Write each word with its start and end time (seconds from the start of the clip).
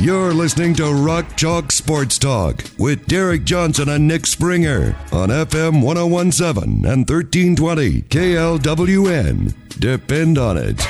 You're 0.00 0.32
listening 0.32 0.72
to 0.76 0.94
Rock 0.94 1.36
Chalk 1.36 1.70
Sports 1.70 2.16
Talk 2.16 2.64
with 2.78 3.04
Derek 3.04 3.44
Johnson 3.44 3.90
and 3.90 4.08
Nick 4.08 4.24
Springer 4.24 4.96
on 5.12 5.28
FM 5.28 5.82
1017 5.82 6.86
and 6.86 7.06
1320 7.06 8.00
KLWN. 8.08 9.54
Depend 9.78 10.38
on 10.38 10.56
it. 10.56 10.80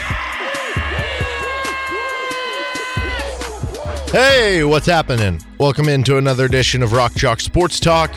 Hey, 4.13 4.63
what's 4.63 4.87
happening? 4.87 5.41
Welcome 5.59 5.89
into 5.89 6.17
another 6.17 6.45
edition 6.45 6.81
of 6.81 6.93
Rock 6.93 7.13
Chalk 7.17 7.41
Sports 7.41 7.81
Talk. 7.81 8.15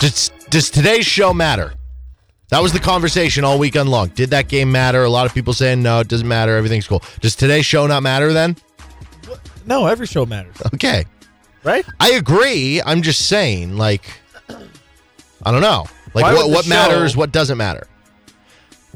Does, 0.00 0.30
does 0.50 0.68
today's 0.68 1.06
show 1.06 1.32
matter? 1.32 1.72
That 2.50 2.60
was 2.60 2.74
the 2.74 2.78
conversation 2.78 3.42
all 3.42 3.58
weekend 3.58 3.88
long. 3.88 4.08
Did 4.08 4.28
that 4.30 4.48
game 4.48 4.70
matter? 4.70 5.02
A 5.02 5.08
lot 5.08 5.24
of 5.24 5.32
people 5.32 5.54
saying 5.54 5.82
no, 5.82 6.00
it 6.00 6.08
doesn't 6.08 6.28
matter. 6.28 6.58
Everything's 6.58 6.86
cool. 6.86 7.02
Does 7.22 7.34
today's 7.34 7.64
show 7.64 7.86
not 7.86 8.02
matter 8.02 8.34
then? 8.34 8.56
No, 9.66 9.86
every 9.86 10.06
show 10.06 10.24
matters, 10.24 10.56
Okay. 10.74 11.04
right? 11.64 11.84
I 12.00 12.12
agree. 12.12 12.80
I'm 12.80 13.02
just 13.02 13.26
saying, 13.28 13.76
like, 13.76 14.04
I 15.42 15.50
don't 15.50 15.60
know. 15.60 15.86
Like, 16.14 16.22
Why 16.24 16.32
what, 16.34 16.44
would 16.44 16.50
the 16.52 16.54
what 16.54 16.64
show- 16.64 16.68
matters, 16.70 17.16
what 17.16 17.32
doesn't 17.32 17.58
matter? 17.58 17.86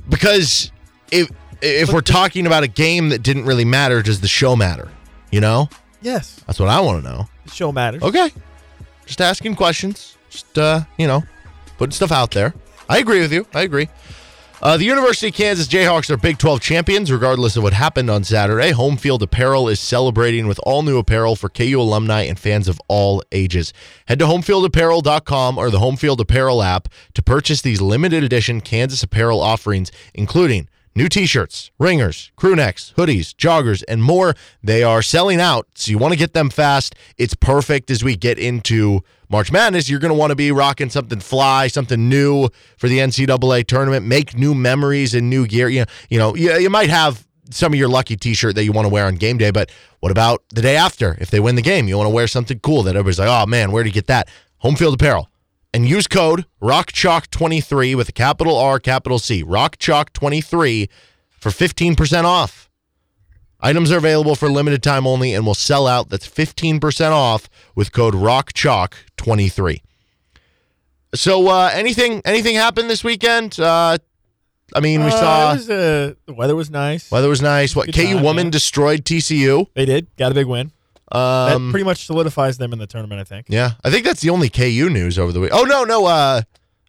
Because 0.09 0.71
if 1.11 1.29
if 1.63 1.93
we're 1.93 2.01
talking 2.01 2.47
about 2.47 2.63
a 2.63 2.69
game 2.69 3.11
that 3.11 3.23
didn't 3.23 3.45
really 3.45 3.65
matter, 3.67 4.01
does 4.03 4.21
the 4.21 4.29
show 4.29 4.57
matter? 4.57 4.89
You 5.31 5.41
know? 5.41 5.69
Yes, 6.03 6.41
That's 6.47 6.59
what 6.59 6.71
I 6.71 6.81
want 6.81 7.05
to 7.05 7.11
know. 7.11 7.29
the 7.45 7.51
show 7.53 7.71
matters. 7.73 8.03
Okay. 8.03 8.31
Just 9.05 9.21
asking 9.21 9.57
questions. 9.57 10.17
Just 10.31 10.57
uh, 10.59 10.81
you 10.97 11.07
know, 11.07 11.23
putting 11.77 11.93
stuff 11.93 12.11
out 12.13 12.31
there. 12.31 12.55
I 12.89 12.99
agree 12.99 13.21
with 13.21 13.33
you. 13.33 13.47
I 13.53 13.63
agree. 13.63 13.89
Uh, 14.63 14.77
the 14.77 14.85
University 14.85 15.29
of 15.29 15.35
Kansas 15.35 15.67
Jayhawks 15.67 16.11
are 16.11 16.19
Big 16.19 16.37
12 16.37 16.61
champions, 16.61 17.11
regardless 17.11 17.57
of 17.57 17.63
what 17.63 17.73
happened 17.73 18.11
on 18.11 18.25
Saturday. 18.25 18.73
Home 18.73 18.99
Field 18.99 19.23
Apparel 19.23 19.71
is 19.71 19.81
celebrating 19.81 20.47
with 20.47 20.61
all 20.65 20.83
new 20.83 20.99
apparel 20.99 21.35
for 21.35 21.49
KU 21.49 21.81
alumni 21.81 22.25
and 22.25 22.39
fans 22.39 22.69
of 22.69 22.79
all 22.87 23.23
ages. 23.33 23.73
Head 24.07 24.19
to 24.19 24.27
homefieldapparel.com 24.27 25.57
or 25.57 25.71
the 25.71 25.79
Home 25.79 25.97
Field 25.97 26.21
Apparel 26.21 26.63
app 26.63 26.89
to 27.15 27.23
purchase 27.23 27.63
these 27.63 27.81
limited 27.81 28.23
edition 28.23 28.61
Kansas 28.61 29.03
apparel 29.03 29.41
offerings, 29.41 29.91
including 30.13 30.69
new 30.95 31.09
t 31.09 31.25
shirts, 31.25 31.71
ringers, 31.79 32.31
crew 32.37 32.55
necks, 32.55 32.93
hoodies, 32.99 33.35
joggers, 33.35 33.83
and 33.89 34.03
more. 34.03 34.35
They 34.63 34.83
are 34.83 35.01
selling 35.01 35.41
out, 35.41 35.69
so 35.75 35.91
you 35.91 35.97
want 35.97 36.13
to 36.13 36.19
get 36.19 36.35
them 36.35 36.51
fast. 36.51 36.95
It's 37.17 37.35
perfect 37.35 37.91
as 37.91 38.05
we 38.05 38.15
get 38.15 38.39
into 38.39 39.05
March 39.31 39.53
Madness. 39.53 39.89
You're 39.89 40.01
going 40.01 40.13
to 40.13 40.19
want 40.19 40.31
to 40.31 40.37
be 40.37 40.53
rocking 40.53 40.91
something 40.91 41.21
fly, 41.21 41.69
something 41.69 42.09
new 42.09 42.49
for 42.77 42.89
the 42.89 42.99
NCAA 42.99 43.67
tournament. 43.67 44.05
Make 44.05 44.37
new 44.37 44.55
memories 44.55 45.15
and 45.15 45.31
new 45.31 45.47
gear. 45.47 45.69
You 45.69 45.81
know, 45.81 45.87
you 46.11 46.19
know, 46.19 46.35
you, 46.35 46.53
you 46.59 46.71
might 46.71 46.91
have 46.91 47.27
some 47.51 47.73
of 47.73 47.79
your 47.79 47.89
lucky 47.89 48.17
T-shirt 48.17 48.55
that 48.57 48.65
you 48.65 48.73
want 48.73 48.87
to 48.87 48.91
wear 48.91 49.07
on 49.07 49.17
game 49.17 49.39
day, 49.39 49.51
but 49.51 49.71
what 50.01 50.13
about 50.13 50.43
the 50.51 50.63
day 50.63 50.77
after? 50.77 51.17
If 51.21 51.31
they 51.31 51.41
win 51.41 51.55
the 51.57 51.63
game, 51.63 51.89
you 51.89 51.97
want 51.97 52.07
to 52.07 52.15
wear 52.15 52.27
something 52.27 52.59
cool 52.61 52.83
that 52.85 52.97
everybody's 52.97 53.19
like, 53.19 53.29
"Oh 53.29 53.47
man, 53.47 53.73
where 53.73 53.81
would 53.81 53.87
you 53.87 53.93
get 53.93 54.07
that?" 54.07 54.29
Home 54.59 54.77
Field 54.77 54.95
Apparel. 54.95 55.29
And 55.73 55.89
use 55.89 56.09
code 56.09 56.47
ROCKCHALK23 56.61 57.95
with 57.95 58.09
a 58.09 58.13
capital 58.13 58.57
R, 58.57 58.81
capital 58.81 59.21
C. 59.21 59.45
ROCKCHALK23 59.45 60.89
for 61.31 61.51
15% 61.51 62.25
off. 62.25 62.70
Items 63.63 63.93
are 63.93 63.99
available 63.99 64.35
for 64.35 64.49
limited 64.49 64.83
time 64.83 65.07
only 65.07 65.35
and 65.35 65.45
will 65.47 65.55
sell 65.55 65.87
out. 65.87 66.09
That's 66.09 66.27
15% 66.29 67.11
off 67.13 67.49
with 67.75 67.93
code 67.93 68.15
ROCKCHALK23. 68.15 69.83
So 71.15 71.49
uh, 71.49 71.71
anything 71.73 72.23
anything 72.25 72.55
happened 72.55 72.89
this 72.89 73.03
weekend? 73.03 73.59
Uh, 73.59 73.99
I 74.75 74.81
mean, 74.81 75.01
we 75.01 75.09
Uh, 75.09 75.11
saw 75.11 75.53
was, 75.55 75.69
uh, 75.69 76.15
the 76.27 76.33
weather 76.33 76.55
was 76.55 76.71
nice. 76.71 77.11
weather 77.11 77.29
was 77.29 77.43
nice. 77.43 77.75
What 77.75 77.87
Good 77.87 77.97
KU 77.97 78.15
time, 78.15 78.23
woman 78.23 78.47
yeah. 78.47 78.51
destroyed 78.53 79.05
TCU. 79.05 79.67
They 79.75 79.85
did 79.87 80.07
got 80.17 80.31
a 80.31 80.35
big 80.35 80.47
win. 80.47 80.71
that 81.11 81.57
Um, 81.57 81.73
pretty 81.73 81.83
much 81.85 82.07
solidifies 82.07 82.59
them 82.59 82.73
in 82.73 82.79
the 82.79 82.87
tournament. 82.87 83.21
I 83.21 83.25
think. 83.25 83.47
yeah, 83.49 83.73
I 83.85 83.91
think 83.91 84.05
that's 84.07 84.21
the 84.21 84.31
only 84.31 84.49
KU 84.49 84.89
news 84.89 85.19
over 85.19 85.33
the 85.33 85.41
week. 85.41 85.51
Oh 85.53 85.65
no, 85.65 85.83
no, 85.83 86.07
uh, 86.07 86.43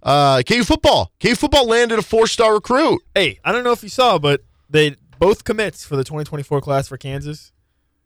uh, 0.03 0.43
KU 0.47 0.63
football. 0.63 1.11
KU 1.19 1.33
football 1.33 1.65
landed 1.67 1.97
a 1.97 2.03
four 2.03 2.27
star 2.27 2.53
recruit. 2.53 3.01
Hey, 3.15 3.39
I 3.43 3.51
don't 3.51 3.63
know 3.63 3.71
if 3.71 3.81
you 3.81 3.89
saw, 3.89 4.19
but 4.19 4.43
they 4.69 4.95
both 5.21 5.43
commits 5.43 5.85
for 5.85 5.95
the 5.95 6.03
2024 6.03 6.59
class 6.61 6.87
for 6.87 6.97
Kansas 6.97 7.53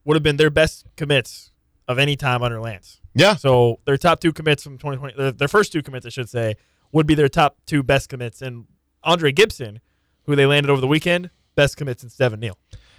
would 0.03 0.15
have 0.15 0.21
been 0.21 0.35
their 0.35 0.49
best 0.49 0.85
commits 0.97 1.51
of 1.87 1.97
any 1.97 2.17
time 2.17 2.43
under 2.43 2.59
Lance. 2.59 2.99
Yeah, 3.15 3.37
So 3.37 3.79
their 3.85 3.95
top 3.95 4.19
two 4.19 4.33
commits 4.33 4.63
from 4.63 4.77
2020, 4.77 5.15
their, 5.17 5.31
their 5.31 5.47
first 5.47 5.71
two 5.71 5.81
commits, 5.81 6.05
I 6.05 6.09
should 6.09 6.27
say, 6.27 6.55
would 6.91 7.07
be 7.07 7.15
their 7.15 7.29
top 7.29 7.55
two 7.65 7.81
best 7.83 8.09
commits. 8.09 8.41
And 8.41 8.65
Andre 9.01 9.31
Gibson, 9.31 9.79
who 10.25 10.35
they 10.35 10.45
landed 10.45 10.69
over 10.69 10.81
the 10.81 10.87
weekend, 10.87 11.29
best 11.55 11.77
commits 11.77 12.03
in 12.03 12.09
Devin 12.17 12.41
Neal. 12.41 12.57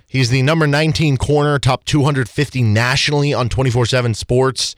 He's 0.08 0.30
the 0.30 0.40
number 0.40 0.66
19 0.66 1.18
corner, 1.18 1.58
top 1.58 1.84
250 1.84 2.62
nationally 2.62 3.34
on 3.34 3.50
24/7 3.50 4.16
Sports. 4.16 4.74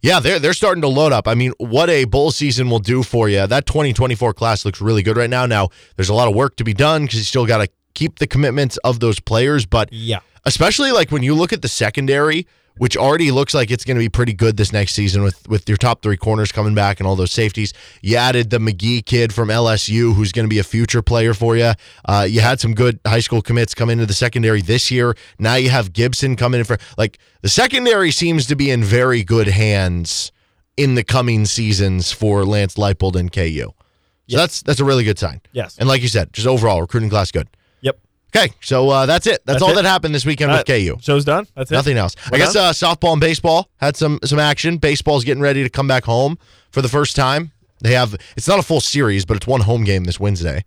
Yeah, 0.00 0.20
they're 0.20 0.38
they're 0.38 0.52
starting 0.52 0.82
to 0.82 0.88
load 0.88 1.12
up. 1.12 1.26
I 1.26 1.34
mean, 1.34 1.52
what 1.58 1.90
a 1.90 2.04
bowl 2.04 2.30
season 2.30 2.70
will 2.70 2.78
do 2.78 3.02
for 3.02 3.28
you. 3.28 3.48
That 3.48 3.66
2024 3.66 4.32
class 4.34 4.64
looks 4.64 4.80
really 4.80 5.02
good 5.02 5.16
right 5.16 5.30
now. 5.30 5.46
Now, 5.46 5.70
there's 5.96 6.10
a 6.10 6.14
lot 6.14 6.28
of 6.28 6.34
work 6.36 6.54
to 6.56 6.64
be 6.64 6.74
done 6.74 7.06
because 7.06 7.18
you 7.18 7.24
still 7.24 7.46
got 7.46 7.58
to 7.58 7.68
keep 7.96 8.20
the 8.20 8.26
commitments 8.28 8.76
of 8.84 9.00
those 9.00 9.18
players, 9.18 9.66
but 9.66 9.88
Yeah. 9.92 10.20
especially 10.44 10.92
like 10.92 11.10
when 11.10 11.24
you 11.24 11.34
look 11.34 11.52
at 11.52 11.62
the 11.62 11.68
secondary, 11.68 12.46
which 12.78 12.94
already 12.94 13.30
looks 13.30 13.54
like 13.54 13.70
it's 13.70 13.86
going 13.86 13.96
to 13.96 14.04
be 14.04 14.08
pretty 14.10 14.34
good 14.34 14.58
this 14.58 14.70
next 14.70 14.92
season 14.92 15.22
with 15.22 15.48
with 15.48 15.66
your 15.66 15.78
top 15.78 16.02
three 16.02 16.18
corners 16.18 16.52
coming 16.52 16.74
back 16.74 17.00
and 17.00 17.06
all 17.06 17.16
those 17.16 17.32
safeties. 17.32 17.72
You 18.02 18.16
added 18.16 18.50
the 18.50 18.58
McGee 18.58 19.02
kid 19.06 19.32
from 19.32 19.48
LSU, 19.48 20.14
who's 20.14 20.30
going 20.30 20.44
to 20.44 20.50
be 20.56 20.58
a 20.58 20.62
future 20.62 21.00
player 21.00 21.32
for 21.32 21.56
you. 21.56 21.72
Uh, 22.04 22.26
you 22.28 22.42
had 22.42 22.60
some 22.60 22.74
good 22.74 23.00
high 23.06 23.20
school 23.22 23.40
commits 23.40 23.74
come 23.74 23.88
into 23.88 24.04
the 24.04 24.12
secondary 24.12 24.60
this 24.60 24.90
year. 24.90 25.16
Now 25.38 25.54
you 25.54 25.70
have 25.70 25.94
Gibson 25.94 26.36
coming 26.36 26.58
in 26.60 26.64
for 26.66 26.76
like 26.98 27.18
the 27.40 27.48
secondary 27.48 28.10
seems 28.10 28.46
to 28.48 28.54
be 28.56 28.70
in 28.70 28.84
very 28.84 29.24
good 29.24 29.48
hands 29.48 30.30
in 30.76 30.96
the 30.96 31.02
coming 31.02 31.46
seasons 31.46 32.12
for 32.12 32.44
Lance 32.44 32.74
Leipold 32.74 33.16
and 33.16 33.32
KU. 33.32 33.72
So 34.28 34.36
that's 34.36 34.60
that's 34.60 34.80
a 34.80 34.84
really 34.84 35.04
good 35.04 35.18
sign. 35.18 35.40
Yes. 35.52 35.76
And 35.78 35.88
like 35.88 36.02
you 36.02 36.08
said, 36.08 36.32
just 36.34 36.46
overall 36.46 36.82
recruiting 36.82 37.08
class 37.08 37.30
good. 37.30 37.48
Okay, 38.36 38.52
so 38.60 38.88
uh, 38.90 39.06
that's 39.06 39.26
it. 39.26 39.42
That's, 39.44 39.56
That's 39.56 39.62
all 39.62 39.70
it. 39.70 39.82
that 39.82 39.84
happened 39.84 40.14
this 40.14 40.26
weekend 40.26 40.50
Uh, 40.52 40.56
with 40.58 40.66
KU. 40.66 40.96
Show's 41.00 41.24
done. 41.24 41.46
That's 41.54 41.70
it. 41.70 41.74
Nothing 41.74 41.96
else. 41.96 42.14
I 42.26 42.30
We're 42.32 42.38
guess 42.38 42.56
uh, 42.56 42.72
softball 42.72 43.12
and 43.12 43.20
baseball 43.20 43.70
had 43.76 43.96
some 43.96 44.18
some 44.24 44.38
action. 44.38 44.78
Baseball's 44.78 45.24
getting 45.24 45.42
ready 45.42 45.62
to 45.62 45.70
come 45.70 45.88
back 45.88 46.04
home 46.04 46.38
for 46.70 46.82
the 46.82 46.88
first 46.88 47.16
time. 47.16 47.52
They 47.80 47.92
have 47.92 48.14
it's 48.36 48.48
not 48.48 48.58
a 48.58 48.62
full 48.62 48.80
series, 48.80 49.24
but 49.24 49.36
it's 49.36 49.46
one 49.46 49.62
home 49.62 49.84
game 49.84 50.04
this 50.04 50.20
Wednesday. 50.20 50.64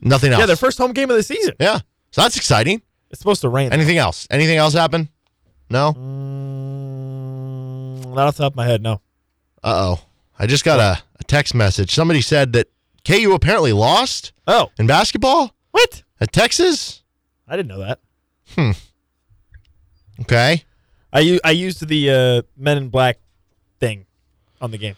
Nothing 0.00 0.32
else. 0.32 0.40
Yeah, 0.40 0.46
their 0.46 0.56
first 0.56 0.78
home 0.78 0.92
game 0.92 1.10
of 1.10 1.16
the 1.16 1.22
season. 1.22 1.54
Yeah, 1.58 1.78
so 2.10 2.22
that's 2.22 2.36
exciting. 2.36 2.82
It's 3.10 3.20
supposed 3.20 3.40
to 3.42 3.48
rain. 3.48 3.72
Anything 3.72 3.96
else? 3.98 4.26
Anything 4.30 4.56
else 4.58 4.74
happen? 4.74 5.08
No. 5.70 5.92
Mm, 5.94 8.14
not 8.14 8.28
off 8.28 8.36
the 8.36 8.42
top 8.44 8.52
of 8.52 8.56
my 8.56 8.66
head, 8.66 8.82
no. 8.82 8.94
Uh 9.62 9.96
oh. 9.96 10.00
I 10.38 10.46
just 10.46 10.64
got 10.64 10.80
a, 10.80 11.02
a 11.20 11.24
text 11.24 11.54
message. 11.54 11.94
Somebody 11.94 12.20
said 12.20 12.52
that 12.54 12.68
KU 13.06 13.32
apparently 13.34 13.72
lost 13.72 14.32
Oh, 14.46 14.70
in 14.78 14.86
basketball 14.86 15.54
what? 15.70 16.02
At 16.24 16.32
Texas. 16.32 17.02
I 17.46 17.56
didn't 17.56 17.68
know 17.68 17.78
that. 17.80 18.00
Hmm. 18.54 18.70
Okay. 20.22 20.64
I 21.12 21.20
u- 21.20 21.40
I 21.44 21.50
used 21.52 21.86
the 21.86 22.10
uh, 22.10 22.42
Men 22.56 22.76
in 22.78 22.88
Black 22.88 23.18
thing 23.80 24.06
on 24.60 24.70
the 24.70 24.78
game. 24.78 24.96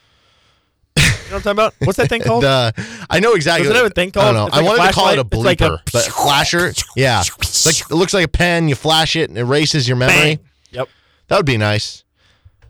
You 0.96 1.02
know 1.02 1.08
what 1.10 1.32
I'm 1.34 1.40
talking 1.42 1.50
about? 1.52 1.74
What's 1.80 1.96
that 1.98 2.08
thing 2.08 2.22
called? 2.26 2.44
The, 2.44 2.72
I 3.10 3.18
know 3.20 3.34
exactly. 3.34 3.64
Doesn't 3.64 3.76
it 3.76 3.82
have 3.82 3.90
a 3.90 3.94
thing 3.94 4.08
I 4.08 4.10
don't 4.10 4.22
called- 4.22 4.34
know. 4.36 4.46
it's 4.46 4.56
I 4.56 4.62
wanted 4.62 4.86
to 4.88 4.92
call 4.92 5.08
it 5.10 5.18
a? 5.18 5.26
It's 5.32 5.44
like 5.44 5.60
a- 5.60 5.82
but 5.92 6.04
flasher. 6.04 6.72
Yeah, 6.96 7.20
It's 7.20 7.66
like 7.66 7.80
it 7.90 7.94
looks 7.94 8.14
like 8.14 8.24
a 8.24 8.28
pen. 8.28 8.68
You 8.68 8.74
flash 8.76 9.16
it 9.16 9.28
and 9.28 9.36
it 9.36 9.42
erases 9.42 9.88
your 9.88 9.96
memory. 9.96 10.36
Bang. 10.36 10.38
Yep. 10.70 10.88
That 11.28 11.36
would 11.38 11.46
be 11.46 11.56
nice 11.56 12.04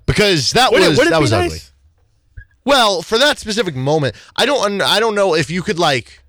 because 0.07 0.53
that 0.53 0.73
Would 0.73 0.83
it- 0.83 0.89
was 0.89 0.99
would 0.99 1.07
it 1.09 1.11
that 1.11 1.21
was 1.21 1.31
nice? 1.33 1.45
ugly. 1.47 1.61
Well, 2.65 3.03
for 3.03 3.19
that 3.19 3.39
specific 3.39 3.77
moment, 3.77 4.17
I 4.35 4.45
don't. 4.47 4.81
I 4.83 4.99
don't 4.99 5.15
know 5.15 5.35
if 5.37 5.51
you 5.51 5.63
could 5.63 5.79
like. 5.79 6.23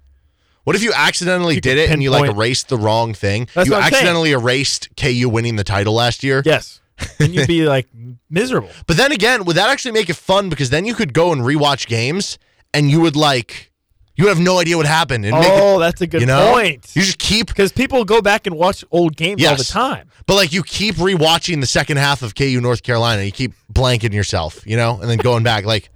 What 0.67 0.75
if 0.75 0.83
you 0.83 0.91
accidentally 0.93 1.55
You 1.55 1.61
did 1.61 1.77
it 1.77 1.89
and 1.91 2.03
you 2.03 2.09
like 2.09 2.29
erased 2.29 2.67
the 2.67 2.77
wrong 2.77 3.13
thing? 3.13 3.47
That's 3.53 3.69
you 3.69 3.73
I'm 3.75 3.83
saying. 3.83 3.93
accidentally 3.93 4.31
erased 4.33 4.89
KU 4.97 5.29
winning 5.29 5.55
the 5.55 5.63
title 5.63 5.93
last 5.93 6.25
year. 6.25 6.43
Yes. 6.45 6.81
And 7.21 7.33
you'd 7.33 7.47
be 7.47 7.63
like 7.75 7.87
miserable. 8.29 8.69
But 8.85 8.97
then 8.97 9.13
again, 9.13 9.45
would 9.45 9.55
that 9.55 9.69
actually 9.69 9.93
make 9.93 10.09
it 10.09 10.17
fun? 10.17 10.49
Because 10.49 10.69
then 10.69 10.83
you 10.83 10.93
could 10.93 11.13
go 11.13 11.31
and 11.31 11.41
rewatch 11.41 11.87
games 11.87 12.37
and 12.73 12.91
you 12.91 12.99
would 12.99 13.15
like 13.15 13.71
You 14.17 14.27
have 14.27 14.41
no 14.41 14.59
idea 14.59 14.75
what 14.75 14.85
happened. 14.85 15.23
And 15.25 15.35
Oh, 15.37 15.77
it- 15.77 15.79
that's 15.79 16.01
a 16.01 16.07
good 16.07 16.19
you 16.19 16.27
know? 16.27 16.51
point. 16.51 16.85
You 16.93 17.01
just 17.01 17.17
keep 17.17 17.47
Because 17.47 17.71
people 17.71 18.03
go 18.03 18.21
back 18.21 18.45
and 18.45 18.57
watch 18.57 18.83
old 18.91 19.15
games 19.15 19.41
all 19.45 19.55
the 19.55 19.63
time. 19.63 20.09
But 20.25 20.33
like 20.35 20.51
you 20.51 20.63
keep 20.63 20.95
rewatching 20.95 21.61
the 21.61 21.67
second 21.67 21.95
half 21.95 22.21
of 22.23 22.35
KU 22.35 22.59
North 22.59 22.83
Carolina, 22.83 23.23
you 23.23 23.31
keep 23.31 23.53
blanking 23.71 24.11
yourself, 24.13 24.67
you 24.67 24.75
know, 24.75 24.99
and 24.99 25.09
then 25.09 25.17
going 25.19 25.43
back. 25.43 25.63
Like, 25.63 25.89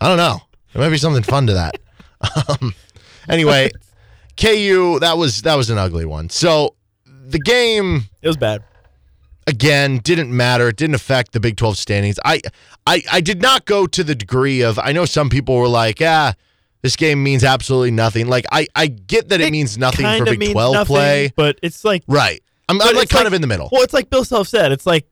I 0.00 0.08
don't 0.08 0.16
know, 0.16 0.38
there 0.72 0.82
might 0.82 0.90
be 0.90 0.98
something 0.98 1.22
fun 1.22 1.46
to 1.46 1.52
that. 1.54 1.76
Um, 2.48 2.74
anyway, 3.28 3.70
KU 4.36 4.98
that 5.00 5.16
was 5.16 5.42
that 5.42 5.54
was 5.56 5.70
an 5.70 5.78
ugly 5.78 6.04
one. 6.04 6.28
So 6.30 6.74
the 7.06 7.38
game 7.38 8.04
It 8.22 8.26
was 8.28 8.36
bad. 8.36 8.62
again 9.46 9.98
didn't 9.98 10.34
matter. 10.34 10.68
It 10.68 10.76
didn't 10.76 10.94
affect 10.94 11.32
the 11.32 11.40
Big 11.40 11.56
Twelve 11.56 11.76
standings. 11.78 12.18
I 12.24 12.40
I 12.86 13.02
I 13.10 13.20
did 13.20 13.40
not 13.40 13.64
go 13.64 13.86
to 13.86 14.04
the 14.04 14.14
degree 14.14 14.62
of. 14.62 14.78
I 14.78 14.92
know 14.92 15.04
some 15.04 15.28
people 15.30 15.56
were 15.56 15.68
like, 15.68 15.98
ah. 16.02 16.34
This 16.82 16.96
game 16.96 17.22
means 17.22 17.44
absolutely 17.44 17.92
nothing. 17.92 18.26
Like 18.28 18.44
I, 18.52 18.66
I 18.74 18.88
get 18.88 19.30
that 19.30 19.40
it, 19.40 19.50
means 19.50 19.78
nothing 19.78 20.04
for 20.18 20.26
Big 20.26 20.38
means 20.38 20.52
Twelve 20.52 20.74
nothing, 20.74 20.86
play. 20.94 21.32
but 21.34 21.58
it's 21.62 21.82
like 21.82 22.02
Right. 22.06 22.42
I'm, 22.68 22.78
I'm 22.82 22.94
like 22.94 23.08
kind 23.08 23.26
of 23.26 23.32
in 23.32 23.40
the 23.40 23.46
middle. 23.46 23.70
Well, 23.72 23.80
it's 23.82 23.94
like 23.94 24.10
Bill 24.10 24.22
Self 24.22 24.48
said. 24.48 24.70
It's 24.70 24.84
like 24.84 25.06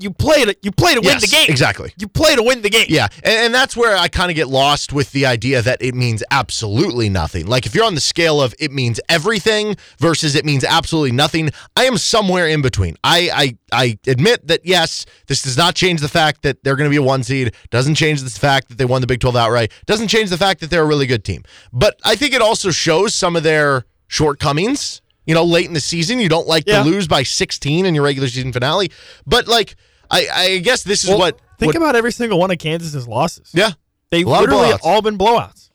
you 0.00 0.10
play 0.12 0.44
to 0.44 0.56
you 0.62 0.70
play 0.72 0.94
to 0.94 1.00
win 1.00 1.10
Yes, 1.10 1.22
the 1.22 1.36
game. 1.36 1.46
exactly. 1.48 1.92
You 1.98 2.08
play 2.08 2.36
to 2.36 2.42
win 2.42 2.62
the 2.62 2.70
game. 2.70 2.86
Yeah, 2.88 3.08
and, 3.24 3.34
and 3.46 3.54
that's 3.54 3.76
where 3.76 3.96
I 3.96 4.08
kind 4.08 4.30
of 4.30 4.36
get 4.36 4.48
lost 4.48 4.92
with 4.92 5.10
the 5.12 5.26
idea 5.26 5.60
that 5.62 5.82
it 5.82 5.94
means 5.94 6.22
absolutely 6.30 7.08
nothing. 7.08 7.46
Like 7.46 7.66
if 7.66 7.74
you're 7.74 7.84
on 7.84 7.94
the 7.94 8.00
scale 8.00 8.40
of 8.40 8.54
it 8.58 8.70
means 8.72 9.00
everything 9.08 9.76
versus 9.98 10.34
it 10.34 10.44
means 10.44 10.62
absolutely 10.64 11.12
nothing, 11.12 11.50
I 11.76 11.84
am 11.84 11.98
somewhere 11.98 12.46
in 12.48 12.62
between. 12.62 12.96
I 13.02 13.30
I, 13.34 13.56
I 13.72 13.98
admit 14.06 14.46
that 14.46 14.60
yes, 14.64 15.04
this 15.26 15.42
does 15.42 15.56
not 15.56 15.74
change 15.74 16.00
the 16.00 16.08
fact 16.08 16.42
that 16.42 16.62
they're 16.64 16.76
going 16.76 16.88
to 16.88 16.92
be 16.92 16.96
a 16.96 17.02
one 17.02 17.22
seed. 17.22 17.54
Doesn't 17.70 17.96
change 17.96 18.22
the 18.22 18.30
fact 18.30 18.68
that 18.68 18.78
they 18.78 18.84
won 18.84 19.00
the 19.00 19.06
Big 19.06 19.20
12 19.20 19.36
outright. 19.36 19.72
Doesn't 19.86 20.08
change 20.08 20.30
the 20.30 20.38
fact 20.38 20.60
that 20.60 20.70
they're 20.70 20.82
a 20.82 20.86
really 20.86 21.06
good 21.06 21.24
team. 21.24 21.42
But 21.72 21.98
I 22.04 22.14
think 22.16 22.34
it 22.34 22.40
also 22.42 22.70
shows 22.70 23.14
some 23.14 23.36
of 23.36 23.42
their 23.42 23.84
shortcomings. 24.06 25.00
You 25.26 25.34
know, 25.34 25.44
late 25.44 25.66
in 25.66 25.74
the 25.74 25.80
season, 25.80 26.20
you 26.20 26.28
don't 26.30 26.46
like 26.46 26.64
Yeah. 26.66 26.82
to 26.82 26.88
lose 26.88 27.06
by 27.06 27.22
16 27.22 27.84
in 27.84 27.94
your 27.94 28.04
regular 28.04 28.28
season 28.28 28.50
finale. 28.52 28.90
But 29.26 29.46
like, 29.46 29.76
I, 30.10 30.28
I 30.34 30.58
guess 30.58 30.82
this 30.82 31.04
is 31.04 31.10
Well, 31.10 31.18
what. 31.18 31.38
think 31.58 31.70
what- 31.74 31.76
about 31.76 31.96
every 31.96 32.12
single 32.12 32.38
one 32.38 32.50
of 32.50 32.58
Kansas's 32.58 33.06
losses. 33.08 33.50
Yeah. 33.52 33.72
They've 34.10 34.26
A 34.26 34.28
lot 34.30 34.44
of 34.44 34.50
literally 34.50 34.74
all 34.82 35.02
been 35.02 35.18
blowouts. 35.18 35.66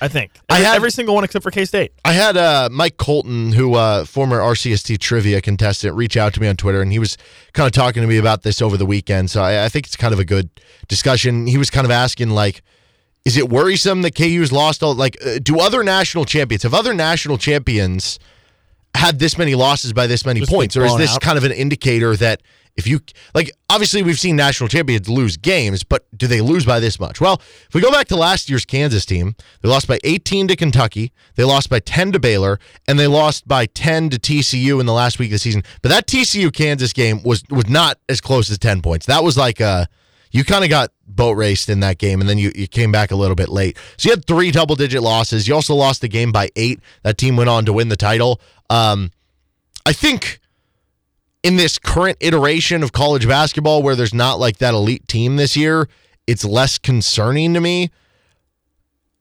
I 0.00 0.08
think. 0.08 0.32
I 0.48 0.54
Every, 0.56 0.66
had- 0.66 0.76
every 0.76 0.90
single 0.90 1.14
one 1.14 1.22
except 1.24 1.42
for 1.44 1.50
K 1.52 1.64
State. 1.64 1.92
I 2.04 2.12
had 2.12 2.36
uh, 2.36 2.68
Mike 2.70 2.96
Colton, 2.96 3.52
who 3.52 3.74
uh, 3.74 4.04
former 4.04 4.40
RCST 4.40 4.98
trivia 4.98 5.40
contestant, 5.40 5.94
reach 5.94 6.16
out 6.16 6.34
to 6.34 6.40
me 6.40 6.48
on 6.48 6.56
Twitter, 6.56 6.82
and 6.82 6.90
he 6.92 6.98
was 6.98 7.16
kind 7.52 7.66
of 7.66 7.72
talking 7.72 8.00
to 8.02 8.08
me 8.08 8.16
about 8.18 8.42
this 8.42 8.60
over 8.60 8.76
the 8.76 8.86
weekend. 8.86 9.30
So 9.30 9.40
I, 9.42 9.64
I 9.64 9.68
think 9.68 9.86
it's 9.86 9.96
kind 9.96 10.12
of 10.12 10.18
a 10.18 10.24
good 10.24 10.50
discussion. 10.88 11.46
He 11.46 11.58
was 11.58 11.70
kind 11.70 11.84
of 11.84 11.92
asking 11.92 12.30
like, 12.30 12.62
is 13.24 13.36
it 13.36 13.48
worrisome 13.48 14.02
that 14.02 14.16
KU's 14.16 14.50
lost 14.52 14.82
all? 14.82 14.94
Like, 14.96 15.16
uh, 15.24 15.38
do 15.40 15.60
other 15.60 15.84
national 15.84 16.24
champions 16.24 16.64
have 16.64 16.74
other 16.74 16.92
national 16.92 17.38
champions 17.38 18.18
had 18.96 19.18
this 19.20 19.38
many 19.38 19.54
losses 19.54 19.92
by 19.92 20.06
this 20.08 20.26
many 20.26 20.40
Just 20.40 20.52
points, 20.52 20.76
or 20.76 20.84
is 20.84 20.96
this 20.96 21.14
out. 21.14 21.20
kind 21.20 21.38
of 21.38 21.44
an 21.44 21.52
indicator 21.52 22.14
that 22.16 22.42
if 22.76 22.86
you 22.86 23.00
like, 23.34 23.52
obviously 23.70 24.02
we've 24.02 24.18
seen 24.18 24.34
national 24.36 24.68
champions 24.68 25.08
lose 25.08 25.36
games, 25.36 25.84
but 25.84 26.06
do 26.16 26.26
they 26.26 26.40
lose 26.40 26.66
by 26.66 26.80
this 26.80 26.98
much? 26.98 27.20
Well, 27.20 27.40
if 27.68 27.74
we 27.74 27.80
go 27.80 27.90
back 27.90 28.08
to 28.08 28.16
last 28.16 28.50
year's 28.50 28.64
Kansas 28.64 29.06
team, 29.06 29.36
they 29.62 29.68
lost 29.68 29.86
by 29.86 30.00
18 30.02 30.48
to 30.48 30.56
Kentucky, 30.56 31.12
they 31.36 31.44
lost 31.44 31.70
by 31.70 31.78
10 31.78 32.12
to 32.12 32.18
Baylor, 32.18 32.58
and 32.88 32.98
they 32.98 33.06
lost 33.06 33.46
by 33.46 33.66
10 33.66 34.10
to 34.10 34.18
TCU 34.18 34.80
in 34.80 34.86
the 34.86 34.92
last 34.92 35.18
week 35.18 35.28
of 35.28 35.34
the 35.34 35.38
season. 35.38 35.62
But 35.82 35.90
that 35.90 36.06
TCU 36.06 36.52
Kansas 36.52 36.92
game 36.92 37.22
was 37.22 37.44
was 37.48 37.68
not 37.68 37.98
as 38.08 38.20
close 38.20 38.50
as 38.50 38.58
10 38.58 38.82
points. 38.82 39.06
That 39.06 39.22
was 39.22 39.36
like 39.36 39.60
a 39.60 39.88
you 40.34 40.42
kind 40.42 40.64
of 40.64 40.70
got 40.70 40.90
boat 41.06 41.36
raced 41.36 41.68
in 41.68 41.78
that 41.80 41.98
game, 41.98 42.20
and 42.20 42.28
then 42.28 42.38
you, 42.38 42.50
you 42.56 42.66
came 42.66 42.90
back 42.90 43.12
a 43.12 43.16
little 43.16 43.36
bit 43.36 43.48
late. 43.48 43.78
So 43.96 44.08
you 44.08 44.10
had 44.10 44.26
three 44.26 44.50
double 44.50 44.74
digit 44.74 45.00
losses. 45.00 45.46
You 45.46 45.54
also 45.54 45.76
lost 45.76 46.00
the 46.00 46.08
game 46.08 46.32
by 46.32 46.50
eight. 46.56 46.80
That 47.04 47.18
team 47.18 47.36
went 47.36 47.48
on 47.48 47.66
to 47.66 47.72
win 47.72 47.88
the 47.88 47.96
title. 47.96 48.40
Um, 48.68 49.12
I 49.86 49.92
think 49.92 50.40
in 51.44 51.56
this 51.56 51.78
current 51.78 52.16
iteration 52.20 52.82
of 52.82 52.92
college 52.92 53.28
basketball, 53.28 53.82
where 53.82 53.94
there's 53.94 54.14
not 54.14 54.40
like 54.40 54.58
that 54.58 54.74
elite 54.74 55.06
team 55.06 55.36
this 55.36 55.56
year, 55.56 55.88
it's 56.26 56.44
less 56.44 56.78
concerning 56.78 57.52
to 57.54 57.60
me. 57.60 57.90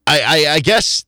I, 0.08 0.22
I, 0.22 0.54
I 0.54 0.60
guess 0.60 1.06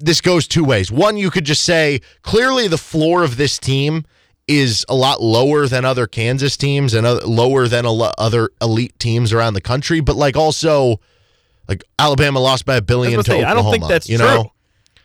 this 0.00 0.20
goes 0.20 0.48
two 0.48 0.64
ways. 0.64 0.90
One, 0.90 1.16
you 1.16 1.30
could 1.30 1.44
just 1.44 1.62
say 1.62 2.00
clearly 2.22 2.66
the 2.66 2.76
floor 2.76 3.22
of 3.22 3.36
this 3.36 3.56
team 3.58 4.04
is 4.48 4.84
a 4.88 4.94
lot 4.96 5.22
lower 5.22 5.68
than 5.68 5.84
other 5.84 6.08
Kansas 6.08 6.56
teams 6.56 6.92
and 6.92 7.06
other, 7.06 7.24
lower 7.24 7.68
than 7.68 7.84
other 7.86 8.50
elite 8.60 8.98
teams 8.98 9.32
around 9.32 9.54
the 9.54 9.60
country. 9.60 10.00
But 10.00 10.16
like 10.16 10.36
also, 10.36 11.00
like 11.68 11.84
Alabama 12.00 12.40
lost 12.40 12.66
by 12.66 12.76
a 12.76 12.82
billion 12.82 13.22
to 13.22 13.30
gonna 13.30 13.46
I 13.46 13.54
don't 13.54 13.70
think 13.70 13.86
that's 13.86 14.08
you 14.08 14.18
true. 14.18 14.26
know? 14.26 14.52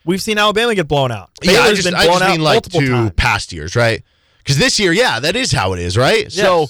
We've 0.04 0.22
seen 0.22 0.40
Alabama 0.40 0.74
get 0.74 0.88
blown 0.88 1.12
out. 1.12 1.30
yeah, 1.44 1.52
I 1.52 1.56
Baylor's 1.56 1.78
just, 1.78 1.88
been 1.88 1.96
I 1.96 2.06
just 2.06 2.22
mean 2.22 2.40
out 2.40 2.44
like 2.44 2.64
to 2.64 2.88
times. 2.88 3.12
past 3.16 3.54
years, 3.54 3.76
right? 3.76 4.04
Because 4.48 4.60
this 4.60 4.80
year, 4.80 4.94
yeah, 4.94 5.20
that 5.20 5.36
is 5.36 5.52
how 5.52 5.74
it 5.74 5.80
is, 5.80 5.98
right? 5.98 6.32
So 6.32 6.68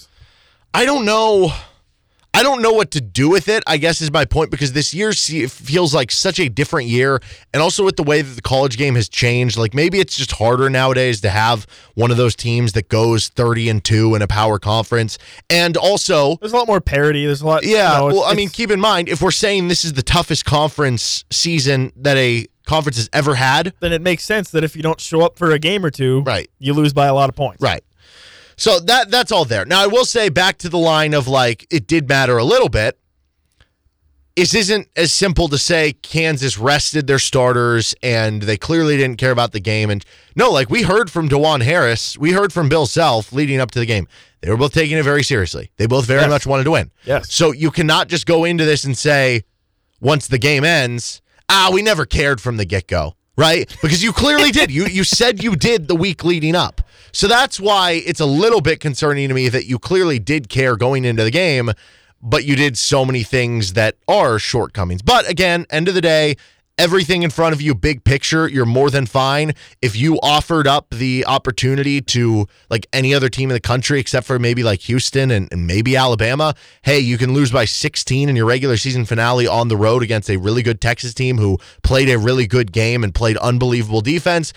I 0.74 0.84
don't 0.84 1.06
know. 1.06 1.54
I 2.34 2.42
don't 2.42 2.64
know 2.64 2.72
what 2.74 2.90
to 2.92 3.02
do 3.02 3.30
with 3.30 3.50
it. 3.50 3.62
I 3.68 3.78
guess 3.78 4.02
is 4.02 4.12
my 4.12 4.26
point 4.26 4.50
because 4.50 4.74
this 4.74 4.96
year 4.96 5.12
feels 5.12 5.94
like 5.94 6.12
such 6.12 6.40
a 6.40 6.50
different 6.50 6.88
year, 6.90 7.20
and 7.54 7.62
also 7.62 7.86
with 7.86 7.96
the 7.96 8.02
way 8.02 8.24
that 8.24 8.34
the 8.34 8.42
college 8.42 8.78
game 8.80 8.96
has 8.96 9.08
changed. 9.08 9.58
Like 9.58 9.76
maybe 9.76 10.00
it's 10.00 10.16
just 10.18 10.32
harder 10.32 10.72
nowadays 10.72 11.22
to 11.22 11.30
have 11.30 11.68
one 11.94 12.10
of 12.10 12.18
those 12.18 12.36
teams 12.36 12.74
that 12.74 12.90
goes 12.90 13.28
thirty 13.28 13.70
and 13.70 13.84
two 13.84 14.16
in 14.16 14.24
a 14.24 14.28
power 14.28 14.58
conference, 14.58 15.20
and 15.48 15.78
also 15.78 16.38
There's 16.38 16.54
a 16.54 16.58
lot 16.58 16.68
more 16.68 16.82
parity. 16.82 17.28
There's 17.28 17.42
a 17.42 17.46
lot. 17.46 17.64
yeah. 17.64 17.94
you 17.94 18.10
know, 18.10 18.16
well, 18.16 18.24
I 18.24 18.34
mean, 18.34 18.50
keep 18.50 18.72
in 18.72 18.80
mind 18.80 19.08
if 19.08 19.22
we're 19.22 19.30
saying 19.30 19.68
this 19.68 19.86
is 19.86 19.94
the 19.94 20.04
toughest 20.04 20.46
conference 20.46 21.26
season 21.30 21.92
that 21.96 22.18
a 22.18 22.48
conference 22.68 22.98
has 22.98 23.10
ever 23.14 23.34
had, 23.36 23.74
then 23.80 23.92
it 23.92 24.02
makes 24.02 24.24
sense 24.24 24.52
that 24.52 24.64
if 24.64 24.76
you 24.76 24.84
don't 24.84 25.02
show 25.02 25.22
up 25.22 25.38
for 25.38 25.50
a 25.52 25.58
game 25.60 25.84
or 25.84 25.90
two, 25.90 26.22
Right. 26.22 26.50
you 26.60 26.74
lose 26.74 26.94
by 26.94 27.08
a 27.08 27.14
lot 27.16 27.30
of 27.30 27.36
points. 27.36 27.62
Right. 27.62 27.84
So 28.58 28.80
that 28.82 29.10
that's 29.12 29.32
all 29.32 29.46
there. 29.46 29.66
Now 29.66 29.82
I 29.84 29.88
will 29.88 30.06
say 30.06 30.30
back 30.30 30.58
to 30.60 30.70
the 30.70 30.78
line 30.78 31.14
of 31.14 31.28
like 31.28 31.66
it 31.72 31.88
did 31.88 32.08
matter 32.10 32.38
a 32.38 32.44
little 32.44 32.70
bit. 32.70 32.98
This 34.36 34.54
isn't 34.54 34.88
as 34.96 35.12
simple 35.12 35.48
to 35.48 35.58
say 35.58 35.94
Kansas 36.04 36.60
rested 36.60 37.08
their 37.08 37.18
starters 37.18 37.96
and 38.04 38.44
they 38.44 38.56
clearly 38.56 38.96
didn't 38.96 39.18
care 39.18 39.32
about 39.32 39.52
the 39.52 39.60
game. 39.60 39.90
And 39.90 40.06
no, 40.36 40.52
like 40.52 40.70
we 40.70 40.84
heard 40.84 41.10
from 41.10 41.28
Dajuan 41.28 41.64
Harris, 41.64 42.16
we 42.20 42.34
heard 42.34 42.54
from 42.54 42.70
Bill 42.70 42.86
Self 42.86 43.34
leading 43.34 43.60
up 43.60 43.72
to 43.72 43.80
the 43.80 43.86
game. 43.88 44.08
They 44.42 44.52
were 44.52 44.58
both 44.58 44.74
taking 44.74 44.96
it 44.98 45.04
very 45.04 45.24
seriously. 45.24 45.72
They 45.78 45.88
both 45.88 46.06
very 46.06 46.22
Yes. 46.22 46.30
much 46.30 46.46
wanted 46.46 46.66
to 46.66 46.72
win. 46.72 46.92
Yes. 47.04 47.34
So 47.34 47.52
you 47.52 47.72
cannot 47.72 48.10
just 48.10 48.28
go 48.28 48.44
into 48.46 48.64
this 48.64 48.84
and 48.84 48.96
say, 48.96 49.42
once 50.00 50.28
the 50.28 50.38
game 50.38 50.64
ends, 50.64 51.24
ah, 51.50 51.70
we 51.72 51.82
never 51.82 52.06
cared 52.06 52.42
from 52.42 52.58
the 52.58 52.66
get 52.66 52.88
go, 52.88 53.16
right? 53.38 53.68
Because 53.82 54.04
you 54.04 54.14
clearly 54.14 54.52
did. 54.52 54.72
You 54.72 54.86
you 54.86 55.04
said 55.04 55.44
you 55.44 55.56
did 55.56 55.88
the 55.88 55.96
week 55.96 56.24
leading 56.24 56.56
up. 56.56 56.82
So 57.12 57.28
that's 57.28 57.60
why 57.60 58.04
it's 58.06 58.20
a 58.20 58.26
little 58.26 58.62
bit 58.62 58.80
concerning 58.80 59.28
to 59.30 59.34
me 59.34 59.50
that 59.50 59.66
you 59.66 59.80
clearly 59.80 60.20
did 60.20 60.50
care 60.50 60.76
going 60.76 61.06
into 61.06 61.24
the 61.24 61.32
game, 61.32 61.72
but 62.22 62.46
you 62.46 62.56
did 62.56 62.78
so 62.78 63.06
many 63.06 63.24
things 63.24 63.74
that 63.74 63.96
are 64.08 64.40
shortcomings. 64.40 65.02
But 65.02 65.30
again, 65.30 65.66
end 65.70 65.88
of 65.88 65.96
the 65.96 66.02
day, 66.02 66.36
everything 66.78 67.24
in 67.24 67.30
front 67.30 67.54
of 67.54 67.62
you, 67.62 67.74
big 67.74 68.04
picture, 68.04 68.48
you're 68.48 68.66
more 68.66 68.90
than 68.90 69.06
fine. 69.06 69.54
If 69.82 69.96
you 69.96 70.20
offered 70.22 70.68
up 70.68 70.90
the 70.92 71.26
opportunity 71.26 72.02
to 72.02 72.48
like 72.70 72.88
any 72.94 73.14
other 73.14 73.30
team 73.30 73.50
in 73.50 73.54
the 73.54 73.60
country, 73.60 74.00
except 74.00 74.28
for 74.28 74.38
maybe 74.38 74.64
like 74.64 74.82
Houston 74.82 75.32
and, 75.32 75.48
and 75.52 75.66
maybe 75.66 75.96
Alabama, 75.96 76.54
hey, 76.84 77.00
you 77.00 77.18
can 77.18 77.34
lose 77.34 77.52
by 77.52 77.66
16 77.66 78.30
in 78.30 78.36
your 78.36 78.46
regular 78.46 78.78
season 78.78 79.06
finale 79.06 79.48
on 79.48 79.68
the 79.68 79.78
road 79.78 80.04
against 80.04 80.30
a 80.30 80.38
really 80.38 80.62
good 80.62 80.80
Texas 80.80 81.14
team 81.14 81.38
who 81.38 81.58
played 81.84 82.10
a 82.10 82.18
really 82.18 82.46
good 82.48 82.72
game 82.72 83.04
and 83.04 83.14
played 83.14 83.38
unbelievable 83.38 84.02
defense. 84.02 84.54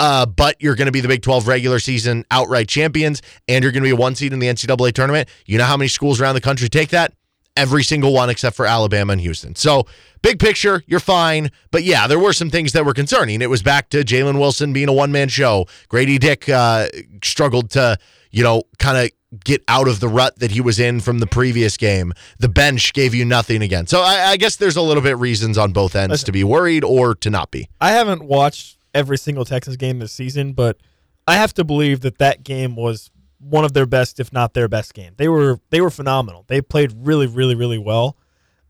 Uh, 0.00 0.24
but 0.24 0.54
you're 0.60 0.76
going 0.76 0.86
to 0.86 0.92
be 0.92 1.00
the 1.00 1.08
Big 1.08 1.22
12 1.22 1.48
regular 1.48 1.80
season 1.80 2.24
outright 2.30 2.68
champions, 2.68 3.20
and 3.48 3.64
you're 3.64 3.72
going 3.72 3.82
to 3.82 3.86
be 3.86 3.90
a 3.90 3.96
one 3.96 4.14
seed 4.14 4.32
in 4.32 4.38
the 4.38 4.46
NCAA 4.46 4.92
tournament. 4.92 5.28
You 5.44 5.58
know 5.58 5.64
how 5.64 5.76
many 5.76 5.88
schools 5.88 6.20
around 6.20 6.36
the 6.36 6.40
country 6.40 6.68
take 6.68 6.90
that? 6.90 7.14
Every 7.58 7.82
single 7.82 8.12
one 8.12 8.30
except 8.30 8.54
for 8.54 8.66
Alabama 8.66 9.12
and 9.12 9.20
Houston. 9.20 9.56
So, 9.56 9.86
big 10.22 10.38
picture, 10.38 10.84
you're 10.86 11.00
fine. 11.00 11.50
But 11.72 11.82
yeah, 11.82 12.06
there 12.06 12.20
were 12.20 12.32
some 12.32 12.50
things 12.50 12.72
that 12.72 12.84
were 12.84 12.94
concerning. 12.94 13.42
It 13.42 13.50
was 13.50 13.64
back 13.64 13.90
to 13.90 14.04
Jalen 14.04 14.38
Wilson 14.38 14.72
being 14.72 14.88
a 14.88 14.92
one 14.92 15.10
man 15.10 15.28
show. 15.28 15.66
Grady 15.88 16.18
Dick 16.18 16.48
uh, 16.48 16.86
struggled 17.24 17.70
to, 17.70 17.98
you 18.30 18.44
know, 18.44 18.62
kind 18.78 18.96
of 18.96 19.42
get 19.44 19.64
out 19.66 19.88
of 19.88 19.98
the 19.98 20.06
rut 20.06 20.38
that 20.38 20.52
he 20.52 20.60
was 20.60 20.78
in 20.78 21.00
from 21.00 21.18
the 21.18 21.26
previous 21.26 21.76
game. 21.76 22.12
The 22.38 22.48
bench 22.48 22.92
gave 22.92 23.12
you 23.12 23.24
nothing 23.24 23.60
again. 23.60 23.88
So, 23.88 24.02
I, 24.02 24.30
I 24.30 24.36
guess 24.36 24.54
there's 24.54 24.76
a 24.76 24.82
little 24.82 25.02
bit 25.02 25.18
reasons 25.18 25.58
on 25.58 25.72
both 25.72 25.96
ends 25.96 26.22
to 26.22 26.30
be 26.30 26.44
worried 26.44 26.84
or 26.84 27.16
to 27.16 27.28
not 27.28 27.50
be. 27.50 27.68
I 27.80 27.90
haven't 27.90 28.22
watched 28.22 28.78
every 28.94 29.18
single 29.18 29.44
Texas 29.44 29.74
game 29.74 29.98
this 29.98 30.12
season, 30.12 30.52
but 30.52 30.76
I 31.26 31.34
have 31.34 31.52
to 31.54 31.64
believe 31.64 32.02
that 32.02 32.18
that 32.18 32.44
game 32.44 32.76
was 32.76 33.10
one 33.38 33.64
of 33.64 33.72
their 33.72 33.86
best, 33.86 34.18
if 34.20 34.32
not 34.32 34.54
their 34.54 34.68
best 34.68 34.94
game. 34.94 35.14
They 35.16 35.28
were 35.28 35.60
they 35.70 35.80
were 35.80 35.90
phenomenal. 35.90 36.44
They 36.48 36.60
played 36.60 36.92
really, 36.96 37.26
really, 37.26 37.54
really 37.54 37.78
well, 37.78 38.16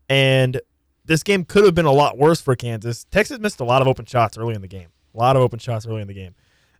and 0.07 0.61
this 1.05 1.23
game 1.23 1.43
could 1.43 1.65
have 1.65 1.73
been 1.73 1.85
a 1.85 1.91
lot 1.91 2.17
worse 2.17 2.39
for 2.39 2.55
Kansas. 2.55 3.05
Texas 3.05 3.39
missed 3.39 3.59
a 3.59 3.63
lot 3.63 3.81
of 3.81 3.87
open 3.87 4.05
shots 4.05 4.37
early 4.37 4.53
in 4.53 4.61
the 4.61 4.67
game. 4.67 4.89
A 5.15 5.17
lot 5.17 5.35
of 5.35 5.41
open 5.41 5.57
shots 5.59 5.87
early 5.87 6.01
in 6.01 6.07
the 6.07 6.13
game, 6.13 6.35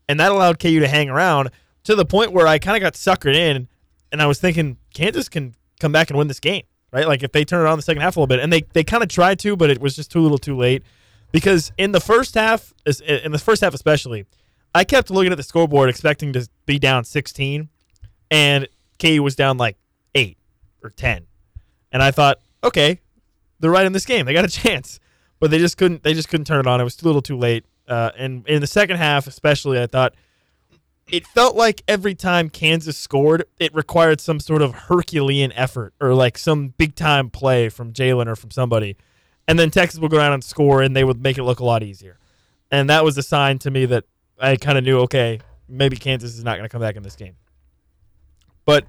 and 0.07 0.19
that 0.19 0.31
allowed 0.31 0.59
KU 0.59 0.79
to 0.79 0.87
hang 0.87 1.09
around 1.09 1.49
to 1.83 1.95
the 1.95 2.05
point 2.05 2.31
where 2.31 2.45
I 2.45 2.59
kind 2.59 2.77
of 2.77 2.81
got 2.81 2.93
suckered 2.93 3.35
in, 3.35 3.67
and 4.11 4.21
I 4.21 4.27
was 4.27 4.39
thinking 4.39 4.77
Kansas 4.93 5.29
can 5.29 5.55
come 5.79 5.91
back 5.91 6.09
and 6.11 6.17
win 6.17 6.27
this 6.27 6.39
game, 6.39 6.63
right? 6.91 7.07
Like 7.07 7.23
if 7.23 7.31
they 7.31 7.43
turn 7.43 7.65
it 7.65 7.69
on 7.69 7.77
the 7.77 7.81
second 7.81 8.01
half 8.01 8.17
a 8.17 8.19
little 8.19 8.27
bit, 8.27 8.39
and 8.39 8.53
they 8.53 8.61
they 8.73 8.83
kind 8.83 9.01
of 9.01 9.09
tried 9.09 9.39
to, 9.39 9.55
but 9.55 9.69
it 9.71 9.81
was 9.81 9.95
just 9.95 10.11
too 10.11 10.21
little, 10.21 10.37
too 10.37 10.55
late. 10.55 10.83
because 11.31 11.71
in 11.77 11.91
the 11.91 11.99
first 11.99 12.35
half, 12.35 12.73
in 13.07 13.31
the 13.31 13.39
first 13.39 13.61
half 13.61 13.73
especially, 13.73 14.25
I 14.73 14.83
kept 14.83 15.09
looking 15.09 15.31
at 15.31 15.37
the 15.37 15.43
scoreboard 15.43 15.89
expecting 15.89 16.33
to 16.33 16.47
be 16.65 16.77
down 16.79 17.03
16, 17.03 17.69
and 18.31 18.67
KU 18.99 19.23
was 19.23 19.35
down 19.35 19.57
like 19.57 19.77
eight 20.15 20.37
or 20.83 20.89
10, 20.89 21.25
and 21.91 22.03
I 22.03 22.11
thought, 22.11 22.39
okay, 22.63 22.99
they're 23.59 23.71
right 23.71 23.85
in 23.85 23.93
this 23.93 24.05
game. 24.05 24.25
They 24.25 24.33
got 24.33 24.45
a 24.45 24.47
chance, 24.49 24.99
but 25.39 25.51
they 25.51 25.57
just 25.57 25.77
couldn't. 25.77 26.03
They 26.03 26.13
just 26.13 26.29
couldn't 26.29 26.45
turn 26.45 26.59
it 26.59 26.67
on. 26.67 26.81
It 26.81 26.83
was 26.83 27.01
a 27.01 27.05
little, 27.05 27.21
too 27.21 27.37
late. 27.37 27.65
Uh, 27.87 28.11
and 28.17 28.47
in 28.47 28.61
the 28.61 28.67
second 28.67 28.97
half, 28.97 29.25
especially, 29.25 29.81
I 29.81 29.87
thought 29.87 30.13
it 31.11 31.25
felt 31.25 31.55
like 31.55 31.81
every 31.87 32.13
time 32.15 32.49
Kansas 32.49 32.97
scored, 32.97 33.45
it 33.59 33.73
required 33.73 34.21
some 34.21 34.39
sort 34.39 34.61
of 34.61 34.73
Herculean 34.73 35.51
effort 35.53 35.93
or 35.99 36.13
like 36.13 36.37
some 36.37 36.69
big 36.77 36.95
time 36.95 37.29
play 37.29 37.69
from 37.69 37.93
Jalen 37.93 38.27
or 38.27 38.35
from 38.35 38.51
somebody. 38.51 38.95
And 39.47 39.57
then 39.57 39.71
Texas 39.71 39.99
would 39.99 40.11
go 40.11 40.17
down 40.17 40.33
and 40.33 40.43
score 40.43 40.81
and 40.81 40.95
they 40.95 41.03
would 41.03 41.21
make 41.21 41.37
it 41.37 41.43
look 41.43 41.59
a 41.59 41.65
lot 41.65 41.81
easier. 41.81 42.19
And 42.71 42.89
that 42.89 43.03
was 43.03 43.17
a 43.17 43.23
sign 43.23 43.57
to 43.59 43.71
me 43.71 43.87
that 43.87 44.05
I 44.39 44.55
kind 44.55 44.77
of 44.77 44.83
knew, 44.83 44.99
okay, 44.99 45.39
maybe 45.67 45.97
Kansas 45.97 46.37
is 46.37 46.43
not 46.43 46.57
going 46.57 46.65
to 46.65 46.69
come 46.69 46.81
back 46.81 46.95
in 46.95 47.01
this 47.03 47.15
game. 47.15 47.35
But 48.65 48.85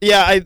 yeah, 0.00 0.22
I 0.22 0.42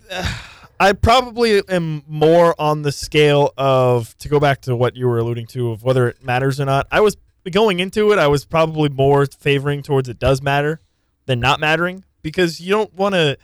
I 0.80 0.92
probably 0.92 1.62
am 1.68 2.02
more 2.08 2.60
on 2.60 2.82
the 2.82 2.92
scale 2.92 3.52
of 3.56 4.16
to 4.18 4.28
go 4.28 4.40
back 4.40 4.62
to 4.62 4.74
what 4.74 4.96
you 4.96 5.06
were 5.06 5.18
alluding 5.18 5.46
to 5.48 5.70
of 5.70 5.82
whether 5.84 6.08
it 6.08 6.24
matters 6.24 6.60
or 6.60 6.64
not. 6.64 6.88
I 6.90 7.00
was 7.00 7.16
going 7.50 7.80
into 7.80 8.12
it, 8.12 8.18
I 8.18 8.26
was 8.28 8.44
probably 8.44 8.88
more 8.88 9.26
favoring 9.26 9.82
towards 9.82 10.08
it 10.08 10.18
does 10.18 10.42
matter 10.42 10.80
than 11.26 11.40
not 11.40 11.60
mattering 11.60 12.04
because 12.22 12.60
you 12.60 12.70
don't 12.70 12.92
want 12.94 13.14
to. 13.14 13.36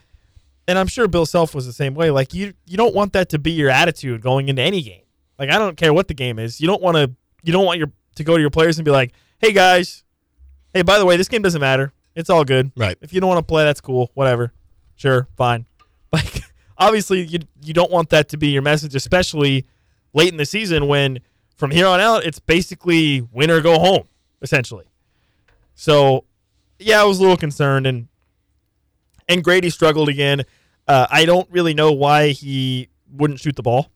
And 0.66 0.78
I'm 0.78 0.86
sure 0.86 1.08
Bill 1.08 1.26
Self 1.26 1.54
was 1.54 1.64
the 1.64 1.72
same 1.72 1.94
way. 1.94 2.10
Like 2.10 2.34
you, 2.34 2.52
you 2.66 2.76
don't 2.76 2.94
want 2.94 3.12
that 3.14 3.30
to 3.30 3.38
be 3.38 3.52
your 3.52 3.70
attitude 3.70 4.20
going 4.20 4.48
into 4.48 4.60
any 4.60 4.82
game. 4.82 5.02
Like 5.38 5.50
I 5.50 5.58
don't 5.58 5.76
care 5.76 5.94
what 5.94 6.08
the 6.08 6.14
game 6.14 6.38
is. 6.38 6.60
You 6.60 6.66
don't 6.66 6.82
want 6.82 6.96
to. 6.96 7.14
You 7.44 7.52
don't 7.52 7.64
want 7.64 7.78
your 7.78 7.92
to 8.16 8.24
go 8.24 8.34
to 8.34 8.40
your 8.40 8.50
players 8.50 8.78
and 8.78 8.84
be 8.84 8.90
like, 8.90 9.12
"Hey 9.38 9.52
guys, 9.52 10.02
hey 10.74 10.82
by 10.82 10.98
the 10.98 11.06
way, 11.06 11.16
this 11.16 11.28
game 11.28 11.42
doesn't 11.42 11.60
matter. 11.60 11.92
It's 12.18 12.30
all 12.30 12.44
good. 12.44 12.72
Right. 12.76 12.98
If 13.00 13.12
you 13.12 13.20
don't 13.20 13.28
want 13.28 13.38
to 13.38 13.48
play, 13.48 13.62
that's 13.64 13.80
cool. 13.80 14.10
Whatever. 14.14 14.52
Sure, 14.96 15.28
fine. 15.36 15.64
Like 16.10 16.42
obviously 16.78 17.20
you 17.20 17.40
you 17.62 17.74
don't 17.74 17.90
want 17.90 18.08
that 18.10 18.30
to 18.30 18.38
be 18.38 18.48
your 18.48 18.62
message, 18.62 18.94
especially 18.94 19.66
late 20.14 20.30
in 20.32 20.38
the 20.38 20.46
season 20.46 20.86
when 20.88 21.18
from 21.54 21.70
here 21.70 21.86
on 21.86 22.00
out 22.00 22.24
it's 22.24 22.38
basically 22.38 23.20
win 23.30 23.50
or 23.50 23.60
go 23.60 23.78
home, 23.78 24.08
essentially. 24.40 24.86
So 25.74 26.24
yeah, 26.78 27.02
I 27.02 27.04
was 27.04 27.18
a 27.18 27.20
little 27.20 27.36
concerned 27.36 27.86
and 27.86 28.08
and 29.28 29.44
Grady 29.44 29.68
struggled 29.68 30.08
again. 30.08 30.44
Uh, 30.86 31.06
I 31.10 31.26
don't 31.26 31.48
really 31.50 31.74
know 31.74 31.92
why 31.92 32.28
he 32.28 32.88
wouldn't 33.12 33.40
shoot 33.40 33.56
the 33.56 33.62
ball. 33.62 33.90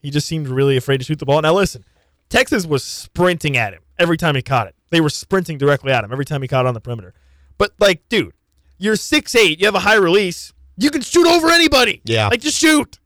He 0.00 0.10
just 0.10 0.26
seemed 0.26 0.48
really 0.48 0.78
afraid 0.78 0.96
to 0.98 1.04
shoot 1.04 1.18
the 1.18 1.26
ball. 1.26 1.42
Now 1.42 1.52
listen, 1.52 1.84
Texas 2.30 2.64
was 2.64 2.82
sprinting 2.82 3.58
at 3.58 3.74
him 3.74 3.82
every 3.98 4.16
time 4.16 4.34
he 4.34 4.40
caught 4.40 4.66
it. 4.66 4.74
They 4.88 5.02
were 5.02 5.10
sprinting 5.10 5.58
directly 5.58 5.92
at 5.92 6.04
him 6.04 6.10
every 6.10 6.24
time 6.24 6.40
he 6.40 6.48
caught 6.48 6.64
it 6.64 6.68
on 6.68 6.74
the 6.74 6.80
perimeter. 6.80 7.12
But 7.60 7.74
like, 7.78 8.08
dude, 8.08 8.32
you're 8.78 8.96
six 8.96 9.34
eight. 9.34 9.60
You 9.60 9.66
have 9.66 9.74
a 9.74 9.80
high 9.80 9.96
release. 9.96 10.54
You 10.78 10.90
can 10.90 11.02
shoot 11.02 11.26
over 11.26 11.50
anybody. 11.50 12.00
Yeah. 12.04 12.28
like 12.28 12.40
just 12.40 12.56
shoot. 12.56 12.98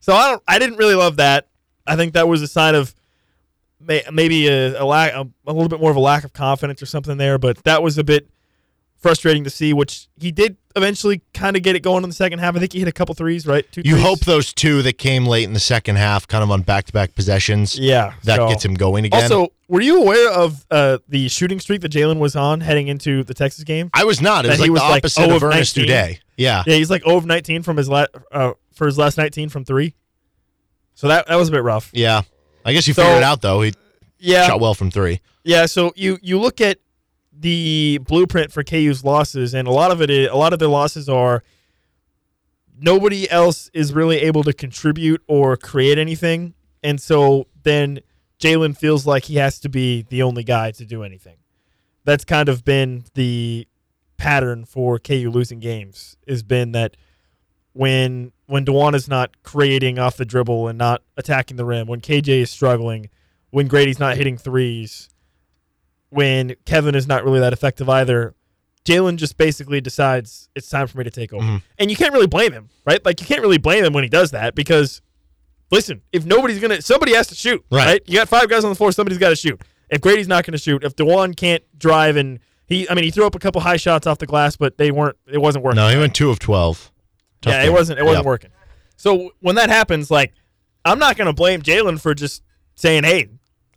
So 0.00 0.12
I 0.12 0.28
don't. 0.28 0.42
I 0.48 0.58
didn't 0.58 0.76
really 0.76 0.96
love 0.96 1.16
that. 1.18 1.46
I 1.86 1.94
think 1.94 2.14
that 2.14 2.26
was 2.26 2.42
a 2.42 2.48
sign 2.48 2.74
of 2.74 2.96
may, 3.78 4.02
maybe 4.12 4.48
a, 4.48 4.82
a 4.82 4.84
lack, 4.84 5.12
a, 5.12 5.28
a 5.46 5.52
little 5.52 5.68
bit 5.68 5.78
more 5.78 5.92
of 5.92 5.96
a 5.96 6.00
lack 6.00 6.24
of 6.24 6.32
confidence 6.32 6.82
or 6.82 6.86
something 6.86 7.16
there. 7.16 7.38
But 7.38 7.58
that 7.62 7.80
was 7.80 7.96
a 7.96 8.02
bit 8.02 8.28
frustrating 8.96 9.44
to 9.44 9.50
see. 9.50 9.72
Which 9.72 10.08
he 10.18 10.32
did 10.32 10.56
eventually 10.76 11.22
kind 11.34 11.56
of 11.56 11.62
get 11.62 11.76
it 11.76 11.80
going 11.80 12.02
in 12.04 12.10
the 12.10 12.14
second 12.14 12.38
half. 12.38 12.56
I 12.56 12.58
think 12.58 12.72
he 12.72 12.78
hit 12.80 12.88
a 12.88 12.92
couple 12.92 13.14
threes, 13.14 13.46
right? 13.46 13.64
Two 13.72 13.82
You 13.84 13.92
threes. 13.94 14.04
hope 14.04 14.20
those 14.20 14.52
two 14.52 14.82
that 14.82 14.98
came 14.98 15.26
late 15.26 15.44
in 15.44 15.52
the 15.52 15.60
second 15.60 15.96
half, 15.96 16.26
kind 16.28 16.42
of 16.42 16.50
on 16.50 16.62
back 16.62 16.86
to 16.86 16.92
back 16.92 17.14
possessions, 17.14 17.78
Yeah, 17.78 18.14
that 18.24 18.36
so- 18.36 18.48
gets 18.48 18.64
him 18.64 18.74
going 18.74 19.04
again. 19.04 19.22
Also, 19.22 19.48
were 19.68 19.80
you 19.80 20.02
aware 20.02 20.30
of 20.32 20.64
uh, 20.70 20.98
the 21.08 21.28
shooting 21.28 21.58
streak 21.60 21.80
that 21.82 21.92
Jalen 21.92 22.18
was 22.18 22.36
on 22.36 22.60
heading 22.60 22.88
into 22.88 23.22
the 23.24 23.34
Texas 23.34 23.64
game? 23.64 23.90
I 23.94 24.04
was 24.04 24.20
not. 24.20 24.44
It 24.44 24.48
was 24.48 24.58
he 24.58 24.62
like 24.64 24.70
was 24.72 24.80
the 24.82 24.88
like 24.88 24.98
opposite 25.04 25.22
0 25.24 25.36
of 25.36 25.42
of 25.42 25.42
Ernest 25.54 25.76
19. 25.76 25.94
Udeh. 25.94 26.18
Yeah. 26.36 26.62
Yeah, 26.66 26.74
he's 26.76 26.90
like 26.90 27.04
0 27.04 27.16
of 27.16 27.26
19 27.26 27.62
from 27.62 27.76
his 27.76 27.88
la- 27.88 28.06
uh, 28.30 28.52
for 28.74 28.86
his 28.86 28.98
last 28.98 29.16
19 29.18 29.48
from 29.48 29.64
three. 29.64 29.94
So 30.94 31.08
that 31.08 31.26
that 31.28 31.36
was 31.36 31.48
a 31.48 31.52
bit 31.52 31.62
rough. 31.62 31.90
Yeah. 31.92 32.22
I 32.64 32.72
guess 32.72 32.86
you 32.86 32.94
So- 32.94 33.02
figured 33.02 33.18
it 33.18 33.24
out 33.24 33.40
though. 33.42 33.62
He 33.62 33.72
Yeah, 34.18 34.46
shot 34.46 34.60
well 34.60 34.74
from 34.74 34.90
three. 34.90 35.20
yeah. 35.44 35.66
So 35.66 35.92
you 35.96 36.18
you 36.22 36.38
look 36.38 36.60
at 36.60 36.78
the 37.32 37.98
blueprint 38.06 38.52
for 38.52 38.62
KU's 38.62 39.04
losses, 39.04 39.54
and 39.54 39.66
a 39.66 39.70
lot 39.70 39.90
of 39.90 40.00
it 40.02 40.10
is, 40.10 40.28
a 40.28 40.36
lot 40.36 40.52
of 40.52 40.58
their 40.58 40.68
losses 40.68 41.08
are 41.08 41.42
nobody 42.78 43.30
else 43.30 43.70
is 43.72 43.92
really 43.92 44.18
able 44.18 44.42
to 44.44 44.52
contribute 44.52 45.22
or 45.26 45.56
create 45.56 45.98
anything, 45.98 46.54
and 46.82 47.00
so 47.00 47.46
then 47.62 48.00
Jalen 48.38 48.76
feels 48.76 49.06
like 49.06 49.24
he 49.24 49.36
has 49.36 49.60
to 49.60 49.68
be 49.68 50.02
the 50.02 50.22
only 50.22 50.42
guy 50.42 50.72
to 50.72 50.84
do 50.84 51.02
anything. 51.02 51.36
That's 52.04 52.24
kind 52.24 52.48
of 52.48 52.64
been 52.64 53.04
the 53.14 53.68
pattern 54.16 54.64
for 54.64 54.98
KU 54.98 55.30
losing 55.30 55.60
games. 55.60 56.16
Has 56.26 56.42
been 56.42 56.72
that 56.72 56.96
when 57.72 58.32
when 58.46 58.64
Dajuan 58.64 58.94
is 58.94 59.08
not 59.08 59.42
creating 59.42 59.98
off 59.98 60.16
the 60.16 60.24
dribble 60.24 60.68
and 60.68 60.76
not 60.76 61.02
attacking 61.16 61.56
the 61.56 61.64
rim, 61.64 61.86
when 61.86 62.00
KJ 62.00 62.42
is 62.42 62.50
struggling, 62.50 63.08
when 63.50 63.68
Grady's 63.68 63.98
not 63.98 64.16
hitting 64.16 64.36
threes, 64.36 65.08
when 66.12 66.54
Kevin 66.66 66.94
is 66.94 67.06
not 67.08 67.24
really 67.24 67.40
that 67.40 67.52
effective 67.52 67.88
either, 67.88 68.34
Jalen 68.84 69.16
just 69.16 69.36
basically 69.36 69.80
decides 69.80 70.48
it's 70.54 70.68
time 70.68 70.86
for 70.86 70.98
me 70.98 71.04
to 71.04 71.10
take 71.10 71.32
over. 71.32 71.42
Mhm. 71.44 71.62
And 71.78 71.90
you 71.90 71.96
can't 71.96 72.12
really 72.12 72.26
blame 72.26 72.52
him, 72.52 72.68
right? 72.84 73.04
Like 73.04 73.20
you 73.20 73.26
can't 73.26 73.40
really 73.40 73.58
blame 73.58 73.84
him 73.84 73.92
when 73.92 74.04
he 74.04 74.10
does 74.10 74.32
that 74.32 74.54
because 74.54 75.00
listen, 75.70 76.02
if 76.12 76.24
nobody's 76.24 76.58
gonna 76.58 76.82
somebody 76.82 77.14
has 77.14 77.26
to 77.28 77.34
shoot. 77.34 77.64
Right. 77.70 77.86
Right. 77.86 78.02
You 78.06 78.18
got 78.18 78.28
five 78.28 78.48
guys 78.48 78.64
on 78.64 78.70
the 78.70 78.74
floor, 78.76 78.92
somebody's 78.92 79.18
gotta 79.18 79.36
shoot. 79.36 79.60
If 79.88 80.00
Grady's 80.00 80.28
not 80.28 80.44
gonna 80.44 80.58
shoot, 80.58 80.84
if 80.84 80.96
Dajuan 80.96 81.36
can't 81.36 81.62
drive 81.78 82.16
and 82.16 82.40
he 82.66 82.88
I 82.90 82.94
mean 82.94 83.04
he 83.04 83.10
threw 83.10 83.24
up 83.26 83.34
a 83.34 83.38
couple 83.38 83.60
high 83.60 83.76
shots 83.76 84.06
off 84.06 84.18
the 84.18 84.26
glass, 84.26 84.56
but 84.56 84.78
they 84.78 84.90
weren't 84.90 85.16
it 85.30 85.38
wasn't 85.38 85.64
working. 85.64 85.76
No, 85.76 85.88
he 85.88 85.96
went 85.96 86.14
two 86.14 86.30
of 86.30 86.38
twelve. 86.38 86.90
Tough 87.40 87.52
yeah, 87.54 87.62
it 87.64 87.72
wasn't 87.72 87.98
it 87.98 88.04
wasn't 88.04 88.24
Yeah. 88.24 88.28
working. 88.28 88.50
So 88.96 89.30
when 89.40 89.54
that 89.56 89.70
happens, 89.70 90.10
like 90.10 90.32
I'm 90.84 90.98
not 90.98 91.16
gonna 91.16 91.32
blame 91.32 91.62
Jalen 91.62 92.00
for 92.00 92.14
just 92.14 92.42
saying, 92.74 93.04
"Hey, 93.04 93.28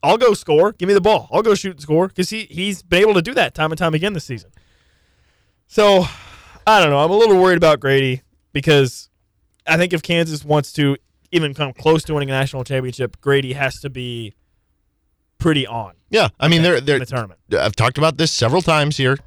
I'll 0.06 0.18
go 0.18 0.34
score. 0.34 0.72
Give 0.74 0.88
me 0.88 0.94
the 0.94 1.02
ball. 1.02 1.28
I'll 1.32 1.42
go 1.42 1.56
shoot 1.56 1.72
and 1.72 1.82
score," 1.82 2.08
because 2.08 2.30
he 2.30 2.48
he's 2.50 2.82
been 2.84 3.02
able 3.02 3.14
to 3.16 3.22
do 3.22 3.34
that 3.34 3.54
time 3.56 3.72
and 3.72 3.78
time 3.80 3.94
again 3.94 4.14
this 4.14 4.26
season. 4.26 4.52
So 5.68 6.06
I 6.68 6.80
don't 6.80 6.90
know. 6.90 7.00
I'm 7.00 7.12
a 7.12 7.16
little 7.18 7.42
worried 7.42 7.58
about 7.58 7.80
Grady 7.80 8.22
because 8.54 9.10
I 9.68 9.78
think 9.78 9.94
if 9.94 10.02
Kansas 10.02 10.44
wants 10.46 10.72
to 10.74 10.98
even 11.32 11.54
come 11.54 11.74
close 11.74 12.04
to 12.06 12.14
winning 12.14 12.30
a 12.30 12.34
national 12.34 12.64
championship, 12.64 13.20
Grady 13.22 13.54
has 13.54 13.80
to 13.82 13.90
be 13.90 14.36
pretty 15.38 15.68
on 15.68 15.94
Yeah, 16.10 16.30
I 16.40 16.48
mean 16.48 16.62
they're 16.62 16.80
they're 16.82 17.00
the 17.00 17.06
tournament. 17.06 17.40
I've 17.52 17.76
talked 17.76 17.98
about 17.98 18.18
this 18.18 18.32
several 18.32 18.62
times 18.62 18.98
here. 18.98 19.18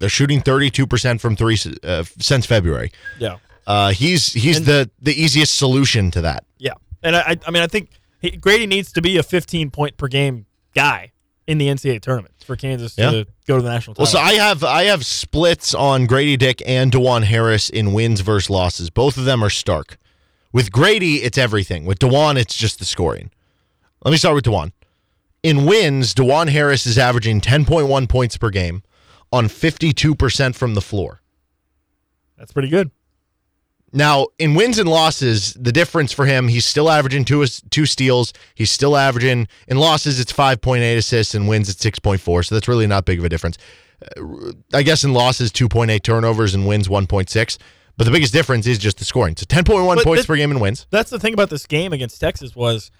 They're 0.00 0.08
shooting 0.08 0.42
32% 0.42 1.20
from 1.20 1.36
three 1.36 1.56
uh, 1.84 2.04
since 2.18 2.44
February. 2.46 2.90
Yeah. 3.18 3.36
Uh, 3.66 3.90
he's 3.92 4.32
he's 4.32 4.58
And- 4.58 4.66
the 4.66 4.90
the 5.00 5.14
easiest 5.20 5.56
solution 5.56 6.10
to 6.10 6.20
that. 6.22 6.44
Yeah, 6.58 6.74
and 7.02 7.16
I, 7.16 7.20
I- 7.20 7.36
I 7.46 7.50
mean, 7.50 7.62
I 7.62 7.66
think 7.66 7.88
he, 8.30 8.36
Grady 8.36 8.66
needs 8.66 8.92
to 8.92 9.02
be 9.02 9.16
a 9.18 9.22
15 9.22 9.70
point 9.70 9.96
per 9.96 10.08
game 10.08 10.46
guy 10.74 11.12
in 11.46 11.58
the 11.58 11.68
NCAA 11.68 12.00
tournament 12.00 12.34
for 12.44 12.56
Kansas 12.56 12.96
Yeah. 12.96 13.10
to 13.10 13.26
go 13.46 13.56
to 13.56 13.62
the 13.62 13.68
national 13.68 13.94
Title. 13.94 14.04
Well, 14.04 14.12
so 14.12 14.18
I 14.18 14.34
have 14.34 14.64
I 14.64 14.84
have 14.84 15.04
splits 15.04 15.74
on 15.74 16.06
Grady 16.06 16.36
Dick 16.36 16.62
and 16.66 16.90
Dajuan 16.90 17.24
Harris 17.24 17.68
in 17.68 17.92
wins 17.92 18.20
versus 18.20 18.48
losses. 18.50 18.90
Both 18.90 19.16
of 19.16 19.24
them 19.24 19.42
are 19.44 19.50
stark. 19.50 19.98
With 20.52 20.72
Grady, 20.72 21.16
it's 21.16 21.36
everything. 21.36 21.84
With 21.84 21.98
Dajuan, 21.98 22.36
it's 22.36 22.56
just 22.56 22.78
the 22.78 22.84
scoring. 22.84 23.30
Let 24.04 24.12
me 24.12 24.16
start 24.16 24.34
with 24.36 24.44
Dajuan. 24.44 24.72
In 25.42 25.66
wins, 25.66 26.14
Dajuan 26.14 26.48
Harris 26.48 26.86
is 26.86 26.96
averaging 26.96 27.40
10.1 27.42 28.08
points 28.08 28.36
per 28.38 28.48
game 28.50 28.82
on 29.32 29.48
52% 29.48 30.54
from 30.54 30.74
the 30.74 30.80
floor. 30.80 31.20
That's 32.38 32.52
pretty 32.52 32.68
good. 32.68 32.90
Now, 33.96 34.26
in 34.40 34.54
wins 34.54 34.78
and 34.80 34.88
losses, 34.88 35.54
the 35.54 35.70
difference 35.70 36.12
for 36.12 36.26
him, 36.26 36.48
he's 36.48 36.66
still 36.66 36.90
averaging 36.90 37.24
two 37.24 37.46
two 37.70 37.86
steals. 37.86 38.32
He's 38.56 38.70
still 38.72 38.96
averaging 38.96 39.46
in 39.68 39.78
losses, 39.78 40.18
it's 40.18 40.32
five 40.32 40.60
point 40.60 40.82
eight 40.82 40.96
assists, 40.98 41.34
and 41.34 41.46
wins 41.48 41.68
it's 41.68 41.80
six 41.80 42.00
point 42.00 42.20
four. 42.20 42.42
So 42.42 42.56
that's 42.56 42.66
really 42.66 42.88
not 42.88 43.04
big 43.04 43.20
of 43.20 43.24
a 43.24 43.28
difference. 43.28 43.56
Uh, 44.16 44.52
I 44.74 44.82
guess 44.82 45.04
in 45.04 45.12
losses, 45.12 45.52
two 45.52 45.68
point 45.68 45.92
eight 45.92 46.02
turnovers, 46.02 46.54
and 46.54 46.66
wins 46.66 46.88
one 46.90 47.06
point 47.06 47.30
six. 47.30 47.56
But 47.96 48.04
the 48.04 48.10
biggest 48.10 48.32
difference 48.32 48.66
is 48.66 48.78
just 48.78 48.98
the 48.98 49.04
scoring. 49.04 49.36
So 49.36 49.46
ten 49.48 49.62
point 49.62 49.86
one 49.86 49.96
But 49.98 50.04
points 50.04 50.22
that- 50.24 50.26
per 50.26 50.36
game 50.36 50.50
in 50.50 50.58
wins. 50.58 50.86
That's 50.90 51.10
the 51.10 51.20
thing 51.20 51.32
about 51.32 51.50
this 51.50 51.64
game 51.64 51.92
against 51.92 52.20
Texas 52.20 52.56
was 52.56 52.90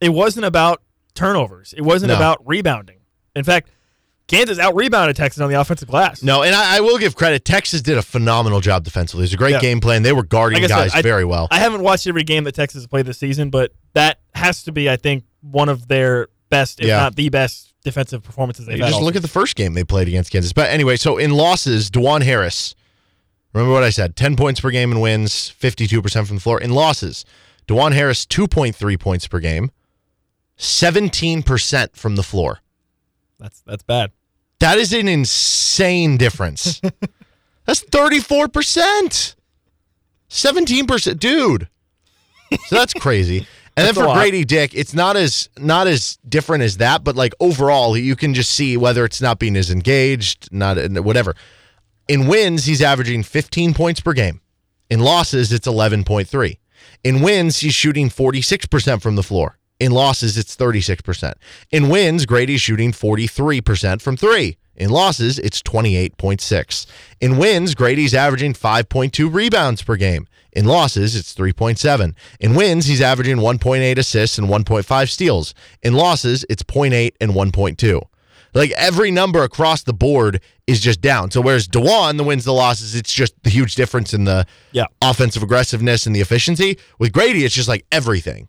it 0.00 0.10
wasn't 0.10 0.46
about 0.46 0.80
turnovers. 1.14 1.74
It 1.76 1.82
wasn't 1.82 2.10
No. 2.10 2.16
about 2.16 2.46
rebounding. 2.46 2.98
In 3.34 3.42
fact, 3.42 3.70
Kansas 4.26 4.58
out 4.58 4.74
rebounded 4.74 5.16
Texas 5.16 5.40
on 5.42 5.50
the 5.50 5.60
offensive 5.60 5.88
glass. 5.88 6.22
No, 6.22 6.42
and 6.42 6.54
I, 6.54 6.78
I 6.78 6.80
will 6.80 6.96
give 6.98 7.14
credit. 7.14 7.44
Texas 7.44 7.82
did 7.82 7.98
a 7.98 8.02
phenomenal 8.02 8.60
job 8.60 8.82
defensively. 8.82 9.22
It 9.22 9.24
was 9.24 9.34
a 9.34 9.36
great 9.36 9.52
Yeah. 9.52 9.60
game 9.60 9.80
plan. 9.80 10.02
They 10.02 10.12
were 10.14 10.22
guarding 10.22 10.62
Like 10.62 10.70
I 10.70 10.74
said, 10.74 10.82
guys 10.90 10.94
I- 10.94 11.02
very 11.02 11.24
well. 11.26 11.46
I 11.50 11.58
haven't 11.58 11.82
watched 11.82 12.06
every 12.06 12.22
game 12.24 12.44
that 12.44 12.54
Texas 12.54 12.82
has 12.82 12.86
played 12.86 13.04
this 13.06 13.18
season, 13.18 13.50
but 13.50 13.72
that 13.92 14.18
has 14.34 14.62
to 14.64 14.72
be, 14.72 14.88
I 14.88 14.96
think, 14.96 15.24
one 15.42 15.68
of 15.68 15.88
their 15.88 16.28
best, 16.48 16.80
if 16.80 16.86
Yeah. 16.86 16.96
not 16.96 17.16
the 17.16 17.28
best, 17.28 17.72
defensive 17.84 18.22
performances 18.22 18.64
they've 18.64 18.78
You 18.78 18.84
had. 18.84 18.90
just 18.92 19.02
look 19.02 19.14
at 19.14 19.20
the 19.20 19.28
first 19.28 19.56
game 19.56 19.74
they 19.74 19.84
played 19.84 20.08
against 20.08 20.32
Kansas. 20.32 20.54
But 20.54 20.70
anyway, 20.70 20.96
so 20.96 21.18
in 21.18 21.32
losses, 21.32 21.90
Dajuan 21.90 22.22
Harris, 22.22 22.74
remember 23.52 23.74
what 23.74 23.82
I 23.84 23.90
said 23.90 24.16
10 24.16 24.36
points 24.36 24.58
per 24.58 24.70
game 24.70 24.90
in 24.90 25.00
wins, 25.00 25.52
52% 25.60 26.26
from 26.26 26.36
the 26.36 26.40
floor. 26.42 26.58
In 26.58 26.70
losses, 26.70 27.26
Dajuan 27.68 27.92
Harris, 27.92 28.24
2.3 28.24 28.96
points 28.96 29.26
per 29.26 29.38
game 29.38 29.70
17% 30.56 31.96
from 31.96 32.16
the 32.16 32.22
floor. 32.22 32.60
That's 33.44 33.60
that's 33.66 33.82
bad. 33.82 34.10
That 34.60 34.78
is 34.78 34.94
an 34.94 35.06
insane 35.06 36.16
difference. 36.16 36.80
that's 37.66 37.84
34%. 37.84 39.34
17%, 40.30 41.18
dude. 41.18 41.68
So 42.66 42.76
that's 42.76 42.94
crazy. 42.94 43.46
And 43.76 43.86
That's 43.86 43.96
then 43.96 44.04
for 44.04 44.08
lot. 44.08 44.16
Grady 44.16 44.46
Dick, 44.46 44.74
it's 44.74 44.94
not 44.94 45.16
as 45.16 45.50
not 45.58 45.86
as 45.86 46.16
different 46.26 46.62
as 46.62 46.78
that, 46.78 47.04
but 47.04 47.16
like 47.16 47.34
overall, 47.38 47.98
you 47.98 48.16
can 48.16 48.32
just 48.32 48.52
see 48.52 48.78
whether 48.78 49.04
it's 49.04 49.20
not 49.20 49.38
being 49.38 49.56
as 49.56 49.70
engaged, 49.70 50.48
not 50.50 50.78
whatever. 51.02 51.34
In 52.08 52.26
wins, 52.26 52.64
he's 52.64 52.80
averaging 52.80 53.24
15 53.24 53.74
points 53.74 54.00
per 54.00 54.14
game. 54.14 54.40
In 54.88 55.00
losses, 55.00 55.52
it's 55.52 55.66
11.3. 55.66 56.58
In 57.02 57.20
wins, 57.20 57.58
he's 57.58 57.74
shooting 57.74 58.08
46% 58.08 59.02
from 59.02 59.16
the 59.16 59.22
floor. 59.22 59.58
In 59.84 59.92
losses, 59.92 60.38
it's 60.38 60.56
36%. 60.56 61.34
In 61.70 61.90
wins, 61.90 62.24
Grady's 62.24 62.62
shooting 62.62 62.90
43% 62.90 64.00
from 64.00 64.16
three. 64.16 64.56
In 64.76 64.88
losses, 64.88 65.38
it's 65.38 65.60
28.6. 65.60 66.86
In 67.20 67.36
wins, 67.36 67.74
Grady's 67.74 68.14
averaging 68.14 68.54
5.2 68.54 69.30
rebounds 69.30 69.82
per 69.82 69.96
game. 69.96 70.26
In 70.52 70.64
losses, 70.64 71.14
it's 71.14 71.34
3.7. 71.34 72.14
In 72.40 72.54
wins, 72.54 72.86
he's 72.86 73.02
averaging 73.02 73.36
1.8 73.36 73.98
assists 73.98 74.38
and 74.38 74.48
1.5 74.48 75.10
steals. 75.10 75.52
In 75.82 75.92
losses, 75.92 76.46
it's 76.48 76.62
0.8 76.62 77.12
and 77.20 77.32
1.2. 77.32 78.00
Like 78.54 78.70
every 78.70 79.10
number 79.10 79.42
across 79.42 79.82
the 79.82 79.92
board 79.92 80.40
is 80.66 80.80
just 80.80 81.02
down. 81.02 81.30
So 81.30 81.42
whereas 81.42 81.68
Dajuan, 81.68 82.16
the 82.16 82.24
wins, 82.24 82.44
the 82.46 82.52
losses, 82.54 82.94
it's 82.94 83.12
just 83.12 83.34
the 83.42 83.50
huge 83.50 83.74
difference 83.74 84.14
in 84.14 84.24
the 84.24 84.46
Yeah. 84.72 84.86
offensive 85.02 85.42
aggressiveness 85.42 86.06
and 86.06 86.16
the 86.16 86.22
efficiency. 86.22 86.78
With 86.98 87.12
Grady, 87.12 87.44
it's 87.44 87.54
just 87.54 87.68
like 87.68 87.84
everything. 87.92 88.48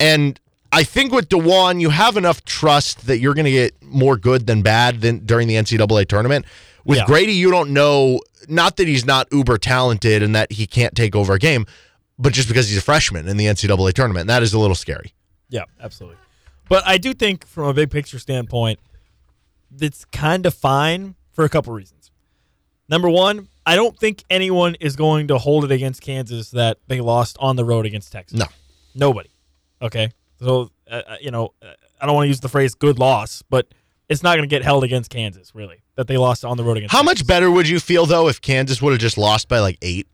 And 0.00 0.38
I 0.72 0.84
think 0.84 1.12
with 1.12 1.28
Dajuan, 1.28 1.80
you 1.80 1.90
have 1.90 2.16
enough 2.16 2.44
trust 2.44 3.06
that 3.06 3.18
you're 3.18 3.34
going 3.34 3.46
to 3.46 3.50
get 3.50 3.74
more 3.82 4.16
good 4.16 4.46
than 4.46 4.62
bad 4.62 5.00
than 5.00 5.20
during 5.24 5.48
the 5.48 5.54
NCAA 5.54 6.06
tournament. 6.06 6.44
With 6.84 6.98
Yeah. 6.98 7.06
Grady, 7.06 7.32
you 7.32 7.50
don't 7.50 7.70
know. 7.70 8.20
Not 8.48 8.76
that 8.76 8.86
he's 8.86 9.04
not 9.04 9.28
uber 9.32 9.58
talented 9.58 10.22
and 10.22 10.34
that 10.34 10.52
he 10.52 10.66
can't 10.66 10.94
take 10.94 11.16
over 11.16 11.34
a 11.34 11.38
game, 11.38 11.66
but 12.18 12.32
just 12.32 12.48
because 12.48 12.68
he's 12.68 12.78
a 12.78 12.82
freshman 12.82 13.28
in 13.28 13.36
the 13.36 13.46
NCAA 13.46 13.92
tournament, 13.92 14.26
that 14.28 14.42
is 14.42 14.52
a 14.52 14.58
little 14.58 14.76
scary. 14.76 15.12
Yeah, 15.48 15.64
absolutely. 15.80 16.18
But 16.68 16.86
I 16.86 16.98
do 16.98 17.14
think, 17.14 17.46
from 17.46 17.64
a 17.64 17.74
big 17.74 17.90
picture 17.90 18.18
standpoint, 18.18 18.78
it's 19.80 20.04
kind 20.06 20.44
of 20.46 20.54
fine 20.54 21.14
for 21.32 21.44
a 21.44 21.48
couple 21.48 21.72
reasons. 21.72 22.10
Number 22.88 23.08
one, 23.08 23.48
I 23.66 23.76
don't 23.76 23.98
think 23.98 24.24
anyone 24.30 24.74
is 24.80 24.96
going 24.96 25.28
to 25.28 25.38
hold 25.38 25.64
it 25.64 25.70
against 25.70 26.02
Kansas 26.02 26.50
that 26.50 26.78
they 26.86 27.00
lost 27.00 27.36
on 27.40 27.56
the 27.56 27.64
road 27.64 27.86
against 27.86 28.12
Texas. 28.12 28.38
No. 28.38 28.46
Nobody. 28.94 29.30
Okay. 29.82 30.10
So, 30.40 30.70
uh, 30.90 31.02
uh, 31.06 31.16
you 31.20 31.30
know, 31.30 31.54
uh, 31.62 31.72
I 32.00 32.06
don't 32.06 32.14
want 32.14 32.24
to 32.24 32.28
use 32.28 32.40
the 32.40 32.48
phrase 32.48 32.74
good 32.74 32.98
loss, 32.98 33.42
but 33.50 33.66
it's 34.08 34.22
not 34.22 34.36
going 34.36 34.48
to 34.48 34.52
get 34.52 34.62
held 34.62 34.84
against 34.84 35.10
Kansas, 35.10 35.54
really, 35.54 35.82
that 35.96 36.06
they 36.06 36.16
lost 36.16 36.44
on 36.44 36.56
the 36.56 36.64
road 36.64 36.76
against 36.76 36.92
How 36.92 37.02
Texas. 37.02 37.20
much 37.22 37.26
better 37.26 37.50
would 37.50 37.68
you 37.68 37.80
feel 37.80 38.06
though 38.06 38.28
if 38.28 38.40
Kansas 38.40 38.80
would 38.80 38.92
have 38.92 39.00
just 39.00 39.18
lost 39.18 39.48
by 39.48 39.58
like 39.60 39.78
eight? 39.82 40.06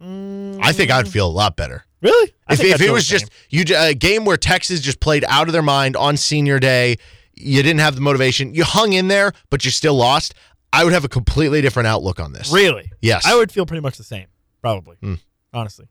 I 0.00 0.72
think 0.72 0.90
I'd 0.90 1.08
feel 1.08 1.26
a 1.26 1.30
lot 1.30 1.56
better. 1.56 1.84
Really? 2.02 2.34
I 2.46 2.52
If, 2.52 2.60
if 2.60 2.80
it 2.82 2.90
was 2.90 3.06
just 3.06 3.30
you 3.48 3.64
a 3.76 3.94
game 3.94 4.24
where 4.26 4.36
Texas 4.36 4.80
just 4.80 5.00
played 5.00 5.24
out 5.26 5.48
of 5.48 5.52
their 5.52 5.62
mind 5.62 5.96
on 5.96 6.16
senior 6.18 6.58
day, 6.60 6.96
you 7.34 7.62
didn't 7.62 7.80
have 7.80 7.94
the 7.94 8.00
motivation, 8.02 8.54
you 8.54 8.64
hung 8.64 8.92
in 8.92 9.08
there, 9.08 9.32
but 9.50 9.64
you 9.64 9.70
still 9.70 9.94
lost. 9.94 10.34
I 10.72 10.84
would 10.84 10.92
have 10.92 11.04
a 11.04 11.08
completely 11.08 11.62
different 11.62 11.86
outlook 11.86 12.20
on 12.20 12.32
this. 12.32 12.52
Really? 12.52 12.92
Yes. 13.00 13.24
I 13.24 13.34
would 13.34 13.50
feel 13.50 13.64
pretty 13.64 13.80
much 13.80 13.96
the 13.96 14.04
same, 14.04 14.26
probably, 14.60 14.96
Hmm. 15.00 15.14
honestly. 15.54 15.86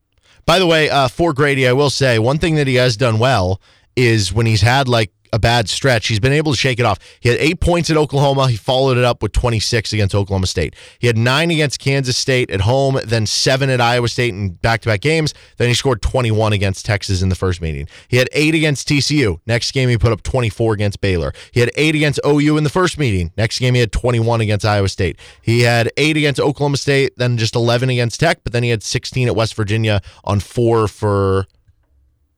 By 0.46 0.60
the 0.60 0.68
way, 0.68 0.90
uh, 0.90 1.08
for 1.08 1.34
Grady, 1.34 1.68
I 1.68 1.74
will 1.74 1.90
say 1.90 2.20
one 2.20 2.38
thing 2.38 2.56
that 2.56 2.68
he 2.68 2.75
has 2.75 2.96
done 2.98 3.18
well 3.18 3.60
is 3.96 4.34
when 4.34 4.46
he's 4.46 4.62
had 4.62 4.88
like 4.88 5.12
a 5.36 5.40
bad 5.40 5.68
stretch, 5.68 6.08
he's 6.08 6.20
been 6.20 6.32
able 6.32 6.54
to 6.54 6.58
shake 6.58 6.80
it 6.80 6.86
off. 6.86 6.98
He 7.20 7.28
had 7.28 7.38
eight 7.40 7.60
points 7.60 7.90
at 7.90 7.98
Oklahoma. 7.98 8.48
He 8.48 8.56
followed 8.56 8.98
it 8.98 9.04
up 9.04 9.22
with 9.22 9.34
26 9.34 9.92
against 9.92 10.16
Oklahoma 10.16 10.48
State. 10.48 10.75
He 10.98 11.08
had 11.08 11.18
nine 11.18 11.52
against 11.52 11.80
Kansas 11.80 12.16
State 12.16 12.50
at 12.50 12.62
home, 12.62 12.98
then 13.04 13.25
seven 13.25 13.70
at 13.70 13.82
Iowa 13.82 14.08
State 14.08 14.34
in 14.34 14.52
back 14.52 14.82
to 14.82 14.90
back 14.90 15.02
games. 15.02 15.34
Then 15.58 15.68
he 15.68 15.74
scored 15.74 16.02
21 16.02 16.54
against 16.54 16.86
Texas 16.86 17.22
in 17.22 17.28
the 17.28 17.36
first 17.36 17.62
meeting. 17.62 17.88
He 18.08 18.18
had 18.18 18.30
eight 18.32 18.56
against 18.56 18.88
TCU. 18.88 19.40
Next 19.46 19.72
game, 19.72 19.90
he 19.90 19.98
put 19.98 20.14
up 20.14 20.24
24 20.24 20.74
against 20.74 21.02
Baylor. 21.02 21.34
He 21.51 21.60
had 21.60 21.70
eight 21.75 21.96
against 21.96 22.20
OU 22.25 22.58
in 22.58 22.64
the 22.64 22.70
first 22.70 22.98
meeting. 22.98 23.31
Next 23.38 23.60
game, 23.60 23.74
he 23.74 23.81
had 23.81 23.92
21 23.92 24.40
against 24.40 24.66
Iowa 24.66 24.88
State. 24.88 25.20
He 25.42 25.62
had 25.62 25.92
eight 25.98 26.16
against 26.16 26.40
Oklahoma 26.40 26.77
State, 26.77 27.14
then 27.18 27.38
just 27.38 27.55
11 27.55 27.90
against 27.90 28.22
Tech, 28.22 28.40
but 28.44 28.53
then 28.53 28.64
he 28.64 28.70
had 28.70 28.84
16 28.84 29.27
at 29.27 29.36
West 29.36 29.55
Virginia 29.55 30.01
on 30.24 30.40
four 30.40 30.88
for 30.88 31.46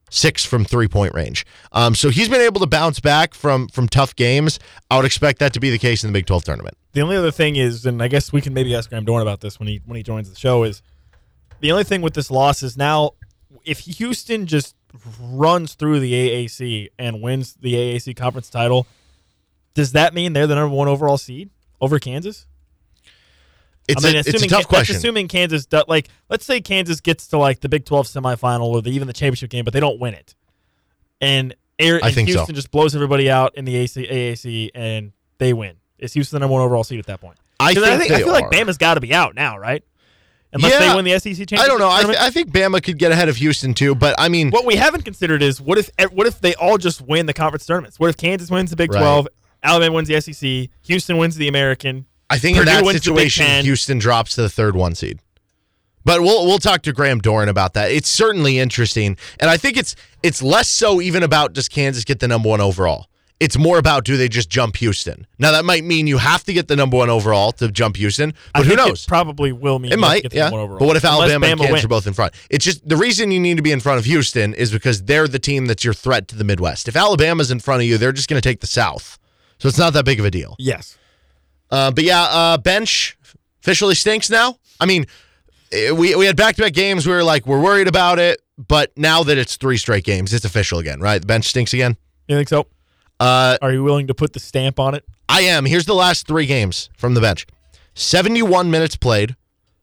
six 0.10 0.46
from 0.46 0.66
three 0.66 0.88
point 0.88 1.14
range. 1.14 1.46
Um, 1.72 1.96
so 1.96 2.10
he's 2.10 2.30
been 2.30 2.42
able 2.42 2.60
to 2.62 2.68
bounce 2.68 3.00
back 3.00 3.34
from 3.34 3.68
from 3.68 3.88
tough 3.88 4.16
games. 4.16 4.60
I 4.90 4.98
would 4.98 5.06
expect 5.06 5.40
that 5.40 5.54
to 5.54 5.60
be 5.60 5.70
the 5.70 5.78
case 5.78 6.04
in 6.04 6.12
the 6.12 6.14
Big 6.14 6.26
12 6.26 6.44
tournament. 6.44 6.78
The 6.94 7.02
only 7.02 7.16
other 7.16 7.32
thing 7.32 7.56
is, 7.56 7.86
and 7.86 8.02
I 8.02 8.08
guess 8.08 8.34
we 8.34 8.42
can 8.42 8.54
maybe 8.54 8.74
ask 8.76 8.90
Graham 8.90 9.06
Dorn 9.06 9.22
about 9.22 9.42
this 9.42 9.60
when 9.60 9.68
he 9.68 9.82
when 9.86 9.98
he 9.98 10.04
joins 10.04 10.30
the 10.30 10.40
show, 10.40 10.64
is 10.64 10.82
the 11.60 11.72
only 11.72 11.84
thing 11.84 12.02
with 12.02 12.14
this 12.14 12.32
loss 12.32 12.64
is 12.64 12.78
now 12.78 13.12
if 13.66 13.80
Houston 13.80 14.46
just 14.46 14.76
runs 15.22 15.76
through 15.76 16.00
the 16.00 16.14
AAC 16.14 16.88
and 16.98 17.22
wins 17.22 17.56
the 17.56 17.74
AAC 17.74 18.16
conference 18.16 18.50
title, 18.50 18.88
does 19.74 19.92
that 19.92 20.14
mean 20.14 20.34
they're 20.34 20.48
the 20.48 20.56
number 20.56 20.76
one 20.76 20.88
overall 20.88 21.18
seed 21.18 21.50
over 21.82 22.00
Kansas? 22.00 22.48
It's, 23.88 24.04
I 24.04 24.08
mean, 24.10 24.16
a, 24.18 24.20
it's 24.20 24.28
a 24.28 24.32
assuming 24.32 24.50
tough 24.50 24.68
question. 24.68 24.96
assuming 24.98 25.28
Kansas, 25.30 25.66
do, 25.66 25.82
like, 25.88 26.10
let's 26.30 26.46
say 26.46 26.60
Kansas 26.60 27.00
gets 27.00 27.28
to 27.30 27.38
like 27.38 27.62
the 27.62 27.70
Big 27.70 27.86
Twelve 27.86 28.08
semifinal 28.08 28.64
or 28.64 28.82
the, 28.82 28.90
even 28.92 29.08
the 29.08 29.14
championship 29.14 29.50
game, 29.50 29.64
but 29.64 29.74
they 29.74 29.80
don't 29.80 30.00
win 30.00 30.14
it, 30.14 30.36
and, 31.22 31.56
Air, 31.80 32.00
and 32.04 32.14
think 32.14 32.28
so. 32.30 32.36
Houston 32.36 32.56
just 32.56 32.72
blows 32.72 32.96
everybody 32.96 33.30
out 33.30 33.56
in 33.56 33.64
the 33.66 33.76
AC, 33.76 34.06
AAC 34.06 34.72
and 34.74 35.12
they 35.38 35.54
win. 35.54 35.76
Is 36.00 36.14
Houston 36.14 36.36
the 36.38 36.40
number 36.42 36.54
one 36.54 36.64
overall 36.64 36.84
seed 36.84 37.00
at 37.00 37.06
that 37.06 37.22
point? 37.22 37.38
I 37.60 37.74
think, 37.74 37.86
I, 37.86 37.98
think, 37.98 38.12
I 38.12 38.18
feel 38.20 38.32
like. 38.32 38.52
Bama's 38.52 38.78
got 38.78 38.96
to 38.96 39.00
be 39.00 39.14
out 39.14 39.36
now, 39.36 39.58
right? 39.58 39.84
Unless 40.54 40.74
Yeah. 40.74 40.90
they 40.90 40.96
win 40.96 41.06
the 41.06 41.12
SEC 41.20 41.36
championship. 41.48 41.60
I 41.60 41.68
don't 41.68 41.80
know. 41.80 41.90
I, 41.90 42.04
th- 42.04 42.18
I 42.18 42.30
think 42.30 42.52
Bama 42.52 42.82
could 42.82 42.98
get 42.98 43.12
ahead 43.12 43.30
of 43.30 43.36
Houston 43.38 43.74
too, 43.74 43.94
but 43.96 44.16
I 44.18 44.30
mean, 44.30 44.50
what 44.50 44.66
we 44.66 44.76
haven't 44.76 45.04
considered 45.04 45.42
is 45.44 45.60
what 45.62 45.78
if 45.78 45.90
what 46.12 46.26
if 46.26 46.40
they 46.42 46.56
all 46.56 46.78
just 46.78 47.02
win 47.02 47.26
the 47.26 47.34
conference 47.34 47.66
tournaments? 47.66 48.00
What 48.00 48.10
if 48.10 48.18
Kansas 48.18 48.50
wins 48.50 48.70
the 48.70 48.76
Big 48.76 48.92
Right. 48.92 49.00
Twelve, 49.00 49.28
Alabama 49.62 49.96
wins 49.96 50.08
the 50.08 50.20
SEC, 50.22 50.70
Houston 50.88 51.18
wins 51.18 51.36
the 51.36 51.48
American? 51.48 52.06
I 52.30 52.38
think 52.38 52.58
Purdue 52.58 52.70
in 52.70 52.76
that 52.76 52.86
wins 52.86 53.04
the 53.04 53.12
Big 53.14 53.32
situation, 53.32 53.66
Houston 53.66 54.00
drops 54.00 54.36
to 54.36 54.42
the 54.42 54.50
third 54.50 54.76
one 54.76 54.96
seed. 54.96 55.20
But 56.04 56.22
we'll 56.22 56.46
we'll 56.46 56.58
talk 56.60 56.84
to 56.84 56.94
Graham 56.94 57.20
Doran 57.20 57.50
about 57.50 57.74
that. 57.74 57.92
It's 57.92 58.08
certainly 58.08 58.60
interesting, 58.60 59.18
and 59.42 59.50
I 59.50 59.58
think 59.58 59.76
it's 59.76 59.96
it's 60.24 60.42
less 60.42 60.70
so 60.70 61.02
even 61.02 61.22
about 61.22 61.52
does 61.52 61.68
Kansas 61.68 62.06
get 62.06 62.20
the 62.20 62.30
number 62.30 62.48
one 62.48 62.62
overall. 62.62 63.08
It's 63.40 63.58
more 63.58 63.78
about 63.78 64.04
do 64.06 64.18
they 64.18 64.30
just 64.30 64.50
jump 64.50 64.78
Houston. 64.78 65.28
Now 65.38 65.52
that 65.52 65.66
might 65.66 65.84
mean 65.84 66.08
you 66.08 66.18
have 66.18 66.44
to 66.46 66.54
get 66.54 66.70
the 66.70 66.76
number 66.76 66.98
one 66.98 67.10
overall 67.10 67.52
to 67.54 67.70
jump 67.70 67.98
Houston, 67.98 68.34
I 68.56 68.60
but 68.60 68.64
who 68.64 68.76
think 68.76 68.88
knows? 68.88 69.04
It 69.04 69.08
probably 69.08 69.52
will 69.52 69.80
mean 69.80 69.92
It 69.92 69.98
you 69.98 70.02
have 70.02 70.10
to 70.10 70.16
might, 70.16 70.22
get 70.24 70.32
the 70.32 70.38
yeah. 70.38 70.48
overall. 70.48 70.80
But 70.80 70.86
what 70.86 70.96
if 70.96 71.04
Unless 71.04 71.32
Alabama 71.32 71.46
and 71.46 71.60
Kansas 71.60 71.84
are 71.84 71.88
both 71.90 72.08
in 72.08 72.14
front? 72.14 72.34
It's 72.50 72.66
just 72.66 72.88
the 72.88 72.98
reason 72.98 73.30
you 73.30 73.40
need 73.40 73.58
to 73.58 73.64
be 73.64 73.72
in 73.74 73.80
front 73.80 74.00
of 74.00 74.06
Houston 74.06 74.54
is 74.54 74.72
because 74.72 75.04
they're 75.04 75.28
the 75.28 75.40
team 75.40 75.66
that's 75.66 75.84
your 75.84 75.94
threat 75.94 76.30
to 76.30 76.36
the 76.36 76.46
Midwest. 76.46 76.88
If 76.88 76.96
Alabama's 76.96 77.52
in 77.52 77.60
front 77.60 77.82
of 77.82 77.88
you, 77.88 77.98
they're 77.98 78.14
just 78.14 78.30
going 78.30 78.42
to 78.42 78.50
take 78.50 78.62
the 78.62 78.68
South. 78.68 79.20
So 79.60 79.68
it's 79.68 79.78
not 79.78 79.94
that 79.94 80.06
big 80.06 80.20
of 80.20 80.26
a 80.26 80.32
deal. 80.32 80.56
Yes. 80.58 80.98
Uh, 81.70 81.92
but 81.92 82.04
yeah, 82.04 82.24
uh, 82.24 82.58
bench 82.58 83.18
officially 83.62 83.96
stinks 83.96 84.30
now. 84.30 84.58
I 84.80 84.86
mean, 84.86 85.06
eh, 85.72 85.92
we 85.92 86.16
we 86.16 86.26
had 86.26 86.36
back 86.36 86.56
to 86.56 86.62
back 86.64 86.74
games. 86.74 87.06
We 87.06 87.14
were 87.14 87.24
like, 87.24 87.46
we're 87.46 87.62
worried 87.62 87.88
about 87.88 88.20
it, 88.20 88.42
but 88.58 88.92
now 88.98 89.24
that 89.24 89.38
it's 89.38 89.58
three 89.58 89.78
straight 89.78 90.04
games, 90.04 90.34
it's 90.34 90.46
official 90.46 90.80
again, 90.80 91.00
right? 91.00 91.20
The 91.20 91.28
bench 91.28 91.46
stinks 91.46 91.74
again. 91.74 91.98
You 92.28 92.36
think 92.38 92.50
so? 92.50 92.68
Uh, 93.20 93.58
Are 93.62 93.72
you 93.72 93.84
willing 93.84 94.08
to 94.08 94.14
put 94.14 94.34
the 94.34 94.40
stamp 94.40 94.80
on 94.80 94.94
it? 94.94 95.04
I 95.30 95.42
am. 95.42 95.66
Here's 95.66 95.86
the 95.86 95.96
last 95.96 96.28
three 96.28 96.46
games 96.46 96.90
from 96.96 97.14
the 97.14 97.22
bench 97.22 97.46
71 97.96 98.70
minutes 98.70 98.96
played, 98.96 99.36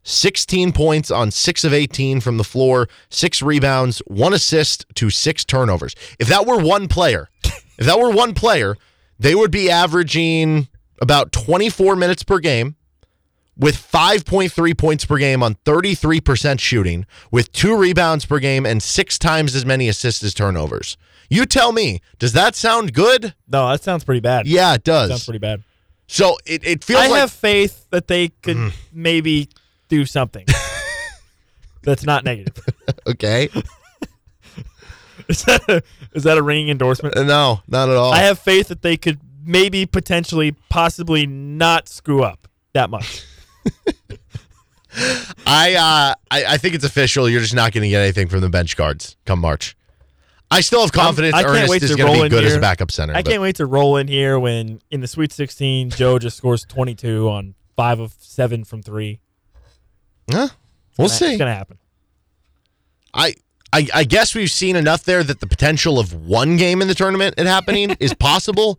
16 0.04 0.72
points 0.72 1.10
on 1.10 1.30
six 1.30 1.64
of 1.64 1.72
18 1.72 2.20
from 2.20 2.36
the 2.36 2.44
floor, 2.44 2.88
six 3.10 3.42
rebounds, 3.42 3.98
one 4.06 4.32
assist 4.32 4.86
to 4.94 5.10
six 5.10 5.44
turnovers. 5.44 5.94
If 6.18 6.28
that 6.28 6.46
were 6.46 6.58
one 6.58 6.88
player, 6.88 7.28
if 7.44 7.86
that 7.86 7.98
were 7.98 8.10
one 8.10 8.34
player, 8.34 8.76
they 9.18 9.34
would 9.34 9.50
be 9.50 9.70
averaging 9.70 10.68
about 11.04 11.30
24 11.30 11.94
minutes 11.94 12.22
per 12.24 12.38
game 12.40 12.74
with 13.56 13.76
5.3 13.76 14.76
points 14.76 15.04
per 15.04 15.16
game 15.18 15.42
on 15.42 15.54
33% 15.64 16.58
shooting, 16.58 17.06
with 17.30 17.52
two 17.52 17.76
rebounds 17.76 18.24
per 18.26 18.40
game 18.40 18.66
and 18.66 18.82
six 18.82 19.16
times 19.18 19.54
as 19.54 19.64
many 19.64 19.88
assists 19.88 20.24
as 20.24 20.34
turnovers. 20.34 20.96
You 21.30 21.46
tell 21.46 21.70
me, 21.70 22.00
does 22.18 22.32
that 22.32 22.56
sound 22.56 22.92
good? 22.92 23.34
No, 23.46 23.68
that 23.68 23.82
sounds 23.82 24.02
pretty 24.02 24.20
bad. 24.20 24.46
Yeah, 24.48 24.74
it 24.74 24.82
does. 24.82 25.10
sounds 25.10 25.24
pretty 25.24 25.38
bad. 25.38 25.62
So 26.08 26.36
it, 26.44 26.64
it 26.66 26.82
feels 26.82 27.00
I 27.02 27.06
like 27.08 27.20
have 27.20 27.30
faith 27.30 27.86
that 27.90 28.08
they 28.08 28.28
could 28.28 28.56
Mm-hmm. 28.56 28.76
maybe 28.92 29.48
do 29.88 30.04
something 30.04 30.46
that's 31.82 32.04
not 32.04 32.24
negative. 32.24 32.56
okay. 33.06 33.48
Is 35.28 35.42
that 35.44 35.66
a, 35.70 35.82
is 36.12 36.24
that 36.24 36.36
a 36.36 36.42
ringing 36.42 36.68
endorsement? 36.68 37.14
No, 37.16 37.62
not 37.66 37.88
at 37.88 37.96
all. 37.96 38.12
I 38.12 38.18
have 38.18 38.38
faith 38.38 38.68
that 38.68 38.82
they 38.82 38.98
could 38.98 39.18
maybe 39.44 39.86
potentially 39.86 40.54
possibly 40.68 41.26
not 41.26 41.88
screw 41.88 42.22
up 42.22 42.48
that 42.72 42.90
much. 42.90 43.22
I 45.46 45.74
uh 45.74 46.14
I, 46.30 46.44
I 46.54 46.56
think 46.58 46.74
it's 46.74 46.84
official. 46.84 47.28
You're 47.28 47.40
just 47.40 47.54
not 47.54 47.72
going 47.72 47.82
to 47.82 47.88
get 47.88 48.00
anything 48.02 48.28
from 48.28 48.40
the 48.40 48.48
bench 48.48 48.76
guards 48.76 49.16
come 49.24 49.40
March. 49.40 49.76
I 50.50 50.60
still 50.60 50.82
have 50.82 50.92
confidence 50.92 51.34
I 51.34 51.42
can't 51.42 51.56
Ernest 51.56 51.70
wait 51.70 51.82
is 51.82 51.90
to 51.90 51.96
going 51.96 52.06
to 52.06 52.12
roll 52.12 52.22
be 52.22 52.26
in 52.26 52.30
good 52.30 52.44
as 52.44 52.52
a 52.52 52.54
here. 52.56 52.60
backup 52.60 52.92
center. 52.92 53.12
I 53.14 53.22
but- 53.22 53.30
can't 53.30 53.42
wait 53.42 53.56
to 53.56 53.66
roll 53.66 53.96
in 53.96 54.06
here 54.06 54.38
when 54.38 54.80
in 54.90 55.00
the 55.00 55.08
Sweet 55.08 55.32
16, 55.32 55.90
Joe 55.90 56.18
just 56.18 56.36
scores 56.36 56.64
22 56.64 57.28
on 57.28 57.54
five 57.74 57.98
of 57.98 58.14
seven 58.20 58.62
from 58.62 58.82
three. 58.82 59.18
Huh? 60.30 60.48
We'll 60.96 61.06
It's 61.06 61.14
see. 61.18 61.26
It's 61.30 61.38
gonna 61.38 61.54
happen. 61.54 61.78
I, 63.12 63.34
I 63.72 63.88
I 63.92 64.04
guess 64.04 64.34
we've 64.34 64.50
seen 64.50 64.76
enough 64.76 65.02
there 65.02 65.24
that 65.24 65.40
the 65.40 65.46
potential 65.48 65.98
of 65.98 66.12
one 66.12 66.56
game 66.56 66.80
in 66.80 66.86
the 66.88 66.94
tournament 66.94 67.34
it 67.36 67.46
happening 67.46 67.90
is 68.00 68.14
possible. 68.14 68.78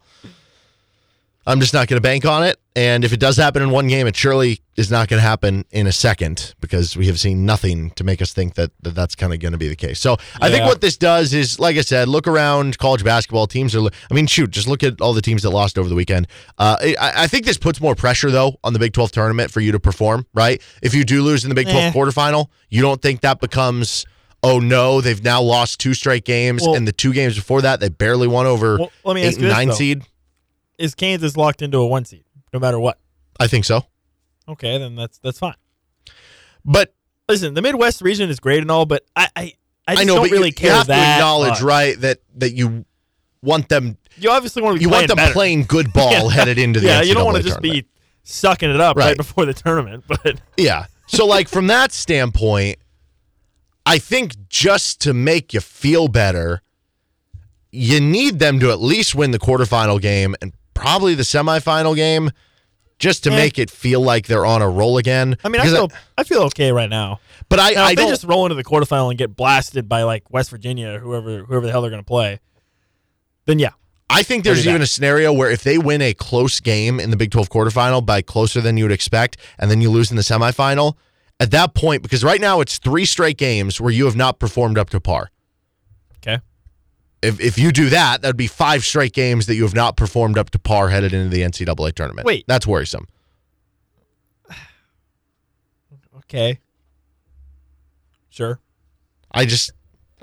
I'm 1.47 1.60
just 1.60 1.73
not 1.73 1.88
going 1.88 1.97
to 1.97 2.01
bank 2.01 2.25
on 2.25 2.43
it. 2.43 2.58
And 2.75 3.05
if 3.05 3.13
it 3.13 3.19
does 3.19 3.38
happen 3.38 3.62
in 3.62 3.69
one 3.69 3.88
game, 3.88 4.05
it 4.08 4.15
surely 4.17 4.62
is 4.75 4.91
not 4.91 5.08
going 5.08 5.19
to 5.19 5.25
happen 5.25 5.63
in 5.71 5.88
a 5.88 5.91
second 5.91 6.53
because 6.60 6.97
we 6.97 7.08
have 7.08 7.17
seen 7.19 7.45
nothing 7.45 7.91
to 7.91 8.03
make 8.03 8.21
us 8.21 8.34
think 8.34 8.55
that, 8.55 8.71
that 8.81 8.95
that's 8.95 9.15
kind 9.15 9.31
of 9.31 9.39
going 9.39 9.53
to 9.53 9.58
be 9.58 9.69
the 9.69 9.75
case. 9.77 9.99
So 9.99 10.17
I 10.41 10.49
think 10.49 10.65
what 10.65 10.81
this 10.81 10.97
does 10.97 11.34
is, 11.34 11.58
like 11.60 11.77
I 11.77 11.81
said, 11.81 12.08
look 12.10 12.27
around 12.27 12.77
college 12.79 13.03
basketball 13.03 13.47
teams 13.47 13.75
are. 13.75 13.81
I 14.12 14.13
mean, 14.13 14.27
shoot, 14.27 14.49
just 14.51 14.67
look 14.67 14.84
at 14.84 14.99
all 14.99 15.13
the 15.13 15.21
teams 15.21 15.43
that 15.43 15.51
lost 15.51 15.77
over 15.77 15.88
the 15.88 15.95
weekend. 15.95 16.27
Uh, 16.58 16.75
I, 16.81 16.95
I 17.23 17.27
think 17.27 17.45
this 17.45 17.58
puts 17.58 17.79
more 17.79 17.95
pressure 17.95 18.31
though 18.31 18.60
on 18.63 18.73
the 18.73 18.79
Big 18.79 18.91
12 18.93 19.12
tournament 19.12 19.51
for 19.51 19.62
you 19.62 19.71
to 19.71 19.79
perform. 19.79 20.25
Right? 20.34 20.62
If 20.81 20.93
you 20.93 21.05
do 21.05 21.21
lose 21.21 21.43
in 21.45 21.49
the 21.49 21.55
Big 21.55 21.67
12 21.67 21.77
Eh. 21.84 21.91
quarterfinal, 21.93 22.47
you 22.69 22.81
don't 22.81 23.01
think 23.01 23.21
that 23.21 23.39
becomes. 23.39 24.05
Oh 24.43 24.60
no! 24.60 25.01
They've 25.01 25.23
now 25.23 25.41
lost 25.41 25.79
two 25.79 25.93
straight 25.95 26.23
games, 26.25 26.62
Well- 26.62 26.75
and 26.75 26.88
the 26.88 26.91
two 26.91 27.13
games 27.13 27.36
before 27.36 27.62
that, 27.63 27.79
they 27.79 27.89
barely 27.89 28.27
won 28.27 28.45
over 28.45 28.77
Well, 28.77 29.17
eight 29.17 29.34
and 29.36 29.43
this, 29.43 29.51
nine 29.53 29.69
though. 29.69 29.73
seed. 29.75 30.03
Is 30.77 30.95
Kansas 30.95 31.38
locked 31.38 31.61
into 31.61 31.77
a 31.77 31.88
one 31.88 32.05
seed 32.05 32.23
no 32.53 32.59
matter 32.59 32.79
what? 32.79 32.99
I 33.39 33.47
think 33.47 33.65
so. 33.65 33.85
Okay, 34.47 34.77
then 34.77 34.95
that's 34.95 35.17
that's 35.19 35.39
fine. 35.39 35.55
But 36.63 36.93
Listen, 37.27 37.55
the 37.55 37.61
Midwest 37.61 38.01
region 38.01 38.29
is 38.29 38.39
great 38.39 38.59
and 38.59 38.69
all, 38.69 38.85
but 38.85 39.03
I 39.15 39.27
I, 39.35 39.53
I 39.88 39.95
just 39.95 40.01
I 40.01 40.03
know, 40.05 40.15
don't 40.17 40.31
really 40.31 40.49
you, 40.49 40.53
care 40.53 40.71
you 40.71 40.77
have 40.77 40.88
that 40.88 41.05
to 41.05 41.13
acknowledge, 41.15 41.49
much. 41.53 41.61
right, 41.61 41.99
that 42.01 42.19
that 42.35 42.53
you 42.53 42.85
want 43.41 43.67
them, 43.69 43.97
You 44.17 44.29
obviously 44.31 44.61
want 44.61 44.75
to 44.75 44.79
be 44.79 44.83
you 44.83 44.89
want 44.89 44.97
playing 44.99 45.07
them 45.07 45.15
better. 45.17 45.33
playing 45.33 45.63
good 45.63 45.93
ball 45.93 46.29
headed 46.29 46.57
into 46.57 46.79
the 46.79 46.88
yeah, 46.88 47.01
you 47.01 47.13
don't 47.13 47.25
want 47.25 47.35
want 47.35 47.43
to 47.43 47.49
just 47.49 47.61
be 47.61 47.85
sucking 48.23 48.69
it 48.69 48.79
up 48.79 48.95
right. 48.97 49.07
Right. 49.07 49.17
before 49.17 49.45
the 49.45 49.53
tournament, 49.53 50.03
but 50.07 50.39
yeah. 50.57 50.85
So 51.07 51.25
like 51.25 51.47
from 51.47 51.67
that 51.67 51.91
standpoint, 51.91 52.77
I 53.85 53.97
think 53.99 54.47
just 54.49 55.01
to 55.01 55.13
make 55.13 55.53
you 55.53 55.61
feel 55.61 56.07
better, 56.07 56.61
you 57.71 57.99
need 57.99 58.39
them 58.39 58.59
to 58.59 58.71
at 58.71 58.79
least 58.81 59.15
win 59.15 59.31
the 59.31 59.39
quarterfinal 59.39 59.99
game 60.01 60.35
and 60.41 60.53
probably 60.75 61.15
the 61.15 61.23
semifinal 61.23 61.95
game, 61.95 62.29
just 62.99 63.23
to 63.23 63.31
Eh. 63.31 63.35
make 63.35 63.57
it 63.57 63.71
feel 63.71 64.01
like 64.01 64.27
they're 64.27 64.45
on 64.45 64.61
a 64.61 64.69
roll 64.69 64.97
again. 64.99 65.35
I 65.43 65.49
mean, 65.49 65.61
I 65.61 65.65
feel 65.65 65.91
I 66.17 66.23
feel 66.23 66.41
okay 66.43 66.71
right 66.71 66.89
now. 66.89 67.19
but 67.49 67.59
I, 67.59 67.71
Now, 67.71 67.85
I 67.85 67.95
they 67.95 68.07
just 68.07 68.23
roll 68.23 68.45
into 68.45 68.55
the 68.55 68.63
quarterfinal 68.63 69.09
and 69.09 69.17
get 69.17 69.35
blasted 69.35 69.89
by 69.89 70.03
like 70.03 70.29
West 70.31 70.49
Virginia 70.51 70.93
or 70.93 70.99
whoever 70.99 71.39
whoever 71.45 71.65
the 71.65 71.71
hell 71.71 71.81
they're 71.81 71.89
going 71.91 72.01
to 72.03 72.05
play, 72.07 72.39
then 73.45 73.59
yeah, 73.59 73.71
I 74.09 74.23
think 74.23 74.43
there's 74.43 74.61
even 74.65 74.79
that. 74.79 74.83
a 74.83 74.88
scenario 74.88 75.33
where 75.33 75.49
if 75.51 75.63
they 75.63 75.77
win 75.77 76.01
a 76.01 76.13
close 76.13 76.59
game 76.59 76.99
in 76.99 77.09
the 77.09 77.17
Big 77.17 77.31
12 77.31 77.49
quarterfinal 77.49 78.05
by 78.05 78.21
closer 78.21 78.61
than 78.61 78.77
you 78.77 78.83
would 78.85 78.91
expect, 78.93 79.38
and 79.59 79.69
then 79.71 79.81
you 79.81 79.89
lose 79.89 80.09
in 80.11 80.15
the 80.17 80.23
semifinal, 80.23 80.93
at 81.39 81.51
that 81.51 81.73
point, 81.73 82.01
because 82.01 82.23
right 82.23 82.39
now 82.39 82.61
it's 82.61 82.77
three 82.77 83.03
straight 83.05 83.38
games 83.38 83.81
where 83.81 83.91
you 83.91 84.05
have 84.05 84.15
not 84.15 84.39
performed 84.39 84.77
up 84.77 84.89
to 84.91 84.99
par. 85.01 85.31
If, 87.21 87.39
if 87.39 87.58
you 87.58 87.71
do 87.71 87.89
that, 87.89 88.21
that 88.21 88.28
would 88.30 88.38
be 88.38 88.47
five 88.47 88.84
straight 88.84 89.13
games 89.13 89.47
that 89.47 89.56
you 89.56 89.63
have 89.63 89.73
not 89.73 89.97
performed 89.97 90.38
up 90.38 90.51
to 90.51 90.60
par 90.60 90.89
headed 90.89 91.13
into 91.13 91.30
the 91.30 91.41
NCAA 91.41 91.93
tournament. 91.93 92.25
Wait. 92.25 92.45
That's 92.47 92.67
worrisome. 92.67 93.08
Okay. 96.17 96.60
Sure. 98.30 98.60
I 99.32 99.45
just, 99.45 99.71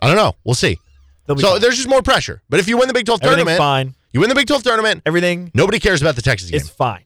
I 0.00 0.08
don't 0.08 0.16
know. 0.16 0.34
We'll 0.44 0.54
see. 0.54 0.78
So 1.28 1.36
fine. 1.36 1.60
there's 1.60 1.76
just 1.76 1.88
more 1.88 2.02
pressure. 2.02 2.42
But 2.48 2.60
if 2.60 2.68
you 2.68 2.76
win 2.76 2.88
the 2.88 2.94
Big 2.94 3.06
12 3.06 3.20
tournament, 3.20 3.56
fine. 3.56 3.94
you 4.12 4.20
win 4.20 4.28
the 4.28 4.34
Big 4.34 4.46
12 4.46 4.62
tournament, 4.64 5.02
Everything 5.06 5.50
nobody 5.54 5.78
cares 5.78 6.02
about 6.02 6.16
the 6.16 6.22
Texas 6.22 6.50
game. 6.50 6.56
is 6.60 6.68
fine. 6.68 7.04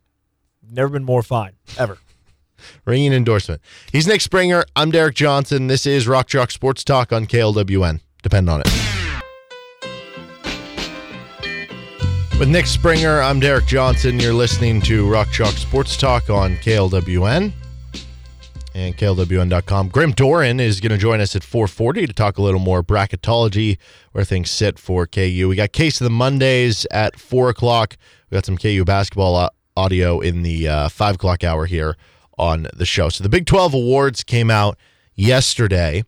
Never 0.69 0.89
been 0.89 1.05
more 1.05 1.23
fine 1.23 1.53
ever. 1.79 1.99
Ringing 2.87 3.13
endorsement. 3.13 3.61
He's 3.93 4.07
Nick 4.09 4.21
Springer. 4.23 4.65
I'm 4.75 4.91
Derek 4.91 5.15
Johnson. 5.15 5.67
This 5.67 5.87
is 5.87 6.09
Rock 6.09 6.27
Chalk 6.27 6.51
Sports 6.51 6.83
Talk 6.83 7.13
on 7.13 7.27
KLWN. 7.27 8.01
Depend 8.23 8.49
on 8.51 8.63
it. 8.63 8.86
With 12.39 12.51
Nick 12.51 12.67
Springer, 12.67 13.23
I'm 13.23 13.41
Derek 13.41 13.65
Johnson. 13.65 14.21
You're 14.21 14.35
listening 14.35 14.83
to 14.83 15.09
Rock 15.09 15.31
Chalk 15.31 15.55
Sports 15.55 15.97
Talk 15.97 16.29
on 16.29 16.57
KLWN 16.57 17.51
and 18.75 18.95
KLWN.com. 18.95 19.89
Graham 19.89 20.13
Doran 20.13 20.61
is 20.61 20.79
going 20.79 20.93
to 20.93 20.99
join 20.99 21.23
us 21.23 21.35
at 21.35 21.43
440 21.43 22.07
to 22.07 22.13
talk 22.13 22.37
a 22.37 22.43
little 22.43 22.61
more 22.61 22.83
bracketology, 22.83 23.79
where 24.13 24.23
things 24.23 24.51
sit 24.51 24.79
for 24.79 25.07
KU. 25.07 25.47
We 25.49 25.57
got 25.57 25.73
Case 25.73 25.99
of 25.99 26.05
the 26.05 26.11
Mondays 26.11 26.87
at 26.91 27.19
4 27.19 27.49
o'clock. 27.49 27.97
We 28.31 28.35
got 28.35 28.45
some 28.45 28.59
KU 28.59 28.85
basketball 28.85 29.49
audio 29.75 30.21
in 30.21 30.43
the 30.43 30.69
uh, 30.69 30.89
5 30.91 31.15
o'clock 31.15 31.43
hour 31.43 31.65
here 31.65 31.97
on 32.37 32.69
the 32.75 32.85
show. 32.85 33.09
So 33.09 33.23
the 33.23 33.31
Big 33.31 33.47
12 33.47 33.73
awards 33.73 34.23
came 34.23 34.51
out 34.51 34.77
yesterday, 35.15 36.05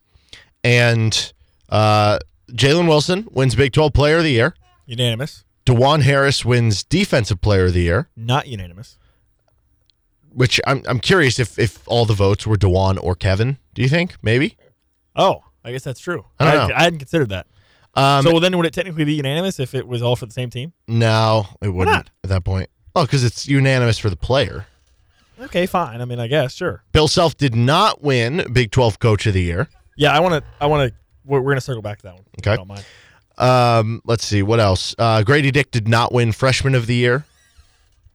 and 0.63 1.33
uh, 1.69 2.19
Jalen 2.51 2.87
Wilson 2.87 3.27
wins 3.31 3.55
Big 3.55 3.73
12 3.73 3.93
Player 3.93 4.17
of 4.17 4.23
the 4.23 4.31
Year. 4.31 4.53
Unanimous. 4.85 5.43
Dajuan 5.69 6.01
Harris 6.01 6.43
wins 6.43 6.83
Defensive 6.83 7.41
Player 7.41 7.65
of 7.65 7.73
the 7.73 7.81
Year, 7.83 8.09
Not 8.15 8.47
unanimous. 8.47 8.97
which 10.33 10.59
I'm, 10.65 10.81
I'm 10.87 10.99
curious 10.99 11.39
if, 11.39 11.59
if 11.59 11.87
all 11.87 12.05
the 12.05 12.13
votes 12.13 12.47
were 12.47 12.55
Dajuan 12.55 12.97
or 13.01 13.15
Kevin. 13.15 13.57
Do 13.73 13.81
you 13.81 13.89
think? 13.89 14.15
Maybe? 14.21 14.57
Oh, 15.15 15.43
I 15.63 15.71
guess 15.71 15.83
that's 15.83 15.99
true. 15.99 16.25
I 16.39 16.45
don't 16.45 16.53
hadn't- 16.53 16.69
know. 16.69 16.75
I 16.75 16.83
hadn't 16.83 16.99
considered 16.99 17.29
that. 17.29 17.47
Um, 17.95 18.23
so 18.23 18.39
then 18.39 18.55
would 18.55 18.65
it 18.67 18.73
technically 18.73 19.03
be 19.03 19.13
unanimous 19.15 19.59
if 19.59 19.73
it 19.73 19.87
was 19.87 20.01
all 20.01 20.15
for 20.15 20.25
the 20.27 20.31
same 20.33 20.49
team? 20.49 20.73
no, 20.87 21.47
it 21.61 21.69
wouldn't 21.69 22.09
at 22.23 22.29
that 22.29 22.43
point. 22.43 22.69
Oh, 22.95 23.03
because 23.03 23.23
it's 23.23 23.47
unanimous 23.47 23.97
for 23.97 24.09
the 24.09 24.15
player. 24.15 24.67
Okay, 25.39 25.65
fine. 25.65 25.99
I 26.01 26.05
mean, 26.05 26.19
I 26.19 26.27
guess 26.27 26.53
sure. 26.53 26.83
Bill 26.91 27.07
Self 27.07 27.35
did 27.37 27.55
not 27.55 28.01
win 28.03 28.45
Big 28.53 28.71
12 28.71 28.99
Coach 28.99 29.25
of 29.25 29.33
the 29.33 29.41
Year. 29.41 29.67
Yeah, 29.97 30.11
I 30.15 30.19
want 30.19 30.35
to. 30.43 30.49
I 30.61 30.67
want 30.67 30.89
to. 30.89 30.95
We're, 31.25 31.41
we're 31.41 31.51
gonna 31.51 31.61
circle 31.61 31.81
back 31.81 31.97
to 31.99 32.03
that 32.03 32.13
one. 32.15 32.25
Okay. 32.39 32.57
Don't. 33.39 33.47
Um, 33.49 34.01
let's 34.05 34.25
see 34.25 34.41
what 34.43 34.59
else. 34.59 34.93
Uh, 34.97 35.23
Grady 35.23 35.51
Dick 35.51 35.71
did 35.71 35.87
not 35.87 36.11
win 36.13 36.31
Freshman 36.31 36.75
of 36.75 36.87
the 36.87 36.95
Year, 36.95 37.25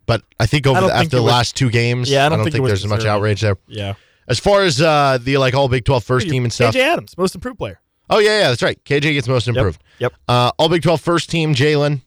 but 0.06 0.22
I 0.38 0.46
think 0.46 0.66
over 0.66 0.78
I 0.78 0.80
the, 0.82 0.86
think 0.88 0.98
after 0.98 1.16
the 1.16 1.22
was- 1.22 1.32
last 1.32 1.56
two 1.56 1.70
games, 1.70 2.10
Yeah, 2.10 2.26
I 2.26 2.28
don't 2.28 2.38
think 2.38 2.48
it 2.48 2.52
think 2.52 2.62
was 2.64 2.82
there's 2.82 2.86
much 2.86 3.04
outrage 3.04 3.40
there. 3.40 3.56
Yeah. 3.66 3.94
As 4.26 4.38
far 4.38 4.62
as 4.62 4.80
uh, 4.80 5.18
the 5.20 5.36
like 5.36 5.54
all 5.54 5.68
Big 5.68 5.84
12 5.84 6.02
first 6.04 6.28
team 6.28 6.44
and 6.44 6.52
stuff. 6.52 6.74
KJ 6.74 6.80
Adams, 6.80 7.18
most 7.18 7.34
improved 7.34 7.58
player. 7.58 7.80
Oh 8.08 8.18
yeah, 8.18 8.40
yeah, 8.40 8.48
that's 8.48 8.62
right. 8.62 8.82
KJ 8.84 9.00
gets 9.14 9.28
most 9.28 9.48
improved. 9.48 9.82
Yep. 9.98 10.12
Uh, 10.28 10.50
all 10.58 10.68
Big 10.68 10.82
12 10.82 11.00
first 11.00 11.30
team 11.30 11.54
Jalen, 11.54 12.00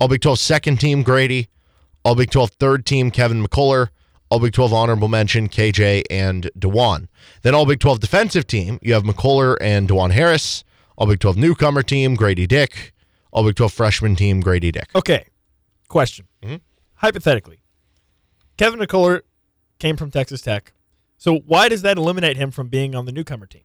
All 0.00 0.08
Big 0.08 0.20
12 0.20 0.38
second 0.38 0.78
team 0.80 1.02
Grady, 1.02 1.48
All 2.04 2.14
Big 2.16 2.30
12 2.30 2.50
third 2.58 2.84
team 2.86 3.10
Kevin 3.12 3.44
McCullar, 3.46 3.88
All 4.28 4.40
Big 4.40 4.52
12 4.52 4.72
honorable 4.72 5.06
mention 5.08 5.48
KJ 5.48 6.02
and 6.10 6.50
Dajuan. 6.58 7.06
Then 7.42 7.54
All 7.54 7.66
Big 7.66 7.78
12 7.80 8.00
defensive 8.00 8.46
team 8.48 8.78
you 8.82 8.92
have 8.94 9.02
McCullar 9.04 9.56
and 9.60 9.88
Dajuan 9.88 10.10
Harris. 10.12 10.64
All 11.00 11.06
Big 11.06 11.18
12 11.18 11.38
newcomer 11.38 11.82
team 11.82 12.14
Grady 12.14 12.46
Dick. 12.46 12.92
All 13.32 13.42
Big 13.42 13.56
12 13.56 13.72
freshman 13.72 14.16
team 14.16 14.40
Grady 14.40 14.70
Dick. 14.70 14.90
Okay. 14.94 15.26
Question. 15.88 16.26
Mm-hmm. 16.42 16.56
Hypothetically, 16.96 17.62
Kevin 18.58 18.78
McCullar 18.78 19.22
came 19.78 19.96
from 19.96 20.10
Texas 20.10 20.42
Tech. 20.42 20.74
So 21.16 21.38
why 21.38 21.70
does 21.70 21.80
that 21.82 21.96
eliminate 21.96 22.36
him 22.36 22.50
from 22.50 22.68
being 22.68 22.94
on 22.94 23.06
the 23.06 23.12
newcomer 23.12 23.46
team? 23.46 23.62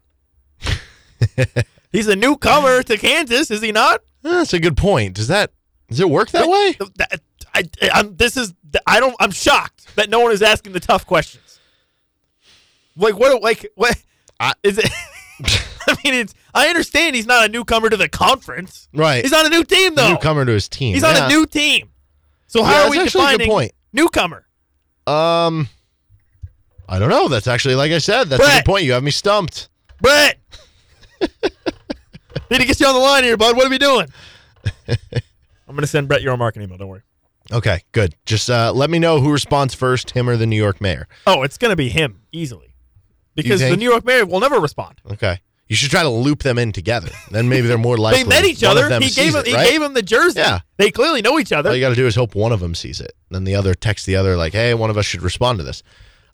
He's 1.91 2.08
a 2.08 2.15
newcomer 2.15 2.82
to 2.84 2.98
Kansas, 2.98 3.52
is 3.52 3.62
he 3.62 3.74
not? 3.74 4.02
That's 4.21 4.54
a 4.54 4.60
good 4.60 4.78
point. 4.78 5.15
Does 5.15 5.28
that 5.28 5.52
does 5.89 6.00
it 6.00 6.10
work 6.10 6.32
that 6.32 6.48
way? 6.48 6.78
That- 6.95 7.21
I, 7.54 7.63
I'm, 7.93 8.15
this 8.17 8.36
is 8.36 8.54
I 8.86 9.00
don't. 9.00 9.15
I'm 9.19 9.32
shocked 9.32 9.95
that 9.95 10.10
no 10.10 10.19
one 10.19 10.34
is 10.34 10.41
asking 10.41 10.74
the 10.74 10.82
tough 10.82 11.06
questions. 11.06 11.60
Like 12.98 13.17
what? 13.17 13.41
Like 13.41 13.65
what? 13.76 13.95
I- 14.39 14.54
is 14.63 14.78
it? 14.78 14.89
I 15.88 15.95
mean, 16.04 16.13
it's. 16.15 16.34
I 16.56 16.68
understand 16.70 17.15
he's 17.15 17.26
not 17.28 17.46
a 17.46 17.50
newcomer 17.50 17.89
to 17.89 17.98
the 17.98 18.10
conference. 18.10 18.88
Right. 18.94 19.22
He's 19.24 19.34
on 19.34 19.46
a 19.46 19.50
new 19.50 19.63
team 19.63 19.94
though. 19.94 20.10
newcomer 20.13 20.46
to 20.46 20.52
his 20.54 20.68
team. 20.70 20.94
He's 20.94 21.04
on 21.04 21.13
Yeah. 21.15 21.26
a 21.26 21.30
new 21.30 21.46
team. 21.46 21.89
So 22.48 22.63
how 22.63 22.72
Yeah, 22.72 22.88
are 22.88 22.89
we 22.89 23.00
actually 23.02 23.22
a 23.22 23.28
good 23.28 23.32
defining 23.39 23.48
point. 23.52 23.72
newcomer? 23.94 24.48
Um, 25.06 25.68
I 26.88 26.98
don't 26.98 27.10
know. 27.10 27.28
That's 27.28 27.48
actually 27.48 27.76
like 27.76 27.91
I 27.91 27.98
said. 28.00 28.30
That's 28.30 28.41
a 28.41 28.46
good 28.58 28.65
point. 28.65 28.86
You 28.86 28.94
have 28.94 29.04
me 29.04 29.12
stumped. 29.12 29.70
Brett. 30.02 30.38
Need 32.52 32.60
to 32.60 32.65
get 32.65 32.80
you 32.80 32.86
on 32.88 32.94
the 32.94 33.00
line 33.00 33.24
here, 33.24 33.38
bud. 33.38 33.56
What 33.58 33.65
are 33.65 33.70
we 33.70 33.78
doing? 33.78 34.08
I'm 35.68 35.76
gonna 35.76 35.88
send 35.88 36.08
Brett 36.08 36.22
your 36.22 36.32
own 36.34 36.39
marketing 36.39 36.68
email. 36.68 36.78
Don't 36.78 36.88
worry. 36.89 37.02
Okay, 37.52 37.82
good. 37.91 38.15
Just 38.26 38.50
uh, 38.50 38.72
let 38.74 38.89
me 38.89 38.98
know 39.00 39.20
who 39.20 39.32
responds 39.32 39.74
first, 39.74 40.12
him 40.12 40.30
or 40.30 40.38
the 40.38 40.46
New 40.46 40.56
York 40.56 40.80
mayor. 40.80 41.08
Oh, 41.28 41.44
it's 41.44 41.58
gonna 41.58 41.76
be 41.76 41.89
him 41.89 42.22
easily, 42.32 42.76
because 43.36 43.62
the? 43.62 43.76
New 43.76 43.89
York 43.89 44.06
Mayor 44.06 44.26
will 44.26 44.39
never 44.39 44.60
respond. 44.60 45.02
Okay. 45.12 45.39
You 45.67 45.75
should 45.75 45.89
try 45.89 46.04
to 46.04 46.10
loop 46.10 46.43
them 46.43 46.60
in 46.60 46.71
together. 46.71 47.10
Then 47.32 47.49
maybe 47.49 47.67
they're 47.67 47.78
more 47.78 47.97
likely. 48.06 48.23
To 48.23 48.30
They 48.30 48.36
met 48.36 48.45
each 48.45 48.63
other. 48.63 48.88
He 48.99 49.10
gave 49.10 49.34
him. 49.34 49.41
it, 49.41 49.47
He 49.47 49.54
right? 49.56 49.67
gave 49.69 49.82
him 49.82 49.93
the 49.95 50.04
jersey. 50.04 50.39
Yeah. 50.39 50.60
They 50.78 50.91
clearly 50.91 51.21
know 51.23 51.39
each 51.39 51.51
other. 51.51 51.69
All 51.69 51.75
you 51.75 51.82
got 51.82 51.89
to 51.89 51.95
do 51.95 52.06
is 52.06 52.15
hope 52.15 52.36
one 52.36 52.51
of 52.51 52.60
them 52.60 52.75
sees 52.75 53.01
it. 53.01 53.13
Then 53.32 53.45
the 53.45 53.56
other 53.56 53.73
texts 53.73 54.06
the 54.06 54.15
other 54.15 54.38
like, 54.38 54.54
"Hey, 54.54 54.73
one 54.75 54.89
of 54.91 54.97
us 54.97 55.06
should 55.06 55.23
respond 55.23 55.58
to 55.58 55.63
this." 55.63 55.82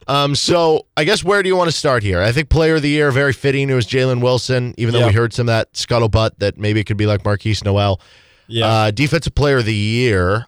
Um, 0.07 0.35
so 0.35 0.87
I 0.97 1.03
guess 1.05 1.23
where 1.23 1.41
do 1.43 1.47
you 1.47 1.55
want 1.55 1.69
to 1.69 1.75
start 1.77 2.03
here? 2.03 2.21
I 2.21 2.31
think 2.33 2.49
player 2.49 2.75
of 2.75 2.81
the 2.81 2.89
year, 2.89 3.09
very 3.11 3.31
fitting. 3.33 3.69
It 3.69 3.73
was 3.75 3.85
Jalen 3.87 4.19
Wilson, 4.21 4.73
even 4.77 4.93
though 4.93 4.99
Yeah. 5.01 5.07
we 5.07 5.13
heard 5.13 5.31
some 5.31 5.43
of 5.43 5.53
that 5.53 5.73
scuttlebutt 5.73 6.39
that 6.39 6.57
maybe 6.57 6.79
it 6.81 6.85
could 6.85 6.97
be 6.97 7.05
like 7.05 7.23
Markquis 7.23 7.63
Nowell. 7.63 8.01
Yeah. 8.47 8.65
Uh, 8.67 8.91
defensive 8.91 9.33
player 9.35 9.57
of 9.59 9.65
the 9.65 9.73
year. 9.75 10.47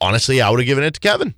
Honestly, 0.00 0.40
I 0.40 0.50
would 0.50 0.58
have 0.58 0.66
given 0.66 0.82
it 0.82 0.94
to 0.94 1.00
Kevin, 1.00 1.34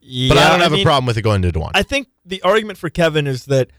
yeah, 0.00 0.28
but 0.34 0.38
I 0.38 0.48
don't 0.50 0.60
have 0.60 0.72
mean, 0.72 0.80
a 0.80 0.84
problem 0.84 1.06
with 1.06 1.16
it 1.16 1.22
going 1.22 1.42
to 1.42 1.52
Dajuan. 1.52 1.70
I 1.74 1.82
think 1.82 2.08
the 2.24 2.42
argument 2.42 2.78
for 2.78 2.90
Kevin 2.90 3.26
is 3.28 3.44
that 3.46 3.70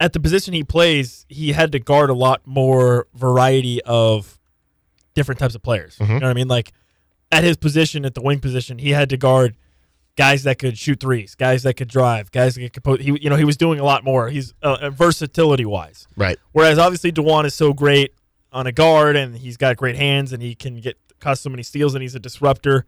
at 0.00 0.12
the 0.12 0.20
position 0.20 0.52
he 0.54 0.62
plays, 0.64 1.24
he 1.28 1.52
had 1.52 1.72
to 1.72 1.78
guard 1.78 2.10
a 2.10 2.14
lot 2.14 2.42
more 2.46 3.06
variety 3.14 3.80
of 3.82 4.38
different 5.14 5.38
types 5.38 5.54
of 5.54 5.62
players. 5.62 5.96
You 6.00 6.06
know 6.06 6.14
what 6.14 6.24
I 6.24 6.34
mean? 6.34 6.48
Like 6.48 6.72
at 7.32 7.44
his 7.44 7.56
position, 7.56 8.04
at 8.04 8.14
the 8.14 8.20
wing 8.20 8.40
position, 8.40 8.78
he 8.78 8.90
had 8.90 9.08
to 9.10 9.16
guard 9.16 9.56
guys 10.16 10.42
that 10.44 10.58
could 10.58 10.76
shoot 10.78 11.00
threes, 11.00 11.34
guys 11.34 11.62
that 11.62 11.74
could 11.74 11.88
drive, 11.88 12.30
guys 12.30 12.54
that 12.54 12.72
could 12.72 12.84
put. 12.84 13.00
He, 13.00 13.18
you 13.20 13.30
know, 13.30 13.36
he 13.36 13.44
was 13.44 13.56
doing 13.56 13.80
a 13.80 13.84
lot 13.84 14.04
more. 14.04 14.28
He's 14.28 14.54
uh, 14.62 14.90
versatility 14.90 15.64
wise. 15.64 16.06
right. 16.16 16.38
Whereas 16.52 16.78
obviously 16.78 17.12
Dajuan 17.12 17.44
is 17.44 17.54
so 17.54 17.72
great 17.72 18.12
on 18.52 18.66
a 18.66 18.72
guard 18.72 19.16
and 19.16 19.36
he's 19.36 19.56
got 19.56 19.76
great 19.76 19.96
hands 19.96 20.32
and 20.32 20.42
he 20.42 20.54
can 20.54 20.80
get 20.80 20.96
cause 21.20 21.40
so 21.40 21.50
many 21.50 21.62
steals 21.62 21.94
and 21.94 22.02
he's 22.02 22.14
a 22.14 22.20
disruptor. 22.20 22.86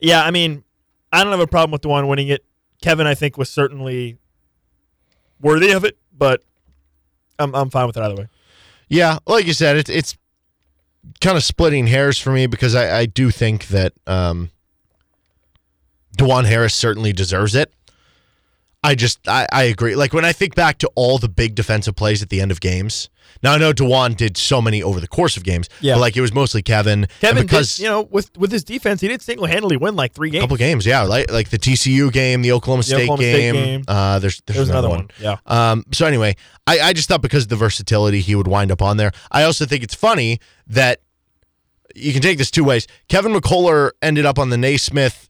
Yeah, 0.00 0.24
I 0.24 0.30
mean, 0.30 0.64
I 1.12 1.22
don't 1.22 1.30
have 1.32 1.40
a 1.40 1.46
problem 1.46 1.72
with 1.72 1.82
Dajuan 1.82 2.08
winning 2.08 2.28
it. 2.28 2.44
Kevin, 2.82 3.06
I 3.06 3.14
think, 3.14 3.38
was 3.38 3.48
certainly 3.48 4.18
worthy 5.40 5.70
of 5.70 5.84
it, 5.84 5.96
but 6.16 6.42
I'm 7.38 7.54
I'm 7.54 7.70
fine 7.70 7.86
with 7.86 7.96
it 7.96 8.02
either 8.02 8.14
way. 8.14 8.28
Yeah, 8.88 9.18
like 9.26 9.46
you 9.46 9.52
said, 9.52 9.76
it's 9.76 9.90
it's 9.90 10.16
kind 11.20 11.36
of 11.36 11.44
splitting 11.44 11.86
hairs 11.86 12.18
for 12.18 12.30
me 12.30 12.46
because 12.46 12.74
I, 12.74 13.00
I 13.00 13.06
do 13.06 13.30
think 13.30 13.68
that 13.68 13.92
um, 14.06 14.50
Dajuan 16.16 16.44
Harris 16.44 16.74
certainly 16.74 17.12
deserves 17.12 17.54
it. 17.54 17.72
I 18.84 18.94
just 18.94 19.26
I, 19.28 19.46
I 19.50 19.62
agree. 19.64 19.96
Like 19.96 20.12
when 20.12 20.24
I 20.24 20.32
think 20.32 20.54
back 20.54 20.78
to 20.78 20.90
all 20.94 21.18
the 21.18 21.28
big 21.28 21.54
defensive 21.54 21.96
plays 21.96 22.22
at 22.22 22.28
the 22.28 22.40
end 22.40 22.50
of 22.52 22.60
games. 22.60 23.08
Now 23.42 23.54
I 23.54 23.58
know 23.58 23.72
Dajuan 23.72 24.16
did 24.16 24.36
so 24.36 24.62
many 24.62 24.82
over 24.82 25.00
the 25.00 25.08
course 25.08 25.36
of 25.36 25.42
games, 25.42 25.68
Yeah. 25.80 25.94
but 25.94 26.00
like 26.00 26.16
it 26.16 26.20
was 26.20 26.32
mostly 26.32 26.62
Kevin. 26.62 27.06
Kevin, 27.20 27.38
and 27.38 27.48
because 27.48 27.76
did, 27.76 27.82
you 27.82 27.88
know, 27.88 28.02
with 28.02 28.30
with 28.38 28.52
his 28.52 28.62
defense, 28.62 29.00
he 29.00 29.08
did 29.08 29.22
single 29.22 29.46
handedly 29.46 29.76
win 29.76 29.96
like 29.96 30.12
three 30.12 30.28
a 30.28 30.32
games. 30.32 30.42
couple 30.42 30.56
games, 30.58 30.86
yeah, 30.86 31.02
like 31.02 31.30
like 31.32 31.48
the 31.48 31.58
TCU 31.58 32.12
game, 32.12 32.42
the 32.42 32.52
Oklahoma 32.52 32.82
State 32.84 32.94
Oklahoma 33.08 33.22
State 33.22 33.32
game. 33.52 33.54
game. 33.54 33.84
Uh, 33.88 34.18
there's 34.20 34.40
there's, 34.46 34.56
There's 34.58 34.68
another 34.68 34.88
one. 34.90 35.08
Yeah. 35.20 35.36
um, 35.46 35.84
so 35.92 36.06
anyway, 36.06 36.36
I, 36.66 36.78
I 36.80 36.92
just 36.92 37.08
thought 37.08 37.22
because 37.22 37.44
of 37.44 37.48
the 37.48 37.56
versatility 37.56 38.20
he 38.20 38.34
would 38.34 38.46
wind 38.46 38.70
up 38.70 38.82
on 38.82 38.98
there. 38.98 39.10
I 39.32 39.42
also 39.44 39.64
think 39.66 39.82
it's 39.82 39.94
funny 39.94 40.38
that 40.68 41.00
you 41.94 42.12
can 42.12 42.22
take 42.22 42.38
this 42.38 42.50
two 42.50 42.64
ways. 42.64 42.86
Kevin 43.08 43.32
McCullar 43.32 43.92
ended 44.02 44.26
up 44.26 44.38
on 44.38 44.50
the 44.50 44.56
Naismith 44.58 45.28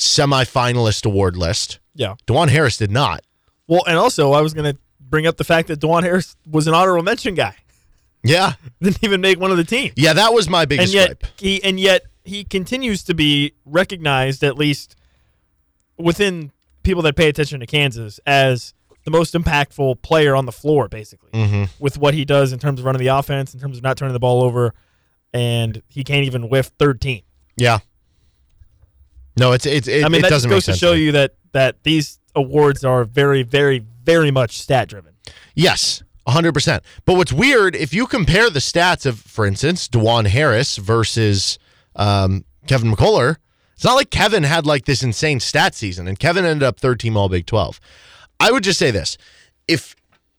semifinalist 0.00 1.04
award 1.06 1.36
list. 1.36 1.78
Yeah. 1.94 2.14
Dajuan 2.26 2.48
Harris 2.48 2.76
did 2.76 2.90
not. 2.90 3.22
Well, 3.66 3.82
and 3.86 3.96
also 3.96 4.32
I 4.32 4.40
was 4.40 4.54
gonna 4.54 4.76
bring 5.00 5.26
up 5.26 5.36
the 5.36 5.44
fact 5.44 5.68
that 5.68 5.80
Dajuan 5.80 6.02
Harris 6.02 6.36
was 6.48 6.66
an 6.66 6.74
honorable 6.74 7.02
mention 7.04 7.34
guy. 7.34 7.54
Yeah. 8.22 8.54
Didn't 8.82 9.02
even 9.02 9.20
make 9.20 9.38
one 9.40 9.50
of 9.50 9.56
the 9.56 9.64
team. 9.64 9.92
Yeah, 9.96 10.12
that 10.14 10.32
was 10.34 10.48
my 10.48 10.64
biggest 10.66 10.92
and 10.94 11.08
yet 11.08 11.20
gripe. 11.20 11.32
he 11.40 11.62
and 11.64 11.78
yet 11.80 12.02
he 12.24 12.44
continues 12.44 13.02
to 13.04 13.14
be 13.14 13.54
recognized 13.64 14.42
at 14.44 14.56
least 14.58 14.96
within 15.98 16.52
people 16.82 17.02
that 17.02 17.16
pay 17.16 17.28
attention 17.28 17.60
to 17.60 17.66
Kansas 17.66 18.20
as 18.26 18.74
the 19.04 19.10
most 19.10 19.34
impactful 19.34 20.02
player 20.02 20.34
on 20.36 20.44
the 20.46 20.52
floor, 20.52 20.88
basically, 20.88 21.30
Mm-hmm. 21.32 21.64
with 21.78 21.96
what 21.98 22.12
he 22.14 22.24
does 22.24 22.52
in 22.52 22.58
terms 22.58 22.80
of 22.80 22.86
running 22.86 23.00
the 23.00 23.08
offense, 23.08 23.54
in 23.54 23.60
terms 23.60 23.78
of 23.78 23.82
not 23.82 23.96
turning 23.96 24.12
the 24.12 24.18
ball 24.20 24.42
over, 24.42 24.74
and 25.32 25.82
he 25.88 26.04
can't 26.04 26.26
even 26.26 26.48
whiff 26.50 26.70
13. 26.78 27.22
Yeah. 27.56 27.78
No, 29.38 29.52
it's 29.52 29.66
it's 29.66 29.88
it, 29.88 30.04
I 30.04 30.08
mean, 30.08 30.20
it 30.20 30.22
that 30.22 30.30
doesn't 30.30 30.50
goes 30.50 30.64
to 30.66 30.74
show 30.74 30.92
you 30.92 31.12
that 31.12 31.34
that 31.52 31.82
these 31.82 32.18
awards 32.34 32.84
are 32.84 33.04
very, 33.04 33.42
very, 33.42 33.84
very 34.04 34.30
much 34.30 34.58
stat 34.58 34.88
driven. 34.88 35.14
Yes, 35.54 36.02
100%. 36.28 36.80
But 37.04 37.16
what's 37.16 37.32
weird, 37.32 37.74
if 37.74 37.92
you 37.92 38.06
compare 38.06 38.50
the 38.50 38.60
stats 38.60 39.04
of, 39.04 39.18
for 39.18 39.44
instance, 39.46 39.88
Dajuan 39.88 40.26
Harris 40.28 40.76
versus 40.76 41.58
um, 41.96 42.44
Kevin 42.68 42.92
McCullar, 42.92 43.36
it's 43.74 43.84
not 43.84 43.94
like 43.94 44.10
Kevin 44.10 44.44
had 44.44 44.64
like 44.66 44.84
this 44.84 45.02
insane 45.02 45.40
stat 45.40 45.74
season, 45.74 46.06
and 46.06 46.18
Kevin 46.18 46.44
ended 46.44 46.62
up 46.62 46.78
third 46.78 47.00
team 47.00 47.16
All 47.16 47.28
Big 47.28 47.46
12. 47.46 47.80
I 48.38 48.52
would 48.52 48.62
just 48.62 48.78
say 48.78 48.90
this. 48.90 49.16
If 49.66 49.96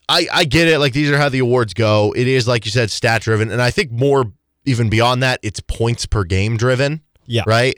I, 0.08 0.28
I 0.32 0.46
get 0.46 0.68
it, 0.68 0.80
like 0.80 0.94
these 0.94 1.10
are 1.12 1.18
how 1.18 1.30
the 1.30 1.40
awards 1.40 1.74
go. 1.74 2.14
It 2.16 2.28
is, 2.28 2.48
like 2.48 2.66
you 2.66 2.72
said, 2.72 2.90
stat 2.92 3.22
driven. 3.22 3.52
And 3.52 3.62
I 3.62 3.72
think 3.72 3.92
more, 3.92 4.32
even 4.66 4.90
beyond 4.90 5.24
that, 5.24 5.40
it's 5.44 5.60
points 5.60 6.06
per 6.06 6.24
game 6.24 6.56
driven, 6.58 7.02
Yeah. 7.26 7.44
right? 7.46 7.78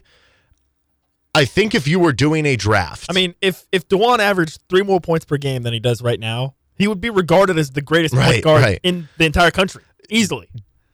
I 1.36 1.46
think 1.46 1.74
if 1.74 1.88
you 1.88 2.00
were 2.00 2.14
doing 2.14 2.46
a 2.46 2.56
draft, 2.56 3.08
I 3.10 3.14
mean, 3.14 3.34
if 3.42 3.66
if 3.72 3.88
Dajuan 3.88 4.20
averaged 4.20 4.60
three 4.70 4.84
more 4.84 5.02
points 5.02 5.26
per 5.26 5.38
game 5.38 5.64
than 5.64 5.74
he 5.74 5.80
does 5.80 6.02
right 6.02 6.20
now, 6.20 6.54
he 6.78 6.88
would 6.88 7.02
be 7.02 7.10
regarded 7.10 7.58
as 7.58 7.72
the 7.72 7.82
greatest 7.82 8.14
Right, 8.16 8.32
point 8.34 8.44
guard 8.44 8.62
right. 8.64 8.80
in 8.84 9.10
the 9.18 9.26
entire 9.26 9.52
country 9.52 9.84
easily. 10.10 10.48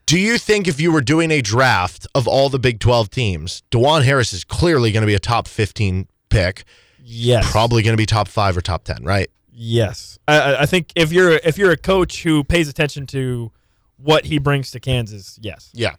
Do 0.06 0.18
you 0.18 0.38
think 0.38 0.66
if 0.66 0.80
you 0.80 0.90
were 0.92 1.02
doing 1.02 1.30
a 1.30 1.40
draft 1.40 2.06
of 2.14 2.26
all 2.26 2.48
the 2.48 2.58
Big 2.58 2.80
12 2.80 3.10
teams, 3.10 3.62
Dajuan 3.70 4.02
Harris 4.02 4.32
is 4.32 4.42
clearly 4.44 4.90
going 4.92 5.02
to 5.02 5.06
be 5.06 5.14
a 5.14 5.20
top 5.20 5.46
15 5.46 6.08
pick, 6.30 6.64
Yes, 7.04 7.48
probably 7.50 7.82
going 7.82 7.92
to 7.92 7.96
be 8.00 8.06
top 8.06 8.26
5 8.26 8.56
or 8.56 8.60
top 8.60 8.84
10, 8.84 9.04
right? 9.04 9.30
Yes, 9.52 10.18
I- 10.26 10.40
I, 10.40 10.62
I 10.62 10.66
think 10.66 10.90
if 10.96 11.12
you're 11.12 11.32
if 11.32 11.58
you're 11.58 11.70
a 11.70 11.76
coach 11.76 12.22
who 12.22 12.44
pays 12.44 12.66
attention 12.68 13.06
to 13.08 13.52
what 13.98 14.24
he 14.24 14.38
brings 14.38 14.70
to 14.70 14.80
Kansas, 14.80 15.38
yes. 15.42 15.70
Yeah. 15.74 15.96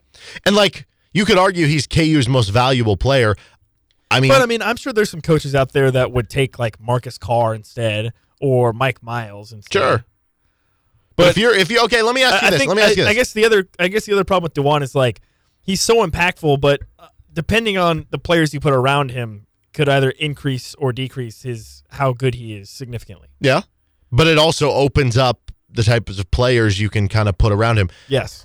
And 0.48 0.56
like 0.56 0.88
you 1.14 1.26
could 1.26 1.38
argue 1.38 1.68
he's 1.68 1.86
KU's 1.86 2.28
most 2.28 2.50
valuable 2.50 2.98
player. 2.98 3.36
I 4.12 4.20
mean, 4.20 4.30
But 4.30 4.42
I 4.42 4.46
mean, 4.46 4.62
I'm 4.62 4.76
sure 4.76 4.94
there's 4.94 5.10
some 5.10 5.22
coaches 5.22 5.56
out 5.56 5.72
there 5.74 5.90
that 5.92 6.12
would 6.12 6.30
take 6.30 6.60
like 6.60 6.80
Marcus 6.80 7.18
Carr 7.18 7.54
instead 7.56 8.14
or 8.40 8.74
Mike 8.74 9.02
Miles 9.04 9.52
instead. 9.54 9.80
sure. 9.80 10.06
But, 11.16 11.24
But 11.24 11.28
if 11.32 11.38
you're 11.38 11.54
if 11.56 11.70
you 11.72 11.84
okay, 11.86 12.02
let 12.02 12.16
me 12.16 12.24
ask 12.24 12.36
I, 12.36 12.40
you 12.42 12.48
I 12.48 12.50
this. 12.52 12.60
think 12.60 12.70
let 12.70 12.78
me 12.78 12.84
ask 12.84 12.90
I, 12.90 12.92
you 12.94 13.04
this. 13.04 13.08
I 13.08 13.14
guess 13.14 13.34
the 13.34 13.46
other 13.46 13.68
I 13.80 13.88
guess 13.88 14.06
the 14.06 14.14
other 14.14 14.24
problem 14.24 14.44
with 14.44 14.54
Dajuan 14.54 14.82
is 14.82 14.96
like 14.96 15.22
he's 15.62 15.82
so 15.82 16.06
impactful, 16.06 16.60
but 16.62 16.82
uh, 17.00 17.08
depending 17.34 17.78
on 17.78 18.06
the 18.10 18.18
players 18.18 18.54
you 18.54 18.60
put 18.60 18.74
around 18.74 19.12
him, 19.12 19.46
could 19.74 19.88
either 19.90 20.10
increase 20.12 20.74
or 20.76 20.92
decrease 20.94 21.44
his 21.44 21.84
how 21.92 22.14
good 22.14 22.36
he 22.36 22.56
is 22.56 22.70
significantly. 22.70 23.28
yeah. 23.40 23.62
But 24.12 24.28
it 24.28 24.38
also 24.38 24.70
opens 24.72 25.16
up 25.18 25.52
the 25.70 25.84
types 25.84 26.20
of 26.20 26.30
players 26.32 26.80
you 26.82 26.90
can 26.90 27.08
kind 27.08 27.30
of 27.30 27.38
put 27.38 27.54
around 27.54 27.78
him. 27.78 27.90
Yes. 28.10 28.44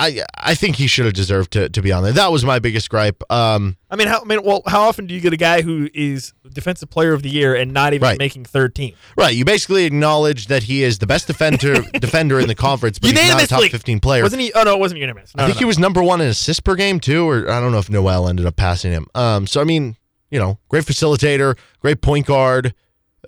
I 0.00 0.22
I 0.34 0.54
think 0.54 0.76
he 0.76 0.86
should 0.86 1.06
have 1.06 1.14
deserved 1.14 1.52
to, 1.54 1.68
to 1.68 1.82
be 1.82 1.90
on 1.90 2.04
there. 2.04 2.12
That 2.12 2.30
was 2.30 2.44
my 2.44 2.60
biggest 2.60 2.88
gripe. 2.88 3.20
Um, 3.30 3.76
I 3.90 3.96
mean, 3.96 4.06
how 4.06 4.20
I 4.20 4.24
mean, 4.24 4.42
well, 4.44 4.62
how 4.66 4.82
often 4.82 5.06
do 5.06 5.14
you 5.14 5.20
get 5.20 5.32
a 5.32 5.36
guy 5.36 5.62
who 5.62 5.88
is 5.92 6.32
defensive 6.52 6.88
player 6.88 7.12
of 7.12 7.22
the 7.24 7.28
year 7.30 7.54
and 7.56 7.72
not 7.72 7.94
even 7.94 8.06
Right. 8.06 8.18
making 8.18 8.44
third 8.44 8.74
team? 8.76 8.94
right. 9.16 9.34
You 9.34 9.44
basically 9.44 9.84
acknowledge 9.86 10.46
that 10.46 10.62
he 10.62 10.84
is 10.84 10.98
the 10.98 11.06
best 11.06 11.26
defender 11.26 11.82
defender 12.00 12.38
in 12.38 12.46
the 12.46 12.54
conference, 12.54 12.98
but 13.00 13.10
he's 13.10 13.18
not 13.18 13.42
a 13.42 13.46
top 13.46 13.58
Unanimously. 13.58 13.68
15 13.70 14.00
player. 14.00 14.22
Wasn't 14.22 14.40
he? 14.40 14.52
Oh 14.54 14.62
no, 14.62 14.74
it 14.74 14.78
wasn't 14.78 15.00
unanimous. 15.00 15.34
No, 15.34 15.42
I 15.42 15.46
think 15.46 15.56
no, 15.56 15.60
he 15.60 15.64
was 15.64 15.78
number 15.80 16.02
one 16.02 16.20
in 16.20 16.28
assists 16.28 16.60
per 16.60 16.76
game 16.76 17.00
too, 17.00 17.28
or 17.28 17.50
I 17.50 17.60
don't 17.60 17.72
know 17.72 17.78
if 17.78 17.90
Nowell 17.90 18.28
ended 18.28 18.46
up 18.46 18.54
passing 18.54 18.92
him. 18.92 19.06
Um, 19.16 19.48
so 19.48 19.60
I 19.60 19.64
mean, 19.64 19.96
you 20.30 20.38
know, 20.38 20.58
great 20.68 20.84
facilitator, 20.84 21.58
great 21.80 22.02
point 22.02 22.24
guard, 22.26 22.72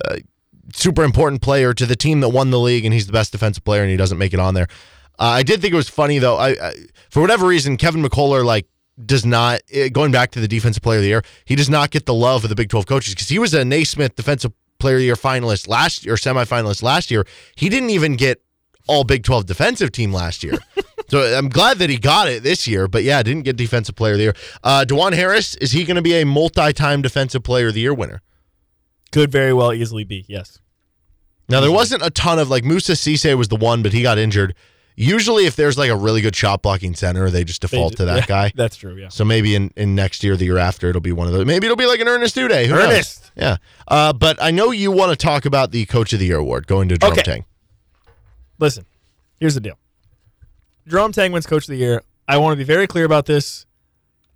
uh, 0.04 0.18
super 0.72 1.02
important 1.02 1.42
player 1.42 1.74
to 1.74 1.85
the 1.85 1.96
team 1.96 2.20
that 2.20 2.28
won 2.28 2.50
the 2.52 2.61
league, 2.61 2.85
and 2.85 2.94
he's 2.94 3.06
the 3.09 3.12
best 3.12 3.33
defensive 3.33 3.64
player, 3.64 3.83
and 3.83 3.90
he 3.90 3.96
doesn't 3.96 4.18
make 4.18 4.33
it 4.33 4.38
on 4.38 4.54
there. 4.54 4.68
Uh, 5.20 5.24
I 5.24 5.42
did 5.42 5.61
think 5.61 5.72
it 5.72 5.76
was 5.76 5.88
funny 5.88 6.18
though. 6.18 6.37
I, 6.37 6.50
I 6.50 6.72
for 7.11 7.20
whatever 7.20 7.46
reason, 7.46 7.76
Kevin 7.76 8.02
McCullar 8.02 8.44
like 8.44 8.66
does 9.04 9.24
not 9.24 9.61
eh, 9.72 9.88
going 9.88 10.12
back 10.12 10.30
to 10.33 10.40
the 10.40 10.48
defensive 10.48 10.83
player 10.83 10.98
of 10.98 11.02
the 11.02 11.09
year. 11.09 11.22
He 11.44 11.56
does 11.56 11.70
not 11.70 11.90
get 11.90 12.06
the 12.06 12.14
love 12.14 12.42
of 12.44 12.48
the 12.48 12.56
Big 12.56 12.68
Twelve 12.68 12.87
coaches 12.87 13.14
because 13.14 13.28
he 13.28 13.38
was 13.38 13.54
a 13.54 13.64
Naismith 13.64 14.16
defensive 14.16 14.52
player 14.78 14.96
of 14.96 15.00
the 15.00 15.04
year 15.04 15.14
finalist 15.14 15.68
last 15.68 16.04
year, 16.04 16.14
or 16.14 16.16
semifinalist 16.16 16.83
last 16.83 17.11
year. 17.11 17.26
He 17.54 17.68
didn't 17.68 17.90
even 17.90 18.16
get 18.16 18.42
all 18.88 19.04
Big 19.04 19.22
12 19.22 19.46
defensive 19.46 19.92
team 19.92 20.12
last 20.12 20.42
year. 20.42 20.59
so 21.09 21.20
I'm 21.20 21.48
glad 21.48 21.78
that 21.78 21.90
he 21.90 21.98
got 21.98 22.28
it 22.28 22.42
this 22.42 22.66
year, 22.66 22.88
but 22.88 23.04
yeah, 23.04 23.22
didn't 23.22 23.42
get 23.42 23.56
defensive 23.56 23.94
player 23.94 24.12
of 24.12 24.18
the 24.18 24.24
year. 24.24 24.37
Uh, 24.64 24.85
Dajuan 24.88 25.12
Harris, 25.12 25.54
is 25.56 25.72
he 25.72 25.85
going 25.85 25.96
to 25.96 26.02
be 26.02 26.14
a 26.14 26.24
multi-time 26.24 27.02
defensive 27.02 27.42
player 27.42 27.68
of 27.68 27.74
the 27.74 27.80
year 27.80 27.94
winner? 27.94 28.22
could 29.12 29.30
very 29.30 29.52
well 29.52 29.72
easily 29.72 30.04
be. 30.04 30.24
Yes. 30.28 30.61
Now, 31.48 31.61
there 31.61 31.72
wasn't 31.72 32.02
a 32.04 32.11
ton 32.11 32.38
of 32.38 32.48
like 32.48 32.64
Moussa 32.64 32.92
Cisse 32.92 33.37
was 33.37 33.48
the 33.48 33.56
one, 33.56 33.83
but 33.83 33.92
he 33.92 34.02
got 34.02 34.18
injured. 34.18 34.54
Usually, 34.96 35.46
if 35.46 35.57
there's 35.57 35.79
like 35.79 35.90
a 35.90 35.96
really 35.96 36.20
good 36.20 36.37
shot 36.37 36.61
blocking 36.62 36.94
center, 36.94 37.31
they 37.31 37.42
just 37.44 37.62
default 37.62 37.96
to 37.96 38.05
that 38.05 38.16
Yeah, 38.18 38.26
guy. 38.26 38.53
That's 38.57 38.76
true. 38.76 38.94
Yeah. 38.96 39.09
So 39.09 39.24
maybe 39.24 39.55
in, 39.55 39.72
in 39.76 39.94
next 39.94 40.22
year, 40.22 40.37
the 40.37 40.44
year 40.44 40.59
after, 40.59 40.88
it'll 40.90 41.00
be 41.00 41.12
one 41.12 41.26
of 41.26 41.33
those. 41.33 41.46
Maybe 41.46 41.66
it'll 41.66 41.76
be 41.76 41.87
like 41.87 42.00
an 42.00 42.09
Ernest 42.09 42.37
Udeh. 42.37 42.66
Who 42.66 42.74
knows? 42.74 43.31
Yeah. 43.37 43.57
Uh, 43.88 44.12
but 44.12 44.42
I 44.42 44.50
know 44.50 44.70
you 44.72 44.90
want 44.92 45.11
to 45.11 45.16
talk 45.16 45.46
about 45.46 45.70
the 45.70 45.87
Coach 45.87 46.12
of 46.12 46.18
the 46.18 46.26
Year 46.26 46.38
award 46.38 46.66
going 46.66 46.88
to 46.90 46.98
Jerome 46.98 47.12
Okay. 47.14 47.22
Tang. 47.22 47.44
Listen, 48.59 48.85
here's 49.38 49.55
the 49.55 49.61
deal. 49.61 49.79
Jerome 50.87 51.12
Tang 51.12 51.33
wins 51.33 51.46
Coach 51.46 51.64
of 51.64 51.68
the 51.72 51.76
Year. 51.76 52.03
I 52.29 52.37
want 52.38 52.53
to 52.53 52.57
be 52.57 52.64
very 52.64 52.87
clear 52.87 53.05
about 53.07 53.26
this. 53.26 53.64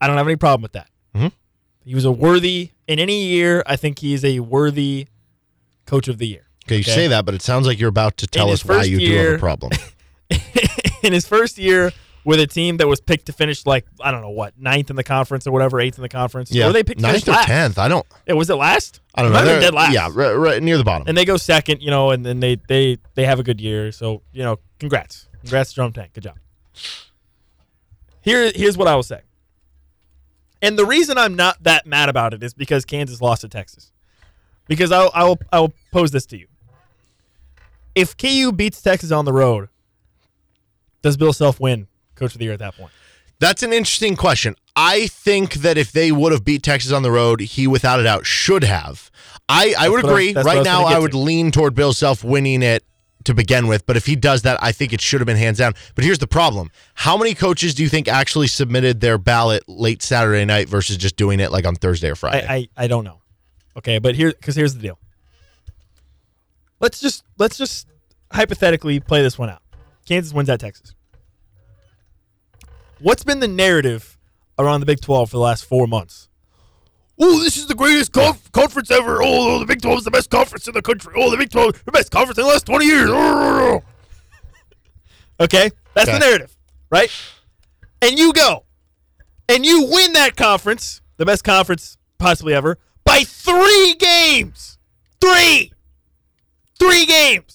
I 0.00 0.06
don't 0.06 0.16
have 0.16 0.26
any 0.26 0.36
problem 0.36 0.62
with 0.62 0.72
that. 0.72 0.88
Mhm. 1.14 1.32
He 1.84 1.94
was 1.94 2.04
a 2.04 2.12
worthy 2.12 2.70
in 2.88 2.98
any 2.98 3.24
year. 3.24 3.62
I 3.66 3.76
think 3.76 3.98
he 3.98 4.14
is 4.14 4.24
a 4.24 4.40
worthy 4.40 5.08
Coach 5.86 6.08
of 6.08 6.18
the 6.18 6.26
Year. 6.26 6.46
Okay, 6.66 6.76
you 6.76 6.80
Okay. 6.80 6.90
say 6.94 7.08
that, 7.08 7.26
but 7.26 7.34
it 7.34 7.42
sounds 7.42 7.66
like 7.66 7.78
you're 7.78 7.90
about 7.90 8.16
to 8.18 8.26
tell 8.26 8.48
In 8.48 8.54
us 8.54 8.64
why 8.64 8.84
you 8.84 8.98
do 8.98 9.16
have 9.16 9.34
a 9.34 9.38
problem. 9.38 9.72
in 11.02 11.12
his 11.12 11.26
first 11.26 11.58
year 11.58 11.92
with 12.24 12.40
a 12.40 12.46
team 12.46 12.78
that 12.78 12.88
was 12.88 13.00
picked 13.00 13.26
to 13.26 13.32
finish 13.32 13.66
like 13.66 13.84
I 14.00 14.10
don't 14.10 14.22
know 14.22 14.30
what 14.30 14.58
ninth 14.58 14.88
in 14.90 14.96
the 14.96 15.04
conference 15.04 15.46
or 15.46 15.52
whatever, 15.52 15.78
eighth 15.80 15.98
in 15.98 16.02
the 16.02 16.08
conference. 16.08 16.50
Yeah, 16.50 16.68
or 16.68 16.72
they 16.72 16.82
picked 16.82 17.00
ninth 17.00 17.28
or 17.28 17.32
last. 17.32 17.46
tenth. 17.46 17.78
I 17.78 17.88
don't. 17.88 18.06
It 18.26 18.32
was 18.32 18.48
it 18.50 18.54
last? 18.54 19.00
I 19.14 19.22
don't 19.22 19.30
know. 19.32 19.38
might 19.38 19.46
have 19.46 19.48
been 19.48 19.60
They're- 19.60 19.70
dead 19.70 19.74
last. 19.74 19.92
Yeah, 19.92 20.08
right, 20.12 20.32
right 20.32 20.62
near 20.62 20.78
the 20.78 20.84
bottom. 20.84 21.06
and 21.06 21.16
they 21.16 21.24
go 21.26 21.36
second, 21.36 21.82
you 21.82 21.90
know, 21.90 22.10
and 22.10 22.24
then 22.24 22.40
they 22.40 22.56
they 22.68 22.98
they 23.14 23.26
have 23.26 23.38
a 23.38 23.42
good 23.42 23.60
year. 23.60 23.92
So 23.92 24.22
you 24.32 24.42
know, 24.42 24.58
congrats, 24.78 25.28
congrats, 25.40 25.72
Jerome 25.74 25.92
Tang, 25.92 26.08
good 26.14 26.24
job. 26.24 26.36
Here, 28.22 28.50
here's 28.54 28.78
what 28.78 28.88
I 28.88 28.94
will 28.96 29.02
say. 29.02 29.20
And 30.62 30.78
the 30.78 30.86
reason 30.86 31.18
I'm 31.18 31.34
not 31.34 31.62
that 31.64 31.86
mad 31.86 32.08
about 32.08 32.32
it 32.32 32.42
is 32.42 32.54
because 32.54 32.86
Kansas 32.86 33.20
lost 33.20 33.42
to 33.42 33.48
Texas. 33.48 33.92
Because 34.66 34.90
I'll 34.92 35.10
I'll 35.12 35.38
I'll 35.52 35.72
pose 35.92 36.10
this 36.10 36.24
to 36.26 36.38
you. 36.38 36.46
If 37.94 38.16
KU 38.16 38.50
beats 38.50 38.80
Texas 38.80 39.12
on 39.12 39.26
the 39.26 39.32
road, 39.32 39.68
does 41.04 41.18
Bill 41.18 41.34
Self 41.34 41.60
win 41.60 41.86
Coach 42.14 42.32
of 42.32 42.38
the 42.38 42.46
Year 42.46 42.54
at 42.54 42.60
that 42.60 42.76
point? 42.76 42.90
That's 43.38 43.62
an 43.62 43.74
interesting 43.74 44.16
question. 44.16 44.56
I 44.74 45.06
think 45.08 45.54
that 45.56 45.76
if 45.76 45.92
they 45.92 46.10
would 46.10 46.32
have 46.32 46.44
beat 46.44 46.62
Texas 46.62 46.92
on 46.92 47.02
the 47.02 47.10
road, 47.10 47.40
he 47.40 47.66
without 47.66 48.00
a 48.00 48.04
doubt 48.04 48.24
should 48.24 48.64
have. 48.64 49.10
I, 49.46 49.74
I 49.78 49.90
would 49.90 50.02
agree. 50.02 50.34
I 50.34 50.40
Right 50.40 50.64
now, 50.64 50.84
I 50.84 50.98
would 50.98 51.10
to. 51.10 51.18
lean 51.18 51.50
toward 51.50 51.74
Bill 51.74 51.92
Self 51.92 52.24
winning 52.24 52.62
it 52.62 52.84
to 53.24 53.34
begin 53.34 53.66
with. 53.66 53.84
But 53.84 53.98
if 53.98 54.06
he 54.06 54.16
does 54.16 54.42
that, 54.42 54.58
I 54.62 54.72
think 54.72 54.94
it 54.94 55.02
should 55.02 55.20
have 55.20 55.26
been 55.26 55.36
hands 55.36 55.58
down. 55.58 55.74
But 55.94 56.04
here's 56.04 56.20
the 56.20 56.26
problem: 56.26 56.70
How 56.94 57.18
many 57.18 57.34
coaches 57.34 57.74
do 57.74 57.82
you 57.82 57.90
think 57.90 58.08
actually 58.08 58.46
submitted 58.46 59.02
their 59.02 59.18
ballot 59.18 59.62
late 59.68 60.00
Saturday 60.02 60.46
night 60.46 60.70
versus 60.70 60.96
just 60.96 61.16
doing 61.16 61.38
it 61.38 61.52
like 61.52 61.66
on 61.66 61.74
Thursday 61.76 62.10
or 62.10 62.16
Friday? 62.16 62.46
I, 62.48 62.54
I, 62.54 62.68
I 62.78 62.86
don't 62.86 63.04
know. 63.04 63.20
Okay, 63.76 63.98
but 63.98 64.14
here 64.14 64.30
because 64.30 64.56
here's 64.56 64.74
the 64.74 64.80
deal. 64.80 64.98
Let's 66.80 66.98
just 66.98 67.24
let's 67.36 67.58
just 67.58 67.88
hypothetically 68.32 69.00
play 69.00 69.20
this 69.20 69.38
one 69.38 69.50
out. 69.50 69.60
Kansas 70.06 70.32
wins 70.32 70.48
at 70.50 70.60
Texas. 70.60 70.94
What's 73.00 73.24
been 73.24 73.40
the 73.40 73.48
narrative 73.48 74.18
around 74.58 74.80
the 74.80 74.86
Big 74.86 75.00
12 75.00 75.30
for 75.30 75.36
the 75.36 75.40
last 75.42 75.64
four 75.64 75.86
months? 75.86 76.28
Oh, 77.18 77.40
this 77.42 77.56
is 77.56 77.66
the 77.66 77.74
greatest 77.74 78.12
conf- 78.12 78.50
conference 78.52 78.90
ever. 78.90 79.22
Oh, 79.22 79.56
oh, 79.56 79.58
the 79.58 79.66
Big 79.66 79.82
12 79.82 79.98
is 79.98 80.04
the 80.04 80.10
best 80.10 80.30
conference 80.30 80.66
in 80.66 80.74
the 80.74 80.82
country. 80.82 81.12
Oh, 81.16 81.30
the 81.30 81.36
Big 81.36 81.50
12 81.50 81.84
the 81.84 81.92
best 81.92 82.10
conference 82.10 82.38
in 82.38 82.44
the 82.44 82.50
last 82.50 82.66
20 82.66 82.84
years. 82.86 83.82
Okay, 85.40 85.68
that's 85.94 86.08
the 86.08 86.20
narrative, 86.20 86.56
right? 86.90 87.10
And 88.00 88.16
you 88.16 88.32
go 88.32 88.64
and 89.48 89.66
you 89.66 89.88
win 89.90 90.12
that 90.12 90.36
conference, 90.36 91.00
the 91.16 91.26
best 91.26 91.42
conference 91.42 91.98
possibly 92.18 92.54
ever, 92.54 92.78
by 93.04 93.24
three 93.24 93.96
games. 93.98 94.78
Three. 95.20 95.72
Three 96.78 97.04
games. 97.04 97.53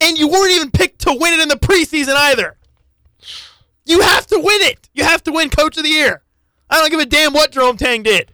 And 0.00 0.18
you 0.18 0.28
weren't 0.28 0.52
even 0.52 0.70
picked 0.70 1.00
to 1.02 1.12
win 1.18 1.34
it 1.34 1.40
in 1.40 1.48
the 1.48 1.56
preseason 1.56 2.14
either. 2.16 2.56
You 3.86 4.00
have 4.00 4.26
to 4.28 4.36
win 4.38 4.60
it. 4.62 4.88
You 4.94 5.04
have 5.04 5.22
to 5.24 5.32
win 5.32 5.50
Coach 5.50 5.76
of 5.76 5.82
the 5.84 5.90
Year. 5.90 6.22
I 6.70 6.78
don't 6.80 6.90
give 6.90 7.00
a 7.00 7.06
damn 7.06 7.32
what 7.32 7.52
Jerome 7.52 7.76
Tang 7.76 8.02
did. 8.02 8.30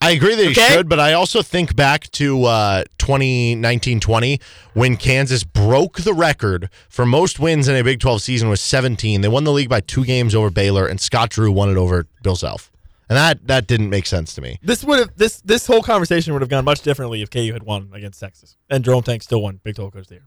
I 0.00 0.10
agree 0.10 0.34
that 0.34 0.44
he 0.44 0.50
Okay? 0.50 0.68
should, 0.74 0.88
but 0.88 1.00
I 1.00 1.14
also 1.14 1.40
think 1.40 1.74
back 1.74 2.10
to 2.12 2.44
uh, 2.44 2.84
2019-20 2.98 4.40
when 4.74 4.96
Kansas 4.96 5.44
broke 5.44 6.02
the 6.02 6.12
record 6.12 6.68
for 6.90 7.06
most 7.06 7.40
wins 7.40 7.68
in 7.68 7.76
a 7.76 7.82
Big 7.82 8.00
12 8.00 8.20
season 8.20 8.48
was 8.50 8.60
17. 8.60 9.22
They 9.22 9.28
won 9.28 9.44
the 9.44 9.52
league 9.52 9.70
by 9.70 9.80
two 9.80 10.04
games 10.04 10.34
over 10.34 10.50
Baylor, 10.50 10.86
and 10.86 11.00
Scott 11.00 11.30
Drew 11.30 11.50
won 11.50 11.70
it 11.70 11.76
over 11.78 12.06
Bill 12.22 12.36
Self. 12.36 12.70
And 13.08 13.16
that 13.18 13.46
that 13.48 13.66
didn't 13.66 13.90
make 13.90 14.06
sense 14.06 14.34
to 14.34 14.40
me. 14.40 14.58
This 14.62 14.82
would 14.82 14.98
have 14.98 15.10
this 15.16 15.40
this 15.42 15.66
whole 15.66 15.82
conversation 15.82 16.32
would 16.32 16.40
have 16.40 16.48
gone 16.48 16.64
much 16.64 16.80
differently 16.80 17.20
if 17.20 17.28
KU 17.28 17.52
had 17.52 17.62
won 17.62 17.90
against 17.92 18.18
Texas 18.18 18.56
and 18.70 18.82
Jerome 18.82 19.02
Tang 19.02 19.20
still 19.20 19.42
won 19.42 19.60
Big 19.62 19.76
12 19.76 19.92
Coach 19.92 20.00
of 20.02 20.08
the 20.08 20.14
Year. 20.14 20.24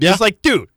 Yeah. 0.00 0.12
It's 0.12 0.20
like, 0.20 0.42
dude, 0.42 0.68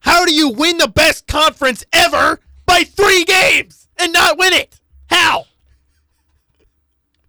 how 0.00 0.24
do 0.24 0.32
you 0.34 0.50
win 0.50 0.78
the 0.78 0.88
best 0.88 1.26
conference 1.26 1.84
ever 1.92 2.40
by 2.64 2.84
three 2.84 3.24
games 3.24 3.88
and 3.98 4.12
not 4.12 4.38
win 4.38 4.52
it? 4.52 4.80
How? 5.08 5.44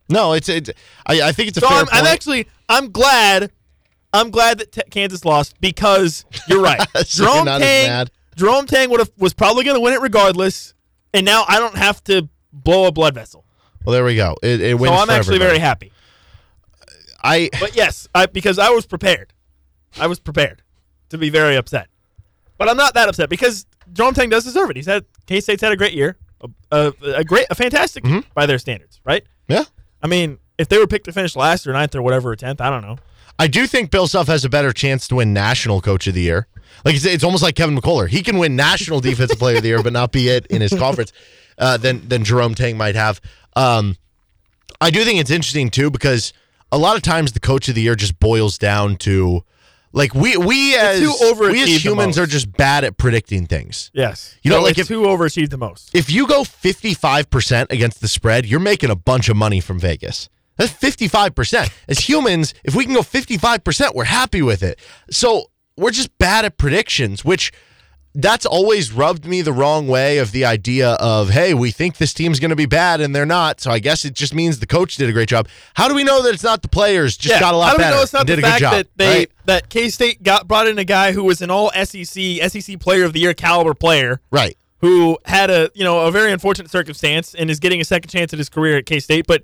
No, 0.10 0.34
it's 0.34 0.48
it's. 0.50 0.70
I, 1.06 1.22
I 1.22 1.32
think 1.34 1.50
it's 1.50 1.58
a 1.58 1.62
So 1.62 1.68
fair 1.68 1.80
I'm, 1.80 1.88
I'm 1.92 2.06
actually 2.06 2.48
I'm 2.70 2.92
glad 2.92 3.52
I'm 4.14 4.32
glad 4.32 4.60
that 4.60 4.72
Te- 4.72 4.84
Kansas 4.90 5.26
lost 5.26 5.60
because 5.60 6.24
you're 6.48 6.62
right. 6.62 6.80
So 7.06 7.24
you're 7.24 7.44
Jerome 7.46 7.60
Tang. 7.60 8.08
Jerome 8.36 8.66
Tang 8.68 8.90
would 8.90 9.00
have 9.00 9.12
was 9.18 9.34
probably 9.34 9.64
going 9.66 9.76
to 9.76 9.82
win 9.82 9.94
it 9.94 10.00
regardless, 10.02 10.74
and 11.14 11.26
now 11.26 11.44
I 11.48 11.60
don't 11.60 11.76
have 11.76 12.02
to 12.06 12.30
blow 12.54 12.86
a 12.88 12.92
blood 12.92 13.16
vessel. 13.16 13.44
well, 13.86 13.94
there 13.94 14.06
we 14.06 14.16
go. 14.16 14.36
It, 14.42 14.62
it 14.62 14.80
wins 14.80 14.96
So 14.96 15.02
I'm 15.02 15.10
actually 15.10 15.36
everybody. 15.36 15.50
very 15.50 15.60
happy. 15.60 15.92
I 17.22 17.50
But 17.60 17.76
yes, 17.76 18.08
I 18.16 18.28
because 18.28 18.60
I 18.60 18.70
was 18.70 18.86
prepared. 18.86 19.34
I 20.00 20.08
was 20.08 20.20
prepared 20.20 20.62
to 21.10 21.18
be 21.18 21.30
very 21.30 21.56
upset. 21.56 21.88
But 22.58 22.70
I'm 22.70 22.78
not 22.78 22.94
that 22.96 23.08
upset 23.10 23.30
because 23.30 23.66
Jerome 23.94 24.14
Tang 24.14 24.30
does 24.30 24.44
deserve 24.44 24.70
it. 24.72 24.76
He's 24.76 24.86
had 24.88 25.06
K 25.28 25.40
State's 25.42 25.62
had 25.62 25.72
a 25.72 25.78
great 25.78 25.94
year, 25.94 26.18
a, 26.42 26.48
a, 26.72 26.94
a 27.18 27.24
great, 27.24 27.46
a 27.50 27.56
fantastic 27.56 28.04
Mm-hmm. 28.04 28.28
by 28.34 28.46
their 28.46 28.60
standards, 28.60 29.00
right? 29.06 29.24
yeah. 29.48 29.64
I 30.02 30.08
mean, 30.08 30.38
if 30.60 30.68
they 30.70 30.78
were 30.78 30.86
picked 30.88 31.06
to 31.06 31.12
finish 31.12 31.36
last 31.36 31.66
or 31.66 31.74
ninth 31.74 31.96
or 31.96 32.02
whatever 32.04 32.30
or 32.32 32.36
tenth, 32.36 32.62
I 32.62 32.70
don't 32.70 32.82
know. 32.84 32.98
I 33.40 33.48
do 33.48 33.66
think 33.68 33.90
Bill 33.92 34.08
Self 34.08 34.28
has 34.28 34.44
a 34.46 34.50
better 34.50 34.72
chance 34.72 35.08
to 35.10 35.16
win 35.16 35.34
National 35.34 35.82
Coach 35.82 36.08
of 36.08 36.14
the 36.16 36.22
Year. 36.22 36.48
Like 36.86 36.96
it's, 36.96 37.06
it's 37.06 37.24
almost 37.24 37.42
like 37.44 37.56
Kevin 37.56 37.76
McCullar. 37.78 38.08
He 38.08 38.22
can 38.24 38.38
win 38.38 38.56
National 38.56 39.00
Defensive 39.10 39.40
Player 39.40 39.58
of 39.58 39.64
the 39.64 39.70
Year, 39.70 39.82
but 39.84 39.94
not 39.94 40.12
be 40.12 40.30
it 40.30 40.46
in 40.48 40.62
his 40.62 40.74
conference. 40.74 41.14
Uh, 41.60 41.76
than 41.78 42.08
than 42.08 42.24
Jerome 42.24 42.54
Tang 42.54 42.78
might 42.78 42.94
have. 42.96 43.20
Um, 43.56 43.96
I 44.80 44.92
do 44.92 45.04
think 45.04 45.20
it's 45.20 45.32
interesting 45.32 45.70
too 45.72 45.90
because 45.90 46.34
a 46.72 46.78
lot 46.78 46.96
of 46.96 47.02
times 47.02 47.32
the 47.34 47.40
Coach 47.40 47.68
of 47.70 47.74
the 47.76 47.82
Year 47.82 47.96
just 47.96 48.20
boils 48.20 48.60
down 48.60 48.96
to 48.98 49.44
like 49.94 50.14
we 50.14 50.38
we 50.38 50.76
as 50.76 51.02
we 51.40 51.64
as 51.64 51.84
humans 51.84 52.18
are 52.20 52.26
just 52.26 52.52
bad 52.52 52.84
at 52.84 52.98
predicting 52.98 53.46
things. 53.48 53.90
Yes, 53.94 54.36
You 54.44 54.52
know, 54.52 54.58
So 54.58 54.64
like 54.64 54.78
if- 54.78 54.88
who 54.88 55.04
overachieved 55.06 55.50
the 55.50 55.58
most. 55.58 55.92
If 55.94 56.10
you 56.12 56.28
go 56.28 56.44
55% 56.44 57.72
against 57.72 58.02
the 58.02 58.08
spread, 58.08 58.46
you're 58.46 58.60
making 58.60 58.90
a 58.90 58.96
bunch 58.96 59.30
of 59.30 59.38
money 59.38 59.60
from 59.60 59.80
Vegas. 59.80 60.30
That's 60.58 60.74
55%. 60.74 61.70
As 61.88 62.00
humans, 62.00 62.54
if 62.64 62.76
we 62.76 62.84
can 62.86 62.96
go 62.96 63.02
55%, 63.02 63.94
we're 63.94 64.06
happy 64.06 64.42
with 64.42 64.64
it. 64.64 64.80
So 65.12 65.52
we're 65.78 65.92
just 65.92 66.16
bad 66.18 66.46
at 66.46 66.58
predictions, 66.58 67.24
which 67.24 67.52
that's 68.20 68.48
always 68.48 68.92
rubbed 68.92 69.26
me 69.26 69.44
the 69.44 69.54
wrong 69.54 69.88
way 69.88 70.18
of 70.18 70.32
the 70.32 70.44
idea 70.44 70.94
of, 70.94 71.30
hey, 71.30 71.54
we 71.54 71.70
think 71.70 71.98
this 71.98 72.16
team's 72.16 72.40
going 72.40 72.50
to 72.50 72.56
be 72.56 72.66
bad 72.66 73.00
and 73.00 73.16
they're 73.16 73.28
not. 73.28 73.62
So 73.62 73.70
I 73.70 73.78
guess 73.78 74.06
it 74.06 74.16
just 74.16 74.34
means 74.34 74.58
the 74.58 74.66
coach 74.66 74.96
did 74.96 75.08
a 75.08 75.14
great 75.14 75.30
job. 75.30 75.48
How 75.76 75.88
do 75.88 75.94
we 75.94 76.04
know 76.04 76.24
that 76.24 76.34
it's 76.34 76.44
not 76.44 76.64
the 76.64 76.68
players 76.68 77.16
just 77.16 77.40
got 77.40 77.54
a 77.54 77.58
lot 77.58 77.78
better? 77.78 77.84
How 77.84 77.90
do 77.90 77.94
we 77.94 77.98
know 77.98 78.04
it's 78.04 78.14
not 78.14 78.26
the 78.26 78.36
did 78.36 78.40
a 78.40 78.42
good 78.42 78.48
fact 78.48 78.60
job? 78.60 78.74
that 78.74 78.88
they 78.96 79.18
right? 79.20 79.32
that 79.46 79.70
K 79.70 79.90
State 79.90 80.24
got 80.24 80.48
brought 80.48 80.68
in 80.68 80.80
a 80.80 80.84
guy 80.84 81.12
who 81.12 81.24
was 81.24 81.44
an 81.44 81.52
All 81.52 81.70
SEC 81.72 82.08
SEC 82.50 82.80
Player 82.80 83.04
of 83.04 83.14
the 83.14 83.20
Year 83.20 83.36
caliber 83.36 83.76
player 83.76 84.20
right. 84.32 84.58
who 84.80 85.20
had 85.26 85.52
a 85.52 85.70
you 85.76 85.84
know 85.84 86.08
a 86.08 86.12
very 86.12 86.32
unfortunate 86.32 86.72
circumstance 86.72 87.36
and 87.36 87.52
is 87.52 87.60
getting 87.60 87.80
a 87.82 87.86
second 87.86 88.10
chance 88.10 88.34
at 88.34 88.40
his 88.40 88.50
career 88.50 88.78
at 88.78 88.88
K 88.88 89.00
State, 89.00 89.28
but 89.28 89.44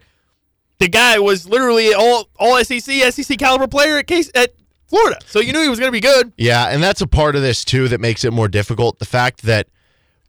the 0.79 0.87
guy 0.87 1.19
was 1.19 1.47
literally 1.47 1.93
all 1.93 2.27
all 2.39 2.57
SEC 2.63 3.13
SEC 3.13 3.37
caliber 3.37 3.67
player 3.67 3.97
at 3.97 4.07
K 4.07 4.23
at 4.33 4.55
Florida, 4.87 5.17
so 5.25 5.39
you 5.39 5.53
knew 5.53 5.61
he 5.61 5.69
was 5.69 5.79
going 5.79 5.87
to 5.91 5.95
be 5.95 5.99
good. 6.01 6.31
Yeah, 6.37 6.67
and 6.69 6.81
that's 6.83 7.01
a 7.01 7.07
part 7.07 7.35
of 7.35 7.41
this 7.41 7.63
too 7.65 7.87
that 7.89 7.99
makes 7.99 8.23
it 8.23 8.31
more 8.33 8.47
difficult. 8.47 8.99
The 8.99 9.05
fact 9.05 9.41
that 9.43 9.67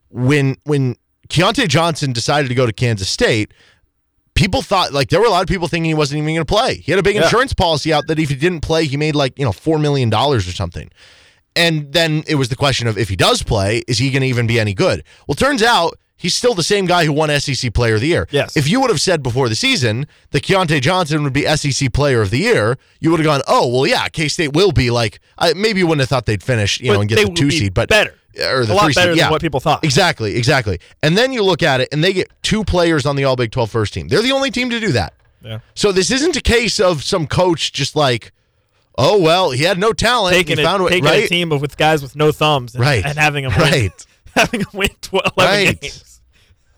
when 0.08 0.56
when 0.64 0.96
Keyontae 1.28 1.68
Johnson 1.68 2.12
decided 2.12 2.48
to 2.48 2.54
go 2.54 2.64
to 2.66 2.72
Kansas 2.72 3.08
State, 3.08 3.52
people 4.34 4.62
thought 4.62 4.92
like 4.92 5.08
there 5.10 5.20
were 5.20 5.26
a 5.26 5.30
lot 5.30 5.42
of 5.42 5.48
people 5.48 5.68
thinking 5.68 5.88
he 5.90 5.94
wasn't 5.94 6.18
even 6.18 6.34
going 6.34 6.46
to 6.46 6.52
play. 6.52 6.76
He 6.76 6.92
had 6.92 6.98
a 6.98 7.02
big 7.02 7.16
Yeah. 7.16 7.24
insurance 7.24 7.52
policy 7.52 7.92
out 7.92 8.06
that 8.08 8.18
if 8.18 8.28
he 8.30 8.34
didn't 8.36 8.60
play, 8.60 8.86
he 8.86 8.96
made 8.96 9.14
like 9.14 9.38
you 9.38 9.44
know 9.44 9.52
four 9.52 9.78
million 9.78 10.08
dollars 10.10 10.48
or 10.48 10.52
something. 10.52 10.90
And 11.56 11.92
then 11.92 12.24
it 12.26 12.34
was 12.34 12.48
the 12.48 12.56
question 12.56 12.86
of 12.88 12.98
if 12.98 13.08
he 13.08 13.16
does 13.16 13.42
play, 13.42 13.82
is 13.86 13.98
he 13.98 14.10
going 14.10 14.22
to 14.22 14.26
even 14.28 14.46
be 14.46 14.58
any 14.58 14.74
good? 14.74 15.04
Well, 15.28 15.36
turns 15.36 15.62
out 15.62 15.98
he's 16.24 16.34
still 16.34 16.54
the 16.54 16.62
same 16.62 16.86
guy 16.86 17.04
who 17.04 17.12
won 17.12 17.28
SEC 17.38 17.72
Player 17.74 17.96
of 17.96 18.00
the 18.00 18.06
Year. 18.08 18.26
Yes. 18.30 18.56
If 18.56 18.66
you 18.66 18.80
would 18.80 18.88
have 18.88 19.00
said 19.00 19.22
before 19.22 19.50
the 19.50 19.54
season 19.54 20.06
that 20.30 20.42
Keyontae 20.42 20.80
Johnson 20.80 21.22
would 21.22 21.34
be 21.34 21.44
SEC 21.56 21.92
Player 21.92 22.22
of 22.22 22.30
the 22.30 22.38
Year, 22.38 22.78
you 22.98 23.10
would 23.10 23.20
have 23.20 23.26
gone, 23.26 23.42
oh, 23.46 23.68
well, 23.68 23.86
yeah, 23.86 24.08
K 24.08 24.28
State 24.28 24.54
will 24.54 24.72
be 24.72 24.90
like, 24.90 25.20
I, 25.38 25.52
maybe 25.52 25.80
you 25.80 25.86
wouldn't 25.86 26.00
have 26.00 26.08
thought 26.08 26.24
they'd 26.24 26.42
finish, 26.42 26.80
you 26.80 26.92
know, 26.92 27.00
and 27.00 27.08
get 27.10 27.24
the 27.26 27.32
two 27.34 27.50
seed, 27.50 27.74
but 27.74 27.90
better. 27.90 28.14
or 28.40 28.64
the 28.64 28.72
A 28.72 28.74
lot 28.74 28.80
better 28.82 28.92
seed, 28.94 29.08
than 29.10 29.16
yeah. 29.18 29.30
what 29.30 29.42
people 29.42 29.60
thought. 29.60 29.84
Exactly, 29.84 30.34
exactly. 30.36 30.80
And 31.02 31.16
then 31.16 31.32
you 31.34 31.42
look 31.44 31.62
at 31.62 31.82
it, 31.82 31.88
and 31.92 32.02
they 32.02 32.14
get 32.14 32.30
two 32.42 32.64
players 32.64 33.04
on 33.04 33.16
the 33.16 33.24
All 33.24 33.36
Big 33.36 33.50
12 33.52 33.70
first 33.70 33.92
team. 33.94 34.08
They're 34.08 34.22
the 34.22 34.32
only 34.32 34.50
team 34.50 34.70
to 34.70 34.80
do 34.80 34.92
that. 34.92 35.12
Yeah. 35.42 35.58
So 35.74 35.92
this 35.92 36.10
isn't 36.10 36.36
a 36.36 36.40
case 36.40 36.80
of 36.80 37.04
some 37.04 37.26
coach 37.26 37.70
just 37.74 37.94
like, 37.94 38.32
oh 38.96 39.20
well, 39.20 39.50
he 39.50 39.64
had 39.64 39.78
no 39.78 39.92
talent. 39.92 40.34
Taking, 40.36 40.56
he 40.56 40.64
found 40.64 40.80
a 40.80 40.84
way, 40.84 40.90
taking 40.92 41.04
right? 41.04 41.24
a 41.24 41.28
team 41.28 41.52
of, 41.52 41.60
with 41.60 41.76
guys 41.76 42.00
with 42.00 42.16
no 42.16 42.32
thumbs 42.32 42.74
and, 42.74 42.82
Right. 42.82 43.04
and 43.04 43.18
having 43.18 43.44
them 43.44 43.52
win, 43.58 43.70
Right. 43.70 44.06
having 44.34 44.60
them 44.60 44.70
win 44.72 44.88
12, 45.02 45.32
11 45.36 45.66
Right. 45.66 45.80
games. 45.82 46.13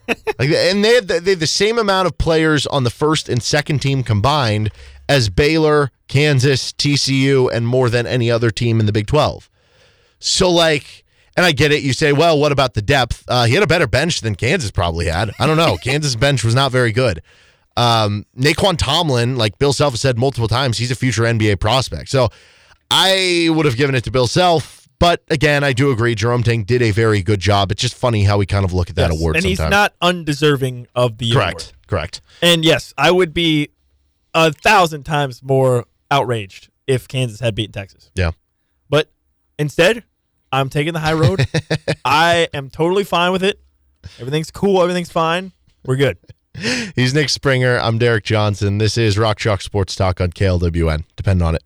Like, 0.08 0.50
and 0.50 0.84
they 0.84 0.94
have, 0.94 1.06
the, 1.06 1.20
they 1.20 1.30
had 1.30 1.40
the 1.40 1.46
same 1.46 1.78
amount 1.78 2.06
of 2.06 2.18
players 2.18 2.66
on 2.66 2.84
the 2.84 2.90
first 2.90 3.28
and 3.28 3.42
second 3.42 3.80
team 3.80 4.02
combined 4.02 4.70
as 5.08 5.28
Baylor, 5.28 5.90
Kansas, 6.08 6.72
TCU, 6.72 7.50
and 7.52 7.66
more 7.66 7.88
than 7.90 8.06
any 8.06 8.30
other 8.30 8.50
team 8.50 8.80
in 8.80 8.86
the 8.86 8.92
Big 8.92 9.06
12. 9.06 9.48
So, 10.18 10.50
like, 10.50 11.04
and 11.36 11.44
I 11.44 11.52
get 11.52 11.72
it. 11.72 11.82
You 11.82 11.92
say, 11.92 12.12
well, 12.12 12.38
what 12.38 12.52
about 12.52 12.74
the 12.74 12.82
depth? 12.82 13.24
Uh, 13.28 13.44
he 13.44 13.54
had 13.54 13.62
a 13.62 13.66
better 13.66 13.86
bench 13.86 14.20
than 14.20 14.34
Kansas 14.34 14.70
probably 14.70 15.06
had. 15.06 15.30
I 15.38 15.46
don't 15.46 15.56
know. 15.56 15.76
Kansas' 15.82 16.16
bench 16.16 16.42
was 16.42 16.54
not 16.54 16.72
very 16.72 16.92
good. 16.92 17.22
Um, 17.76 18.24
Nae'Qwan 18.36 18.78
Tomlin, 18.78 19.36
like 19.36 19.58
Bill 19.58 19.72
Self 19.72 19.92
has 19.92 20.00
said 20.00 20.18
multiple 20.18 20.48
times, 20.48 20.78
he's 20.78 20.90
a 20.90 20.94
future 20.94 21.22
NBA 21.22 21.60
prospect. 21.60 22.08
So 22.08 22.30
I 22.90 23.48
would 23.50 23.66
have 23.66 23.76
given 23.76 23.94
it 23.94 24.04
to 24.04 24.10
Bill 24.10 24.26
Self, 24.26 24.75
But 24.98 25.22
again, 25.28 25.62
I 25.62 25.72
do 25.72 25.90
agree. 25.90 26.14
Jerome 26.14 26.42
Tang 26.42 26.64
did 26.64 26.80
a 26.82 26.90
very 26.90 27.22
good 27.22 27.40
job. 27.40 27.70
It's 27.70 27.82
just 27.82 27.94
funny 27.94 28.24
how 28.24 28.38
we 28.38 28.46
kind 28.46 28.64
of 28.64 28.72
look 28.72 28.88
at 28.88 28.96
that 28.96 29.10
Yes, 29.10 29.20
award 29.20 29.36
and 29.36 29.42
sometimes. 29.42 29.58
he's 29.60 29.70
not 29.70 29.92
undeserving 30.00 30.86
of 30.94 31.18
the 31.18 31.32
correct. 31.32 31.62
award. 31.62 31.72
Correct. 31.86 32.20
And 32.42 32.64
yes, 32.64 32.94
I 32.96 33.10
would 33.10 33.34
be 33.34 33.68
a 34.34 34.52
thousand 34.52 35.04
times 35.04 35.42
more 35.42 35.84
outraged 36.10 36.68
if 36.86 37.08
Kansas 37.08 37.40
had 37.40 37.54
beaten 37.54 37.72
Texas. 37.72 38.10
Yeah. 38.14 38.30
But 38.88 39.10
instead, 39.58 40.04
I'm 40.52 40.68
taking 40.70 40.92
the 40.94 41.00
high 41.00 41.12
road. 41.14 41.46
I 42.04 42.48
am 42.54 42.70
totally 42.70 43.04
fine 43.04 43.32
with 43.32 43.42
it. 43.42 43.60
Everything's 44.18 44.50
cool. 44.50 44.80
Everything's 44.82 45.10
fine. 45.12 45.52
We're 45.84 45.96
good. 45.96 46.16
He's 46.96 47.12
Nick 47.12 47.28
Springer. 47.28 47.78
I'm 47.78 47.98
Derek 47.98 48.24
Johnson. 48.24 48.78
This 48.78 48.96
is 48.96 49.18
Rock 49.18 49.38
Chalk 49.38 49.60
Sports 49.60 49.94
Talk 49.94 50.20
on 50.22 50.30
KLWN. 50.30 51.04
Depend 51.16 51.42
on 51.42 51.54
it. 51.54 51.62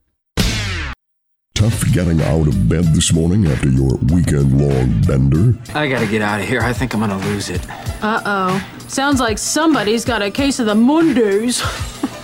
Tough 1.60 1.92
getting 1.92 2.22
out 2.22 2.48
of 2.48 2.70
bed 2.70 2.84
this 2.94 3.12
morning 3.12 3.46
after 3.46 3.68
your 3.68 3.94
weekend 4.10 4.58
long 4.58 4.98
bender? 5.02 5.54
I 5.74 5.88
gotta 5.90 6.06
get 6.06 6.22
out 6.22 6.40
of 6.40 6.48
here. 6.48 6.62
I 6.62 6.72
think 6.72 6.94
I'm 6.94 7.00
gonna 7.00 7.18
lose 7.18 7.50
it. 7.50 7.60
Uh 8.02 8.22
oh. 8.24 8.68
Sounds 8.88 9.20
like 9.20 9.36
somebody's 9.36 10.02
got 10.02 10.22
a 10.22 10.30
case 10.30 10.58
of 10.58 10.64
the 10.64 10.74
Mondays. 10.74 11.60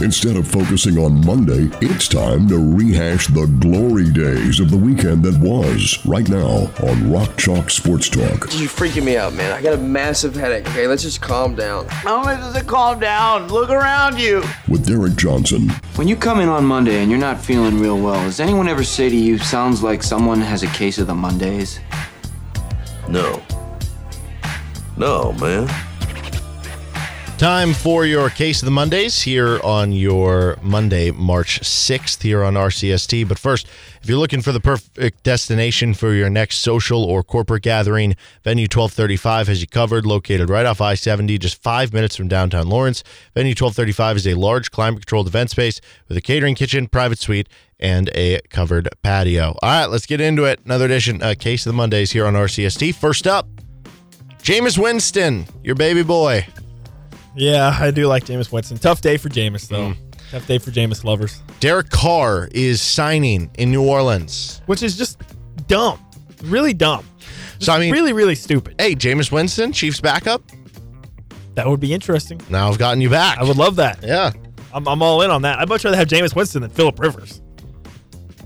Instead 0.00 0.36
of 0.36 0.46
focusing 0.46 0.96
on 0.96 1.24
Monday, 1.26 1.68
it's 1.80 2.06
time 2.06 2.46
to 2.46 2.56
rehash 2.76 3.26
the 3.26 3.46
glory 3.58 4.08
days 4.12 4.60
of 4.60 4.70
the 4.70 4.76
weekend 4.76 5.24
that 5.24 5.36
was 5.40 5.98
right 6.06 6.28
now 6.28 6.70
on 6.88 7.10
Rock 7.10 7.36
Chalk 7.36 7.68
Sports 7.68 8.08
Talk. 8.08 8.46
You're 8.54 8.68
freaking 8.68 9.02
me 9.04 9.16
out, 9.16 9.34
man. 9.34 9.50
I 9.50 9.60
got 9.60 9.74
a 9.74 9.78
massive 9.78 10.36
headache. 10.36 10.68
Okay, 10.68 10.86
let's 10.86 11.02
just 11.02 11.20
calm 11.20 11.56
down. 11.56 11.88
How 11.88 12.22
much 12.22 12.38
does 12.38 12.54
it 12.54 12.68
calm 12.68 13.00
down? 13.00 13.48
Look 13.48 13.70
around 13.70 14.20
you. 14.20 14.44
With 14.68 14.86
Derek 14.86 15.16
Johnson, 15.16 15.68
When 15.96 16.06
you 16.06 16.14
come 16.14 16.38
in 16.38 16.48
on 16.48 16.64
Monday 16.64 17.02
and 17.02 17.10
you're 17.10 17.18
not 17.18 17.40
feeling 17.40 17.80
real 17.80 17.98
well, 17.98 18.22
does 18.22 18.38
anyone 18.38 18.68
ever 18.68 18.84
say 18.84 19.08
to 19.08 19.16
you, 19.16 19.36
sounds 19.38 19.82
like 19.82 20.04
someone 20.04 20.40
has 20.40 20.62
a 20.62 20.68
case 20.68 20.98
of 20.98 21.08
the 21.08 21.14
Mondays? 21.14 21.80
No. 23.08 23.42
No, 24.96 25.32
man. 25.32 25.68
Time 27.38 27.72
for 27.72 28.04
your 28.04 28.30
Case 28.30 28.62
of 28.62 28.64
the 28.64 28.72
Mondays 28.72 29.22
here 29.22 29.60
on 29.62 29.92
your 29.92 30.58
Monday, 30.60 31.12
March 31.12 31.60
6th, 31.60 32.20
here 32.20 32.42
on 32.42 32.54
RCST. 32.54 33.28
But 33.28 33.38
first, 33.38 33.68
if 34.02 34.08
you're 34.08 34.18
looking 34.18 34.42
for 34.42 34.50
the 34.50 34.58
perfect 34.58 35.22
destination 35.22 35.94
for 35.94 36.12
your 36.14 36.28
next 36.28 36.56
social 36.56 37.04
or 37.04 37.22
corporate 37.22 37.62
gathering, 37.62 38.16
Venue 38.42 38.64
1235 38.64 39.46
has 39.46 39.60
you 39.60 39.68
covered, 39.68 40.04
located 40.04 40.50
right 40.50 40.66
off 40.66 40.80
I 40.80 40.94
70, 40.94 41.38
just 41.38 41.62
five 41.62 41.92
minutes 41.92 42.16
from 42.16 42.26
downtown 42.26 42.68
Lawrence. 42.68 43.04
Venue 43.34 43.50
1235 43.50 44.16
is 44.16 44.26
a 44.26 44.34
large 44.34 44.72
climate 44.72 45.02
controlled 45.02 45.28
event 45.28 45.50
space 45.50 45.80
with 46.08 46.16
a 46.16 46.20
catering 46.20 46.56
kitchen, 46.56 46.88
private 46.88 47.20
suite, 47.20 47.48
and 47.78 48.10
a 48.16 48.40
covered 48.50 48.88
patio. 49.04 49.54
All 49.62 49.70
right, 49.70 49.86
let's 49.86 50.06
get 50.06 50.20
into 50.20 50.42
it. 50.42 50.58
Another 50.64 50.86
edition, 50.86 51.22
uh, 51.22 51.36
Case 51.38 51.64
of 51.66 51.70
the 51.70 51.76
Mondays 51.76 52.10
here 52.10 52.26
on 52.26 52.34
RCST. 52.34 52.96
First 52.96 53.28
up, 53.28 53.46
Jameis 54.42 54.76
Winston, 54.76 55.46
your 55.62 55.76
baby 55.76 56.02
boy. 56.02 56.44
Yeah, 57.38 57.76
I 57.78 57.92
do 57.92 58.06
like 58.08 58.24
Jameis 58.24 58.50
Winston. 58.50 58.78
Tough 58.78 59.00
day 59.00 59.16
for 59.16 59.28
Jameis, 59.28 59.68
though. 59.68 59.90
Mm. 59.92 59.96
Tough 60.30 60.46
day 60.46 60.58
for 60.58 60.70
Jameis 60.70 61.04
lovers, 61.04 61.40
Derek 61.60 61.88
Carr 61.88 62.48
is 62.52 62.82
signing 62.82 63.50
in 63.56 63.70
New 63.70 63.82
Orleans. 63.82 64.60
which 64.66 64.82
is 64.82 64.96
just 64.98 65.22
dumb. 65.68 66.04
Really 66.42 66.74
dumb. 66.74 67.06
So 67.60 67.72
I 67.72 67.78
mean, 67.78 67.92
really, 67.92 68.12
really 68.12 68.34
stupid. 68.34 68.74
hey, 68.78 68.94
Jameis 68.94 69.32
Winston, 69.32 69.72
Chiefs 69.72 70.00
backup. 70.00 70.42
That 71.54 71.66
would 71.66 71.80
be 71.80 71.94
interesting. 71.94 72.40
Now 72.50 72.68
I've 72.68 72.78
gotten 72.78 73.00
you 73.00 73.08
back. 73.08 73.38
I 73.38 73.44
would 73.44 73.56
love 73.56 73.76
that. 73.76 74.02
Yeah. 74.02 74.32
I'm, 74.72 74.86
I'm 74.86 75.02
all 75.02 75.22
in 75.22 75.30
on 75.30 75.42
that. 75.42 75.58
I'd 75.58 75.68
much 75.68 75.84
rather 75.84 75.96
have 75.96 76.08
Jameis 76.08 76.36
Winston 76.36 76.62
than 76.62 76.70
Philip 76.70 76.98
Rivers. 76.98 77.40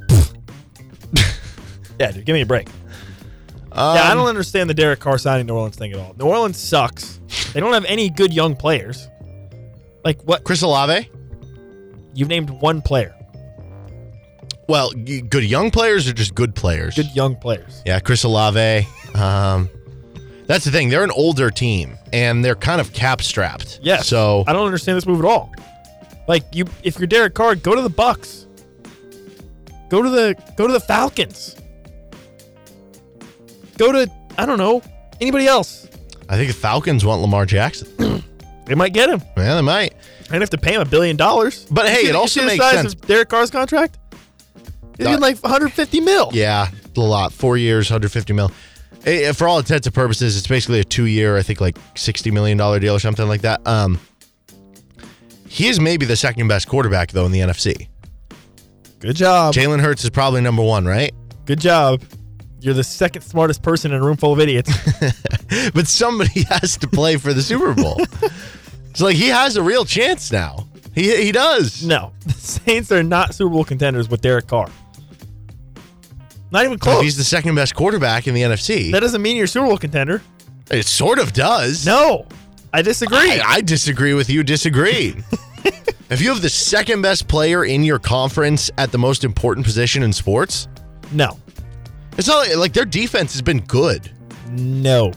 yeah, 1.98 2.12
dude, 2.12 2.24
give 2.24 2.34
me 2.34 2.42
a 2.42 2.46
break. 2.46 2.68
Um, 3.72 3.96
yeah, 3.96 4.10
I 4.10 4.14
don't 4.14 4.28
understand 4.28 4.70
the 4.70 4.74
Derek 4.74 5.00
Carr 5.00 5.18
signing 5.18 5.46
New 5.46 5.54
Orleans 5.54 5.76
thing 5.76 5.92
at 5.92 5.98
all. 5.98 6.14
New 6.18 6.26
Orleans 6.26 6.58
sucks. 6.58 7.20
They 7.52 7.60
don't 7.60 7.72
have 7.72 7.84
any 7.84 8.10
good 8.10 8.32
young 8.32 8.56
players. 8.56 9.08
Like 10.04 10.22
what? 10.22 10.44
Chris 10.44 10.62
Olave. 10.62 11.08
You've 12.14 12.28
named 12.28 12.50
one 12.50 12.82
player. 12.82 13.14
Well, 14.68 14.90
good 14.92 15.44
young 15.44 15.70
players 15.70 16.08
or 16.08 16.12
just 16.12 16.34
good 16.34 16.54
players? 16.54 16.94
Good 16.94 17.14
young 17.14 17.36
players. 17.36 17.82
Yeah, 17.84 18.00
Chris 18.00 18.24
Olave. 18.24 18.86
Um, 19.14 19.68
that's 20.46 20.64
the 20.64 20.70
thing. 20.70 20.88
They're 20.88 21.04
an 21.04 21.10
older 21.10 21.50
team 21.50 21.98
and 22.12 22.44
they're 22.44 22.54
kind 22.54 22.80
of 22.80 22.92
cap 22.92 23.22
strapped. 23.22 23.80
Yeah. 23.82 23.98
So 23.98 24.44
I 24.46 24.52
don't 24.52 24.66
understand 24.66 24.96
this 24.96 25.06
move 25.06 25.18
at 25.18 25.24
all. 25.24 25.52
Like 26.28 26.44
you, 26.52 26.66
if 26.82 26.98
you're 26.98 27.06
Derek 27.06 27.34
Carr, 27.34 27.54
go 27.54 27.74
to 27.74 27.82
the 27.82 27.90
Bucks. 27.90 28.46
Go 29.88 30.02
to 30.02 30.08
the 30.08 30.34
go 30.56 30.66
to 30.66 30.72
the 30.72 30.80
Falcons. 30.80 31.56
Go 33.76 33.92
to 33.92 34.10
I 34.38 34.46
don't 34.46 34.58
know 34.58 34.82
anybody 35.20 35.46
else. 35.46 35.86
I 36.32 36.36
think 36.36 36.48
the 36.48 36.56
Falcons 36.58 37.04
want 37.04 37.20
Lamar 37.22 37.46
Jackson. 37.46 38.24
They 38.64 38.76
might 38.76 38.92
get 38.92 39.10
him. 39.10 39.20
yeah, 39.36 39.56
they 39.56 39.60
might. 39.60 39.92
I'd 40.30 40.40
have 40.40 40.50
to 40.50 40.56
pay 40.56 40.74
him 40.74 40.80
a 40.80 40.84
billion 40.84 41.16
dollars. 41.16 41.66
But 41.68 41.88
hey, 41.88 42.08
it 42.08 42.14
also 42.14 42.46
makes 42.46 42.64
sense. 42.64 42.94
Derek 42.94 43.28
Carr's 43.28 43.50
contract. 43.50 43.98
He's 44.96 45.04
Uh, 45.04 45.10
getting 45.10 45.20
like 45.20 45.36
150 45.42 46.00
mil. 46.00 46.30
Yeah, 46.32 46.68
a 46.96 47.00
lot. 47.00 47.32
Four 47.32 47.56
years, 47.56 47.90
150 47.90 48.32
mil. 48.32 48.52
Eh, 49.04 49.32
For 49.32 49.48
all 49.48 49.58
intents 49.58 49.88
and 49.88 49.94
purposes, 49.94 50.36
it's 50.38 50.46
basically 50.46 50.78
a 50.78 50.84
two-year, 50.84 51.36
I 51.36 51.42
think, 51.42 51.60
like 51.60 51.76
60 51.96 52.30
million 52.30 52.56
dollar 52.56 52.78
deal 52.78 52.94
or 52.94 53.00
something 53.00 53.26
like 53.26 53.40
that. 53.42 53.66
Um, 53.66 53.98
he 55.48 55.66
is 55.66 55.80
maybe 55.80 56.06
the 56.06 56.16
second 56.16 56.46
best 56.46 56.68
quarterback 56.68 57.10
though 57.10 57.26
in 57.26 57.32
the 57.32 57.40
NFC. 57.40 57.88
Good 59.00 59.16
job. 59.16 59.54
Jalen 59.54 59.80
Hurts 59.80 60.04
is 60.04 60.10
probably 60.10 60.40
number 60.40 60.62
one, 60.62 60.86
right? 60.86 61.12
Good 61.46 61.60
job. 61.60 62.00
You're 62.62 62.74
the 62.74 62.84
second 62.84 63.22
smartest 63.22 63.62
person 63.62 63.92
in 63.92 64.00
a 64.00 64.04
room 64.04 64.16
full 64.16 64.32
of 64.32 64.40
idiots. 64.40 64.70
But 65.74 65.86
somebody 65.86 66.44
has 66.48 66.78
to 66.78 66.88
play 66.88 67.16
for 67.18 67.34
the 67.34 67.42
Super 67.42 67.74
Bowl. 67.74 68.00
so 68.94 69.04
like 69.04 69.16
he 69.16 69.28
has 69.28 69.56
a 69.56 69.62
real 69.62 69.84
chance 69.84 70.32
now. 70.32 70.66
He 70.94 71.24
he 71.24 71.30
does. 71.32 71.84
no, 71.84 72.12
the 72.24 72.32
Saints 72.32 72.90
are 72.90 73.02
not 73.02 73.34
Super 73.34 73.50
Bowl 73.50 73.64
contenders 73.64 74.08
with 74.08 74.22
Derek 74.22 74.46
Carr. 74.46 74.70
Not 76.50 76.64
even 76.64 76.78
close. 76.78 77.02
he's 77.02 77.16
the 77.18 77.24
second 77.24 77.54
best 77.54 77.74
quarterback 77.74 78.26
in 78.26 78.34
the 78.34 78.42
NFC. 78.42 78.92
that 78.92 79.00
doesn't 79.00 79.20
mean 79.22 79.36
you're 79.36 79.44
a 79.44 79.48
Super 79.48 79.66
Bowl 79.66 79.76
contender. 79.78 80.22
it 80.70 80.86
sort 80.86 81.18
of 81.18 81.32
does. 81.34 81.84
No, 81.84 82.26
I 82.72 82.80
disagree. 82.82 83.18
I, 83.18 83.42
I 83.44 83.60
disagree 83.60 84.14
with 84.14 84.30
you. 84.30 84.42
Disagree. 84.42 85.16
if 86.10 86.20
you 86.22 86.30
have 86.30 86.40
the 86.42 86.48
second 86.50 87.02
best 87.02 87.28
player 87.28 87.64
in 87.64 87.84
your 87.84 87.98
conference 87.98 88.70
at 88.78 88.90
the 88.92 88.98
most 88.98 89.22
important 89.24 89.66
position 89.66 90.02
in 90.02 90.12
sports, 90.14 90.68
no, 91.12 91.38
it's 92.18 92.28
not 92.28 92.46
like, 92.48 92.56
like 92.56 92.72
their 92.72 92.84
defense 92.84 93.32
has 93.32 93.42
been 93.42 93.60
good. 93.60 94.10
no. 94.50 95.12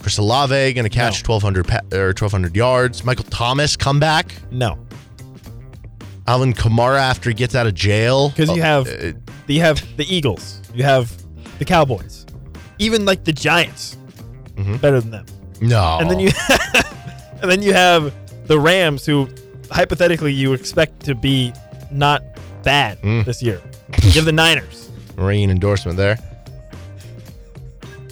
Chris 0.00 0.16
Olave 0.18 0.72
going 0.74 0.84
to 0.84 0.88
catch 0.90 1.26
No. 1.28 1.34
1,200 1.34 1.66
pa- 1.66 1.80
or 1.96 2.06
1,200 2.08 2.54
yards. 2.56 3.04
Michael 3.04 3.24
Thomas 3.24 3.76
comeback. 3.76 4.32
No, 4.52 4.78
Alvin 6.26 6.52
Kamara 6.54 6.98
after 7.00 7.30
he 7.30 7.34
gets 7.34 7.54
out 7.54 7.66
of 7.66 7.74
jail. 7.74 8.28
because 8.30 8.48
you 8.50 8.62
Oh, 8.62 8.64
have 8.64 8.86
uh, 8.88 9.12
you 9.48 9.60
have 9.60 9.84
the 9.96 10.04
Eagles, 10.14 10.60
you 10.72 10.84
have 10.84 11.10
the 11.58 11.64
Cowboys, 11.64 12.26
even 12.78 13.04
like 13.04 13.24
the 13.24 13.32
Giants, 13.32 13.96
Mm-hmm. 14.56 14.76
better 14.76 15.00
than 15.00 15.10
them. 15.10 15.26
no, 15.60 15.98
And 16.00 16.10
then 16.10 16.20
you 16.20 16.30
and 17.42 17.50
then 17.50 17.62
you 17.62 17.72
have 17.72 18.14
the 18.46 18.58
Rams, 18.58 19.04
who 19.04 19.28
hypothetically 19.70 20.32
you 20.32 20.52
expect 20.52 21.04
to 21.06 21.14
be 21.14 21.52
not 21.90 22.22
bad 22.62 23.00
Mm. 23.02 23.24
this 23.24 23.42
year. 23.42 23.60
You 24.02 24.10
have 24.12 24.24
the 24.26 24.32
Niners. 24.32 24.90
Marine 25.18 25.50
endorsement 25.50 25.96
there. 25.96 26.18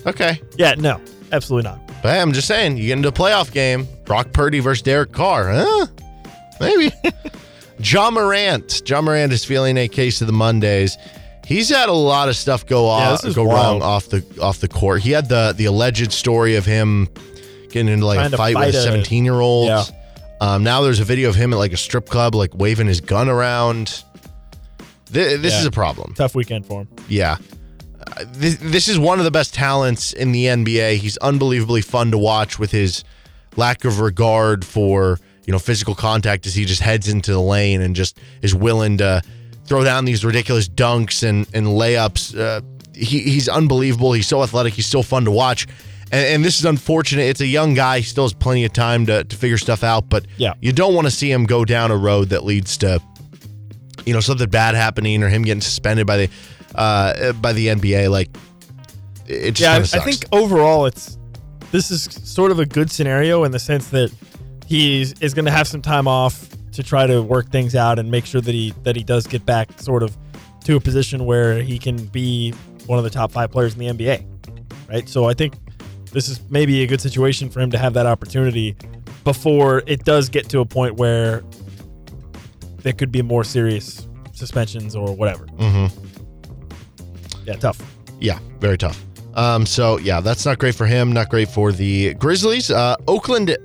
Okay. 0.06 0.40
Yeah, 0.56 0.74
no, 0.74 1.00
absolutely 1.32 1.70
not. 1.70 1.80
But 2.02 2.12
hey, 2.14 2.20
I'm 2.20 2.32
just 2.32 2.46
saying, 2.46 2.76
you 2.76 2.86
get 2.88 2.92
into 2.98 3.08
a 3.08 3.12
playoff 3.12 3.52
game, 3.52 3.88
Brock 4.04 4.32
Purdy 4.32 4.60
versus 4.60 4.82
Derek 4.82 5.12
Carr, 5.12 5.48
huh? 5.50 5.86
Maybe. 6.60 6.92
Ja 7.78 8.10
Morant. 8.10 8.80
Ja 8.88 9.02
Morant 9.02 9.30
is 9.34 9.44
feeling 9.44 9.76
a 9.76 9.86
case 9.86 10.22
of 10.22 10.26
the 10.26 10.32
Mondays. 10.32 10.96
He's 11.44 11.68
had 11.68 11.90
a 11.90 11.92
lot 11.92 12.30
of 12.30 12.34
stuff 12.36 12.64
go 12.64 12.86
off, 12.86 13.22
is 13.22 13.34
go 13.34 13.44
wrong 13.44 13.82
off 13.82 14.08
the 14.08 14.24
off 14.40 14.60
the 14.60 14.68
court. 14.68 15.02
He 15.02 15.10
had 15.10 15.28
the 15.28 15.52
the 15.54 15.66
alleged 15.66 16.10
story 16.10 16.56
of 16.56 16.64
him 16.64 17.06
getting 17.68 17.88
into 17.88 18.06
like 18.06 18.16
Trying 18.18 18.32
a 18.32 18.36
fight, 18.38 18.54
fight 18.54 18.66
with 18.68 18.76
a 18.76 18.78
a- 18.78 18.82
17 18.82 19.26
year 19.26 19.34
old. 19.38 19.66
Yeah. 19.68 19.84
Um, 20.40 20.64
now 20.64 20.80
there's 20.80 21.00
a 21.00 21.04
video 21.04 21.28
of 21.28 21.34
him 21.34 21.52
at 21.52 21.56
like 21.58 21.74
a 21.74 21.76
strip 21.76 22.08
club, 22.08 22.34
like 22.34 22.54
waving 22.54 22.86
his 22.86 23.02
gun 23.02 23.28
around. 23.28 24.02
Th- 25.12 25.40
this 25.40 25.52
Yeah. 25.54 25.60
is 25.60 25.66
a 25.66 25.70
problem. 25.70 26.14
Tough 26.14 26.34
weekend 26.34 26.66
for 26.66 26.82
him. 26.82 26.88
Yeah. 27.08 27.36
Uh, 28.16 28.24
this, 28.32 28.56
this 28.60 28.88
is 28.88 28.98
one 28.98 29.18
of 29.18 29.24
the 29.24 29.30
best 29.30 29.54
talents 29.54 30.12
in 30.12 30.32
the 30.32 30.44
NBA. 30.46 30.96
He's 30.96 31.16
unbelievably 31.18 31.82
fun 31.82 32.10
to 32.10 32.18
watch 32.18 32.58
with 32.58 32.70
his 32.70 33.04
lack 33.56 33.84
of 33.84 34.00
regard 34.00 34.64
for, 34.64 35.18
you 35.46 35.52
know, 35.52 35.58
physical 35.58 35.94
contact 35.94 36.46
as 36.46 36.54
he 36.54 36.64
just 36.64 36.82
heads 36.82 37.08
into 37.08 37.32
the 37.32 37.40
lane 37.40 37.80
and 37.80 37.96
just 37.96 38.18
is 38.42 38.54
willing 38.54 38.98
to 38.98 39.22
throw 39.64 39.82
down 39.82 40.04
these 40.04 40.24
ridiculous 40.24 40.68
dunks 40.68 41.26
and, 41.26 41.46
and 41.54 41.66
layups. 41.66 42.38
Uh, 42.38 42.60
he, 42.94 43.20
he's 43.20 43.48
unbelievable. 43.48 44.12
He's 44.12 44.28
so 44.28 44.42
athletic. 44.42 44.74
He's 44.74 44.86
so 44.86 45.02
fun 45.02 45.24
to 45.24 45.30
watch. 45.30 45.66
And, 46.12 46.26
and 46.26 46.44
this 46.44 46.58
is 46.58 46.64
unfortunate. 46.64 47.22
It's 47.22 47.40
a 47.40 47.46
young 47.46 47.74
guy. 47.74 47.98
He 47.98 48.04
still 48.04 48.24
has 48.24 48.32
plenty 48.32 48.64
of 48.64 48.72
time 48.72 49.06
to, 49.06 49.24
to 49.24 49.36
figure 49.36 49.58
stuff 49.58 49.82
out, 49.82 50.08
but 50.08 50.26
Yeah. 50.36 50.54
you 50.60 50.72
don't 50.72 50.94
want 50.94 51.06
to 51.06 51.10
see 51.10 51.30
him 51.32 51.44
go 51.46 51.64
down 51.64 51.90
a 51.90 51.96
road 51.96 52.28
that 52.28 52.44
leads 52.44 52.76
to 52.78 53.00
you 54.04 54.12
know 54.12 54.20
something 54.20 54.48
bad 54.48 54.74
happening 54.74 55.22
or 55.22 55.28
him 55.28 55.42
getting 55.42 55.60
suspended 55.60 56.06
by 56.06 56.16
the 56.16 56.30
uh, 56.74 57.32
by 57.34 57.52
the 57.52 57.68
NBA. 57.68 58.10
Like, 58.10 58.28
it 59.26 59.52
just 59.52 59.60
yeah, 59.60 59.72
I, 59.72 59.80
kinda 59.80 59.96
I 59.96 60.04
think 60.04 60.24
overall 60.32 60.86
it's 60.86 61.18
this 61.72 61.90
is 61.90 62.04
sort 62.04 62.50
of 62.50 62.58
a 62.58 62.66
good 62.66 62.90
scenario 62.90 63.44
in 63.44 63.52
the 63.52 63.58
sense 63.58 63.88
that 63.90 64.12
he 64.66 65.02
is 65.02 65.34
going 65.34 65.44
to 65.44 65.50
have 65.50 65.68
some 65.68 65.82
time 65.82 66.08
off 66.08 66.48
to 66.72 66.82
try 66.82 67.06
to 67.06 67.22
work 67.22 67.50
things 67.50 67.74
out 67.74 67.98
and 67.98 68.10
make 68.10 68.26
sure 68.26 68.40
that 68.40 68.52
he 68.52 68.74
that 68.82 68.96
he 68.96 69.02
does 69.02 69.26
get 69.26 69.44
back 69.46 69.80
sort 69.80 70.02
of 70.02 70.16
to 70.64 70.76
a 70.76 70.80
position 70.80 71.24
where 71.24 71.62
he 71.62 71.78
can 71.78 71.96
be 72.06 72.52
one 72.86 72.98
of 72.98 73.04
the 73.04 73.10
top 73.10 73.32
five 73.32 73.50
players 73.50 73.74
in 73.74 73.78
the 73.78 73.86
NBA, 73.86 74.24
right? 74.88 75.08
So 75.08 75.24
I 75.26 75.34
think 75.34 75.54
this 76.12 76.28
is 76.28 76.40
maybe 76.50 76.82
a 76.82 76.86
good 76.86 77.00
situation 77.00 77.50
for 77.50 77.60
him 77.60 77.70
to 77.70 77.78
have 77.78 77.94
that 77.94 78.06
opportunity 78.06 78.76
before 79.24 79.82
it 79.86 80.04
does 80.04 80.28
get 80.28 80.48
to 80.50 80.60
a 80.60 80.64
point 80.64 80.96
where 80.96 81.42
there 82.86 82.92
could 82.92 83.10
be 83.10 83.20
more 83.20 83.42
serious 83.42 84.06
suspensions 84.32 84.94
or 84.94 85.12
whatever. 85.12 85.44
Mm-hmm. 85.46 85.86
Yeah, 87.44 87.56
tough. 87.56 87.82
Yeah, 88.20 88.38
very 88.60 88.78
tough. 88.78 89.02
Um, 89.34 89.66
so 89.66 89.98
yeah, 89.98 90.20
that's 90.20 90.46
not 90.46 90.60
great 90.60 90.76
for 90.76 90.86
him. 90.86 91.10
Not 91.10 91.28
great 91.28 91.48
for 91.48 91.72
the 91.72 92.14
Grizzlies. 92.14 92.70
Uh, 92.70 92.94
Oakland, 93.08 93.58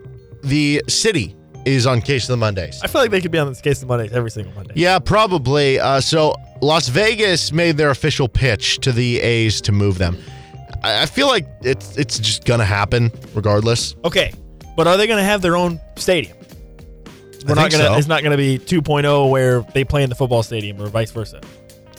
the 0.43 0.82
city, 0.88 1.36
is 1.65 1.86
on 1.86 2.01
case 2.01 2.24
of 2.24 2.30
the 2.30 2.38
Mondays. 2.38 2.82
I 2.84 2.88
feel 2.88 2.99
like 2.99 3.11
they 3.11 3.22
could 3.22 3.30
be 3.30 3.38
on 3.38 3.47
this 3.47 3.61
case 3.61 3.78
of 3.84 3.88
the 3.88 3.95
Mondays 3.95 4.11
every 4.11 4.32
single 4.32 4.55
Monday. 4.55 4.74
Yeah, 4.76 4.97
probably. 4.97 5.80
Uh, 5.80 6.01
so 6.01 6.34
Las 6.63 6.88
Vegas 6.88 7.51
made 7.51 7.78
their 7.78 7.91
official 7.91 8.28
pitch 8.28 8.80
to 8.80 8.91
the 8.91 9.19
A's 9.19 9.61
to 9.61 9.72
move 9.72 9.99
them. 9.99 10.17
I, 10.84 11.03
I 11.03 11.05
feel 11.05 11.28
like 11.28 11.47
it's 11.61 11.95
it's 11.95 12.17
just 12.17 12.45
gonna 12.45 12.65
happen 12.65 13.11
regardless. 13.36 13.95
Okay, 14.03 14.34
but 14.76 14.88
are 14.88 14.97
they 14.97 15.05
going 15.05 15.19
to 15.19 15.24
have 15.24 15.43
their 15.43 15.55
own 15.55 15.80
stadium? 15.95 16.36
We're 17.45 17.55
not 17.55 17.71
to. 17.71 17.77
so. 17.77 17.93
It's 17.95 18.07
not 18.07 18.21
going 18.23 18.31
to 18.31 18.37
be 18.37 18.57
2.0 18.59 19.29
where 19.29 19.61
they 19.73 19.83
play 19.83 20.03
in 20.03 20.09
the 20.09 20.15
football 20.15 20.43
stadium 20.43 20.81
or 20.81 20.87
vice 20.87 21.11
versa. 21.11 21.41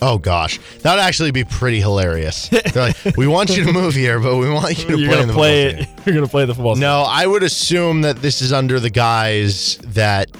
Oh 0.00 0.18
gosh, 0.18 0.58
that'd 0.80 1.00
actually 1.00 1.30
be 1.30 1.44
pretty 1.44 1.78
hilarious. 1.80 2.48
They're 2.72 2.92
like, 3.04 3.16
we 3.16 3.28
want 3.28 3.56
you 3.56 3.64
to 3.64 3.72
move 3.72 3.94
here, 3.94 4.18
but 4.18 4.36
we 4.36 4.50
want 4.50 4.76
you 4.78 4.88
to 4.88 4.98
You're 4.98 5.08
play 5.10 5.16
going 5.16 5.22
in 5.22 5.28
the 5.28 5.32
to 5.32 5.38
play 5.38 5.70
football 5.76 5.94
it. 5.98 5.98
You're 6.06 6.14
going 6.14 6.26
to 6.26 6.30
play 6.30 6.44
the 6.44 6.54
football. 6.54 6.74
stadium. 6.74 6.90
No, 6.90 7.04
I 7.08 7.26
would 7.26 7.42
assume 7.44 8.00
that 8.00 8.16
this 8.16 8.42
is 8.42 8.52
under 8.52 8.80
the 8.80 8.90
guise 8.90 9.76
that 9.78 10.30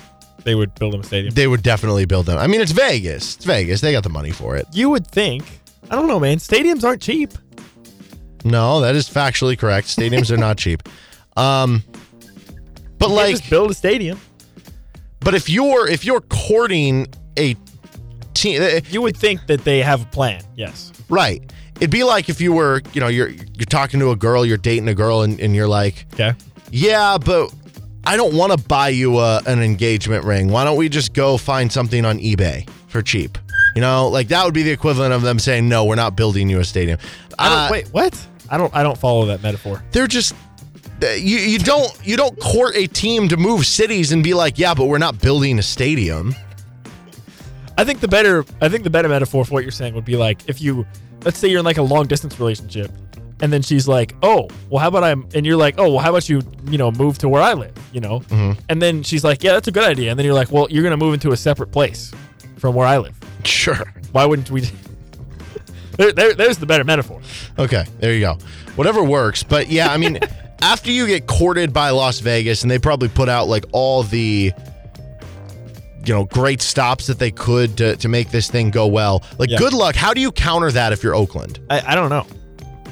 they 0.42 0.56
would 0.56 0.74
build 0.74 0.94
them 0.94 1.02
a 1.02 1.04
stadium. 1.04 1.32
they 1.34 1.46
would 1.46 1.62
definitely 1.62 2.06
build 2.06 2.26
them. 2.26 2.38
I 2.38 2.48
mean, 2.48 2.60
it's 2.60 2.72
Vegas. 2.72 3.36
It's 3.36 3.44
Vegas. 3.44 3.80
They 3.80 3.92
got 3.92 4.02
the 4.02 4.08
money 4.10 4.32
for 4.32 4.56
it. 4.56 4.66
You 4.72 4.90
would 4.90 5.06
think. 5.06 5.44
I 5.88 5.94
don't 5.94 6.08
know, 6.08 6.18
man. 6.18 6.38
Stadiums 6.38 6.82
aren't 6.82 7.00
cheap. 7.00 7.30
No, 8.44 8.80
that 8.80 8.96
is 8.96 9.08
factually 9.08 9.56
correct. 9.56 9.86
Stadiums 9.86 10.32
are 10.32 10.36
not 10.36 10.58
cheap. 10.58 10.82
Um, 11.36 11.84
but 12.98 13.10
You 13.10 13.14
like, 13.14 13.30
just 13.36 13.48
build 13.48 13.70
a 13.70 13.74
stadium. 13.74 14.20
But 15.24 15.34
if 15.34 15.48
you're 15.48 15.88
if 15.88 16.04
you're 16.04 16.20
courting 16.22 17.06
a 17.38 17.56
team, 18.34 18.62
eh, 18.62 18.80
You 18.90 19.02
would 19.02 19.16
think 19.16 19.46
that 19.46 19.64
they 19.64 19.82
have 19.82 20.02
a 20.02 20.06
plan. 20.06 20.42
Yes. 20.56 20.92
right? 21.08 21.42
It'd 21.76 21.90
be 21.90 22.04
like 22.04 22.28
if 22.28 22.40
you 22.40 22.52
were, 22.52 22.80
you 22.92 23.00
know, 23.00 23.08
you're 23.08 23.28
you're 23.30 23.66
talking 23.68 23.98
to 24.00 24.10
a 24.10 24.16
girl, 24.16 24.44
you're 24.46 24.56
dating 24.56 24.88
a 24.88 24.94
girl, 24.94 25.22
and, 25.22 25.40
and 25.40 25.54
you're 25.54 25.68
like, 25.68 26.06
Okay. 26.14 26.32
yeah, 26.70 27.18
but 27.18 27.52
I 28.04 28.16
don't 28.16 28.34
want 28.34 28.52
to 28.52 28.68
buy 28.68 28.88
you 28.90 29.18
a, 29.18 29.40
an 29.46 29.60
engagement 29.62 30.24
ring. 30.24 30.48
Why 30.48 30.64
don't 30.64 30.76
we 30.76 30.88
just 30.88 31.12
go 31.12 31.36
find 31.36 31.70
something 31.72 32.04
on 32.04 32.18
eBay 32.18 32.68
for 32.88 33.02
cheap? 33.02 33.38
You 33.74 33.80
know, 33.80 34.08
like 34.08 34.28
that 34.28 34.44
would 34.44 34.54
be 34.54 34.62
the 34.62 34.70
equivalent 34.70 35.12
of 35.14 35.22
them 35.22 35.38
saying, 35.38 35.68
no, 35.68 35.84
we're 35.84 35.94
not 35.96 36.14
building 36.16 36.48
you 36.50 36.60
a 36.60 36.64
stadium. 36.64 36.98
I 37.38 37.48
don't, 37.48 37.58
Uh, 37.58 37.68
wait, 37.70 37.88
what? 37.88 38.26
I 38.50 38.58
don't. 38.58 38.74
I 38.76 38.82
don't 38.82 38.98
follow 38.98 39.26
that 39.26 39.42
metaphor. 39.42 39.82
they're 39.92 40.06
just 40.06 40.34
you 41.02 41.38
you 41.38 41.58
don't 41.58 41.90
you 42.04 42.16
don't 42.16 42.38
court 42.40 42.74
a 42.76 42.86
team 42.86 43.28
to 43.28 43.36
move 43.36 43.66
cities 43.66 44.12
and 44.12 44.22
be 44.22 44.34
like, 44.34 44.58
yeah, 44.58 44.74
but 44.74 44.86
we're 44.86 44.98
not 44.98 45.20
building 45.20 45.58
a 45.58 45.62
stadium. 45.62 46.34
I 47.78 47.84
think 47.84 48.00
the 48.00 48.08
better. 48.08 48.44
I 48.60 48.68
think 48.68 48.84
the 48.84 48.90
better 48.90 49.08
metaphor 49.08 49.44
for 49.44 49.52
what 49.52 49.62
you're 49.64 49.72
saying 49.72 49.94
would 49.94 50.04
be 50.04 50.16
like 50.16 50.48
if 50.48 50.60
you, 50.60 50.86
let's 51.24 51.38
say 51.38 51.48
you're 51.48 51.60
in 51.60 51.64
like 51.64 51.78
a 51.78 51.82
long 51.82 52.06
distance 52.06 52.38
relationship, 52.38 52.90
and 53.40 53.52
then 53.52 53.62
she's 53.62 53.88
like, 53.88 54.14
oh, 54.22 54.48
well, 54.68 54.80
how 54.80 54.88
about 54.88 55.04
I'm, 55.04 55.26
and 55.34 55.44
you're 55.46 55.56
like, 55.56 55.76
oh, 55.78 55.90
well, 55.90 55.98
how 55.98 56.10
about 56.10 56.28
you, 56.28 56.42
you 56.66 56.76
know, 56.78 56.90
move 56.92 57.18
to 57.18 57.28
where 57.28 57.42
I 57.42 57.54
live, 57.54 57.72
you 57.92 58.00
know, 58.00 58.20
Mm-hmm. 58.20 58.60
and 58.68 58.80
then 58.82 59.02
she's 59.02 59.24
like, 59.24 59.42
yeah, 59.42 59.52
that's 59.54 59.68
a 59.68 59.72
good 59.72 59.84
idea, 59.84 60.10
and 60.10 60.18
then 60.18 60.26
you're 60.26 60.34
like, 60.34 60.52
well, 60.52 60.68
you're 60.70 60.82
gonna 60.84 60.96
move 60.98 61.14
into 61.14 61.32
a 61.32 61.36
separate 61.36 61.72
place 61.72 62.12
from 62.58 62.74
where 62.74 62.86
I 62.86 62.98
live. 62.98 63.18
Sure. 63.44 63.92
Why 64.12 64.26
wouldn't 64.26 64.50
we? 64.50 64.60
there, 65.96 66.12
there, 66.12 66.34
there's 66.34 66.58
the 66.58 66.66
better 66.66 66.84
metaphor. 66.84 67.20
Okay, 67.58 67.84
there 68.00 68.12
you 68.12 68.20
go. 68.20 68.38
Whatever 68.76 69.02
works. 69.02 69.42
But 69.42 69.68
yeah, 69.70 69.88
I 69.92 69.96
mean, 69.96 70.18
after 70.62 70.90
you 70.90 71.06
get 71.06 71.26
courted 71.26 71.72
by 71.72 71.90
Las 71.90 72.20
Vegas 72.20 72.62
and 72.62 72.70
they 72.70 72.78
probably 72.78 73.08
put 73.08 73.28
out 73.28 73.48
like 73.48 73.64
all 73.72 74.02
the 74.04 74.52
you 76.04 76.12
know, 76.12 76.24
great 76.24 76.60
stops 76.60 77.06
that 77.06 77.18
they 77.20 77.30
could 77.30 77.76
to, 77.76 77.96
to 77.96 78.08
make 78.08 78.30
this 78.30 78.50
thing 78.50 78.70
go 78.70 78.86
well. 78.88 79.22
Like 79.38 79.50
Yeah. 79.50 79.58
good 79.58 79.72
luck. 79.72 79.94
How 79.94 80.12
do 80.12 80.20
you 80.20 80.32
counter 80.32 80.70
that 80.72 80.92
if 80.92 81.02
you're 81.04 81.14
Oakland? 81.14 81.60
I, 81.70 81.92
I 81.92 81.94
don't 81.94 82.08
know. 82.10 82.26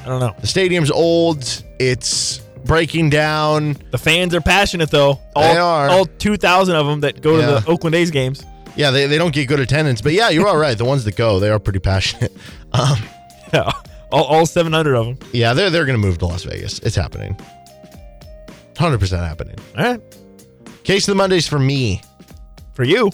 I 0.05 0.07
don't 0.07 0.21
know. 0.21 0.35
The 0.41 0.47
stadium's 0.47 0.91
old, 0.93 1.65
it's 1.81 2.39
breaking 2.65 3.11
down. 3.11 3.77
The 3.91 3.99
fans 3.99 4.33
are 4.35 4.41
passionate 4.41 4.91
though. 4.93 5.19
All, 5.35 5.43
They 5.55 5.59
are. 5.59 5.89
all 5.89 6.05
2,000 6.07 6.77
of 6.77 6.87
them 6.87 7.01
that 7.01 7.21
go 7.21 7.39
Yeah. 7.39 7.47
to 7.47 7.53
the 7.61 7.71
Oakland 7.71 7.97
A's 7.97 8.11
games. 8.13 8.45
Yeah, 8.77 8.93
they, 8.93 9.07
they 9.09 9.19
don't 9.19 9.35
get 9.35 9.49
good 9.49 9.59
attendance. 9.61 10.01
But 10.01 10.13
yeah, 10.13 10.29
you're 10.31 10.47
all 10.47 10.57
right. 10.57 10.79
The 10.79 10.85
ones 10.85 11.05
that 11.05 11.17
go, 11.17 11.41
they 11.41 11.51
are 11.51 11.59
pretty 11.59 11.81
passionate. 11.81 12.33
Um, 12.73 12.97
Yeah, 13.53 13.69
all, 14.13 14.23
all 14.23 14.47
700 14.47 14.95
of 14.95 15.07
them. 15.07 15.19
yeah, 15.33 15.53
they're 15.55 15.71
they're 15.71 15.85
gonna 15.85 15.99
move 15.99 16.19
to 16.19 16.27
Las 16.27 16.45
Vegas. 16.45 16.79
It's 16.79 16.95
happening. 16.95 17.37
Hundred 18.81 18.99
percent 18.99 19.23
happening. 19.23 19.57
All 19.77 19.85
right, 19.85 20.01
Case 20.85 21.07
of 21.07 21.13
the 21.13 21.17
Mondays 21.17 21.47
for 21.47 21.59
me. 21.59 22.01
for 22.75 22.83
you. 22.85 23.11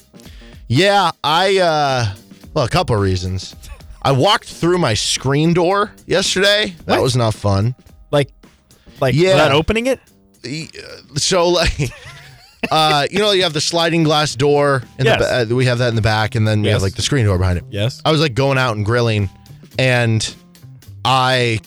Yeah, 0.69 1.11
I 1.25 1.59
uh 1.59 2.14
well, 2.55 2.64
a 2.64 2.69
couple 2.69 2.95
of 2.95 3.03
reasons. 3.03 3.55
I 4.03 4.12
walked 4.12 4.49
through 4.49 4.79
my 4.79 4.95
screen 4.95 5.53
door 5.55 5.91
yesterday. 6.07 6.75
That 6.85 6.97
What? 6.99 7.03
was 7.03 7.17
not 7.17 7.35
fun. 7.35 7.75
Like, 8.12 8.31
like 9.01 9.14
Yeah. 9.17 9.33
without 9.35 9.51
opening 9.53 9.89
it. 9.89 9.99
So 11.17 11.49
like 11.49 11.91
uh 12.71 13.07
you 13.11 13.19
know 13.19 13.33
you 13.33 13.43
have 13.43 13.53
the 13.53 13.61
sliding 13.61 14.05
glass 14.05 14.37
door 14.37 14.83
in 15.01 15.07
Yes. 15.07 15.19
the 15.19 15.25
ba- 15.47 15.53
uh, 15.53 15.57
we 15.57 15.67
have 15.67 15.79
that 15.79 15.89
in 15.89 15.97
the 15.97 16.03
back 16.03 16.37
and 16.37 16.47
then 16.47 16.62
we 16.62 16.69
have 16.69 16.77
Yes. 16.77 16.83
like 16.83 16.95
the 16.95 17.03
screen 17.03 17.25
door 17.27 17.39
behind 17.39 17.59
it. 17.59 17.64
Yes. 17.71 18.01
I 18.05 18.12
was 18.12 18.21
like 18.21 18.35
going 18.35 18.57
out 18.59 18.77
and 18.77 18.87
grilling 18.87 19.29
and 19.81 20.33
I 21.05 21.59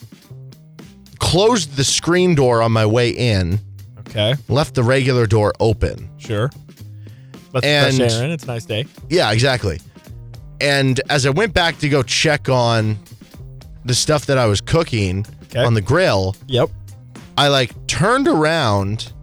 closed 1.19 1.75
the 1.75 1.83
screen 1.83 2.35
door 2.35 2.61
on 2.61 2.71
my 2.71 2.85
way 2.85 3.09
in, 3.09 3.59
Okay. 4.09 4.35
left 4.47 4.75
the 4.75 4.83
regular 4.83 5.25
door 5.27 5.53
open. 5.59 6.09
Sure. 6.17 6.49
Let's 7.53 7.65
And- 7.65 7.95
fresh 7.95 8.11
air 8.13 8.25
in. 8.25 8.31
It's 8.31 8.43
a 8.43 8.47
nice 8.47 8.65
day. 8.65 8.85
Yeah, 9.09 9.31
exactly. 9.31 9.79
And 10.61 10.99
as 11.09 11.25
I 11.25 11.29
went 11.29 11.53
back 11.53 11.79
to 11.79 11.89
go 11.89 12.03
check 12.03 12.49
on 12.49 12.99
the 13.85 13.95
stuff 13.95 14.25
that 14.25 14.37
I 14.37 14.45
was 14.45 14.61
cooking 14.61 15.25
Okay. 15.45 15.63
on 15.63 15.73
the 15.73 15.81
grill, 15.81 16.35
Yep. 16.47 16.69
I 17.37 17.47
like 17.47 17.71
turned 17.87 18.27
around 18.27 19.13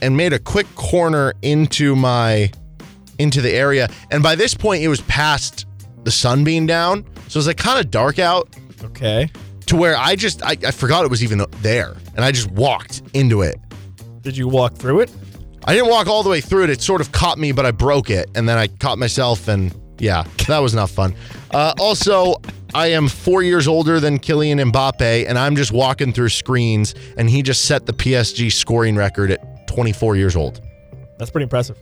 and 0.00 0.16
made 0.16 0.32
a 0.32 0.38
quick 0.38 0.72
corner 0.76 1.34
into 1.42 1.96
my 1.96 2.50
into 3.18 3.40
the 3.40 3.52
area. 3.52 3.88
And 4.12 4.22
by 4.22 4.36
this 4.36 4.54
point 4.54 4.82
it 4.84 4.88
was 4.88 5.00
past 5.02 5.66
the 6.04 6.10
sun 6.12 6.44
being 6.44 6.66
down. 6.66 7.02
So 7.26 7.36
it 7.38 7.40
was 7.40 7.46
like 7.48 7.56
kind 7.56 7.80
of 7.80 7.90
dark 7.90 8.20
out 8.20 8.48
Okay. 8.84 9.28
to 9.66 9.76
where 9.76 9.96
I 9.96 10.14
just 10.14 10.40
I, 10.44 10.56
I 10.64 10.70
forgot 10.70 11.04
it 11.04 11.10
was 11.10 11.24
even 11.24 11.44
there. 11.62 11.96
And 12.14 12.24
I 12.24 12.30
just 12.30 12.50
walked 12.52 13.02
into 13.14 13.42
it. 13.42 13.58
Did 14.28 14.36
you 14.36 14.46
walk 14.46 14.74
through 14.74 15.00
it? 15.00 15.10
I 15.64 15.72
didn't 15.72 15.88
walk 15.88 16.06
all 16.06 16.22
the 16.22 16.28
way 16.28 16.42
through 16.42 16.64
it. 16.64 16.68
It 16.68 16.82
sort 16.82 17.00
of 17.00 17.12
caught 17.12 17.38
me, 17.38 17.50
but 17.50 17.64
I 17.64 17.70
broke 17.70 18.10
it. 18.10 18.28
And 18.34 18.46
then 18.46 18.58
I 18.58 18.66
caught 18.66 18.98
myself 18.98 19.48
and 19.48 19.74
yeah, 19.98 20.24
that 20.48 20.58
was 20.58 20.74
not 20.74 20.90
fun. 20.90 21.14
Uh, 21.50 21.72
also, 21.80 22.34
I 22.74 22.88
am 22.88 23.08
four 23.08 23.42
years 23.42 23.66
older 23.66 24.00
than 24.00 24.18
Kylian 24.18 24.70
Mbappe, 24.70 25.26
and 25.26 25.38
I'm 25.38 25.56
just 25.56 25.72
walking 25.72 26.12
through 26.12 26.28
screens, 26.28 26.94
and 27.16 27.30
he 27.30 27.40
just 27.40 27.64
set 27.64 27.86
the 27.86 27.94
PSG 27.94 28.52
scoring 28.52 28.96
record 28.96 29.30
at 29.30 29.66
24 29.66 30.16
years 30.16 30.36
old. 30.36 30.60
That's 31.18 31.30
pretty 31.30 31.44
impressive. 31.44 31.78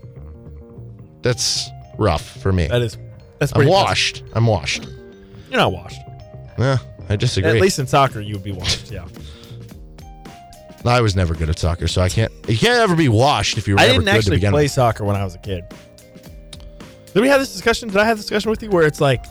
That's 1.22 1.68
rough 1.98 2.40
for 2.40 2.52
me. 2.52 2.68
That 2.68 2.80
is. 2.80 2.96
That's 3.40 3.50
I'm 3.50 3.56
pretty. 3.56 3.72
washed. 3.72 4.22
I'm 4.34 4.46
washed. 4.46 4.84
You're 5.50 5.58
not 5.58 5.72
washed. 5.72 6.00
Yeah, 6.56 6.78
I 7.08 7.16
disagree. 7.16 7.50
At 7.50 7.60
least 7.60 7.80
in 7.80 7.88
soccer, 7.88 8.20
you 8.20 8.34
would 8.34 8.44
be 8.44 8.52
washed. 8.52 8.92
Yeah. 8.92 9.08
I 10.88 11.00
was 11.00 11.14
never 11.16 11.34
good 11.34 11.48
at 11.50 11.58
soccer, 11.58 11.88
so 11.88 12.02
I 12.02 12.08
can't. 12.08 12.32
You 12.48 12.56
can't 12.58 12.78
ever 12.78 12.94
be 12.96 13.08
washed 13.08 13.58
if 13.58 13.66
you 13.68 13.74
were 13.74 13.78
never 13.80 13.92
good 13.92 13.94
to 13.94 14.00
begin. 14.00 14.08
I 14.08 14.12
never 14.12 14.12
didn't 14.12 14.12
good 14.12 14.12
to 14.12 14.18
actually 14.18 14.36
begin 14.38 14.52
play 14.52 14.62
with. 14.64 14.72
soccer 14.72 15.04
when 15.04 15.16
I 15.16 15.24
was 15.24 15.34
a 15.34 15.38
kid. 15.38 15.64
Did 17.14 17.20
we 17.22 17.28
have 17.28 17.40
this 17.40 17.52
discussion? 17.52 17.88
Did 17.88 17.96
I 17.98 18.04
have 18.04 18.16
this 18.18 18.26
discussion 18.26 18.50
with 18.50 18.62
you 18.62 18.70
where 18.70 18.86
it's 18.86 19.00
like 19.00 19.24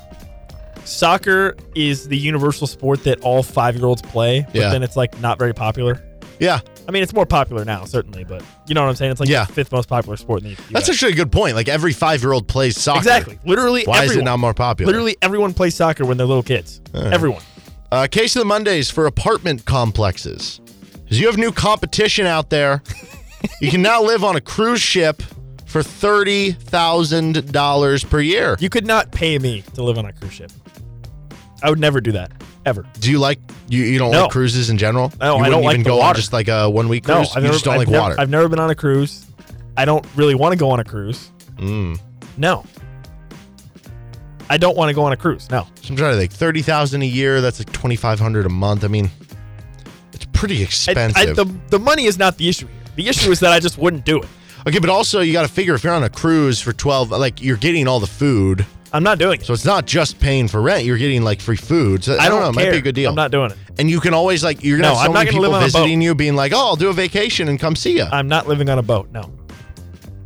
soccer 0.86 1.56
is 1.76 2.08
the 2.08 2.18
universal 2.18 2.68
sport 2.68 3.04
that 3.04 3.20
all 3.22 3.44
five 3.44 3.76
year 3.76 3.86
olds 3.86 4.02
play, 4.02 4.42
but 4.42 4.56
Yeah. 4.56 4.70
then 4.70 4.84
it's 4.84 4.96
like 4.96 5.20
not 5.20 5.38
very 5.40 5.54
popular? 5.54 6.02
Yeah, 6.40 6.60
I 6.88 6.92
mean, 6.92 7.02
it's 7.02 7.14
more 7.14 7.26
popular 7.26 7.64
now, 7.64 7.86
certainly, 7.86 8.24
but 8.26 8.44
you 8.68 8.76
know 8.76 8.82
what 8.84 8.90
I'm 8.90 8.96
saying? 8.96 9.12
It's 9.12 9.20
like 9.22 9.30
Yeah. 9.30 9.46
the 9.46 9.54
fifth 9.54 9.72
most 9.72 9.88
popular 9.88 10.18
sport 10.18 10.44
in 10.44 10.50
the 10.50 10.58
that's 10.72 10.90
actually 10.90 11.14
a 11.14 11.16
good 11.16 11.32
point. 11.32 11.56
Like 11.56 11.70
every 11.70 11.94
five 11.94 12.22
year 12.22 12.34
old 12.34 12.48
plays 12.48 12.80
soccer. 12.80 12.98
Exactly. 13.00 13.40
Literally 13.46 13.84
Why 13.86 14.00
is 14.00 14.04
it 14.04 14.06
everyone. 14.14 14.26
not 14.26 14.40
more 14.40 14.54
popular? 14.54 14.88
Literally 14.92 15.16
everyone 15.22 15.54
plays 15.54 15.76
soccer 15.76 16.06
when 16.06 16.18
they're 16.18 16.28
little 16.28 16.44
kids. 16.44 16.82
Everyone. 16.94 17.42
Uh, 17.92 18.08
case 18.08 18.36
of 18.36 18.42
the 18.42 18.46
Mondays 18.46 18.90
for 18.90 19.06
apartment 19.06 19.64
complexes. 19.66 20.60
Because 21.06 21.20
you 21.20 21.28
have 21.28 21.38
new 21.38 21.52
competition 21.54 22.26
out 22.26 22.50
there. 22.50 22.84
you 23.62 23.72
can 23.72 23.82
now 23.82 24.02
live 24.04 24.22
on 24.24 24.36
a 24.36 24.42
cruise 24.42 24.82
ship 24.82 25.22
for 25.66 25.82
$30,000 25.82 28.10
per 28.10 28.20
year. 28.22 28.58
You 28.60 28.70
could 28.70 28.86
not 28.86 29.12
pay 29.12 29.38
me 29.40 29.64
to 29.76 29.84
live 29.84 29.98
on 29.98 30.06
a 30.06 30.14
cruise 30.14 30.34
ship. 30.34 30.52
I 31.64 31.70
would 31.70 31.80
never 31.80 32.02
do 32.02 32.12
that 32.14 32.32
ever. 32.66 32.86
Do 33.00 33.10
you 33.12 33.20
like 33.20 33.40
you? 33.70 33.84
You 33.84 33.98
don't 34.00 34.12
No. 34.12 34.24
like 34.24 34.32
cruises 34.32 34.70
in 34.70 34.78
general? 34.78 35.12
No, 35.20 35.26
you 35.26 35.32
I 35.32 35.36
wouldn't 35.36 35.52
don't 35.54 35.64
like 35.64 35.74
even 35.76 35.84
the 35.84 35.90
go 35.90 35.94
on 35.96 36.00
water. 36.00 36.18
just 36.20 36.34
like 36.34 36.48
a 36.48 36.70
one 36.70 36.88
week 36.90 37.08
No, 37.08 37.16
cruise. 37.18 37.30
I've 37.32 37.36
you 37.38 37.42
never, 37.44 37.54
just 37.54 37.66
don't 37.66 37.74
I've 37.76 37.80
like 37.80 37.88
never- 37.90 38.02
water. 38.02 38.16
I've 38.20 38.30
never 38.30 38.48
been 38.50 38.60
on 38.60 38.70
a 38.70 38.76
cruise. 38.76 39.26
I 39.78 39.86
don't 39.86 40.06
really 40.16 40.36
want 40.36 40.54
to 40.54 40.58
go 40.58 40.70
on 40.70 40.80
a 40.80 40.84
cruise. 40.84 41.32
Mm. 41.58 42.00
No. 42.38 42.64
I 44.50 44.58
don't 44.58 44.78
want 44.78 44.90
to 44.90 44.94
go 44.94 45.04
on 45.04 45.12
a 45.12 45.18
cruise. 45.18 45.50
No. 45.50 45.66
So 45.82 45.90
I'm 45.90 45.96
trying 45.96 46.14
to 46.14 46.18
think. 46.20 46.32
Thirty 46.32 46.62
thousand 46.62 47.02
a 47.02 47.06
year. 47.08 47.42
That's 47.42 47.60
like 47.60 47.72
twenty 47.72 47.96
five 47.96 48.20
hundred 48.20 48.46
a 48.46 48.50
month. 48.50 48.84
I 48.84 48.88
mean, 48.88 49.10
pretty 50.36 50.60
I- 50.60 50.64
expensive. 50.64 51.18
I, 51.18 51.34
the, 51.34 51.46
the 51.70 51.80
money 51.80 52.06
is 52.06 52.18
not 52.18 52.38
the 52.38 52.48
issue 52.50 52.68
here. 52.68 52.76
The 52.96 53.08
issue 53.10 53.32
is 53.32 53.40
that 53.42 53.52
I 53.52 53.60
just 53.60 53.78
wouldn't 53.78 54.06
do 54.06 54.22
it. 54.22 54.28
okay, 54.68 54.80
but 54.80 54.90
also 54.90 55.20
you 55.22 55.34
got 55.34 55.42
to 55.48 55.52
figure 55.52 55.74
if 55.76 55.84
you're 55.84 55.94
on 55.94 56.04
a 56.04 56.10
cruise 56.10 56.62
for 56.62 56.72
twelve, 56.74 57.12
like 57.12 57.42
you're 57.42 57.58
getting 57.58 57.88
all 57.88 58.00
the 58.00 58.08
food. 58.08 58.66
I'm 58.94 59.04
not 59.04 59.18
doing 59.20 59.42
it. 59.42 59.46
So 59.46 59.52
it's 59.54 59.66
not 59.66 59.86
just 59.86 60.20
paying 60.22 60.48
for 60.48 60.62
rent. 60.62 60.86
You're 60.86 60.98
getting 60.98 61.22
like 61.22 61.42
free 61.42 61.58
food. 61.58 62.06
So, 62.06 62.16
I, 62.16 62.26
I 62.26 62.30
don't, 62.30 62.40
know. 62.42 62.50
It 62.50 62.56
might 62.56 62.62
care. 62.64 62.72
be 62.72 62.78
a 62.78 62.82
good 62.82 62.96
deal. 62.96 63.10
I'm 63.10 63.16
not 63.16 63.32
doing 63.32 63.52
it. 63.52 63.58
and 63.78 63.90
you 63.90 64.00
can 64.00 64.14
always 64.14 64.42
like 64.44 64.64
you're 64.64 64.78
gonna 64.78 64.90
No, 64.90 64.96
have 64.96 65.04
so 65.04 65.08
I'm 65.08 65.14
not 65.14 65.20
many 65.26 65.32
people 65.32 65.46
on 65.48 65.56
a 65.56 65.66
boat. 65.66 65.72
visiting 65.74 66.02
you, 66.02 66.16
being 66.16 66.36
like, 66.36 66.54
"Oh, 66.54 66.58
I'll 66.58 66.76
do 66.78 66.88
a 66.90 66.94
vacation 66.94 67.50
and 67.50 67.60
come 67.60 67.76
see 67.76 67.98
you." 67.98 68.04
I'm 68.10 68.30
not 68.30 68.48
living 68.48 68.70
on 68.70 68.80
a 68.80 68.84
boat. 68.84 69.10
No. 69.12 69.30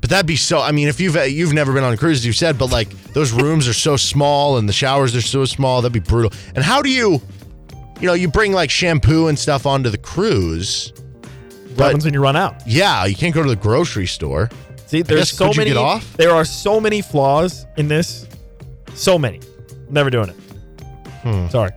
But 0.02 0.12
that'd 0.12 0.28
be 0.28 0.36
so. 0.36 0.60
I 0.62 0.72
mean, 0.72 0.88
if 0.88 1.00
you've 1.00 1.16
uh, 1.18 1.22
you've 1.24 1.54
never 1.54 1.74
been 1.74 1.84
on 1.84 1.92
a 1.94 1.98
cruise, 1.98 2.20
as 2.20 2.26
you 2.28 2.34
said, 2.34 2.58
but 2.60 2.72
like 2.72 2.90
those 3.14 3.32
rooms 3.32 3.68
are 3.68 3.74
so 3.74 3.98
small 3.98 4.58
and 4.58 4.70
the 4.70 4.74
showers 4.74 5.16
are 5.16 5.22
so 5.22 5.46
small, 5.46 5.82
that'd 5.82 5.92
be 5.92 6.00
brutal. 6.00 6.32
And 6.56 6.64
how 6.64 6.82
do 6.84 6.90
you, 6.92 7.22
you 8.00 8.08
know, 8.08 8.14
you 8.14 8.28
bring 8.30 8.54
like 8.54 8.70
shampoo 8.70 9.28
and 9.28 9.38
stuff 9.38 9.66
onto 9.66 9.90
the 9.90 9.98
cruise? 9.98 10.94
What 11.76 11.86
happens 11.86 12.06
when 12.06 12.14
you 12.14 12.22
run 12.22 12.36
out? 12.36 12.56
yeah, 12.68 13.06
you 13.06 13.16
can't 13.16 13.34
go 13.34 13.42
to 13.44 13.50
the 13.50 13.56
grocery 13.56 14.08
store. 14.08 14.50
See, 14.86 15.02
there's 15.02 15.32
guess, 15.32 15.38
so 15.38 15.54
many. 15.54 15.72
There 16.18 16.32
are 16.32 16.44
so 16.46 16.80
many 16.80 17.02
flaws 17.02 17.66
in 17.78 17.88
this. 17.88 18.28
So 18.96 19.20
many. 19.20 19.40
Never 19.90 20.10
doing 20.10 20.30
it. 20.30 20.36
Hmm. 21.24 21.48
Sorry. 21.50 21.72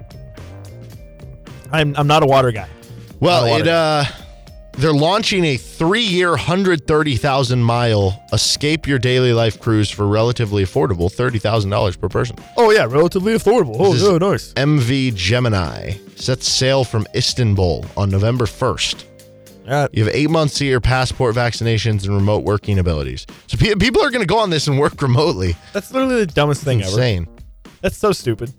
I'm 1.71 1.95
I'm 1.97 2.07
not 2.07 2.23
a 2.23 2.27
water 2.27 2.53
guy. 2.53 2.69
Well, 3.21 3.47
it 3.57 3.69
uh, 3.69 4.05
they're 4.79 4.93
launching 4.93 5.45
a 5.45 5.57
three-year, 5.57 6.37
hundred 6.37 6.87
thirty 6.87 7.17
thousand 7.17 7.63
mile 7.63 8.23
escape 8.33 8.87
your 8.87 8.99
daily 8.99 9.33
life 9.33 9.61
cruise 9.61 9.91
for 9.91 10.07
relatively 10.07 10.65
affordable, 10.65 11.11
thirty 11.13 11.39
thousand 11.39 11.71
dollars 11.71 11.97
per 11.97 12.09
person. 12.09 12.37
Oh 12.57 12.71
yeah, 12.71 12.85
relatively 12.89 13.35
affordable. 13.35 13.77
Oh, 13.79 13.93
This 13.93 14.03
is 14.03 14.09
oh 14.09 14.19
nice. 14.19 14.53
MV 14.55 15.15
Gemini 15.15 15.93
sets 16.17 16.49
sail 16.49 16.85
from 16.85 17.07
Istanbul 17.15 17.85
on 17.97 18.11
November 18.11 18.47
first. 18.47 19.07
Yeah, 19.65 19.87
You 19.93 20.05
have 20.05 20.15
eight 20.15 20.29
months 20.31 20.55
to 20.55 20.65
get 20.65 20.71
your 20.71 20.81
passport, 20.81 21.37
vaccinations, 21.37 22.05
and 22.05 22.15
remote 22.17 22.43
working 22.43 22.79
abilities. 22.81 23.27
So 23.47 23.57
pe- 23.57 23.77
people 23.77 24.03
are 24.03 24.11
going 24.11 24.23
to 24.23 24.27
go 24.27 24.39
on 24.39 24.51
this 24.51 24.67
and 24.67 24.77
work 24.79 25.01
remotely. 25.01 25.55
that's 25.73 25.93
literally 25.93 26.25
the 26.25 26.27
dumbest 26.33 26.65
thing 26.65 26.81
ever. 26.83 26.91
Insane. 26.91 27.29
That's 27.81 27.97
so 27.97 28.11
stupid. 28.13 28.53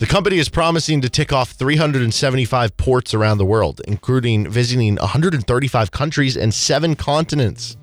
The 0.00 0.06
company 0.06 0.38
is 0.38 0.48
promising 0.48 1.02
to 1.02 1.10
tick 1.10 1.30
off 1.30 1.50
375 1.50 2.74
ports 2.78 3.12
around 3.12 3.36
the 3.36 3.44
world, 3.44 3.82
including 3.86 4.48
visiting 4.48 4.96
135 4.96 5.90
countries 5.90 6.38
and 6.38 6.54
seven 6.54 6.96
continents. 6.96 7.76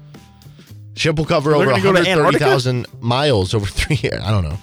Ship 0.95 1.15
will 1.15 1.25
cover 1.25 1.53
over 1.53 1.65
gonna 1.65 1.83
go 1.83 1.93
to 1.93 1.99
Antarctica? 1.99 2.45
130,000 2.45 2.87
miles 3.01 3.53
over 3.53 3.67
three 3.67 3.97
years. 4.01 4.19
I 4.23 4.31
don't 4.31 4.43
know. 4.43 4.57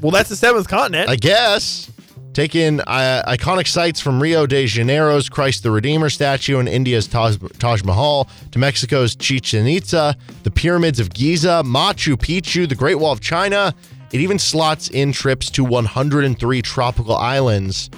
Well, 0.00 0.12
that's 0.12 0.30
the 0.30 0.36
seventh 0.36 0.66
continent. 0.66 1.10
I 1.10 1.16
guess. 1.16 1.90
Take 2.32 2.56
in 2.56 2.80
uh, 2.80 3.22
iconic 3.28 3.68
sites 3.68 4.00
from 4.00 4.20
Rio 4.20 4.46
de 4.46 4.66
Janeiro's 4.66 5.28
Christ 5.28 5.62
the 5.62 5.70
Redeemer 5.70 6.08
statue 6.08 6.58
and 6.58 6.68
India's 6.68 7.06
Taj, 7.06 7.36
Taj 7.58 7.84
Mahal 7.84 8.30
to 8.50 8.58
Mexico's 8.58 9.14
Chichen 9.14 9.66
Itza, 9.66 10.16
the 10.42 10.50
pyramids 10.50 10.98
of 10.98 11.12
Giza, 11.12 11.62
Machu 11.64 12.16
Picchu, 12.16 12.66
the 12.66 12.74
Great 12.74 12.96
Wall 12.96 13.12
of 13.12 13.20
China. 13.20 13.74
It 14.14 14.20
even 14.20 14.38
slots 14.38 14.90
in 14.90 15.10
trips 15.10 15.50
to 15.50 15.64
103 15.64 16.62
tropical 16.62 17.16
islands. 17.16 17.90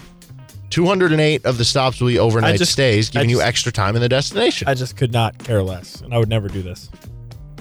208 0.70 1.44
of 1.44 1.58
the 1.58 1.64
stops 1.64 2.00
will 2.00 2.08
be 2.08 2.18
overnight 2.18 2.58
just- 2.58 2.72
stays, 2.72 3.10
giving 3.10 3.28
you 3.28 3.42
extra 3.42 3.70
time 3.70 3.94
in 3.96 4.00
the 4.00 4.08
destination. 4.08 4.66
I 4.66 4.72
just 4.72 4.96
could 4.96 5.12
not 5.12 5.36
care 5.36 5.62
less, 5.62 6.00
and 6.00 6.14
I 6.14 6.18
would 6.18 6.30
never 6.30 6.48
do 6.48 6.62
this. 6.62 6.88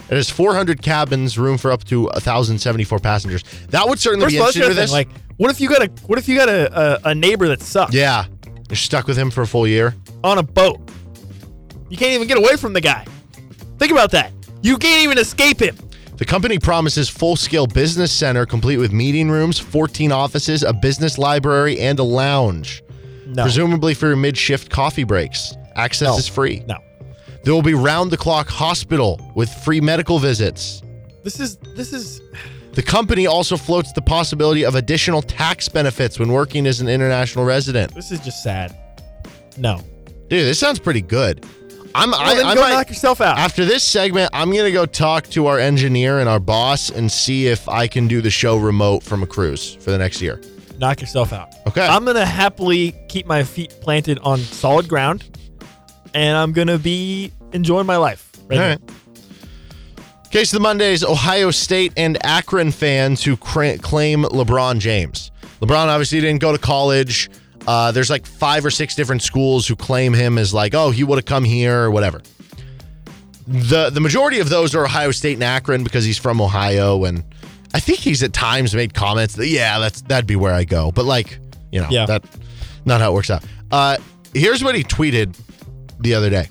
it 0.09 0.15
has 0.15 0.29
400 0.29 0.81
cabins, 0.81 1.37
room 1.37 1.57
for 1.57 1.69
up 1.69 1.83
to 1.85 2.03
1,074 2.13 2.99
passengers. 2.99 3.43
That 3.71 3.89
would 3.89 3.99
certainly 3.99 4.27
First 4.27 4.35
be 4.35 4.37
interesting 4.37 4.69
the 4.69 4.73
this. 4.73 4.91
Like, 4.91 5.09
what 5.35 5.51
if 5.51 5.59
you 5.59 5.67
got 5.67 5.81
a 5.81 5.87
what 6.07 6.17
if 6.17 6.29
you 6.29 6.37
got 6.37 6.47
a, 6.47 7.05
a, 7.05 7.09
a 7.09 7.15
neighbor 7.15 7.49
that 7.49 7.61
sucks 7.61 7.93
yeah, 7.93 8.23
you're 8.69 8.77
stuck 8.77 9.05
with 9.05 9.17
him 9.17 9.31
for 9.31 9.41
a 9.41 9.47
full 9.47 9.67
year. 9.67 9.95
on 10.23 10.37
a 10.37 10.43
boat? 10.43 10.79
You 11.89 11.97
can't 11.97 12.13
even 12.13 12.25
get 12.29 12.37
away 12.37 12.55
from 12.55 12.71
the 12.71 12.79
guy. 12.81 13.03
Think 13.79 13.91
about 13.91 14.11
that. 14.11 14.31
You 14.61 14.77
can't 14.77 15.03
even 15.03 15.17
escape 15.17 15.59
him. 15.59 15.75
The 16.17 16.25
company 16.25 16.59
promises 16.59 17.09
full-scale 17.09 17.67
business 17.67 18.11
center 18.11 18.45
complete 18.45 18.77
with 18.77 18.93
meeting 18.93 19.29
rooms, 19.29 19.59
14 19.59 20.11
offices, 20.11 20.63
a 20.63 20.71
business 20.71 21.17
library, 21.17 21.79
and 21.79 21.99
a 21.99 22.03
lounge. 22.03 22.83
No. 23.25 23.43
Presumably 23.43 23.93
for 23.93 24.07
your 24.07 24.15
mid-shift 24.15 24.69
coffee 24.69 25.03
breaks. 25.03 25.53
Access 25.75 26.07
No. 26.07 26.17
is 26.17 26.27
free. 26.27 26.63
No. 26.67 26.77
There 27.43 27.53
will 27.53 27.61
be 27.61 27.73
round-the-clock 27.73 28.47
hospital 28.47 29.19
with 29.35 29.49
free 29.49 29.81
medical 29.81 30.17
visits. 30.19 30.81
This 31.23 31.39
is 31.39 31.57
this 31.75 31.91
is 31.91 32.21
The 32.73 32.83
company 32.83 33.25
also 33.27 33.57
floats 33.57 33.91
the 33.93 34.01
possibility 34.01 34.63
of 34.63 34.75
additional 34.75 35.21
tax 35.21 35.67
benefits 35.69 36.19
when 36.19 36.31
working 36.31 36.65
as 36.67 36.81
an 36.81 36.87
international 36.87 37.45
resident. 37.45 37.93
this 37.95 38.11
is 38.11 38.19
just 38.21 38.41
sad. 38.43 38.75
No. 39.57 39.81
Dude, 40.29 40.45
this 40.45 40.59
sounds 40.59 40.79
pretty 40.79 41.01
good. 41.01 41.45
I'm 41.95 42.11
Well, 42.11 42.19
I, 42.19 42.49
I 42.51 42.55
go 42.55 42.61
might, 42.61 42.73
knock 42.73 42.89
yourself 42.89 43.21
out. 43.21 43.37
After 43.37 43.63
this 43.65 43.81
segment, 43.83 44.29
I'm 44.33 44.51
gonna 44.53 44.71
go 44.71 44.85
talk 44.85 45.27
to 45.29 45.47
our 45.47 45.57
engineer 45.59 46.19
and 46.19 46.27
our 46.27 46.39
boss 46.39 46.89
and 46.89 47.09
see 47.11 47.47
if 47.47 47.69
I 47.69 47.87
can 47.87 48.07
do 48.07 48.19
the 48.21 48.29
show 48.29 48.57
remote 48.57 49.01
from 49.01 49.23
a 49.23 49.27
cruise 49.27 49.75
for 49.75 49.91
the 49.91 49.97
next 49.97 50.21
year. 50.21 50.41
knock 50.77 50.99
yourself 50.99 51.31
out. 51.31 51.53
Okay. 51.67 51.85
I'm 51.87 52.03
gonna 52.03 52.25
happily 52.25 52.93
keep 53.07 53.25
my 53.25 53.43
feet 53.43 53.73
planted 53.81 54.19
on 54.19 54.39
solid 54.39 54.89
ground, 54.89 55.23
and 56.13 56.35
I'm 56.37 56.51
gonna 56.51 56.77
be 56.77 57.31
enjoying 57.53 57.85
my 57.85 57.95
life. 57.97 58.29
Right 58.47 58.59
All 58.59 58.65
now. 58.65 58.69
right. 58.71 58.81
Case 60.31 60.51
of 60.51 60.57
the 60.57 60.63
Mondays, 60.63 61.01
Ohio 61.01 61.49
State 61.49 61.93
and 61.95 62.17
Akron 62.25 62.71
fans 62.71 63.23
who 63.23 63.37
cra- 63.37 63.77
claim 63.77 64.23
LeBron 64.23 64.79
James. 64.79 65.31
LeBron 65.61 65.87
obviously 65.87 66.19
didn't 66.19 66.41
go 66.41 66.51
to 66.51 66.57
college. 66.57 67.29
Uh, 67.67 67.91
there's 67.91 68.09
like 68.09 68.25
five 68.25 68.63
or 68.65 68.69
six 68.71 68.95
different 68.95 69.21
schools 69.23 69.67
who 69.67 69.75
claim 69.75 70.13
him 70.13 70.37
as 70.37 70.53
like, 70.53 70.73
oh, 70.75 70.91
he 70.91 71.03
would 71.03 71.17
have 71.17 71.25
come 71.25 71.43
here 71.43 71.81
or 71.83 71.91
whatever. 71.91 72.21
The 73.47 73.91
the 73.91 73.99
majority 74.01 74.39
of 74.39 74.49
those 74.49 74.73
are 74.73 74.85
Ohio 74.85 75.11
State 75.11 75.33
and 75.35 75.43
Akron 75.43 75.83
because 75.83 76.03
he's 76.03 76.17
from 76.17 76.41
Ohio, 76.41 77.03
and 77.05 77.23
I 77.75 77.79
think 77.79 77.99
he's 77.99 78.23
at 78.23 78.33
times 78.33 78.73
made 78.73 78.93
comments 78.95 79.35
that 79.35 79.47
yeah, 79.47 79.77
that's 79.77 80.01
that'd 80.01 80.25
be 80.25 80.35
where 80.35 80.53
I 80.53 80.63
go. 80.63 80.91
But 80.91 81.05
like, 81.05 81.37
you 81.71 81.79
know, 81.81 81.87
Yeah. 81.91 82.07
that 82.07 82.23
not 82.85 83.01
how 83.01 83.11
it 83.11 83.13
works 83.13 83.29
out. 83.29 83.43
Uh, 83.71 83.97
here's 84.33 84.63
what 84.63 84.73
he 84.75 84.83
tweeted 84.83 85.39
the 85.99 86.15
other 86.15 86.31
day. 86.31 86.47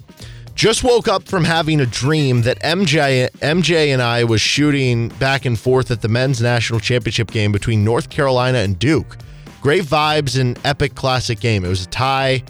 Just 0.55 0.85
woke 0.85 1.09
up 1.09 1.27
from 1.27 1.43
having 1.43 1.81
a 1.81 1.87
dream 1.87 2.43
that 2.43 2.61
MJ 2.61 3.29
MJ 3.41 3.93
and 3.93 4.01
I 4.01 4.23
was 4.23 4.41
shooting 4.41 5.09
back 5.09 5.47
and 5.47 5.59
forth 5.59 5.91
at 5.91 6.01
the 6.01 6.09
men's 6.09 6.41
national 6.41 6.79
championship 6.79 7.33
game 7.33 7.51
between 7.51 7.83
North 7.83 8.09
Carolina 8.09 8.59
and 8.59 8.79
Duke. 8.79 9.17
Great 9.65 9.85
vibes 9.85 10.39
and 10.39 10.59
epic 10.63 10.95
classic 10.95 11.41
game. 11.41 11.65
It 11.65 11.69
was 11.69 11.87
a 11.87 11.89
tie, 11.89 12.43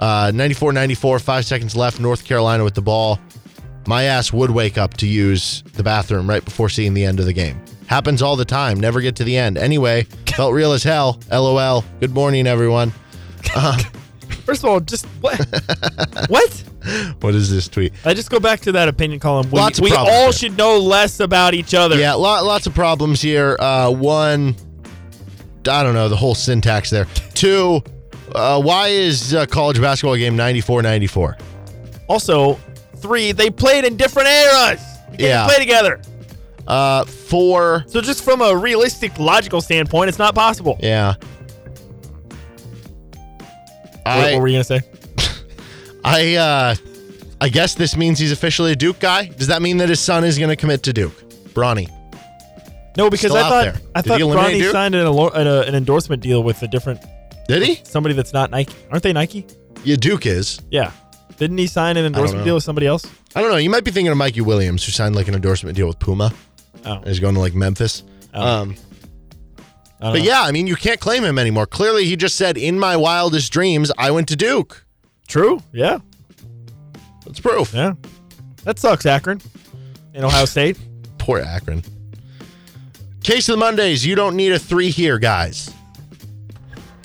uh, 0.00 0.32
94-94, 0.34 1.20
five 1.22 1.44
seconds 1.46 1.76
left. 1.76 2.00
North 2.00 2.24
Carolina 2.24 2.64
with 2.64 2.74
the 2.74 2.82
ball. 2.82 3.20
My 3.86 4.02
ass 4.02 4.32
would 4.32 4.50
wake 4.50 4.76
up 4.76 4.94
to 4.94 5.06
use 5.06 5.62
the 5.74 5.84
bathroom 5.84 6.28
right 6.28 6.44
before 6.44 6.68
seeing 6.68 6.92
the 6.92 7.04
end 7.04 7.20
of 7.20 7.26
the 7.26 7.32
game. 7.32 7.62
Happens 7.86 8.20
all 8.20 8.34
the 8.34 8.44
time. 8.44 8.80
Never 8.80 9.00
get 9.00 9.14
to 9.14 9.22
the 9.22 9.36
end. 9.36 9.56
Anyway, 9.58 10.08
felt 10.34 10.54
real 10.54 10.72
as 10.72 10.82
hell. 10.82 11.20
LOL. 11.30 11.84
Good 12.00 12.12
morning, 12.12 12.48
everyone. 12.48 12.90
First 14.44 14.64
of 14.64 14.70
all, 14.70 14.80
just 14.80 15.06
what? 15.20 15.38
what? 16.28 16.64
What 17.20 17.34
is 17.36 17.48
this 17.48 17.68
tweet? 17.68 17.92
I 18.04 18.12
just 18.12 18.28
go 18.28 18.40
back 18.40 18.58
to 18.62 18.72
that 18.72 18.88
opinion 18.88 19.20
column. 19.20 19.48
We, 19.52 19.60
Lots 19.60 19.78
of 19.78 19.84
we 19.84 19.92
all 19.92 20.04
there. 20.04 20.32
should 20.32 20.56
know 20.56 20.78
less 20.78 21.20
about 21.20 21.54
each 21.54 21.74
other. 21.74 21.96
Yeah, 21.96 22.14
lot, 22.14 22.44
lots 22.44 22.66
of 22.66 22.74
problems 22.74 23.22
here. 23.22 23.56
Uh, 23.60 23.92
one, 23.92 24.56
I 25.68 25.82
don't 25.82 25.94
know 25.94 26.08
the 26.08 26.16
whole 26.16 26.34
syntax 26.34 26.90
there. 26.90 27.06
Two, 27.34 27.82
uh, 28.34 28.60
why 28.60 28.88
is 28.88 29.34
uh, 29.34 29.46
college 29.46 29.80
basketball 29.80 30.16
game 30.16 30.36
94 30.36 30.82
94? 30.82 31.36
Also, 32.08 32.54
three, 32.96 33.32
they 33.32 33.50
played 33.50 33.84
in 33.84 33.96
different 33.96 34.28
eras. 34.28 34.80
Yeah. 35.18 35.46
play 35.46 35.58
together. 35.58 36.00
Uh, 36.66 37.04
four, 37.04 37.84
So 37.88 38.00
just 38.00 38.24
from 38.24 38.42
a 38.42 38.54
realistic, 38.56 39.18
logical 39.18 39.60
standpoint, 39.60 40.08
it's 40.08 40.18
not 40.18 40.34
possible. 40.34 40.76
yeah. 40.80 41.14
what, 44.02 44.06
I, 44.06 44.32
what 44.32 44.40
were 44.40 44.48
you 44.48 44.54
gonna 44.54 44.64
say? 44.64 44.80
I, 46.04 46.34
uh, 46.36 46.74
I 47.40 47.48
guess 47.48 47.74
this 47.74 47.96
means 47.96 48.18
he's 48.18 48.32
officially 48.32 48.72
a 48.72 48.76
Duke 48.76 48.98
guy. 48.98 49.26
Does 49.26 49.48
that 49.48 49.62
mean 49.62 49.76
that 49.78 49.88
his 49.88 50.00
son 50.00 50.24
is 50.24 50.38
going 50.38 50.48
to 50.48 50.56
commit 50.56 50.82
to 50.84 50.92
Duke? 50.92 51.14
Bronny. 51.52 51.90
No, 52.96 53.10
because 53.10 53.30
Still 53.32 53.36
I 53.36 53.40
out 53.42 53.48
thought 53.50 53.64
there. 53.64 53.82
I 53.94 54.00
Did 54.02 54.08
thought 54.08 54.16
he 54.18 54.22
eliminate 54.24 54.54
Bronny 54.56 54.58
Duke? 54.60 54.72
signed 54.72 54.94
an, 54.94 55.06
alo- 55.06 55.28
an, 55.30 55.46
uh, 55.46 55.64
an 55.66 55.74
endorsement 55.74 56.22
deal 56.22 56.42
with 56.42 56.62
a 56.62 56.68
different 56.68 57.00
Did 57.48 57.62
he? 57.62 57.80
somebody 57.84 58.14
that's 58.14 58.32
not 58.32 58.50
Nike. 58.50 58.74
Aren't 58.90 59.02
they 59.02 59.12
Nike? 59.12 59.46
Yeah, 59.84 59.96
Duke 59.96 60.24
is. 60.26 60.60
Yeah. 60.70 60.92
Didn't 61.36 61.58
he 61.58 61.66
sign 61.66 61.96
an 61.98 62.02
know. 62.02 62.06
endorsement 62.06 62.44
deal 62.44 62.54
with 62.54 62.64
somebody 62.64 62.86
else? 62.86 63.04
I 63.34 63.42
don't 63.42 63.50
know. 63.50 63.58
You 63.58 63.68
might 63.68 63.84
be 63.84 63.90
thinking 63.90 64.10
of 64.10 64.16
Mikey 64.16 64.40
Williams, 64.40 64.84
who 64.84 64.92
signed 64.92 65.14
like 65.14 65.28
an 65.28 65.34
endorsement 65.34 65.76
deal 65.76 65.86
with 65.86 65.98
Puma. 65.98 66.32
Oh. 66.86 66.92
And 66.94 67.06
he's 67.06 67.20
going 67.20 67.34
to 67.34 67.40
like 67.40 67.54
Memphis. 67.54 68.02
Oh. 68.32 68.40
Um, 68.42 68.76
I 70.00 70.04
don't 70.04 70.12
But 70.12 70.18
know. 70.18 70.24
yeah, 70.24 70.42
I 70.42 70.52
mean, 70.52 70.66
you 70.66 70.76
can't 70.76 70.98
claim 71.00 71.22
him 71.24 71.38
anymore. 71.38 71.66
Clearly, 71.66 72.04
he 72.06 72.16
just 72.16 72.36
said, 72.36 72.56
"In 72.58 72.78
my 72.78 72.96
wildest 72.96 73.50
dreams, 73.52 73.90
I 73.98 74.10
went 74.10 74.28
to 74.28 74.36
Duke." 74.36 74.84
True. 75.28 75.60
Yeah. 75.72 75.98
That's 77.24 77.40
proof. 77.40 77.72
Yeah. 77.74 77.94
That 78.64 78.78
sucks, 78.78 79.04
Akron. 79.06 79.40
In 80.14 80.24
Ohio 80.24 80.44
State. 80.44 80.78
Poor 81.18 81.40
Akron. 81.40 81.82
Case 83.26 83.48
of 83.48 83.54
the 83.54 83.56
Mondays. 83.58 84.06
You 84.06 84.14
don't 84.14 84.36
need 84.36 84.52
a 84.52 84.58
three 84.58 84.88
here, 84.88 85.18
guys. 85.18 85.74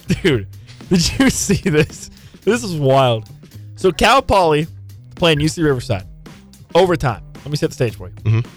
Dude, 0.05 0.47
did 0.88 1.19
you 1.19 1.30
see 1.32 1.67
this? 1.67 2.11
This 2.43 2.63
is 2.63 2.76
wild. 2.76 3.28
So 3.76 3.91
Cal 3.91 4.22
Poly 4.22 4.67
playing 5.15 5.39
UC 5.39 5.63
Riverside. 5.63 6.05
Overtime. 6.76 7.24
Let 7.38 7.47
me 7.49 7.57
set 7.57 7.72
the 7.72 7.74
stage 7.74 7.95
for 7.95 8.09
you. 8.09 8.13
Mhm. 8.17 8.47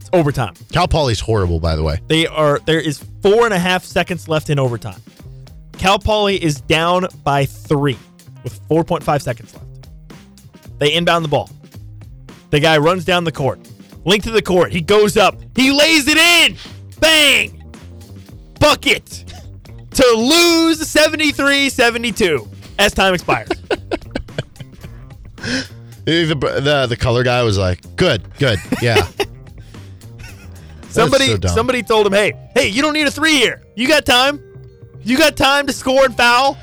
It's 0.00 0.08
overtime. 0.14 0.54
Cal 0.72 0.88
Poly's 0.88 1.20
horrible, 1.20 1.60
by 1.60 1.76
the 1.76 1.82
way. 1.82 2.00
They 2.08 2.26
are 2.28 2.60
there 2.64 2.80
is 2.80 3.04
four 3.20 3.44
and 3.44 3.52
a 3.52 3.58
half 3.58 3.84
seconds 3.84 4.26
left 4.26 4.48
in 4.48 4.58
overtime. 4.58 5.02
Cal 5.72 5.98
Poly 5.98 6.42
is 6.42 6.62
down 6.62 7.08
by 7.22 7.44
three 7.44 7.98
with 8.42 8.58
4.5 8.70 9.20
seconds 9.20 9.52
left. 9.52 9.66
They 10.78 10.94
inbound 10.94 11.26
the 11.26 11.28
ball. 11.28 11.50
The 12.48 12.60
guy 12.60 12.78
runs 12.78 13.04
down 13.04 13.24
the 13.24 13.32
court. 13.32 13.60
Link 14.06 14.22
to 14.22 14.30
the 14.30 14.40
court. 14.40 14.72
He 14.72 14.80
goes 14.80 15.18
up. 15.18 15.36
He 15.54 15.72
lays 15.72 16.08
it 16.08 16.16
in. 16.16 16.56
Bang! 17.00 17.62
Bucket 18.58 19.24
to 19.92 20.06
lose 20.12 20.86
73 20.86 21.70
72 21.70 22.48
as 22.78 22.92
time 22.92 23.14
expires. 23.14 23.48
The, 26.06 26.24
the, 26.62 26.86
the 26.86 26.96
color 26.96 27.24
guy 27.24 27.42
was 27.42 27.58
like, 27.58 27.96
"Good, 27.96 28.22
good, 28.38 28.60
yeah." 28.80 29.08
Somebody 30.88 31.26
so 31.40 31.48
somebody 31.48 31.82
told 31.82 32.06
him, 32.06 32.12
"Hey, 32.12 32.32
hey, 32.54 32.68
you 32.68 32.80
don't 32.80 32.94
need 32.94 33.08
a 33.08 33.10
3 33.10 33.32
here. 33.32 33.62
You 33.74 33.88
got 33.88 34.06
time? 34.06 34.40
You 35.02 35.18
got 35.18 35.36
time 35.36 35.66
to 35.66 35.72
score 35.72 36.04
and 36.04 36.16
foul?" 36.16 36.56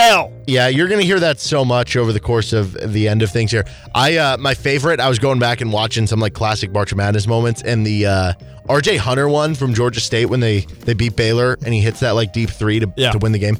L. 0.00 0.32
Yeah, 0.46 0.68
you're 0.68 0.88
gonna 0.88 1.02
hear 1.02 1.20
that 1.20 1.38
so 1.40 1.64
much 1.64 1.96
over 1.96 2.12
the 2.12 2.20
course 2.20 2.52
of 2.52 2.72
the 2.92 3.06
end 3.08 3.22
of 3.22 3.30
things 3.30 3.50
here. 3.50 3.64
I 3.94 4.16
uh 4.16 4.36
my 4.38 4.54
favorite, 4.54 4.98
I 5.00 5.08
was 5.08 5.18
going 5.18 5.38
back 5.38 5.60
and 5.60 5.72
watching 5.72 6.06
some 6.06 6.20
like 6.20 6.32
classic 6.34 6.72
March 6.72 6.94
Madness 6.94 7.26
moments 7.26 7.62
and 7.62 7.86
the 7.86 8.06
uh 8.06 8.32
RJ 8.68 8.96
Hunter 8.98 9.28
one 9.28 9.54
from 9.54 9.74
Georgia 9.74 10.00
State 10.00 10.26
when 10.26 10.40
they 10.40 10.60
they 10.60 10.94
beat 10.94 11.16
Baylor 11.16 11.58
and 11.64 11.74
he 11.74 11.80
hits 11.80 12.00
that 12.00 12.12
like 12.12 12.32
deep 12.32 12.50
three 12.50 12.80
to, 12.80 12.92
Yeah. 12.96 13.10
to 13.12 13.18
win 13.18 13.32
the 13.32 13.38
game. 13.38 13.58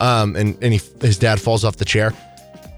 Um 0.00 0.36
and, 0.36 0.56
and 0.62 0.72
he 0.72 0.80
his 1.00 1.18
dad 1.18 1.40
falls 1.40 1.64
off 1.64 1.76
the 1.76 1.84
chair. 1.84 2.12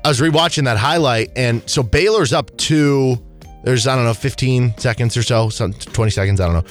I 0.05 0.09
was 0.09 0.21
rewatching 0.21 0.65
that 0.65 0.79
highlight 0.79 1.31
and 1.37 1.63
so 1.69 1.83
Baylor's 1.83 2.33
up 2.33 2.57
to 2.59 3.19
there's 3.65 3.87
I 3.87 3.97
don't 3.97 4.05
know 4.05 4.15
15 4.15 4.79
seconds 4.79 5.17
or 5.17 5.23
so, 5.23 5.49
some 5.51 5.73
20 5.75 6.11
seconds, 6.11 6.41
I 6.41 6.47
don't 6.47 6.65
know. 6.65 6.71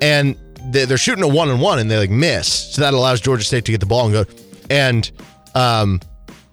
And 0.00 0.36
they- 0.70 0.84
they're 0.84 0.96
shooting 0.98 1.24
a 1.24 1.28
one 1.28 1.48
and 1.50 1.60
one 1.60 1.78
and 1.80 1.90
they 1.90 1.98
like 1.98 2.10
miss. 2.10 2.46
So 2.74 2.82
that 2.82 2.94
allows 2.94 3.20
Georgia 3.20 3.44
State 3.44 3.64
to 3.66 3.72
get 3.72 3.80
the 3.80 3.86
ball 3.86 4.06
and 4.06 4.12
go. 4.14 4.24
And 4.70 5.10
um, 5.54 6.00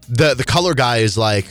the 0.08 0.34
the 0.34 0.44
color 0.44 0.74
guy 0.74 0.98
is 0.98 1.18
like, 1.18 1.46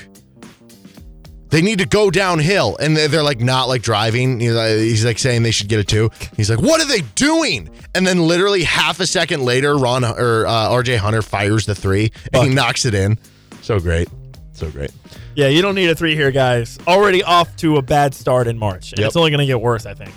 they 1.51 1.62
need 1.62 1.78
to 1.78 1.86
go 1.86 2.11
downhill, 2.11 2.76
and 2.78 2.96
they're, 2.96 3.09
they're 3.09 3.22
like 3.22 3.40
not 3.40 3.68
like 3.68 3.82
driving. 3.82 4.40
He's 4.40 4.53
like, 4.53 4.76
he's 4.76 5.05
like 5.05 5.18
saying 5.18 5.42
they 5.42 5.51
should 5.51 5.68
get 5.68 5.80
it 5.80 5.88
too. 5.88 6.11
He's 6.36 6.51
like, 6.51 6.61
what 6.61 6.80
are 6.80 6.86
they 6.88 7.01
doing? 7.14 7.70
And 7.94 8.07
then 8.07 8.26
literally 8.26 8.64
half 8.64 9.01
a 9.01 9.07
second 9.07 9.42
later, 9.44 9.76
Ron 9.76 10.05
or 10.05 10.46
uh, 10.46 10.68
RJ 10.70 10.99
Hunter 10.99 11.22
fires 11.22 11.64
the 11.66 11.74
three 11.74 12.12
and 12.32 12.49
he 12.49 12.55
knocks 12.55 12.84
it 12.84 12.94
in. 12.94 13.18
So 13.62 13.80
great, 13.80 14.09
so 14.53 14.70
great. 14.70 14.90
Yeah, 15.34 15.49
you 15.49 15.62
don't 15.62 15.76
need 15.76 15.88
a 15.88 15.94
3 15.94 16.16
here, 16.16 16.32
guys. 16.32 16.80
Already 16.88 17.22
off 17.22 17.55
to 17.59 17.76
a 17.76 17.82
bad 17.82 18.12
start 18.12 18.49
in 18.49 18.59
March. 18.59 18.90
And 18.90 18.99
Yep. 18.99 19.07
it's 19.07 19.16
only 19.16 19.30
going 19.30 19.38
to 19.38 19.46
get 19.46 19.61
worse, 19.61 19.86
I 19.86 19.94
think. 19.94 20.12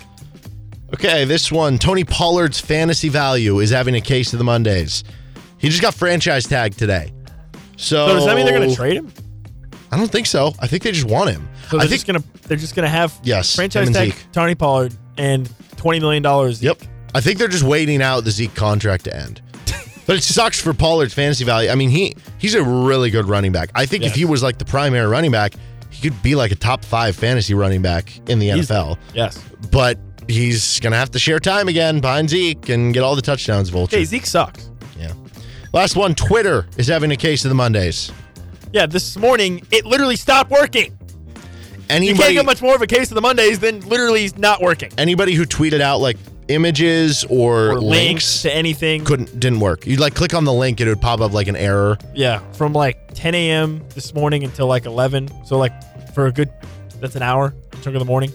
Okay, 0.94 1.24
this 1.24 1.52
one, 1.52 1.78
Tony 1.78 2.02
Pollard's 2.02 2.58
fantasy 2.58 3.08
value 3.08 3.60
is 3.60 3.70
having 3.70 3.94
a 3.94 4.00
case 4.00 4.32
of 4.32 4.38
the 4.40 4.44
Mondays. 4.44 5.04
He 5.58 5.68
just 5.68 5.80
got 5.80 5.94
franchise 5.94 6.44
tagged 6.46 6.76
today. 6.76 7.12
So, 7.82 8.06
So 8.06 8.14
does 8.14 8.26
that 8.26 8.36
mean 8.36 8.46
they're 8.46 8.56
going 8.56 8.68
to 8.70 8.76
trade 8.76 8.96
him? 8.96 9.12
I 9.90 9.96
don't 9.96 10.10
think 10.10 10.26
so. 10.26 10.54
I 10.60 10.66
think 10.66 10.82
they 10.84 10.92
just 10.92 11.06
want 11.06 11.30
him. 11.30 11.48
So 11.68 11.76
I 11.76 11.80
they're 11.80 11.88
think 11.88 12.04
just 12.04 12.06
going 12.06 12.22
to 12.22 12.48
they're 12.48 12.56
just 12.56 12.74
going 12.74 12.84
to 12.84 12.88
have 12.88 13.18
Yes, 13.22 13.54
franchise 13.54 13.82
him 13.82 13.88
and 13.88 13.96
tag 13.96 14.12
Zeke. 14.18 14.32
Tony 14.32 14.54
Pollard 14.54 14.94
and 15.18 15.50
20 15.76 16.00
million 16.00 16.22
dollars. 16.22 16.62
Yep. 16.62 16.82
I 17.14 17.20
think 17.20 17.38
they're 17.38 17.48
just 17.48 17.64
waiting 17.64 18.00
out 18.00 18.24
the 18.24 18.30
Zeke 18.30 18.54
contract 18.54 19.04
to 19.04 19.14
end. 19.14 19.42
but 20.06 20.16
it 20.16 20.22
sucks 20.22 20.58
for 20.60 20.72
Pollard's 20.72 21.12
fantasy 21.12 21.44
value. 21.44 21.68
I 21.70 21.74
mean, 21.74 21.90
he 21.90 22.14
he's 22.38 22.54
a 22.54 22.62
really 22.62 23.10
good 23.10 23.26
running 23.26 23.52
back. 23.52 23.70
I 23.74 23.84
think 23.84 24.04
if 24.04 24.14
he 24.14 24.24
was 24.24 24.42
like 24.42 24.58
the 24.58 24.64
primary 24.64 25.06
running 25.06 25.30
back, 25.32 25.54
he 25.90 26.08
could 26.08 26.22
be 26.22 26.34
like 26.34 26.52
a 26.52 26.56
top 26.56 26.84
five 26.84 27.16
fantasy 27.16 27.52
running 27.52 27.82
back 27.82 28.16
in 28.30 28.38
the 28.38 28.46
Easily. 28.46 28.78
NFL. 28.78 28.98
Yes. 29.12 29.42
But 29.70 29.98
he's 30.28 30.80
gonna 30.80 30.96
have 30.96 31.10
to 31.10 31.18
share 31.18 31.38
time 31.38 31.68
again 31.68 32.00
behind 32.00 32.30
Zeke 32.30 32.68
and 32.70 32.94
get 32.94 33.02
all 33.02 33.14
the 33.16 33.22
touchdowns. 33.22 33.68
Vulture. 33.68 33.96
Okay, 33.96 34.04
Zeke 34.04 34.24
sucks. 34.26 34.70
Last 35.72 35.96
one. 35.96 36.14
Twitter 36.14 36.66
is 36.76 36.86
having 36.86 37.10
a 37.12 37.16
case 37.16 37.44
of 37.44 37.48
the 37.48 37.54
Mondays. 37.54 38.12
Yeah, 38.72 38.86
this 38.86 39.16
morning 39.16 39.66
it 39.70 39.84
literally 39.86 40.16
stopped 40.16 40.50
working. 40.50 40.96
Anybody, 41.90 42.06
You 42.06 42.14
can't 42.14 42.34
get 42.34 42.46
much 42.46 42.62
more 42.62 42.74
of 42.74 42.82
a 42.82 42.86
case 42.86 43.10
of 43.10 43.14
the 43.16 43.20
Mondays 43.20 43.58
than 43.58 43.80
literally 43.88 44.30
not 44.36 44.60
working. 44.62 44.90
anybody 44.96 45.34
who 45.34 45.44
tweeted 45.44 45.80
out 45.80 45.98
like 45.98 46.16
images 46.48 47.24
or, 47.28 47.70
Or 47.72 47.80
links 47.80 47.84
links 47.84 48.42
to 48.42 48.54
anything. 48.54 49.04
couldn't 49.04 49.38
didn't 49.38 49.60
work. 49.60 49.86
You'd 49.86 50.00
like 50.00 50.14
click 50.14 50.34
on 50.34 50.44
the 50.44 50.52
link 50.52 50.80
and 50.80 50.88
it 50.88 50.90
would 50.92 51.00
pop 51.02 51.20
up 51.20 51.32
like 51.32 51.48
an 51.48 51.56
error. 51.56 51.98
Yeah, 52.14 52.38
from 52.52 52.72
like 52.72 53.12
10 53.14 53.34
a.m. 53.34 53.82
this 53.94 54.14
morning 54.14 54.42
until 54.44 54.66
like 54.66 54.86
11. 54.86 55.28
So 55.46 55.58
like 55.58 55.72
for 56.14 56.26
a 56.26 56.32
good, 56.32 56.50
that's 57.00 57.16
an 57.16 57.22
hour 57.22 57.54
chunk 57.82 57.94
of 57.96 58.00
the 58.00 58.04
morning. 58.06 58.32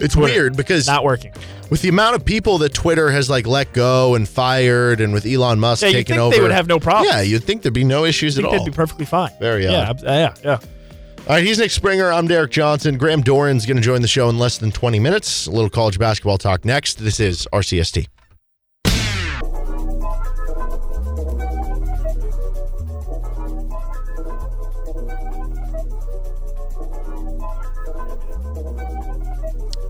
It's 0.00 0.14
Twitter. 0.14 0.32
weird 0.32 0.56
because 0.56 0.86
Not 0.86 1.04
working. 1.04 1.32
With 1.70 1.82
the 1.82 1.90
amount 1.90 2.16
of 2.16 2.24
people 2.24 2.58
that 2.58 2.72
Twitter 2.72 3.10
has 3.10 3.28
like 3.28 3.46
let 3.46 3.72
go 3.74 4.14
and 4.14 4.26
fired, 4.26 5.00
and 5.00 5.12
with 5.12 5.26
Elon 5.26 5.60
Musk 5.60 5.82
Yeah, 5.82 5.90
taking 5.90 6.14
think 6.14 6.20
over, 6.20 6.34
they 6.34 6.40
would 6.40 6.50
have 6.50 6.66
no 6.66 6.80
problem. 6.80 7.12
Yeah, 7.12 7.20
you'd 7.20 7.44
think 7.44 7.60
there'd 7.62 7.74
be 7.74 7.84
no 7.84 8.04
issues 8.06 8.38
at 8.38 8.42
think 8.42 8.52
all. 8.54 8.64
they'd 8.64 8.70
be 8.70 8.74
perfectly 8.74 9.04
fine. 9.04 9.30
Very 9.38 9.64
yeah, 9.64 9.90
odd. 9.90 10.02
yeah, 10.02 10.34
yeah. 10.42 10.50
All 11.28 11.34
right, 11.34 11.44
he's 11.44 11.58
Nick 11.58 11.70
Springer. 11.70 12.10
I'm 12.10 12.26
Derek 12.26 12.50
Johnson. 12.50 12.96
Graham 12.96 13.22
Doeren's 13.22 13.66
going 13.66 13.76
to 13.76 13.82
join 13.82 14.00
the 14.00 14.08
show 14.08 14.30
in 14.30 14.38
less 14.38 14.56
than 14.56 14.72
20 14.72 14.98
minutes. 14.98 15.46
A 15.46 15.50
little 15.50 15.68
college 15.68 15.98
basketball 15.98 16.38
talk 16.38 16.64
next. 16.64 16.94
This 17.00 17.20
is 17.20 17.46
RCST. 17.52 18.06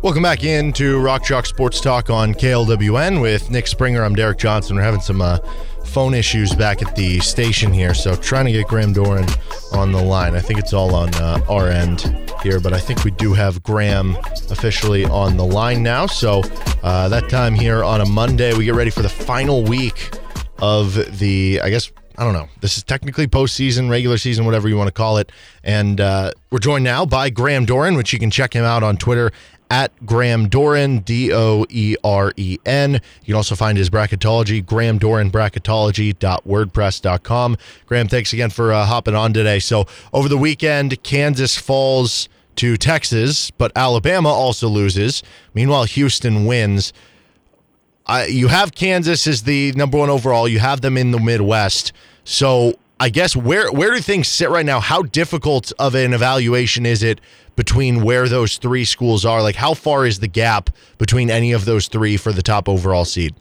Welcome 0.09 0.23
back 0.23 0.43
into 0.43 0.99
Rock 1.01 1.23
Chalk 1.23 1.45
Sports 1.45 1.83
Talk 1.83 2.09
on 2.09 2.33
KLWN 2.33 3.21
with 3.21 3.51
Nick 3.51 3.67
Springer. 3.67 4.03
I'm 4.03 4.15
Derek 4.15 4.39
Johnson. 4.39 4.77
We're 4.77 4.83
having 4.83 5.03
some 5.03 5.21
uh, 5.21 5.37
phone 5.85 6.15
issues 6.15 6.55
back 6.55 6.81
at 6.81 6.97
the 6.97 7.19
station 7.19 7.75
here, 7.75 7.93
so 7.93 8.17
trying 8.17 8.47
to 8.47 8.53
get 8.53 8.67
Graham 8.69 8.95
Doeren 8.95 9.29
on 9.75 9.93
the 9.93 10.03
line. 10.03 10.35
I 10.35 10.41
think 10.41 10.61
it's 10.61 10.73
all 10.73 10.95
on 10.95 11.15
uh, 11.17 11.45
our 11.51 11.69
end 11.69 12.33
here, 12.43 12.59
but 12.59 12.73
I 12.73 12.81
think 12.81 13.05
we 13.05 13.11
do 13.11 13.35
have 13.35 13.63
Graham 13.63 14.17
officially 14.49 15.05
on 15.05 15.37
the 15.37 15.45
line 15.45 15.83
now. 15.83 16.07
So 16.07 16.41
uh, 16.83 17.11
that 17.11 17.29
time 17.29 17.55
here 17.55 17.85
on 17.85 18.01
a 18.01 18.07
Monday, 18.07 18.55
we 18.55 18.65
get 18.65 18.77
ready 18.77 18.91
for 18.91 19.03
the 19.03 19.11
final 19.11 19.63
week 19.63 20.17
of 20.59 21.19
the, 21.19 21.61
I 21.63 21.69
guess, 21.69 21.93
I 22.17 22.25
don't 22.25 22.33
know. 22.33 22.49
This 22.63 22.79
is 22.79 22.83
technically 22.83 23.27
postseason, 23.27 23.91
regular 23.91 24.17
season, 24.17 24.47
whatever 24.47 24.71
you 24.71 24.77
want 24.79 24.89
to 24.89 24.93
call 24.93 25.19
it. 25.19 25.31
And 25.63 26.01
uh, 26.01 26.33
we're 26.51 26.61
joined 26.61 26.83
now 26.83 27.05
by 27.05 27.29
Graham 27.29 27.67
Doeren, 27.67 27.95
which 27.95 28.15
you 28.15 28.19
can 28.19 28.31
check 28.31 28.55
him 28.55 28.65
out 28.65 28.83
on 28.83 28.97
Twitter 28.97 29.33
at 29.71 30.07
Graham 30.07 30.49
Doeren, 30.49 31.05
D 31.05 31.33
O 31.33 31.67
E 31.69 31.95
R 32.03 32.33
E 32.37 32.59
N. 32.65 32.95
You 32.95 33.01
can 33.27 33.35
also 33.35 33.55
find 33.55 33.77
his 33.79 33.91
bracketology, 33.91 34.65
Graham 34.65 34.99
Doeren 34.99 35.31
bracketology.wordpress.com. 35.31 37.57
Graham, 37.87 38.09
thanks 38.09 38.33
again 38.33 38.49
for 38.51 38.73
uh, 38.73 38.87
hopping 38.87 39.15
on 39.15 39.33
today. 39.33 39.59
So, 39.59 39.87
over 40.13 40.29
the 40.29 40.39
weekend, 40.39 41.03
Kansas 41.03 41.57
falls 41.57 42.29
to 42.57 42.77
Texas, 42.77 43.51
but 43.53 43.71
Alabama 43.77 44.31
also 44.31 44.69
loses. 44.69 45.23
Meanwhile, 45.55 45.85
Houston 45.85 46.45
wins. 46.45 46.93
I, 48.07 48.27
you 48.27 48.49
have 48.49 48.75
Kansas 48.75 49.27
as 49.27 49.43
the 49.43 49.73
number 49.73 49.99
one 49.99 50.11
overall. 50.11 50.49
You 50.49 50.59
have 50.59 50.81
them 50.81 50.97
in 50.97 51.13
the 51.13 51.21
Midwest. 51.21 51.93
So 52.25 52.79
I 53.01 53.11
guess 53.11 53.37
where 53.37 53.71
where 53.71 53.93
do 53.93 54.01
things 54.01 54.27
sit 54.29 54.51
right 54.51 54.67
now? 54.67 54.81
How 54.81 55.03
difficult 55.03 55.73
of 55.79 55.95
an 55.95 56.13
evaluation 56.13 56.85
is 56.85 57.03
it 57.03 57.21
between 57.55 58.03
where 58.03 58.29
those 58.29 58.57
three 58.57 58.85
schools 58.85 59.25
are? 59.25 59.41
Like 59.41 59.57
how 59.57 59.75
far 59.75 60.05
is 60.05 60.19
the 60.19 60.29
gap 60.29 60.71
between 60.99 61.31
any 61.31 61.53
of 61.53 61.65
those 61.65 61.87
three 61.87 62.17
for 62.17 62.33
the 62.33 62.43
top 62.43 62.69
overall 62.69 63.05
seed? 63.05 63.35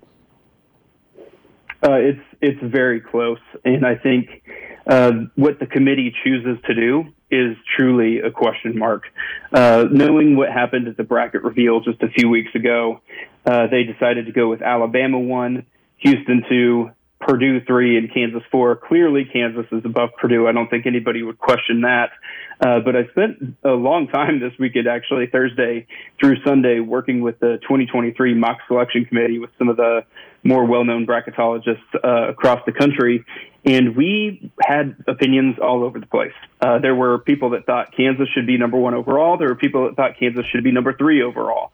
Uh, 1.83 1.93
it's 1.93 2.21
it's 2.41 2.59
very 2.61 3.01
close, 3.01 3.39
and 3.65 3.85
I 3.85 3.95
think 3.95 4.43
uh, 4.85 5.11
what 5.35 5.59
the 5.59 5.65
committee 5.65 6.13
chooses 6.23 6.57
to 6.65 6.75
do 6.75 7.05
is 7.31 7.57
truly 7.75 8.19
a 8.19 8.31
question 8.31 8.77
mark. 8.77 9.03
Uh, 9.51 9.85
knowing 9.91 10.37
what 10.37 10.51
happened 10.51 10.87
at 10.87 10.97
the 10.97 11.03
bracket 11.03 11.43
reveal 11.43 11.81
just 11.81 12.01
a 12.01 12.09
few 12.09 12.29
weeks 12.29 12.53
ago, 12.55 13.01
uh, 13.45 13.67
they 13.67 13.83
decided 13.83 14.27
to 14.27 14.31
go 14.31 14.49
with 14.49 14.61
Alabama 14.61 15.19
one, 15.19 15.65
Houston 15.97 16.43
two, 16.47 16.91
Purdue 17.19 17.61
three 17.65 17.97
and 17.97 18.13
Kansas 18.13 18.43
four. 18.51 18.75
Clearly, 18.75 19.25
Kansas 19.25 19.65
is 19.71 19.83
above 19.85 20.11
Purdue. 20.19 20.47
I 20.47 20.51
don't 20.51 20.69
think 20.69 20.85
anybody 20.85 21.23
would 21.23 21.39
question 21.39 21.81
that. 21.81 22.11
Uh, 22.59 22.79
but 22.79 22.95
I 22.95 23.07
spent 23.07 23.55
a 23.63 23.71
long 23.71 24.07
time 24.07 24.39
this 24.39 24.53
weekend, 24.59 24.87
actually 24.87 25.27
Thursday 25.27 25.87
through 26.19 26.37
Sunday, 26.43 26.79
working 26.79 27.21
with 27.21 27.39
the 27.39 27.59
2023 27.61 28.33
mock 28.33 28.57
selection 28.67 29.05
committee 29.05 29.39
with 29.39 29.51
some 29.57 29.69
of 29.69 29.77
the 29.77 30.05
more 30.43 30.65
well-known 30.65 31.05
bracketologists 31.05 31.77
uh, 32.03 32.29
across 32.29 32.59
the 32.65 32.71
country, 32.71 33.25
and 33.65 33.95
we 33.95 34.51
had 34.61 34.95
opinions 35.07 35.57
all 35.61 35.83
over 35.83 35.99
the 35.99 36.05
place. 36.05 36.33
Uh, 36.61 36.79
there 36.79 36.95
were 36.95 37.19
people 37.19 37.51
that 37.51 37.65
thought 37.65 37.95
Kansas 37.95 38.27
should 38.33 38.47
be 38.47 38.57
number 38.57 38.77
one 38.77 38.93
overall. 38.93 39.37
There 39.37 39.49
were 39.49 39.55
people 39.55 39.85
that 39.85 39.95
thought 39.95 40.17
Kansas 40.17 40.45
should 40.45 40.63
be 40.63 40.71
number 40.71 40.93
three 40.93 41.21
overall. 41.21 41.71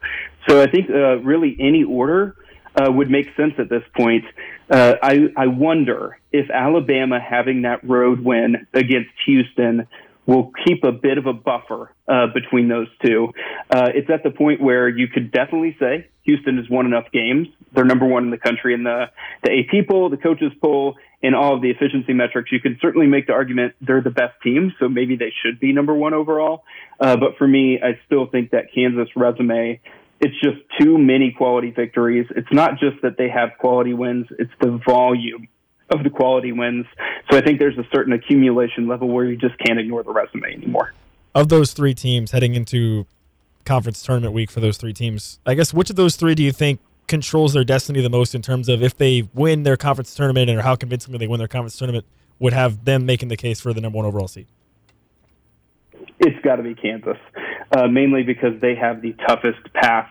So 0.48 0.60
I 0.60 0.66
think 0.66 0.90
uh, 0.90 1.18
really 1.18 1.56
any 1.60 1.84
order 1.84 2.36
uh, 2.76 2.90
would 2.90 3.10
make 3.10 3.26
sense 3.36 3.54
at 3.58 3.68
this 3.68 3.82
point. 3.96 4.24
Uh, 4.70 4.94
I, 5.02 5.28
I 5.36 5.46
wonder 5.46 6.18
if 6.32 6.50
Alabama 6.50 7.20
having 7.20 7.62
that 7.62 7.88
road 7.88 8.20
win 8.20 8.66
against 8.72 9.10
Houston 9.26 9.86
will 10.26 10.50
keep 10.66 10.84
a 10.84 10.92
bit 10.92 11.18
of 11.18 11.26
a 11.26 11.32
buffer 11.32 11.92
uh, 12.08 12.26
between 12.32 12.68
those 12.68 12.88
two. 13.04 13.28
Uh, 13.70 13.90
it's 13.94 14.08
at 14.10 14.22
the 14.22 14.30
point 14.30 14.60
where 14.60 14.88
you 14.88 15.06
could 15.06 15.30
definitely 15.30 15.76
say 15.78 16.08
Houston 16.22 16.56
has 16.56 16.68
won 16.70 16.86
enough 16.86 17.10
games. 17.12 17.48
They're 17.72 17.84
number 17.84 18.06
one 18.06 18.24
in 18.24 18.30
the 18.30 18.38
country 18.38 18.72
in 18.72 18.84
the, 18.84 19.06
the 19.42 19.50
AP 19.50 19.86
poll, 19.88 20.08
the 20.08 20.16
coaches 20.16 20.52
poll, 20.62 20.96
and 21.22 21.34
all 21.34 21.54
of 21.54 21.62
the 21.62 21.70
efficiency 21.70 22.12
metrics. 22.12 22.50
You 22.52 22.60
could 22.60 22.78
certainly 22.80 23.06
make 23.06 23.26
the 23.26 23.32
argument 23.34 23.74
they're 23.80 24.00
the 24.00 24.10
best 24.10 24.34
team, 24.42 24.72
so 24.78 24.88
maybe 24.88 25.16
they 25.16 25.32
should 25.42 25.60
be 25.60 25.72
number 25.72 25.94
one 25.94 26.14
overall. 26.14 26.64
Uh, 26.98 27.16
but 27.16 27.36
for 27.36 27.46
me, 27.46 27.80
I 27.82 27.98
still 28.06 28.26
think 28.26 28.50
that 28.50 28.72
Kansas 28.74 29.08
resume 29.16 29.80
it's 30.24 30.40
just 30.40 30.56
too 30.80 30.96
many 30.96 31.32
quality 31.36 31.70
victories. 31.70 32.26
It's 32.34 32.50
not 32.50 32.78
just 32.80 33.02
that 33.02 33.18
they 33.18 33.28
have 33.28 33.50
quality 33.58 33.92
wins, 33.92 34.26
it's 34.38 34.50
the 34.58 34.80
volume 34.86 35.48
of 35.90 36.02
the 36.02 36.08
quality 36.08 36.50
wins. 36.50 36.86
So 37.30 37.36
I 37.36 37.42
think 37.42 37.58
there's 37.58 37.76
a 37.76 37.86
certain 37.92 38.14
accumulation 38.14 38.88
level 38.88 39.08
where 39.08 39.26
you 39.26 39.36
just 39.36 39.58
can't 39.58 39.78
ignore 39.78 40.02
the 40.02 40.12
resume 40.12 40.50
anymore. 40.50 40.94
Of 41.34 41.50
those 41.50 41.74
three 41.74 41.92
teams 41.92 42.30
heading 42.30 42.54
into 42.54 43.06
conference 43.66 44.02
tournament 44.02 44.32
week 44.32 44.50
for 44.50 44.60
those 44.60 44.78
three 44.78 44.94
teams, 44.94 45.40
I 45.44 45.52
guess 45.52 45.74
which 45.74 45.90
of 45.90 45.96
those 45.96 46.16
three 46.16 46.34
do 46.34 46.42
you 46.42 46.52
think 46.52 46.80
controls 47.06 47.52
their 47.52 47.64
destiny 47.64 48.00
the 48.00 48.08
most 48.08 48.34
in 48.34 48.40
terms 48.40 48.70
of 48.70 48.82
if 48.82 48.96
they 48.96 49.28
win 49.34 49.62
their 49.62 49.76
conference 49.76 50.14
tournament 50.14 50.48
or 50.48 50.62
how 50.62 50.74
convincingly 50.74 51.18
they 51.18 51.26
win 51.26 51.36
their 51.36 51.48
conference 51.48 51.76
tournament 51.76 52.06
would 52.38 52.54
have 52.54 52.86
them 52.86 53.04
making 53.04 53.28
the 53.28 53.36
case 53.36 53.60
for 53.60 53.74
the 53.74 53.80
number 53.82 53.96
one 53.96 54.06
overall 54.06 54.28
seed? 54.28 54.46
It's 56.18 56.40
got 56.44 56.56
to 56.56 56.62
be 56.62 56.74
Kansas, 56.74 57.16
uh, 57.72 57.88
mainly 57.88 58.22
because 58.22 58.60
they 58.60 58.74
have 58.74 59.02
the 59.02 59.14
toughest 59.26 59.72
path 59.72 60.08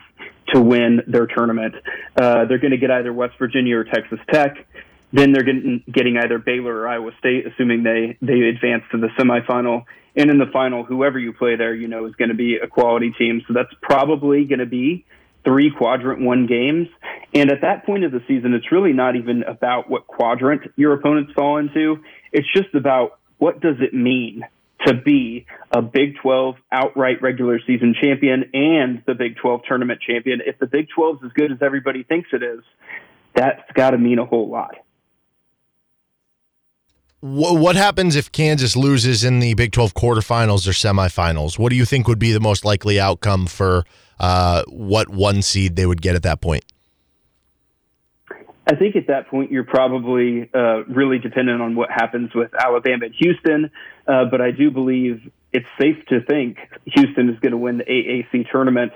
to 0.48 0.60
win 0.60 1.02
their 1.06 1.26
tournament. 1.26 1.74
Uh, 2.16 2.44
they're 2.44 2.58
going 2.58 2.72
to 2.72 2.78
get 2.78 2.90
either 2.90 3.12
West 3.12 3.34
Virginia 3.38 3.76
or 3.76 3.84
Texas 3.84 4.18
Tech. 4.30 4.66
Then 5.12 5.32
they're 5.32 5.44
getting, 5.44 5.82
getting 5.90 6.16
either 6.16 6.38
Baylor 6.38 6.76
or 6.76 6.88
Iowa 6.88 7.12
State, 7.18 7.46
assuming 7.46 7.82
they, 7.82 8.18
they 8.20 8.40
advance 8.42 8.82
to 8.92 8.98
the 8.98 9.08
semifinal. 9.18 9.84
And 10.16 10.30
in 10.30 10.38
the 10.38 10.46
final, 10.52 10.84
whoever 10.84 11.18
you 11.18 11.32
play 11.32 11.56
there, 11.56 11.74
you 11.74 11.88
know, 11.88 12.06
is 12.06 12.14
going 12.16 12.28
to 12.28 12.34
be 12.34 12.56
a 12.56 12.66
quality 12.66 13.12
team. 13.16 13.42
So 13.46 13.54
that's 13.54 13.72
probably 13.80 14.44
going 14.44 14.58
to 14.58 14.66
be 14.66 15.04
three 15.44 15.70
quadrant 15.70 16.20
one 16.20 16.46
games. 16.46 16.88
And 17.32 17.50
at 17.50 17.62
that 17.62 17.84
point 17.84 18.04
of 18.04 18.12
the 18.12 18.22
season, 18.28 18.54
it's 18.54 18.70
really 18.70 18.92
not 18.92 19.16
even 19.16 19.42
about 19.42 19.88
what 19.90 20.06
quadrant 20.06 20.72
your 20.76 20.94
opponents 20.94 21.32
fall 21.32 21.58
into. 21.58 22.02
It's 22.32 22.50
just 22.52 22.74
about 22.74 23.18
what 23.38 23.60
does 23.60 23.76
it 23.80 23.92
mean 23.92 24.42
to 24.86 24.94
be 24.94 25.46
a 25.70 25.82
Big 25.82 26.16
12 26.22 26.56
outright 26.72 27.22
regular 27.22 27.58
season 27.66 27.94
champion 28.00 28.50
and 28.52 29.02
the 29.06 29.14
Big 29.14 29.36
12 29.36 29.62
tournament 29.66 30.00
champion. 30.06 30.40
If 30.44 30.58
the 30.58 30.66
Big 30.66 30.88
12 30.94 31.16
is 31.16 31.22
as 31.26 31.32
good 31.32 31.52
as 31.52 31.58
everybody 31.60 32.02
thinks 32.02 32.28
it 32.32 32.42
is, 32.42 32.60
that's 33.34 33.62
got 33.74 33.90
to 33.90 33.98
mean 33.98 34.18
a 34.18 34.24
whole 34.24 34.48
lot 34.48 34.74
what 37.24 37.74
happens 37.74 38.16
if 38.16 38.30
Kansas 38.30 38.76
loses 38.76 39.24
in 39.24 39.38
the 39.38 39.54
Big 39.54 39.72
12 39.72 39.94
quarterfinals 39.94 40.68
or 40.68 40.72
semifinals? 40.72 41.58
What 41.58 41.70
do 41.70 41.76
you 41.76 41.86
think 41.86 42.06
would 42.06 42.18
be 42.18 42.32
the 42.32 42.40
most 42.40 42.66
likely 42.66 43.00
outcome 43.00 43.46
for 43.46 43.84
uh, 44.20 44.62
what 44.68 45.08
one 45.08 45.40
seed 45.40 45.74
they 45.74 45.86
would 45.86 46.02
get 46.02 46.16
at 46.16 46.22
that 46.24 46.42
point? 46.42 46.66
I 48.66 48.76
think 48.76 48.94
at 48.96 49.06
that 49.06 49.28
point 49.28 49.50
you're 49.50 49.64
probably 49.64 50.50
uh, 50.54 50.84
really 50.84 51.18
dependent 51.18 51.62
on 51.62 51.76
what 51.76 51.90
happens 51.90 52.34
with 52.34 52.50
Alabama 52.54 53.06
and 53.06 53.14
Houston, 53.14 53.70
uh, 54.06 54.24
but 54.30 54.40
I 54.40 54.50
do 54.50 54.70
believe 54.70 55.30
it's 55.52 55.66
safe 55.80 56.04
to 56.08 56.20
think 56.20 56.58
Houston 56.86 57.30
is 57.30 57.38
going 57.40 57.52
to 57.52 57.58
win 57.58 57.78
the 57.78 57.84
AAC 57.84 58.50
tournament. 58.50 58.92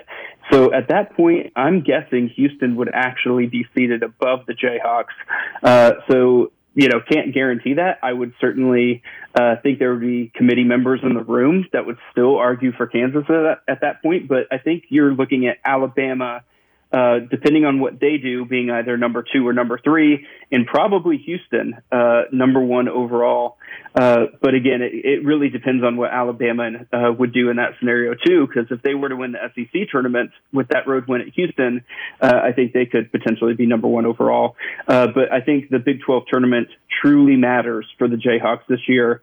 So 0.51 0.73
at 0.73 0.89
that 0.89 1.15
point, 1.15 1.53
I'm 1.55 1.81
guessing 1.81 2.29
Houston 2.35 2.75
would 2.75 2.89
actually 2.93 3.47
be 3.47 3.65
seated 3.75 4.03
above 4.03 4.45
the 4.45 4.53
Jayhawks. 4.53 5.15
Uh, 5.63 5.93
so 6.09 6.51
you 6.75 6.87
know, 6.87 7.01
can't 7.01 7.33
guarantee 7.33 7.73
that. 7.73 7.99
I 8.03 8.13
would 8.13 8.33
certainly 8.39 9.01
uh, 9.35 9.55
think 9.61 9.79
there 9.79 9.91
would 9.91 10.01
be 10.01 10.31
committee 10.33 10.63
members 10.63 11.01
in 11.03 11.13
the 11.13 11.23
room 11.23 11.65
that 11.73 11.85
would 11.85 11.97
still 12.11 12.37
argue 12.37 12.71
for 12.71 12.87
Kansas 12.87 13.23
at 13.23 13.27
that, 13.27 13.57
at 13.67 13.81
that 13.81 14.01
point. 14.01 14.27
But 14.27 14.47
I 14.51 14.59
think 14.59 14.85
you're 14.89 15.13
looking 15.13 15.47
at 15.47 15.57
Alabama 15.65 16.43
uh, 16.91 17.19
depending 17.29 17.65
on 17.65 17.79
what 17.79 17.99
they 17.99 18.17
do, 18.17 18.45
being 18.45 18.71
either 18.71 18.97
number 18.97 19.23
two 19.31 19.47
or 19.47 19.53
number 19.53 19.79
three, 19.83 20.25
and 20.51 20.65
probably 20.65 21.17
Houston, 21.17 21.75
uh, 21.91 22.23
number 22.31 22.61
one 22.61 22.89
overall. 22.89 23.57
Uh, 23.93 24.25
but 24.41 24.55
again, 24.55 24.81
it, 24.81 24.93
it, 24.93 25.25
really 25.25 25.49
depends 25.49 25.83
on 25.83 25.97
what 25.97 26.11
Alabama 26.11 26.87
uh, 26.91 27.11
would 27.13 27.31
do 27.31 27.51
in 27.51 27.57
that 27.57 27.73
scenario 27.79 28.15
too. 28.25 28.47
Because 28.47 28.71
if 28.71 28.81
they 28.81 28.95
were 28.95 29.09
to 29.09 29.15
win 29.15 29.33
the 29.33 29.39
SEC 29.53 29.89
tournament 29.91 30.31
with 30.51 30.69
that 30.69 30.87
road 30.87 31.07
win 31.07 31.21
at 31.21 31.27
Houston, 31.35 31.83
uh, 32.21 32.39
I 32.43 32.53
think 32.53 32.73
they 32.73 32.87
could 32.87 33.11
potentially 33.11 33.53
be 33.53 33.67
number 33.67 33.87
one 33.87 34.07
overall. 34.07 34.55
but 34.87 35.31
I 35.31 35.41
think 35.41 35.69
the 35.69 35.79
Big 35.79 36.01
12 36.03 36.23
tournament 36.27 36.69
truly 37.03 37.35
matters 37.35 37.85
for 37.99 38.07
the 38.07 38.15
Jayhawks 38.15 38.65
this 38.67 38.81
year 38.87 39.21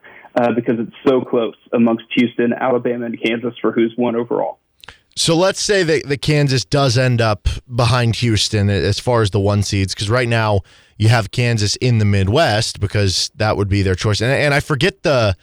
because 0.55 0.77
it's 0.79 0.97
so 1.05 1.23
close 1.23 1.57
amongst 1.73 2.05
Houston, 2.15 2.53
Alabama, 2.53 3.07
and 3.07 3.21
Kansas 3.21 3.55
for 3.61 3.73
who's 3.73 3.93
one 3.97 4.15
overall. 4.15 4.59
So 5.19 5.35
let's 5.35 5.63
say 5.63 5.83
that 5.83 6.07
the 6.07 6.19
Kansas 6.19 6.65
does 6.65 6.99
end 6.99 7.23
up 7.23 7.49
behind 7.75 8.17
Houston 8.17 8.69
as 8.69 9.01
far 9.01 9.23
as 9.23 9.31
the 9.31 9.41
one 9.41 9.63
seeds, 9.63 9.95
because 9.95 10.11
right 10.11 10.29
now 10.29 10.61
you 10.99 11.09
have 11.09 11.31
Kansas 11.31 11.75
in 11.77 11.97
the 11.99 12.05
Midwest 12.05 12.81
because 12.81 13.31
that 13.37 13.57
would 13.57 13.69
be 13.69 13.81
their 13.81 13.95
choice. 13.95 14.21
And, 14.21 14.31
and 14.31 14.53
I 14.53 14.61
forget 14.61 15.03
the 15.03 15.35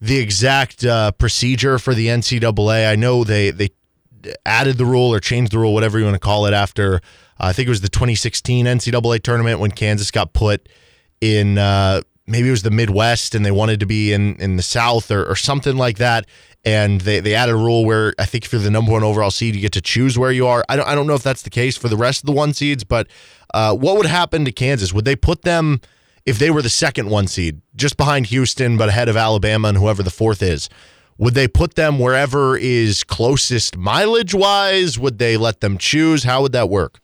the 0.00 0.18
exact 0.18 0.84
uh, 0.84 1.12
procedure 1.12 1.78
for 1.78 1.94
the 1.94 2.08
NCAA. 2.08 2.90
I 2.90 2.96
know 2.96 3.22
they 3.22 3.50
they 3.50 3.68
added 4.46 4.78
the 4.78 4.86
rule 4.86 5.12
or 5.12 5.20
changed 5.20 5.52
the 5.52 5.58
rule, 5.58 5.74
whatever 5.74 5.98
you 5.98 6.04
want 6.06 6.14
to 6.14 6.20
call 6.20 6.46
it, 6.46 6.54
after 6.54 6.96
uh, 6.96 6.98
I 7.38 7.52
think 7.52 7.66
it 7.66 7.70
was 7.70 7.82
the 7.82 7.90
2016 7.90 8.64
NCAA 8.64 9.22
tournament 9.22 9.60
when 9.60 9.72
Kansas 9.72 10.10
got 10.10 10.32
put 10.32 10.70
in. 11.20 11.58
Uh, 11.58 12.00
maybe 12.26 12.48
it 12.48 12.52
was 12.52 12.62
the 12.62 12.70
Midwest 12.70 13.34
and 13.34 13.44
they 13.44 13.50
wanted 13.50 13.80
to 13.80 13.86
be 13.86 14.12
in 14.12 14.36
in 14.36 14.56
the 14.56 14.62
South 14.62 15.10
or, 15.10 15.24
or 15.24 15.36
something 15.36 15.76
like 15.76 15.98
that 15.98 16.26
and 16.64 17.00
they, 17.00 17.20
they 17.20 17.34
added 17.34 17.52
a 17.52 17.56
rule 17.56 17.84
where 17.84 18.14
I 18.18 18.24
think 18.24 18.44
if 18.44 18.52
you're 18.52 18.62
the 18.62 18.70
number 18.70 18.92
one 18.92 19.02
overall 19.02 19.30
seed, 19.30 19.54
you 19.54 19.60
get 19.60 19.72
to 19.72 19.80
choose 19.80 20.18
where 20.18 20.30
you 20.30 20.46
are. 20.46 20.64
I 20.68 20.76
don't 20.76 20.88
I 20.88 20.94
don't 20.94 21.06
know 21.06 21.14
if 21.14 21.22
that's 21.22 21.42
the 21.42 21.50
case 21.50 21.76
for 21.76 21.88
the 21.88 21.96
rest 21.96 22.22
of 22.22 22.26
the 22.26 22.32
one 22.32 22.54
seeds, 22.54 22.84
but 22.84 23.08
uh, 23.52 23.74
what 23.74 23.96
would 23.96 24.06
happen 24.06 24.44
to 24.44 24.52
Kansas? 24.52 24.92
Would 24.92 25.04
they 25.04 25.16
put 25.16 25.42
them 25.42 25.80
if 26.24 26.38
they 26.38 26.50
were 26.50 26.62
the 26.62 26.70
second 26.70 27.10
one 27.10 27.26
seed, 27.26 27.60
just 27.74 27.96
behind 27.96 28.26
Houston, 28.26 28.76
but 28.76 28.88
ahead 28.88 29.08
of 29.08 29.16
Alabama 29.16 29.68
and 29.68 29.78
whoever 29.78 30.02
the 30.02 30.10
fourth 30.10 30.42
is? 30.42 30.68
Would 31.18 31.34
they 31.34 31.46
put 31.46 31.74
them 31.74 31.98
wherever 31.98 32.56
is 32.56 33.04
closest 33.04 33.76
mileage 33.76 34.34
wise? 34.34 34.98
Would 34.98 35.18
they 35.18 35.36
let 35.36 35.60
them 35.60 35.78
choose? 35.78 36.24
How 36.24 36.42
would 36.42 36.52
that 36.52 36.68
work? 36.68 37.00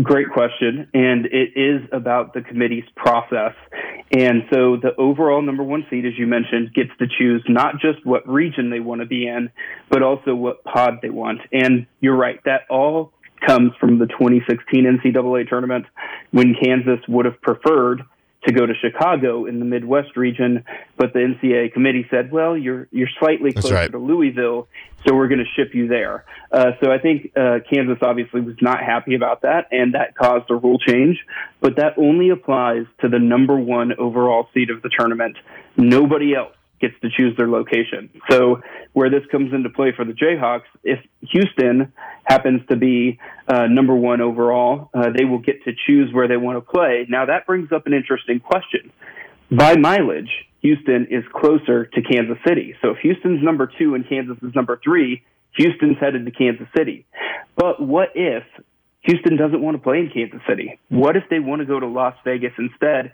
Great 0.00 0.30
question. 0.30 0.88
And 0.94 1.26
it 1.26 1.52
is 1.54 1.86
about 1.92 2.32
the 2.32 2.40
committee's 2.40 2.88
process. 2.96 3.54
And 4.10 4.44
so 4.52 4.76
the 4.76 4.94
overall 4.96 5.42
number 5.42 5.62
one 5.62 5.86
seed, 5.90 6.06
as 6.06 6.12
you 6.18 6.26
mentioned, 6.26 6.72
gets 6.74 6.90
to 6.98 7.06
choose 7.06 7.44
not 7.46 7.74
just 7.74 8.04
what 8.04 8.26
region 8.26 8.70
they 8.70 8.80
want 8.80 9.00
to 9.00 9.06
be 9.06 9.26
in, 9.26 9.50
but 9.90 10.02
also 10.02 10.34
what 10.34 10.64
pod 10.64 10.98
they 11.02 11.10
want. 11.10 11.40
And 11.52 11.86
you're 12.00 12.16
right, 12.16 12.40
that 12.44 12.62
all 12.70 13.12
comes 13.46 13.72
from 13.78 13.98
the 13.98 14.06
2016 14.06 15.00
NCAA 15.04 15.48
tournament 15.48 15.86
when 16.30 16.54
Kansas 16.54 17.00
would 17.08 17.26
have 17.26 17.40
preferred 17.42 18.02
to 18.46 18.52
go 18.52 18.66
to 18.66 18.72
Chicago 18.74 19.46
in 19.46 19.58
the 19.60 19.64
Midwest 19.64 20.16
region, 20.16 20.64
but 20.96 21.12
the 21.12 21.20
NCAA 21.20 21.72
committee 21.72 22.06
said, 22.10 22.32
"Well, 22.32 22.56
you're 22.56 22.88
you're 22.90 23.08
slightly 23.20 23.52
closer 23.52 23.74
right. 23.74 23.90
to 23.90 23.98
Louisville, 23.98 24.68
so 25.06 25.14
we're 25.14 25.28
going 25.28 25.44
to 25.44 25.50
ship 25.56 25.74
you 25.74 25.88
there." 25.88 26.24
Uh, 26.50 26.72
so 26.82 26.90
I 26.90 26.98
think 26.98 27.32
uh, 27.36 27.58
Kansas 27.72 27.98
obviously 28.02 28.40
was 28.40 28.56
not 28.60 28.80
happy 28.80 29.14
about 29.14 29.42
that, 29.42 29.68
and 29.70 29.94
that 29.94 30.16
caused 30.16 30.50
a 30.50 30.54
rule 30.54 30.78
change. 30.78 31.18
But 31.60 31.76
that 31.76 31.98
only 31.98 32.30
applies 32.30 32.84
to 33.00 33.08
the 33.08 33.18
number 33.18 33.56
one 33.56 33.92
overall 33.98 34.48
seed 34.54 34.70
of 34.70 34.82
the 34.82 34.90
tournament. 34.96 35.36
Nobody 35.76 36.34
else 36.34 36.54
gets 36.82 36.94
to 37.00 37.08
choose 37.16 37.34
their 37.38 37.48
location. 37.48 38.10
So 38.28 38.60
where 38.92 39.08
this 39.08 39.22
comes 39.30 39.54
into 39.54 39.70
play 39.70 39.92
for 39.96 40.04
the 40.04 40.12
Jayhawks, 40.12 40.66
if 40.82 40.98
Houston 41.20 41.92
happens 42.24 42.60
to 42.68 42.76
be 42.76 43.18
uh, 43.48 43.68
number 43.68 43.94
one 43.94 44.20
overall, 44.20 44.90
uh, 44.92 45.10
they 45.16 45.24
will 45.24 45.38
get 45.38 45.64
to 45.64 45.72
choose 45.86 46.12
where 46.12 46.28
they 46.28 46.36
want 46.36 46.58
to 46.58 46.60
play. 46.60 47.06
Now 47.08 47.26
that 47.26 47.46
brings 47.46 47.72
up 47.72 47.86
an 47.86 47.94
interesting 47.94 48.40
question. 48.40 48.92
By 49.50 49.76
mileage, 49.76 50.30
Houston 50.62 51.08
is 51.10 51.24
closer 51.34 51.86
to 51.86 52.02
Kansas 52.02 52.38
City. 52.46 52.74
So 52.80 52.90
if 52.90 52.98
Houston's 52.98 53.42
number 53.42 53.70
two 53.78 53.94
and 53.94 54.08
Kansas 54.08 54.38
is 54.42 54.54
number 54.54 54.80
three, 54.82 55.22
Houston's 55.56 55.98
headed 56.00 56.24
to 56.24 56.30
Kansas 56.30 56.68
City. 56.76 57.04
But 57.56 57.82
what 57.82 58.10
if 58.14 58.44
Houston 59.02 59.36
doesn't 59.36 59.60
want 59.60 59.76
to 59.76 59.82
play 59.82 59.98
in 59.98 60.10
Kansas 60.10 60.40
City? 60.48 60.78
What 60.88 61.16
if 61.16 61.24
they 61.28 61.40
want 61.40 61.60
to 61.60 61.66
go 61.66 61.78
to 61.78 61.86
Las 61.86 62.14
Vegas 62.24 62.52
instead? 62.56 63.12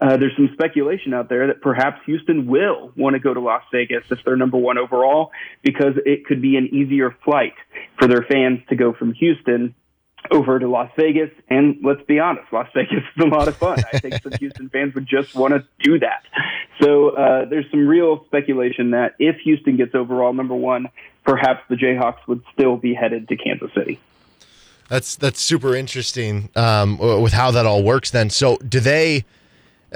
Uh, 0.00 0.16
there's 0.16 0.34
some 0.36 0.50
speculation 0.52 1.14
out 1.14 1.28
there 1.28 1.46
that 1.46 1.62
perhaps 1.62 2.00
Houston 2.04 2.46
will 2.46 2.92
want 2.96 3.14
to 3.14 3.20
go 3.20 3.32
to 3.32 3.40
Las 3.40 3.62
Vegas 3.72 4.04
if 4.10 4.18
they're 4.24 4.36
number 4.36 4.58
one 4.58 4.76
overall 4.76 5.30
because 5.62 5.94
it 6.04 6.26
could 6.26 6.42
be 6.42 6.56
an 6.56 6.66
easier 6.74 7.16
flight 7.24 7.54
for 7.98 8.06
their 8.06 8.22
fans 8.22 8.60
to 8.68 8.76
go 8.76 8.92
from 8.92 9.14
Houston 9.14 9.74
over 10.30 10.58
to 10.58 10.68
Las 10.68 10.90
Vegas. 10.96 11.30
And 11.48 11.78
let's 11.82 12.02
be 12.02 12.18
honest, 12.18 12.52
Las 12.52 12.68
Vegas 12.74 13.02
is 13.16 13.22
a 13.22 13.26
lot 13.26 13.48
of 13.48 13.56
fun. 13.56 13.78
I 13.92 13.98
think 13.98 14.22
some 14.22 14.32
Houston 14.38 14.68
fans 14.68 14.94
would 14.94 15.06
just 15.06 15.34
want 15.34 15.54
to 15.54 15.64
do 15.80 15.98
that. 15.98 16.24
So 16.80 17.10
uh, 17.10 17.44
there's 17.46 17.70
some 17.70 17.86
real 17.86 18.24
speculation 18.26 18.90
that 18.90 19.14
if 19.18 19.36
Houston 19.40 19.76
gets 19.76 19.94
overall 19.94 20.32
number 20.32 20.54
one, 20.54 20.88
perhaps 21.24 21.62
the 21.68 21.74
Jayhawks 21.74 22.26
would 22.26 22.42
still 22.52 22.76
be 22.76 22.94
headed 22.94 23.28
to 23.28 23.36
Kansas 23.36 23.72
City. 23.74 23.98
That's 24.88 25.16
that's 25.16 25.40
super 25.40 25.74
interesting 25.74 26.48
um, 26.54 26.98
with 26.98 27.32
how 27.32 27.50
that 27.50 27.66
all 27.66 27.82
works. 27.82 28.10
Then, 28.10 28.30
so 28.30 28.56
do 28.58 28.78
they? 28.78 29.24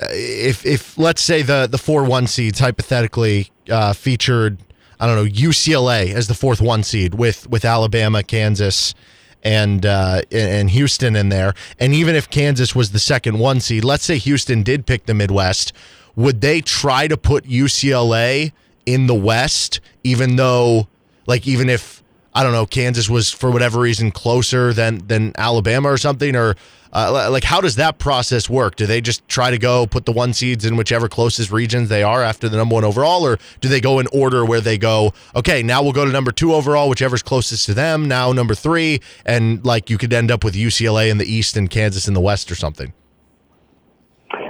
Uh, 0.00 0.06
if 0.10 0.66
if 0.66 0.98
let's 0.98 1.22
say 1.22 1.42
the 1.42 1.68
the 1.70 1.78
four 1.78 2.04
one 2.04 2.26
seeds 2.26 2.58
hypothetically 2.58 3.50
uh, 3.70 3.92
featured, 3.92 4.58
I 4.98 5.06
don't 5.06 5.16
know 5.16 5.30
UCLA 5.30 6.12
as 6.12 6.26
the 6.26 6.34
fourth 6.34 6.60
one 6.60 6.82
seed 6.82 7.14
with 7.14 7.48
with 7.48 7.64
Alabama, 7.64 8.24
Kansas, 8.24 8.94
and 9.42 9.86
uh, 9.86 10.22
and 10.30 10.70
Houston 10.70 11.16
in 11.16 11.28
there, 11.28 11.54
and 11.78 11.94
even 11.94 12.14
if 12.14 12.28
Kansas 12.30 12.74
was 12.74 12.92
the 12.92 12.98
second 12.98 13.38
one 13.38 13.60
seed, 13.60 13.84
let's 13.84 14.04
say 14.04 14.18
Houston 14.18 14.62
did 14.62 14.86
pick 14.86 15.06
the 15.06 15.14
Midwest, 15.14 15.72
would 16.16 16.40
they 16.40 16.60
try 16.60 17.08
to 17.08 17.16
put 17.16 17.44
UCLA 17.44 18.52
in 18.86 19.06
the 19.06 19.14
West, 19.14 19.80
even 20.04 20.36
though, 20.36 20.88
like, 21.26 21.46
even 21.46 21.68
if 21.68 22.02
I 22.34 22.42
don't 22.42 22.52
know, 22.52 22.66
Kansas 22.66 23.08
was 23.10 23.30
for 23.30 23.50
whatever 23.50 23.80
reason 23.80 24.10
closer 24.10 24.72
than 24.72 25.06
than 25.06 25.32
Alabama 25.36 25.90
or 25.90 25.96
something, 25.96 26.36
or 26.36 26.56
uh, 26.92 27.28
like 27.30 27.44
how 27.44 27.60
does 27.60 27.76
that 27.76 27.98
process 27.98 28.50
work? 28.50 28.76
Do 28.76 28.86
they 28.86 29.00
just 29.00 29.26
try 29.28 29.50
to 29.50 29.58
go 29.58 29.86
put 29.86 30.06
the 30.06 30.12
one 30.12 30.32
seeds 30.32 30.64
in 30.64 30.76
whichever 30.76 31.08
closest 31.08 31.50
regions 31.50 31.88
they 31.88 32.02
are 32.02 32.22
after 32.22 32.48
the 32.48 32.56
number 32.56 32.74
one 32.74 32.84
overall, 32.84 33.24
or 33.26 33.38
do 33.60 33.68
they 33.68 33.80
go 33.80 33.98
in 33.98 34.06
order 34.12 34.44
where 34.44 34.60
they 34.60 34.78
go? 34.78 35.12
Okay, 35.34 35.62
now 35.62 35.82
we'll 35.82 35.92
go 35.92 36.04
to 36.04 36.10
number 36.10 36.32
two 36.32 36.54
overall, 36.54 36.88
whichever's 36.88 37.22
closest 37.22 37.66
to 37.66 37.74
them. 37.74 38.08
Now 38.08 38.32
number 38.32 38.54
three, 38.54 39.00
and 39.24 39.64
like 39.64 39.90
you 39.90 39.98
could 39.98 40.12
end 40.12 40.30
up 40.30 40.44
with 40.44 40.54
UCLA 40.54 41.10
in 41.10 41.18
the 41.18 41.26
East 41.26 41.56
and 41.56 41.70
Kansas 41.70 42.08
in 42.08 42.14
the 42.14 42.20
West 42.20 42.50
or 42.50 42.54
something. 42.54 42.92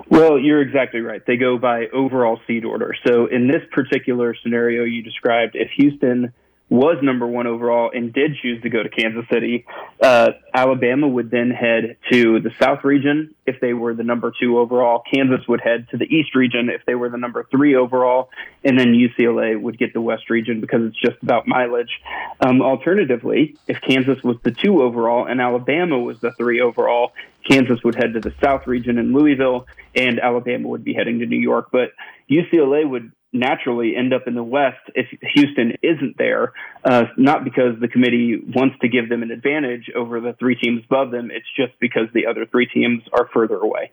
Well, 0.09 0.38
you're 0.38 0.61
exactly 0.61 1.01
right. 1.01 1.22
They 1.24 1.36
go 1.36 1.57
by 1.57 1.86
overall 1.93 2.41
seed 2.47 2.64
order. 2.64 2.95
So 3.07 3.26
in 3.26 3.47
this 3.47 3.62
particular 3.70 4.34
scenario 4.43 4.82
you 4.84 5.03
described, 5.03 5.55
if 5.55 5.70
Houston 5.76 6.32
was 6.71 6.99
number 7.03 7.27
one 7.27 7.49
overall 7.49 7.91
and 7.93 8.12
did 8.12 8.37
choose 8.41 8.62
to 8.62 8.71
go 8.71 8.81
to 8.81 8.89
Kansas 8.89 9.25
City, 9.31 9.66
uh, 10.01 10.31
Alabama 10.55 11.09
would 11.09 11.29
then 11.29 11.51
head 11.51 11.97
to 12.12 12.41
the 12.41 12.51
South 12.61 12.85
region 12.85 13.35
if 13.45 13.61
they 13.61 13.75
were 13.75 13.93
the 13.93 14.05
number 14.05 14.33
two 14.41 14.57
overall. 14.57 15.03
Kansas 15.12 15.47
would 15.49 15.61
head 15.61 15.89
to 15.91 15.97
the 15.97 16.05
East 16.05 16.37
region 16.37 16.71
if 16.71 16.87
they 16.87 16.95
were 16.95 17.09
the 17.09 17.18
number 17.18 17.45
three 17.51 17.75
overall, 17.75 18.31
and 18.62 18.79
then 18.79 18.95
UCLA 18.95 19.61
would 19.61 19.79
get 19.79 19.93
the 19.93 20.01
West 20.01 20.31
region 20.31 20.61
because 20.61 20.83
it's 20.85 21.01
just 21.01 21.21
about 21.23 21.49
mileage. 21.49 22.01
Um, 22.41 22.62
alternatively, 22.62 23.57
if 23.66 23.81
Kansas 23.81 24.23
was 24.23 24.37
the 24.45 24.53
two 24.53 24.81
overall 24.81 25.27
and 25.27 25.41
Alabama 25.41 25.99
was 25.99 26.21
the 26.21 26.31
three 26.33 26.61
overall, 26.61 27.12
Kansas 27.49 27.83
would 27.83 27.97
head 27.97 28.14
to 28.14 28.21
the 28.21 28.33
South 28.41 28.68
region 28.68 28.97
in 28.99 29.12
Louisville, 29.12 29.66
and 29.97 30.21
Alabama 30.21 30.68
would 30.68 30.85
be 30.85 30.95
heading 30.95 31.18
to 31.18 31.27
New 31.27 31.41
York. 31.41 31.71
But 31.73 31.91
UCLA 32.31 32.89
would 32.89 33.11
naturally 33.33 33.95
end 33.97 34.12
up 34.12 34.26
in 34.26 34.35
the 34.35 34.43
West 34.43 34.78
if 34.95 35.07
Houston 35.35 35.76
isn't 35.83 36.16
there, 36.18 36.53
uh, 36.85 37.05
not 37.16 37.45
because 37.45 37.78
the 37.81 37.89
committee 37.89 38.41
wants 38.55 38.76
to 38.81 38.89
give 38.89 39.09
them 39.09 39.22
an 39.22 39.31
advantage 39.31 39.91
over 39.95 40.20
the 40.20 40.33
three 40.39 40.57
teams 40.57 40.83
above 40.85 41.11
them. 41.11 41.31
It's 41.31 41.47
just 41.57 41.78
because 41.81 42.09
the 42.12 42.26
other 42.26 42.47
three 42.47 42.66
teams 42.66 43.03
are 43.12 43.28
further 43.33 43.57
away. 43.57 43.93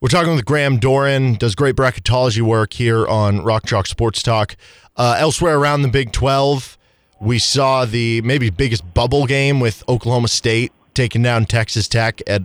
We're 0.00 0.08
talking 0.08 0.34
with 0.34 0.46
Graham 0.46 0.78
Doran, 0.78 1.34
does 1.34 1.54
great 1.54 1.76
bracketology 1.76 2.40
work 2.40 2.72
here 2.72 3.06
on 3.06 3.42
Rock 3.42 3.66
Chalk 3.66 3.86
Sports 3.86 4.22
Talk. 4.22 4.56
Uh, 4.96 5.16
elsewhere 5.18 5.58
around 5.58 5.82
the 5.82 5.88
Big 5.88 6.12
12, 6.12 6.78
we 7.20 7.38
saw 7.38 7.84
the 7.84 8.22
maybe 8.22 8.48
biggest 8.48 8.94
bubble 8.94 9.26
game 9.26 9.60
with 9.60 9.84
Oklahoma 9.88 10.28
State 10.28 10.72
taking 10.94 11.22
down 11.22 11.44
Texas 11.44 11.86
Tech 11.86 12.22
at 12.26 12.42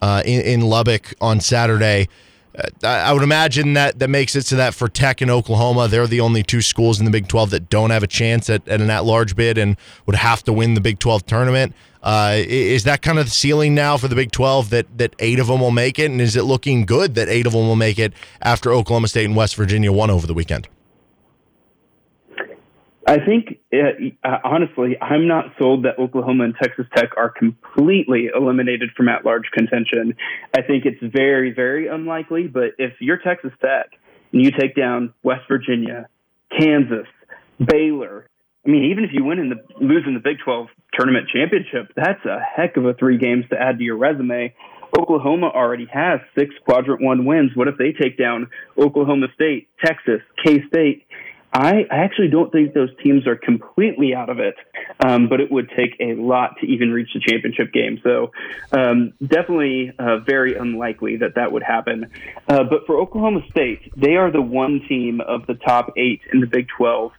uh, 0.00 0.22
in, 0.24 0.40
in 0.42 0.60
Lubbock 0.60 1.14
on 1.20 1.40
Saturday. 1.40 2.08
Uh, 2.54 2.86
I 2.86 3.12
would 3.12 3.22
imagine 3.22 3.72
that 3.74 3.98
that 3.98 4.08
makes 4.08 4.36
it 4.36 4.44
so 4.44 4.56
that 4.56 4.74
for 4.74 4.88
Tech 4.88 5.20
and 5.20 5.30
Oklahoma, 5.30 5.88
they're 5.88 6.06
the 6.06 6.20
only 6.20 6.42
two 6.42 6.60
schools 6.60 6.98
in 6.98 7.06
the 7.06 7.10
Big 7.10 7.28
12 7.28 7.50
that 7.50 7.70
don't 7.70 7.90
have 7.90 8.02
a 8.02 8.06
chance 8.06 8.50
at, 8.50 8.66
at 8.68 8.80
an 8.80 8.90
at-large 8.90 9.34
bid 9.34 9.56
and 9.56 9.76
would 10.06 10.16
have 10.16 10.42
to 10.44 10.52
win 10.52 10.74
the 10.74 10.80
Big 10.80 10.98
12 10.98 11.24
tournament. 11.24 11.74
Uh, 12.02 12.34
is 12.36 12.84
that 12.84 13.00
kind 13.00 13.18
of 13.18 13.26
the 13.26 13.30
ceiling 13.30 13.74
now 13.74 13.96
for 13.96 14.08
the 14.08 14.16
Big 14.16 14.32
12 14.32 14.70
that 14.70 14.98
that 14.98 15.14
eight 15.20 15.38
of 15.38 15.46
them 15.46 15.60
will 15.60 15.70
make 15.70 15.98
it, 15.98 16.10
and 16.10 16.20
is 16.20 16.36
it 16.36 16.42
looking 16.42 16.84
good 16.84 17.14
that 17.14 17.28
eight 17.28 17.46
of 17.46 17.52
them 17.52 17.66
will 17.66 17.76
make 17.76 17.98
it 17.98 18.12
after 18.42 18.72
Oklahoma 18.72 19.08
State 19.08 19.24
and 19.24 19.36
West 19.36 19.54
Virginia 19.54 19.92
won 19.92 20.10
over 20.10 20.26
the 20.26 20.34
weekend? 20.34 20.68
I 23.12 23.18
think, 23.26 23.58
uh, 24.24 24.38
honestly, 24.42 24.96
I'm 24.98 25.28
not 25.28 25.52
sold 25.58 25.84
that 25.84 25.98
Oklahoma 25.98 26.44
and 26.44 26.54
Texas 26.56 26.86
Tech 26.96 27.10
are 27.18 27.28
completely 27.28 28.30
eliminated 28.34 28.88
from 28.96 29.10
at 29.10 29.22
large 29.22 29.50
contention. 29.52 30.14
I 30.56 30.62
think 30.62 30.86
it's 30.86 31.12
very, 31.14 31.52
very 31.52 31.88
unlikely, 31.88 32.46
but 32.46 32.70
if 32.78 32.94
you're 33.00 33.18
Texas 33.18 33.52
Tech 33.60 33.90
and 34.32 34.42
you 34.42 34.50
take 34.50 34.74
down 34.74 35.12
West 35.22 35.42
Virginia, 35.46 36.08
Kansas, 36.58 37.06
Baylor, 37.62 38.30
I 38.66 38.70
mean, 38.70 38.90
even 38.92 39.04
if 39.04 39.10
you 39.12 39.24
win 39.24 39.38
in 39.38 39.50
the 39.50 39.56
lose 39.84 40.04
in 40.06 40.14
the 40.14 40.20
Big 40.20 40.38
12 40.42 40.68
tournament 40.94 41.28
championship, 41.28 41.92
that's 41.94 42.24
a 42.24 42.38
heck 42.40 42.78
of 42.78 42.86
a 42.86 42.94
three 42.94 43.18
games 43.18 43.44
to 43.50 43.60
add 43.60 43.76
to 43.76 43.84
your 43.84 43.98
resume. 43.98 44.54
Oklahoma 44.98 45.48
already 45.48 45.86
has 45.92 46.20
six 46.38 46.54
quadrant 46.64 47.02
one 47.02 47.26
wins. 47.26 47.50
What 47.54 47.68
if 47.68 47.76
they 47.76 47.92
take 47.92 48.16
down 48.16 48.48
Oklahoma 48.78 49.26
State, 49.34 49.68
Texas, 49.84 50.20
K 50.42 50.62
State? 50.68 51.04
I, 51.52 51.82
actually 51.90 52.28
don't 52.28 52.50
think 52.50 52.72
those 52.72 52.88
teams 53.02 53.26
are 53.26 53.36
completely 53.36 54.14
out 54.14 54.30
of 54.30 54.38
it, 54.38 54.54
um, 55.04 55.28
but 55.28 55.40
it 55.40 55.50
would 55.50 55.70
take 55.76 55.96
a 56.00 56.14
lot 56.14 56.56
to 56.60 56.66
even 56.66 56.92
reach 56.92 57.10
the 57.12 57.20
championship 57.20 57.72
game. 57.72 58.00
So 58.02 58.30
um, 58.72 59.12
definitely 59.20 59.92
uh, 59.98 60.18
very 60.26 60.56
unlikely 60.56 61.18
that 61.18 61.34
that 61.34 61.52
would 61.52 61.62
happen. 61.62 62.10
Uh, 62.48 62.64
but 62.64 62.86
for 62.86 62.98
Oklahoma 62.98 63.40
State, 63.50 63.92
they 63.96 64.16
are 64.16 64.30
the 64.30 64.40
one 64.40 64.80
team 64.88 65.20
of 65.20 65.46
the 65.46 65.54
top 65.54 65.92
eight 65.96 66.22
in 66.32 66.40
the 66.40 66.46
Big 66.46 66.68
12 66.76 67.12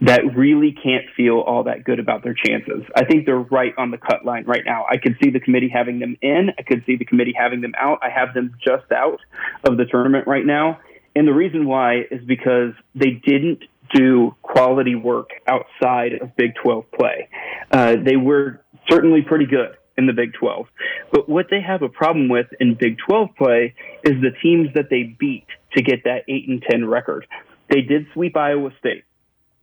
that 0.00 0.20
really 0.36 0.72
can't 0.72 1.06
feel 1.16 1.40
all 1.40 1.64
that 1.64 1.82
good 1.82 1.98
about 1.98 2.22
their 2.22 2.34
chances. 2.34 2.84
I 2.94 3.04
think 3.04 3.26
they're 3.26 3.36
right 3.38 3.74
on 3.76 3.90
the 3.90 3.98
cut 3.98 4.24
line 4.24 4.44
right 4.44 4.62
now. 4.64 4.86
I 4.88 4.96
could 4.96 5.16
see 5.22 5.30
the 5.30 5.40
committee 5.40 5.68
having 5.72 5.98
them 5.98 6.16
in. 6.22 6.50
I 6.56 6.62
could 6.62 6.84
see 6.86 6.96
the 6.96 7.04
committee 7.04 7.34
having 7.36 7.62
them 7.62 7.72
out. 7.76 7.98
I 8.02 8.10
have 8.10 8.32
them 8.32 8.54
just 8.64 8.92
out 8.92 9.18
of 9.64 9.76
the 9.76 9.86
tournament 9.86 10.28
right 10.28 10.46
now. 10.46 10.78
And 11.16 11.26
the 11.26 11.32
reason 11.32 11.66
why 11.66 12.02
is 12.12 12.24
because 12.24 12.74
they 12.94 13.10
didn't 13.10 13.64
do 13.94 14.34
quality 14.42 14.94
work 14.94 15.30
outside 15.46 16.14
of 16.20 16.36
Big 16.36 16.54
12 16.62 16.84
play. 16.92 17.28
Uh, 17.70 17.96
they 18.02 18.16
were 18.16 18.60
certainly 18.88 19.22
pretty 19.22 19.46
good 19.46 19.76
in 19.96 20.06
the 20.06 20.12
Big 20.12 20.32
12. 20.34 20.66
But 21.12 21.28
what 21.28 21.46
they 21.50 21.60
have 21.60 21.82
a 21.82 21.88
problem 21.88 22.28
with 22.28 22.46
in 22.60 22.74
Big 22.74 22.96
12 23.06 23.30
play 23.36 23.74
is 24.04 24.20
the 24.22 24.30
teams 24.42 24.68
that 24.74 24.88
they 24.90 25.02
beat 25.02 25.46
to 25.76 25.82
get 25.82 26.04
that 26.04 26.22
8 26.28 26.48
and 26.48 26.62
10 26.62 26.86
record. 26.86 27.26
They 27.68 27.82
did 27.82 28.06
sweep 28.14 28.36
Iowa 28.36 28.70
State. 28.78 29.04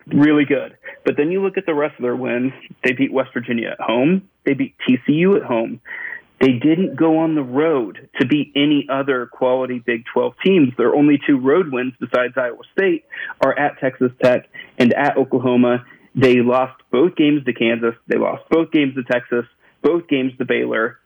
Really 0.08 0.46
good. 0.46 0.78
But 1.04 1.18
then 1.18 1.32
you 1.32 1.42
look 1.42 1.58
at 1.58 1.66
the 1.66 1.74
rest 1.74 1.96
of 1.98 2.04
their 2.04 2.16
wins. 2.16 2.54
They 2.84 2.92
beat 2.92 3.12
West 3.12 3.32
Virginia 3.34 3.70
at 3.70 3.80
home. 3.80 4.30
They 4.46 4.54
beat 4.54 4.76
TCU 4.88 5.38
at 5.38 5.44
home. 5.44 5.82
They 6.46 6.52
didn't 6.52 6.96
go 6.96 7.18
on 7.18 7.34
the 7.34 7.42
road 7.42 8.08
to 8.20 8.28
beat 8.28 8.52
any 8.56 8.86
other 8.88 9.26
quality 9.26 9.80
Big 9.84 10.04
12 10.14 10.34
teams. 10.46 10.74
Their 10.78 10.94
only 10.94 11.20
two 11.26 11.40
road 11.40 11.72
wins 11.72 11.94
besides 12.00 12.36
Iowa 12.38 12.62
State 12.72 13.06
are 13.44 13.58
at 13.58 13.80
Texas 13.80 14.12
Tech 14.22 14.48
and 14.78 14.94
at 14.94 15.18
Oklahoma. 15.18 15.84
They 16.14 16.42
lost 16.42 16.80
both 16.92 17.16
games 17.16 17.44
to 17.46 17.54
Kansas. 17.54 17.96
They 18.08 18.20
lost 18.20 18.44
both 18.52 18.72
games 18.72 18.94
to 18.94 19.04
Texas, 19.04 19.46
both 19.82 20.08
games 20.08 20.34
to 20.38 20.46
Baylor. 20.46 21.00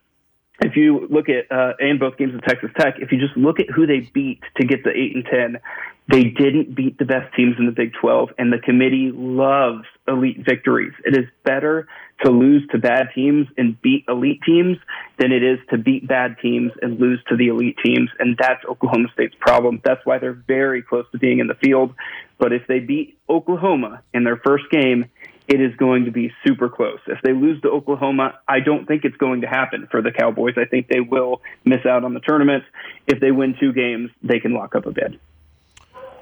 If 0.61 0.75
you 0.75 1.07
look 1.09 1.27
at, 1.29 1.49
uh, 1.51 1.73
and 1.79 1.99
both 1.99 2.17
games 2.17 2.33
to 2.33 2.41
Texas 2.41 2.69
Tech, 2.77 2.95
if 2.99 3.11
you 3.11 3.19
just 3.19 3.37
look 3.37 3.59
at 3.59 3.69
who 3.69 3.87
they 3.87 4.09
beat 4.13 4.41
to 4.57 4.67
get 4.67 4.83
the 4.83 4.91
8 4.91 5.15
and 5.15 5.25
10, 5.25 5.61
they 6.09 6.23
didn't 6.23 6.75
beat 6.75 6.97
the 6.97 7.05
best 7.05 7.33
teams 7.35 7.55
in 7.59 7.65
the 7.65 7.71
Big 7.71 7.93
12, 8.01 8.29
and 8.37 8.51
the 8.51 8.57
committee 8.57 9.11
loves 9.13 9.85
elite 10.07 10.43
victories. 10.43 10.93
It 11.05 11.15
is 11.15 11.25
better 11.45 11.87
to 12.25 12.31
lose 12.31 12.67
to 12.71 12.79
bad 12.79 13.09
teams 13.13 13.47
and 13.57 13.79
beat 13.81 14.05
elite 14.07 14.41
teams 14.45 14.77
than 15.17 15.31
it 15.31 15.43
is 15.43 15.59
to 15.69 15.77
beat 15.77 16.07
bad 16.07 16.37
teams 16.41 16.71
and 16.81 16.99
lose 16.99 17.23
to 17.29 17.37
the 17.37 17.47
elite 17.47 17.77
teams. 17.85 18.09
And 18.19 18.35
that's 18.37 18.65
Oklahoma 18.65 19.09
State's 19.13 19.35
problem. 19.39 19.81
That's 19.85 20.03
why 20.03 20.17
they're 20.17 20.33
very 20.33 20.81
close 20.81 21.05
to 21.11 21.19
being 21.19 21.39
in 21.39 21.47
the 21.47 21.55
field. 21.55 21.93
But 22.39 22.51
if 22.51 22.65
they 22.67 22.79
beat 22.79 23.17
Oklahoma 23.29 24.01
in 24.13 24.23
their 24.23 24.37
first 24.37 24.65
game, 24.71 25.05
it 25.49 25.59
is 25.59 25.75
going 25.77 26.05
to 26.05 26.11
be 26.11 26.31
super 26.45 26.69
close. 26.69 26.99
If 27.07 27.19
they 27.23 27.33
lose 27.33 27.59
to 27.63 27.69
Oklahoma, 27.69 28.39
I 28.47 28.59
don't 28.59 28.85
think 28.85 29.03
it's 29.03 29.17
going 29.17 29.41
to 29.41 29.47
happen 29.47 29.87
for 29.89 29.99
the 29.99 30.11
Cowboys. 30.11 30.53
I 30.57 30.65
think 30.65 30.87
they 30.87 30.99
will 30.99 31.41
miss 31.65 31.85
out 31.87 32.03
on 32.03 32.13
the 32.13 32.19
tournament. 32.19 32.63
If 33.07 33.19
they 33.19 33.31
win 33.31 33.55
two 33.59 33.73
games, 33.73 34.11
they 34.21 34.39
can 34.39 34.53
lock 34.53 34.75
up 34.75 34.85
a 34.85 34.91
bid. 34.91 35.19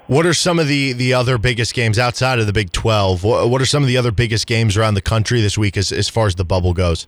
What 0.06 0.24
are 0.24 0.32
some 0.32 0.58
of 0.58 0.66
the, 0.66 0.94
the 0.94 1.12
other 1.12 1.36
biggest 1.36 1.74
games 1.74 1.98
outside 1.98 2.38
of 2.38 2.46
the 2.46 2.54
Big 2.54 2.72
12? 2.72 3.22
What, 3.22 3.60
are 3.60 3.66
some 3.66 3.82
of 3.82 3.86
the 3.86 3.98
other 3.98 4.10
biggest 4.10 4.46
games 4.46 4.78
around 4.78 4.94
the 4.94 5.02
country 5.02 5.42
this 5.42 5.58
week 5.58 5.76
as, 5.76 5.92
as 5.92 6.08
far 6.08 6.26
as 6.26 6.34
the 6.36 6.46
bubble 6.46 6.72
goes? 6.72 7.06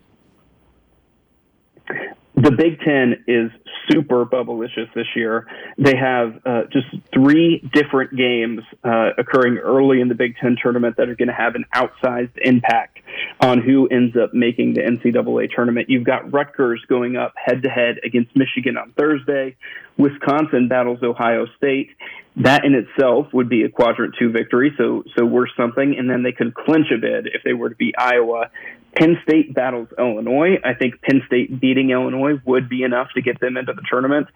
The 2.42 2.50
Big 2.52 2.80
Ten 2.80 3.24
is 3.26 3.50
super 3.90 4.24
bubblicious 4.24 4.92
this 4.94 5.06
year. 5.14 5.46
They 5.78 5.96
have 5.96 6.40
uh, 6.44 6.62
just 6.72 6.86
three 7.12 7.62
different 7.72 8.16
games 8.16 8.60
uh, 8.84 9.10
occurring 9.18 9.58
early 9.58 10.00
in 10.00 10.08
the 10.08 10.14
Big 10.14 10.36
Ten 10.40 10.56
tournament 10.60 10.96
that 10.96 11.08
are 11.08 11.16
going 11.16 11.28
to 11.28 11.34
have 11.34 11.54
an 11.54 11.64
outsized 11.74 12.36
impact 12.36 12.98
on 13.40 13.60
who 13.60 13.88
ends 13.88 14.16
up 14.16 14.32
making 14.32 14.74
the 14.74 14.80
NCAA 14.80 15.50
tournament. 15.54 15.90
You've 15.90 16.04
got 16.04 16.32
Rutgers 16.32 16.82
going 16.88 17.16
up 17.16 17.34
head 17.36 17.62
to 17.62 17.68
head 17.68 17.96
against 18.04 18.34
Michigan 18.36 18.76
on 18.76 18.92
Thursday. 18.92 19.56
Wisconsin 19.98 20.68
battles 20.68 21.00
Ohio 21.02 21.46
State. 21.56 21.90
That 22.36 22.64
in 22.64 22.74
itself 22.74 23.26
would 23.32 23.48
be 23.48 23.64
a 23.64 23.68
quadrant 23.68 24.14
two 24.18 24.30
victory, 24.30 24.72
so 24.78 25.02
so 25.18 25.26
worth 25.26 25.50
something. 25.56 25.96
And 25.98 26.08
then 26.08 26.22
they 26.22 26.32
could 26.32 26.54
clinch 26.54 26.86
a 26.94 26.98
bid 26.98 27.26
if 27.26 27.42
they 27.44 27.52
were 27.52 27.70
to 27.70 27.76
beat 27.76 27.94
Iowa. 27.98 28.50
Penn 28.96 29.18
State 29.22 29.54
battles 29.54 29.88
Illinois. 29.98 30.58
I 30.64 30.74
think 30.74 31.00
Penn 31.02 31.22
State 31.26 31.60
beating 31.60 31.90
Illinois 31.90 32.40
would 32.44 32.68
be 32.68 32.82
enough 32.82 33.08
to 33.14 33.22
get 33.22 33.40
them 33.40 33.56
into 33.56 33.72
the 33.72 33.82
tournament. 33.90 34.26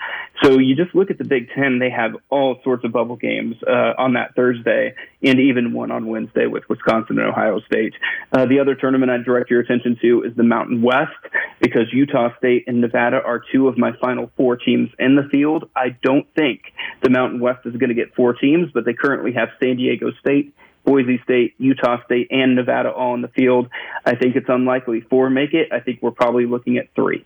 So 0.43 0.59
you 0.59 0.77
just 0.77 0.95
look 0.95 1.11
at 1.11 1.19
the 1.19 1.25
Big 1.25 1.51
Ten; 1.55 1.79
they 1.79 1.91
have 1.91 2.13
all 2.31 2.61
sorts 2.63 2.85
of 2.85 2.93
bubble 2.93 3.17
games 3.17 3.57
uh, 3.67 3.95
on 3.99 4.15
that 4.15 4.35
Thursday, 4.35 4.95
and 5.23 5.41
even 5.41 5.73
one 5.73 5.91
on 5.91 6.07
Wednesday 6.07 6.47
with 6.47 6.65
Wisconsin 6.69 7.19
and 7.19 7.29
Ohio 7.29 7.61
State. 7.61 7.95
Uh, 8.33 8.47
the 8.47 8.61
other 8.61 8.75
tournament 8.75 9.11
I'd 9.11 9.25
direct 9.25 9.51
your 9.51 9.61
attention 9.61 9.99
to 10.03 10.23
is 10.23 10.37
the 10.37 10.43
Mountain 10.45 10.83
West 10.83 11.13
because 11.61 11.93
Utah 11.93 12.37
State 12.39 12.65
and 12.67 12.81
Nevada 12.81 13.21
are 13.25 13.43
two 13.53 13.69
of 13.69 13.77
my 13.77 13.93
final 14.01 14.31
four 14.37 14.57
teams 14.57 14.91
in 14.99 15.17
the 15.17 15.29
field. 15.31 15.69
I 15.75 15.97
don't 16.03 16.27
think 16.35 16.63
the 17.03 17.11
Mountain 17.11 17.41
West 17.41 17.67
is 17.67 17.75
going 17.77 17.89
to 17.89 17.95
get 17.95 18.15
four 18.15 18.35
teams, 18.35 18.71
but 18.73 18.85
they 18.85 18.95
currently 18.95 19.33
have 19.33 19.49
San 19.61 19.77
Diego 19.77 20.11
State 20.21 20.55
Boise 20.85 21.21
State, 21.25 21.55
Utah 21.59 22.03
State, 22.05 22.29
and 22.31 22.55
Nevada 22.55 22.91
all 22.91 23.15
in 23.15 23.23
the 23.23 23.29
field. 23.29 23.69
I 24.05 24.15
think 24.15 24.37
it's 24.37 24.49
unlikely 24.49 25.01
four 25.03 25.31
make 25.31 25.55
it. 25.55 25.73
I 25.73 25.81
think 25.81 26.01
we're 26.03 26.11
probably 26.11 26.47
looking 26.47 26.77
at 26.77 26.89
three. 26.95 27.25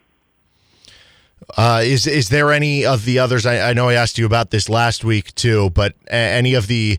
Uh, 1.56 1.82
is 1.84 2.06
is 2.06 2.28
there 2.28 2.52
any 2.52 2.84
of 2.84 3.04
the 3.04 3.18
others? 3.18 3.46
I, 3.46 3.70
I, 3.70 3.72
know 3.72 3.88
I 3.88 3.94
asked 3.94 4.18
you 4.18 4.26
about 4.26 4.50
this 4.50 4.68
last 4.68 5.04
week 5.04 5.34
too, 5.34 5.70
but 5.70 5.94
any 6.08 6.54
of 6.54 6.66
the 6.66 6.98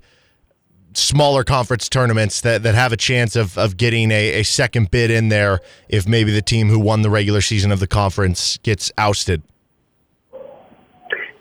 smaller 0.93 1.43
conference 1.43 1.87
tournaments 1.87 2.41
that, 2.41 2.63
that 2.63 2.75
have 2.75 2.91
a 2.91 2.97
chance 2.97 3.35
of, 3.35 3.57
of 3.57 3.77
getting 3.77 4.11
a, 4.11 4.39
a 4.39 4.43
second 4.43 4.91
bid 4.91 5.11
in 5.11 5.29
there 5.29 5.59
if 5.87 6.07
maybe 6.07 6.31
the 6.31 6.41
team 6.41 6.69
who 6.69 6.79
won 6.79 7.01
the 7.01 7.09
regular 7.09 7.41
season 7.41 7.71
of 7.71 7.79
the 7.79 7.87
conference 7.87 8.57
gets 8.57 8.91
ousted? 8.97 9.43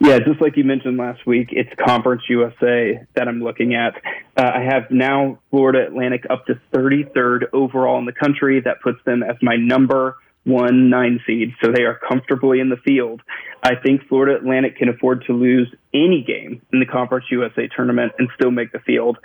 Yeah, 0.01 0.21
just 0.21 0.41
like 0.41 0.57
you 0.57 0.63
mentioned 0.63 0.97
last 0.97 1.27
week, 1.27 1.49
it's 1.51 1.71
Conference 1.85 2.23
USA 2.29 3.01
that 3.15 3.27
I'm 3.27 3.43
looking 3.43 3.75
at. 3.75 3.95
Uh, 4.37 4.51
I 4.55 4.63
have 4.63 4.91
now 4.91 5.41
Florida 5.51 5.87
Atlantic 5.87 6.25
up 6.31 6.47
to 6.47 6.61
33rd 6.73 7.47
overall 7.53 7.99
in 7.99 8.05
the 8.05 8.13
country. 8.13 8.61
That 8.61 8.81
puts 8.81 8.99
them 9.05 9.25
as 9.25 9.37
my 9.43 9.57
number 9.57 10.17
one 10.49 10.91
nine 10.91 11.21
seed, 11.27 11.55
so 11.63 11.71
they 11.71 11.83
are 11.83 11.99
comfortably 12.09 12.61
in 12.61 12.69
the 12.71 12.77
field. 12.77 13.21
I 13.63 13.75
think 13.75 14.07
Florida 14.09 14.37
Atlantic 14.37 14.77
can 14.77 14.89
afford 14.89 15.25
to 15.27 15.33
lose 15.33 15.73
any 15.93 16.25
game 16.27 16.63
in 16.73 16.81
the 16.81 16.87
Conference 16.87 17.27
USA 17.31 17.69
tournament 17.75 18.13
and 18.19 18.29
still 18.35 18.51
make 18.51 18.73
the 18.73 18.79
field. 18.81 19.19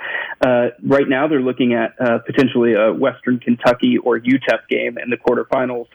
Uh, 0.46 0.70
right 0.84 1.08
now, 1.08 1.28
they're 1.28 1.42
looking 1.42 1.74
at 1.74 1.94
uh, 2.00 2.20
potentially 2.26 2.74
a 2.74 2.94
Western 2.94 3.40
Kentucky 3.40 3.98
or 3.98 4.20
UTEP 4.20 4.68
game 4.70 4.98
in 4.98 5.10
the 5.10 5.18
quarterfinals. 5.18 5.88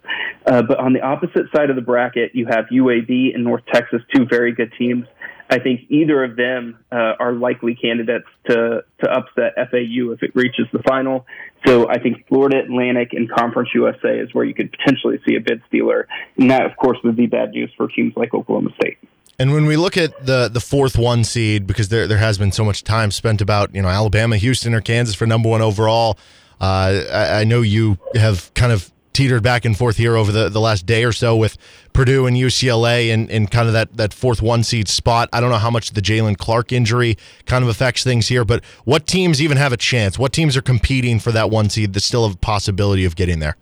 Uh, 0.46 0.62
but 0.62 0.78
on 0.78 0.92
the 0.92 1.00
opposite 1.00 1.46
side 1.54 1.70
of 1.70 1.76
the 1.76 1.82
bracket, 1.82 2.32
you 2.34 2.46
have 2.46 2.66
UAB 2.72 3.34
and 3.34 3.44
North 3.44 3.64
Texas, 3.72 4.02
two 4.14 4.24
very 4.26 4.52
good 4.52 4.72
teams. 4.78 5.06
I 5.50 5.58
think 5.58 5.82
either 5.88 6.24
of 6.24 6.36
them 6.36 6.78
uh, 6.92 7.14
are 7.18 7.32
likely 7.32 7.74
candidates 7.74 8.26
to 8.46 8.84
to 9.00 9.10
upset 9.10 9.54
FAU 9.56 10.12
if 10.12 10.22
it 10.22 10.34
reaches 10.34 10.66
the 10.72 10.82
final. 10.82 11.26
So 11.66 11.88
I 11.88 11.98
think 11.98 12.26
Florida 12.28 12.60
Atlantic 12.60 13.12
and 13.12 13.30
Conference 13.30 13.70
USA 13.74 14.18
is 14.18 14.32
where 14.34 14.44
you 14.44 14.54
could 14.54 14.70
potentially 14.70 15.18
see 15.26 15.36
a 15.36 15.40
bid 15.40 15.62
stealer, 15.68 16.06
and 16.36 16.50
that 16.50 16.66
of 16.66 16.76
course 16.76 16.98
would 17.02 17.16
be 17.16 17.26
bad 17.26 17.50
news 17.50 17.72
for 17.76 17.88
teams 17.88 18.12
like 18.16 18.34
Oklahoma 18.34 18.70
State. 18.80 18.98
And 19.38 19.52
when 19.52 19.66
we 19.66 19.76
look 19.76 19.96
at 19.96 20.26
the 20.26 20.48
the 20.48 20.60
fourth 20.60 20.98
one 20.98 21.24
seed, 21.24 21.66
because 21.66 21.88
there 21.88 22.06
there 22.06 22.18
has 22.18 22.36
been 22.38 22.52
so 22.52 22.64
much 22.64 22.84
time 22.84 23.10
spent 23.10 23.40
about 23.40 23.74
you 23.74 23.80
know 23.80 23.88
Alabama, 23.88 24.36
Houston, 24.36 24.74
or 24.74 24.80
Kansas 24.80 25.14
for 25.14 25.26
number 25.26 25.48
one 25.48 25.62
overall. 25.62 26.18
Uh, 26.60 27.04
I, 27.12 27.40
I 27.40 27.44
know 27.44 27.62
you 27.62 27.98
have 28.14 28.52
kind 28.54 28.72
of 28.72 28.90
teetered 29.12 29.42
back 29.42 29.64
and 29.64 29.76
forth 29.76 29.96
here 29.96 30.16
over 30.16 30.30
the, 30.30 30.48
the 30.48 30.60
last 30.60 30.86
day 30.86 31.04
or 31.04 31.12
so 31.12 31.36
with 31.36 31.56
Purdue 31.92 32.26
and 32.26 32.36
UCLA 32.36 33.12
and, 33.12 33.30
and 33.30 33.50
kind 33.50 33.66
of 33.66 33.72
that, 33.72 33.96
that 33.96 34.12
fourth 34.14 34.40
one 34.40 34.62
seed 34.62 34.88
spot. 34.88 35.28
I 35.32 35.40
don't 35.40 35.50
know 35.50 35.58
how 35.58 35.70
much 35.70 35.92
the 35.92 36.00
Jaylen 36.00 36.36
Clark 36.36 36.72
injury 36.72 37.16
kind 37.46 37.64
of 37.64 37.68
affects 37.68 38.04
things 38.04 38.28
here, 38.28 38.44
but 38.44 38.64
what 38.84 39.06
teams 39.06 39.42
even 39.42 39.56
have 39.56 39.72
a 39.72 39.76
chance? 39.76 40.18
What 40.18 40.32
teams 40.32 40.56
are 40.56 40.62
competing 40.62 41.18
for 41.18 41.32
that 41.32 41.50
one 41.50 41.68
seed 41.70 41.92
that 41.94 42.00
still 42.00 42.26
have 42.26 42.36
a 42.36 42.38
possibility 42.38 43.04
of 43.04 43.16
getting 43.16 43.40
there? 43.40 43.56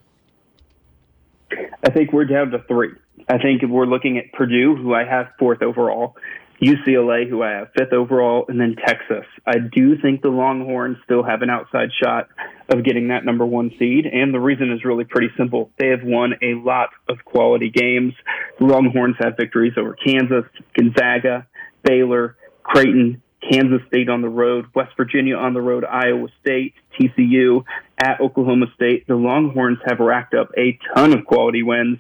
I 1.83 1.91
think 1.91 2.13
we're 2.13 2.25
down 2.25 2.51
to 2.51 2.59
three. 2.69 2.91
I 3.29 3.39
think 3.39 3.63
if 3.63 3.71
we're 3.71 3.87
looking 3.87 4.19
at 4.19 4.33
Purdue, 4.33 4.77
who 4.77 4.95
I 4.95 5.05
have 5.05 5.29
fourth 5.39 5.63
overall, 5.63 6.17
UCLA, 6.63 7.29
who 7.29 7.43
I 7.43 7.51
have 7.53 7.69
fifth 7.77 7.93
overall, 7.93 8.47
and 8.49 8.61
then 8.61 8.77
Texas. 8.77 9.27
I 9.47 9.59
do 9.59 9.99
think 9.99 10.23
the 10.23 10.29
Longhorns 10.29 10.97
still 11.05 11.23
have 11.23 11.43
an 11.43 11.51
outside 11.51 11.91
shot 12.03 12.29
of 12.69 12.85
getting 12.85 13.09
that 13.09 13.25
number 13.25 13.45
one 13.45 13.71
seed, 13.79 14.07
and 14.07 14.33
the 14.33 14.41
reason 14.41 14.73
is 14.73 14.85
really 14.85 15.05
pretty 15.05 15.29
simple. 15.37 15.71
They 15.79 15.89
have 15.89 16.03
won 16.03 16.35
a 16.43 16.55
lot 16.55 16.91
of 17.09 17.25
quality 17.25 17.71
games. 17.71 18.15
The 18.59 18.67
Longhorns 18.67 19.17
have 19.21 19.37
victories 19.37 19.75
over 19.77 19.95
Kansas, 19.95 20.45
Gonzaga, 20.75 21.47
Baylor, 21.83 22.37
Creighton, 22.63 23.23
Kansas 23.51 23.87
State 23.87 24.09
on 24.09 24.23
the 24.23 24.29
road, 24.29 24.67
West 24.75 24.93
Virginia 24.97 25.37
on 25.37 25.55
the 25.55 25.61
road, 25.61 25.85
Iowa 25.85 26.29
State, 26.41 26.75
TCU, 26.99 27.65
at 27.99 28.21
Oklahoma 28.21 28.67
State. 28.75 29.07
The 29.07 29.15
Longhorns 29.15 29.79
have 29.87 30.01
racked 30.01 30.35
up 30.35 30.51
a 30.57 30.79
ton 30.95 31.17
of 31.17 31.25
quality 31.25 31.63
wins 31.63 31.99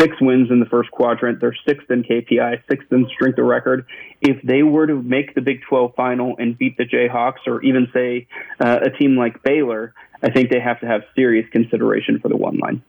six 0.00 0.16
wins 0.20 0.50
in 0.50 0.60
the 0.60 0.66
first 0.66 0.90
quadrant. 0.90 1.40
They're 1.40 1.56
sixth 1.68 1.90
in 1.90 2.02
KPI, 2.02 2.62
sixth 2.68 2.92
in 2.92 3.06
strength 3.14 3.38
of 3.38 3.46
record. 3.46 3.86
If 4.20 4.42
they 4.42 4.62
were 4.62 4.86
to 4.86 5.02
make 5.02 5.34
the 5.34 5.40
Big 5.40 5.60
12 5.68 5.94
final 5.94 6.36
and 6.38 6.56
beat 6.56 6.76
the 6.76 6.84
Jayhawks, 6.84 7.46
or 7.46 7.62
even 7.62 7.88
say 7.92 8.26
uh, 8.58 8.80
a 8.82 8.90
team 8.90 9.16
like 9.16 9.42
Baylor, 9.42 9.94
I 10.22 10.30
think 10.30 10.50
they 10.50 10.60
have 10.60 10.80
to 10.80 10.86
have 10.86 11.02
serious 11.14 11.46
consideration 11.50 12.20
for 12.20 12.28
the 12.28 12.36
one 12.36 12.58
line. 12.58 12.82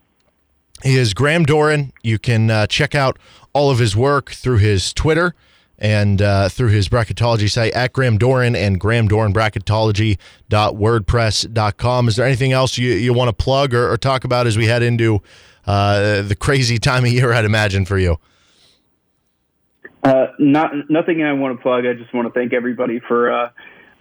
He 0.84 0.97
is 0.97 1.14
Graham 1.14 1.45
Doran. 1.45 1.93
You 2.01 2.18
can 2.18 2.49
uh, 2.49 2.66
check 2.68 2.95
out 2.95 3.20
all 3.53 3.70
of 3.70 3.80
his 3.80 3.95
work 3.95 4.32
through 4.32 4.57
his 4.57 4.93
Twitter 4.93 5.36
and 5.78 6.22
uh, 6.22 6.49
through 6.49 6.70
his 6.70 6.89
bracketology 6.89 7.49
site 7.49 7.74
at 7.74 7.93
Graham 7.93 8.18
Doran 8.18 8.55
and 8.55 8.80
Graham 8.80 9.07
Doran 9.07 9.34
bracketology.wordpress.com. 9.34 12.07
Is 12.07 12.16
there 12.16 12.26
anything 12.26 12.51
else 12.51 12.78
you, 12.78 12.93
you 12.93 13.14
want 13.14 13.30
to 13.30 13.34
plug 13.34 13.74
or, 13.74 13.91
or 13.91 13.97
talk 13.97 14.24
about 14.24 14.45
as 14.47 14.57
we 14.57 14.68
head 14.68 14.84
into 14.84 15.22
uh, 15.66 16.22
the 16.22 16.36
crazy 16.36 16.78
time 16.78 17.05
of 17.05 17.12
year, 17.12 17.34
I'd 17.34 17.45
imagine, 17.45 17.86
for 17.86 17.97
you? 17.97 18.18
Uh, 20.03 20.28
not 20.39 20.72
nothing 20.89 21.24
I 21.24 21.34
want 21.34 21.57
to 21.57 21.62
plug. 21.62 21.86
I 21.86 21.93
just 21.93 22.14
want 22.14 22.28
to 22.28 22.34
thank 22.34 22.53
everybody 22.53 22.99
for 23.07 23.32
uh, 23.32 23.49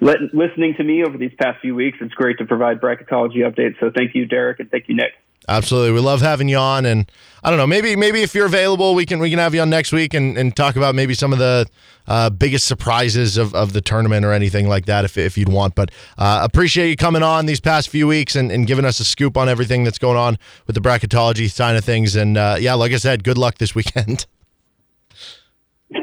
let, 0.00 0.18
listening 0.32 0.74
to 0.78 0.84
me 0.84 1.04
over 1.04 1.18
these 1.18 1.32
past 1.38 1.61
few 1.61 1.74
weeks. 1.74 1.98
It's 2.00 2.14
great 2.14 2.38
to 2.38 2.46
provide 2.46 2.80
bracketology 2.80 3.38
updates. 3.38 3.78
So 3.80 3.90
thank 3.94 4.14
you, 4.14 4.24
Derek, 4.24 4.61
and 4.61 4.70
thank 4.70 4.88
you, 4.88 4.94
Nick. 4.94 5.12
Absolutely, 5.48 5.92
we 5.92 6.00
love 6.00 6.20
having 6.20 6.48
you 6.48 6.56
on, 6.56 6.86
and 6.86 7.11
I 7.43 7.51
don't 7.51 7.59
know, 7.59 7.66
maybe 7.66 7.97
maybe 7.97 8.22
if 8.22 8.34
you're 8.34 8.47
available, 8.47 8.95
we 8.95 9.07
can 9.07 9.18
we 9.18 9.30
can 9.30 9.38
have 9.38 9.55
you 9.55 9.61
on 9.61 9.70
next 9.70 9.93
week 9.93 10.14
and, 10.14 10.36
and 10.36 10.55
talk 10.55 10.76
about 10.76 10.95
maybe 10.95 11.14
some 11.14 11.32
of 11.32 11.38
the 11.38 11.66
uh, 12.07 12.28
biggest 12.28 12.66
surprises 12.66 13.36
of, 13.36 13.55
of 13.55 13.72
the 13.72 13.80
tournament 13.80 14.26
or 14.26 14.32
anything 14.32 14.68
like 14.68 14.86
that, 14.86 15.05
if 15.05 15.16
if 15.16 15.38
you'd 15.38 15.49
want. 15.49 15.74
But 15.74 15.91
uh, 16.18 16.41
appreciate 16.43 16.91
you 16.91 16.97
coming 16.97 17.22
on 17.22 17.47
these 17.47 17.61
past 17.61 17.88
few 17.88 18.07
weeks 18.07 18.36
and, 18.36 18.51
and 18.53 18.66
giving 18.66 18.84
us 18.84 19.01
a 19.01 19.05
scoop 19.05 19.36
on 19.36 19.49
everything 19.49 19.84
that's 19.84 19.99
going 19.99 20.18
on 20.18 20.38
with 20.66 20.74
the 20.74 20.82
bracketology 20.82 21.51
side 21.51 21.76
of 21.76 21.84
things. 21.84 22.16
And 22.16 22.36
uh, 22.36 22.57
yeah, 22.59 22.74
like 22.74 22.93
I 22.93 22.97
said, 22.97 23.24
good 23.24 23.38
luck 23.38 23.59
this 23.59 23.74
weekend. 23.74 24.26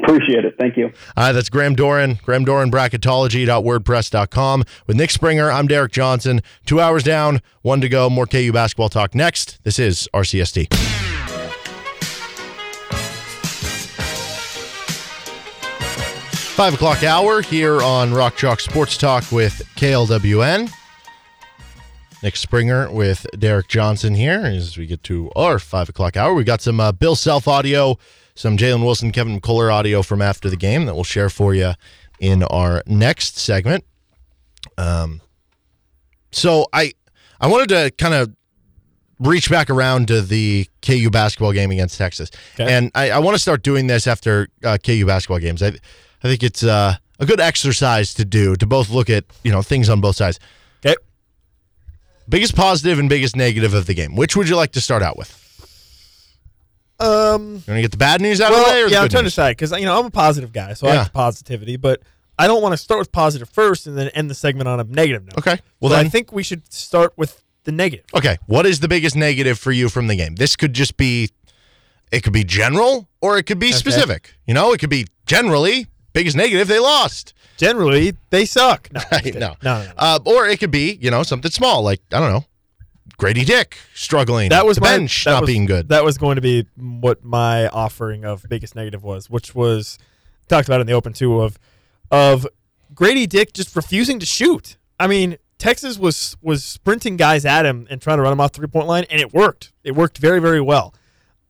Appreciate 0.04 0.44
it. 0.44 0.54
Thank 0.58 0.76
you. 0.76 0.86
All 1.16 1.24
right, 1.24 1.32
that's 1.32 1.48
Graham 1.48 1.74
Doran, 1.74 2.18
Graham 2.22 2.44
Doran, 2.44 2.70
bracketology.wordpress.com. 2.70 4.64
With 4.86 4.96
Nick 4.96 5.10
Springer, 5.10 5.50
I'm 5.50 5.66
Derek 5.66 5.92
Johnson. 5.92 6.42
Two 6.66 6.78
hours 6.78 7.02
down, 7.02 7.40
one 7.62 7.80
to 7.80 7.88
go. 7.88 8.10
More 8.10 8.26
KU 8.26 8.52
basketball 8.52 8.90
talk 8.90 9.14
next. 9.14 9.62
This 9.64 9.78
is 9.78 10.06
RCST. 10.12 11.17
Five 16.58 16.74
o'clock 16.74 17.04
hour 17.04 17.40
here 17.40 17.80
on 17.82 18.12
Rock 18.12 18.34
Chalk 18.34 18.58
Sports 18.58 18.96
Talk 18.96 19.30
with 19.30 19.62
KLWN. 19.76 20.68
Nick 22.20 22.34
Springer 22.34 22.90
with 22.90 23.24
Derek 23.38 23.68
Johnson 23.68 24.12
here 24.12 24.40
as 24.44 24.76
we 24.76 24.86
get 24.86 25.04
to 25.04 25.30
our 25.36 25.60
five 25.60 25.88
o'clock 25.88 26.16
hour. 26.16 26.34
We 26.34 26.42
got 26.42 26.60
some 26.60 26.80
uh, 26.80 26.90
Bill 26.90 27.14
Self 27.14 27.46
audio 27.46 27.96
some 28.34 28.56
Jalen 28.56 28.82
Wilson, 28.82 29.12
Kevin 29.12 29.40
McCullar 29.40 29.72
audio 29.72 30.02
from 30.02 30.20
after 30.20 30.50
the 30.50 30.56
game 30.56 30.86
that 30.86 30.96
we'll 30.96 31.04
share 31.04 31.30
for 31.30 31.54
you 31.54 31.74
in 32.18 32.42
our 32.42 32.82
next 32.86 33.38
segment. 33.38 33.84
Um, 34.76 35.20
so 36.32 36.66
I 36.72 36.92
I 37.40 37.46
wanted 37.46 37.68
to 37.68 37.92
kind 37.98 38.14
of 38.14 38.34
reach 39.20 39.48
back 39.48 39.70
around 39.70 40.08
to 40.08 40.22
the 40.22 40.66
KU 40.82 41.08
basketball 41.08 41.52
game 41.52 41.70
against 41.70 41.98
Texas, 41.98 42.32
okay. 42.54 42.72
and 42.72 42.90
I, 42.96 43.10
I 43.10 43.18
want 43.20 43.36
to 43.36 43.38
start 43.38 43.62
doing 43.62 43.86
this 43.86 44.08
after 44.08 44.48
uh, 44.64 44.76
KU 44.84 45.06
basketball 45.06 45.38
games. 45.38 45.62
I 45.62 45.74
I 46.22 46.28
think 46.28 46.42
it's 46.42 46.62
uh, 46.64 46.96
a 47.20 47.26
good 47.26 47.40
exercise 47.40 48.14
to 48.14 48.24
do 48.24 48.56
to 48.56 48.66
both 48.66 48.90
look 48.90 49.08
at 49.10 49.24
you 49.44 49.52
know 49.52 49.62
things 49.62 49.88
on 49.88 50.00
both 50.00 50.16
sides. 50.16 50.38
Okay. 50.84 50.96
Biggest 52.28 52.54
positive 52.54 52.98
and 52.98 53.08
biggest 53.08 53.36
negative 53.36 53.72
of 53.74 53.86
the 53.86 53.94
game. 53.94 54.14
Which 54.16 54.36
would 54.36 54.48
you 54.48 54.56
like 54.56 54.72
to 54.72 54.80
start 54.80 55.02
out 55.02 55.16
with? 55.16 55.34
Um, 57.00 57.42
You 57.42 57.50
want 57.52 57.64
to 57.66 57.80
get 57.82 57.90
the 57.92 57.96
bad 57.96 58.20
news 58.20 58.40
out 58.40 58.50
well, 58.50 58.60
of 58.60 58.66
the 58.66 58.72
way? 58.72 58.82
Or 58.82 58.86
the 58.86 58.92
yeah, 58.92 58.98
I'm 58.98 59.04
good 59.04 59.10
trying 59.12 59.20
to 59.22 59.24
news? 59.26 59.32
decide 59.32 59.50
because 59.56 59.70
you 59.72 59.86
know 59.86 59.98
I'm 59.98 60.06
a 60.06 60.10
positive 60.10 60.52
guy, 60.52 60.72
so 60.74 60.86
I 60.88 60.90
Yeah. 60.92 60.98
like 60.98 61.06
the 61.08 61.12
positivity, 61.12 61.76
but 61.76 62.02
I 62.38 62.46
don't 62.48 62.60
want 62.62 62.72
to 62.72 62.76
start 62.76 62.98
with 62.98 63.12
positive 63.12 63.48
first 63.48 63.86
and 63.86 63.96
then 63.96 64.08
end 64.08 64.28
the 64.30 64.34
segment 64.34 64.68
on 64.68 64.80
a 64.80 64.84
negative 64.84 65.24
note. 65.24 65.38
Okay. 65.38 65.58
Well, 65.80 65.90
So 65.90 65.96
then, 65.96 66.06
I 66.06 66.08
think 66.08 66.32
we 66.32 66.42
should 66.42 66.72
start 66.72 67.12
with 67.16 67.42
the 67.64 67.72
negative. 67.72 68.06
okay. 68.14 68.38
What 68.46 68.66
is 68.66 68.80
the 68.80 68.88
biggest 68.88 69.14
negative 69.16 69.58
for 69.58 69.70
you 69.72 69.88
from 69.88 70.06
the 70.08 70.16
game? 70.16 70.34
This 70.36 70.56
could 70.56 70.72
just 70.72 70.96
be, 70.96 71.30
it 72.10 72.22
could 72.22 72.32
be 72.32 72.44
general 72.44 73.08
or 73.20 73.38
it 73.38 73.44
could 73.44 73.58
be 73.58 73.72
specific. 73.72 74.34
You 74.46 74.54
know, 74.54 74.72
it 74.72 74.78
could 74.78 74.90
be 74.90 75.06
generally 75.26 75.86
biggest 76.18 76.36
negative 76.36 76.68
they 76.68 76.78
lost. 76.80 77.34
Generally, 77.56 78.14
they 78.30 78.44
suck. 78.44 78.88
No, 78.92 79.00
no. 79.24 79.30
no, 79.32 79.56
no, 79.62 79.82
no. 79.84 79.92
Uh, 79.96 80.18
or 80.24 80.46
it 80.48 80.58
could 80.60 80.70
be, 80.70 80.98
you 81.00 81.10
know, 81.10 81.22
something 81.22 81.50
small 81.50 81.82
like 81.82 82.00
I 82.12 82.18
don't 82.20 82.32
know, 82.32 82.44
Grady 83.16 83.44
Dick 83.44 83.76
struggling. 83.94 84.50
That 84.50 84.66
was 84.66 84.80
my, 84.80 84.96
bench 84.96 85.24
that 85.24 85.32
not 85.32 85.40
was- 85.42 85.48
being 85.48 85.66
good. 85.66 85.88
That 85.88 86.04
was 86.04 86.18
going 86.18 86.36
to 86.36 86.42
be 86.42 86.66
what 86.76 87.24
my 87.24 87.68
offering 87.68 88.24
of 88.24 88.44
biggest 88.48 88.74
negative 88.76 89.02
was, 89.02 89.28
which 89.30 89.54
was 89.54 89.98
talked 90.48 90.68
about 90.68 90.80
in 90.80 90.86
the 90.86 90.92
open 90.92 91.12
too 91.12 91.40
of 91.40 91.58
of 92.10 92.46
Grady 92.94 93.26
Dick 93.26 93.52
just 93.52 93.74
refusing 93.76 94.18
to 94.20 94.26
shoot. 94.26 94.76
I 95.00 95.06
mean, 95.08 95.36
Texas 95.58 95.98
was 95.98 96.36
was 96.42 96.64
sprinting 96.64 97.16
guys 97.16 97.44
at 97.44 97.66
him 97.66 97.86
and 97.90 98.00
trying 98.00 98.18
to 98.18 98.22
run 98.22 98.32
him 98.32 98.40
off 98.40 98.52
three 98.52 98.68
point 98.68 98.86
line, 98.86 99.04
and 99.10 99.20
it 99.20 99.32
worked. 99.34 99.72
It 99.82 99.96
worked 99.96 100.18
very 100.18 100.40
very 100.40 100.60
well. 100.60 100.94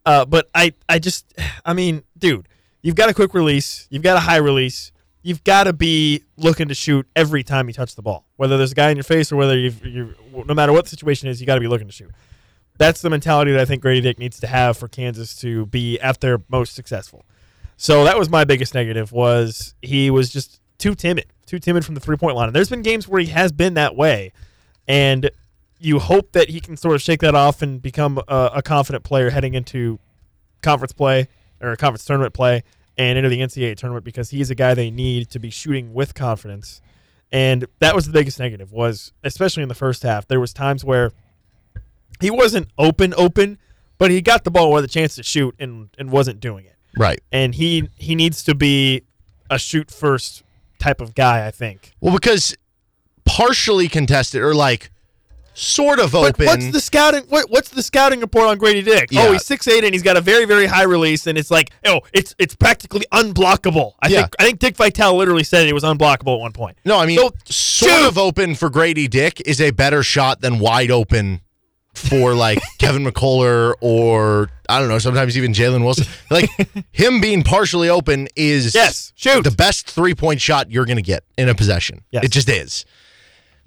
Uh, 0.07 0.25
but 0.25 0.49
I 0.55 0.73
I 0.89 0.99
just 0.99 1.33
I 1.67 1.75
mean, 1.75 2.03
dude, 2.17 2.49
you've 2.89 2.97
got 2.97 3.09
a 3.09 3.15
quick 3.15 3.35
release, 3.35 3.87
you've 3.91 4.03
got 4.03 4.17
a 4.17 4.21
high 4.21 4.37
release. 4.37 4.93
You've 5.21 5.45
got 5.45 5.65
to 5.65 5.73
be 5.73 6.23
looking 6.37 6.69
to 6.69 6.75
shoot 6.75 7.07
every 7.15 7.43
time 7.43 7.69
you 7.69 7.75
touch 7.75 7.97
the 7.97 8.03
ball, 8.03 8.25
whether 8.37 8.57
there's 8.57 8.73
a 8.73 8.75
guy 8.75 8.91
in 8.91 8.97
your 8.97 9.05
face 9.05 9.31
or 9.31 9.37
whether 9.37 9.59
you've, 9.59 9.85
you 9.85 10.15
no 10.33 10.55
matter 10.55 10.73
what 10.73 10.85
the 10.85 10.91
situation 10.91 11.29
is, 11.29 11.41
you 11.41 11.47
got 11.47 11.57
to 11.57 11.61
be 11.61 11.67
looking 11.67 11.89
to 11.89 11.93
shoot 11.93 12.11
that's 12.79 13.03
the 13.03 13.11
mentality 13.11 13.53
that 13.53 13.61
I 13.61 13.65
think 13.65 13.83
Grady 13.83 14.01
Dick 14.01 14.19
needs 14.19 14.41
to 14.41 14.47
have 14.47 14.77
for 14.77 14.89
Kansas 14.89 15.37
to 15.41 15.67
be 15.67 15.99
at 16.01 16.21
their 16.21 16.41
most 16.49 16.75
successful. 16.75 17.27
So 17.77 18.05
that 18.05 18.19
was 18.19 18.31
my 18.31 18.45
biggest 18.45 18.73
negative 18.73 19.13
was 19.13 19.75
he 19.83 20.11
was 20.11 20.31
just 20.31 20.61
too 20.79 20.95
timid, 20.95 21.27
too 21.45 21.59
timid 21.59 21.85
from 21.85 21.95
the 21.95 22.01
three 22.01 22.17
point 22.17 22.37
line. 22.37 22.49
And 22.49 22.57
there's 22.57 22.71
been 22.71 22.83
games 22.83 23.07
where 23.07 23.21
he 23.21 23.27
has 23.27 23.53
been 23.53 23.75
that 23.75 23.97
way, 23.97 24.33
and 24.87 25.31
you 25.79 25.99
hope 25.99 26.33
that 26.33 26.49
he 26.49 26.61
can 26.61 26.77
sort 26.77 26.95
of 26.95 27.03
shake 27.03 27.21
that 27.21 27.35
off 27.35 27.63
and 27.63 27.83
become 27.83 28.19
a, 28.29 28.51
a 28.55 28.63
confident 28.63 29.05
player 29.05 29.31
heading 29.31 29.55
into 29.55 29.99
conference 30.63 30.93
play 30.93 31.29
or 31.61 31.77
conference 31.77 32.05
tournament 32.05 32.35
play 32.35 32.63
and 32.99 33.17
into 33.17 33.31
the 33.31 33.41
NCAA 33.41 33.77
tournament 33.77 34.05
because 34.05 34.31
he's 34.31 34.51
a 34.51 34.55
guy 34.55 34.75
they 34.75 34.91
need 34.91 35.31
to 35.31 35.39
be 35.39 35.51
shooting 35.51 35.95
with 35.95 36.15
confidence. 36.15 36.83
And 37.31 37.67
that 37.79 37.95
was 37.95 38.07
the 38.07 38.13
biggest 38.13 38.39
negative 38.41 38.73
was 38.73 39.13
especially 39.23 39.63
in 39.63 39.69
the 39.69 39.75
first 39.75 40.03
half. 40.03 40.27
There 40.27 40.41
was 40.41 40.53
times 40.53 40.85
where 40.85 41.13
he 42.21 42.31
wasn't 42.31 42.69
open 42.77 43.15
open, 43.17 43.59
but 43.97 44.11
he 44.11 44.21
got 44.21 44.45
the 44.45 44.51
ball 44.51 44.73
with 44.73 44.85
a 44.85 44.89
chance 44.89 45.15
to 45.17 45.23
shoot 45.23 45.55
and, 45.59 45.91
and 45.97 46.11
wasn't 46.11 46.41
doing 46.41 46.65
it. 46.65 46.75
right. 46.97 47.21
And 47.31 47.55
he 47.55 47.89
he 47.97 48.15
needs 48.15 48.43
to 48.45 48.55
be 48.55 49.03
a 49.51 49.59
shoot 49.59 49.91
first 49.91 50.43
type 50.79 51.01
of 51.01 51.15
guy, 51.15 51.47
I 51.47 51.51
think. 51.51 51.93
Well, 52.01 52.13
because 52.13 52.57
partially 53.25 53.89
contested 53.89 54.43
or 54.43 54.55
like 54.55 54.91
sort 55.59 55.99
of 55.99 56.13
But 56.13 56.35
open. 56.35 56.47
what's 56.47 56.71
the 56.71 56.81
scouting? 56.81 57.25
What, 57.29 57.51
what's 57.51 57.69
the 57.71 57.83
scouting 57.83 58.21
report 58.21 58.47
on 58.49 58.59
Grady 58.59 58.83
Dick? 58.83 59.09
Oh, 59.13 59.15
yeah. 59.15 59.27
Oh, 59.29 59.33
he's 59.33 59.45
six 59.45 59.67
eight 59.69 59.85
and 59.85 59.93
he's 59.93 60.03
got 60.03 60.17
a 60.17 60.21
very 60.21 60.45
very 60.45 60.67
high 60.67 60.85
release, 60.85 61.27
and 61.27 61.37
it's 61.37 61.51
like 61.51 61.71
oh, 61.85 62.01
it's 62.13 62.35
it's 62.39 62.55
practically 62.55 63.05
unblockable. 63.13 63.93
I 64.03 64.09
Yeah. 64.09 64.21
think 64.23 64.35
I 64.39 64.45
think 64.45 64.59
Dick 64.61 64.77
Vitale 64.77 65.17
literally 65.17 65.45
said 65.45 65.67
it 65.69 65.73
was 65.75 65.85
unblockable 65.85 66.35
at 66.37 66.41
one 66.41 66.53
point. 66.53 66.79
no, 66.85 66.99
I 66.99 67.07
mean, 67.07 67.19
So, 67.19 67.87
sort 67.87 68.07
of 68.09 68.17
open 68.19 68.55
for 68.55 68.71
Grady 68.71 69.09
Dick 69.09 69.43
is 69.47 69.61
a 69.61 69.71
better 69.73 70.03
shot 70.03 70.41
than 70.41 70.59
wide 70.59 70.91
open 70.91 71.41
for 71.95 72.35
like 72.35 72.61
Kevin 72.79 73.05
McCullar 73.05 73.75
or 73.81 74.51
I 74.69 74.79
don't 74.79 74.89
know, 74.89 74.99
sometimes 74.99 75.37
even 75.37 75.53
Jalen 75.53 75.83
Wilson. 75.83 76.07
Like 76.31 76.49
him 76.93 77.21
being 77.21 77.43
partially 77.43 77.89
open 77.89 78.29
is 78.37 78.75
Yes, 78.75 79.13
shoot. 79.17 79.43
the 79.43 79.51
best 79.51 79.91
three 79.91 80.15
point 80.15 80.41
shot 80.41 80.71
you're 80.71 80.85
gonna 80.87 81.03
get 81.03 81.25
in 81.37 81.49
a 81.49 81.55
possession. 81.55 82.05
Yes. 82.13 82.25
It 82.25 82.31
just 82.31 82.49
is. 82.49 82.85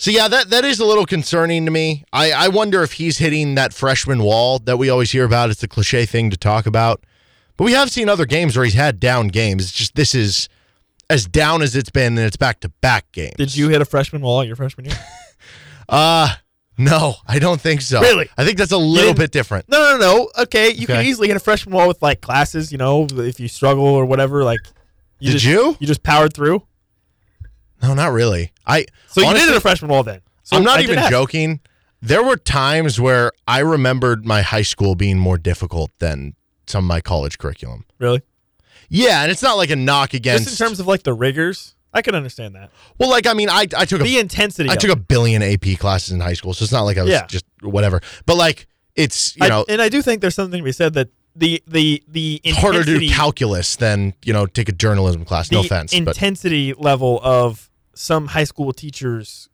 So 0.01 0.09
yeah, 0.09 0.27
that 0.29 0.49
that 0.49 0.65
is 0.65 0.79
a 0.79 0.85
little 0.85 1.05
concerning 1.05 1.65
to 1.65 1.71
me. 1.71 2.05
I, 2.11 2.31
I 2.31 2.47
wonder 2.47 2.81
if 2.81 2.93
he's 2.93 3.19
hitting 3.19 3.53
that 3.53 3.71
freshman 3.71 4.23
wall 4.23 4.57
that 4.57 4.77
we 4.77 4.89
always 4.89 5.11
hear 5.11 5.25
about. 5.25 5.51
It's 5.51 5.61
a 5.61 5.67
cliche 5.67 6.07
thing 6.07 6.31
to 6.31 6.37
talk 6.37 6.65
about. 6.65 7.03
But 7.55 7.65
we 7.65 7.73
have 7.73 7.91
seen 7.91 8.09
other 8.09 8.25
games 8.25 8.57
where 8.57 8.65
he's 8.65 8.73
had 8.73 8.99
down 8.99 9.27
games. 9.27 9.65
It's 9.65 9.71
just 9.71 9.93
this 9.93 10.15
is 10.15 10.49
as 11.07 11.27
down 11.27 11.61
as 11.61 11.75
it's 11.75 11.91
been, 11.91 12.17
and 12.17 12.25
it's 12.25 12.35
back 12.35 12.61
to 12.61 12.69
back 12.81 13.11
games. 13.11 13.35
Did 13.37 13.55
you 13.55 13.69
hit 13.69 13.79
a 13.79 13.85
freshman 13.85 14.23
wall 14.23 14.43
your 14.43 14.55
freshman 14.55 14.87
year? 14.87 14.97
Uh 15.89 16.33
no, 16.77 17.15
I 17.27 17.37
don't 17.39 17.59
think 17.59 17.81
so. 17.81 17.99
Really? 17.99 18.29
I 18.37 18.45
think 18.45 18.57
that's 18.57 18.71
a 18.71 18.77
little 18.77 19.13
bit 19.13 19.31
different. 19.31 19.67
No, 19.67 19.77
no, 19.77 19.97
no. 19.97 20.43
Okay, 20.43 20.71
you 20.71 20.87
can 20.87 21.05
easily 21.05 21.27
hit 21.27 21.35
a 21.35 21.41
freshman 21.41 21.75
wall 21.75 21.87
with 21.87 22.01
like 22.01 22.21
classes. 22.21 22.71
You 22.71 22.77
know, 22.77 23.07
if 23.11 23.41
you 23.41 23.49
struggle 23.49 23.83
or 23.83 24.05
whatever. 24.05 24.45
Like, 24.45 24.61
Did 25.19 25.31
just, 25.31 25.45
you? 25.45 25.75
You 25.79 25.85
just 25.85 26.01
powered 26.01 26.33
through. 26.33 26.63
No, 27.81 27.93
not 27.93 28.11
really. 28.11 28.51
I 28.65 28.85
So 29.07 29.21
you 29.21 29.27
honestly, 29.27 29.45
did 29.47 29.53
hit 29.53 29.57
a 29.57 29.61
freshman 29.61 29.89
wall 29.91 30.03
then. 30.03 30.21
So 30.43 30.57
I'm 30.57 30.63
not 30.63 30.79
I 30.79 30.83
even 30.83 30.99
joking. 31.09 31.59
There 32.01 32.23
were 32.23 32.35
times 32.37 32.99
where 32.99 33.31
I 33.47 33.59
remembered 33.59 34.25
my 34.25 34.41
high 34.41 34.61
school 34.63 34.95
being 34.95 35.17
more 35.19 35.37
difficult 35.37 35.91
than 35.99 36.35
some 36.67 36.85
of 36.85 36.87
my 36.87 36.99
college 37.01 37.37
curriculum. 37.37 37.85
Really? 37.99 38.21
Yeah, 38.89 39.21
and 39.23 39.31
it's 39.31 39.41
not 39.43 39.55
like 39.57 39.69
a 39.69 39.75
knock 39.75 40.13
against. 40.13 40.45
Just 40.45 40.59
in 40.59 40.65
terms 40.67 40.79
of 40.79 40.87
like 40.87 41.03
the 41.03 41.13
rigors, 41.13 41.75
I 41.93 42.01
can 42.01 42.13
understand 42.15 42.55
that. 42.55 42.71
well, 42.97 43.09
like 43.09 43.25
I 43.27 43.33
mean, 43.33 43.49
I 43.49 43.67
I 43.77 43.85
took 43.85 44.01
a 44.01 44.03
The 44.03 44.19
intensity. 44.19 44.69
I 44.69 44.75
took 44.75 44.89
it. 44.89 44.93
a 44.97 44.99
billion 44.99 45.41
AP 45.41 45.77
classes 45.79 46.11
in 46.11 46.19
high 46.19 46.33
school, 46.33 46.53
so 46.53 46.63
it's 46.63 46.71
not 46.73 46.81
like 46.81 46.97
I 46.97 47.03
was 47.03 47.11
Yeah. 47.11 47.25
just 47.27 47.45
whatever. 47.61 48.01
But 48.25 48.35
like 48.35 48.67
it's 48.95 49.35
you 49.37 49.45
I- 49.45 49.49
know 49.49 49.65
and 49.69 49.81
I 49.81 49.87
do 49.89 50.01
think 50.01 50.21
there's 50.21 50.35
something 50.35 50.59
to 50.59 50.63
be 50.63 50.71
said 50.73 50.93
that 50.95 51.09
the 51.35 51.63
the 51.67 52.03
the 52.09 52.41
it's 52.43 52.57
harder 52.57 52.83
to 52.83 52.99
do 52.99 53.09
calculus 53.09 53.77
than 53.77 54.13
you 54.25 54.33
know 54.33 54.45
take 54.45 54.67
a 54.67 54.73
journalism 54.73 55.23
class. 55.23 55.47
the 55.47 55.55
No 55.55 55.61
offense, 55.61 55.91
but 55.93 55.99
intensity 56.17 56.73
level 56.73 57.21
of 57.23 57.69
some 57.93 58.27
high 58.27 58.43
school 58.43 58.73
teachers 58.73 59.49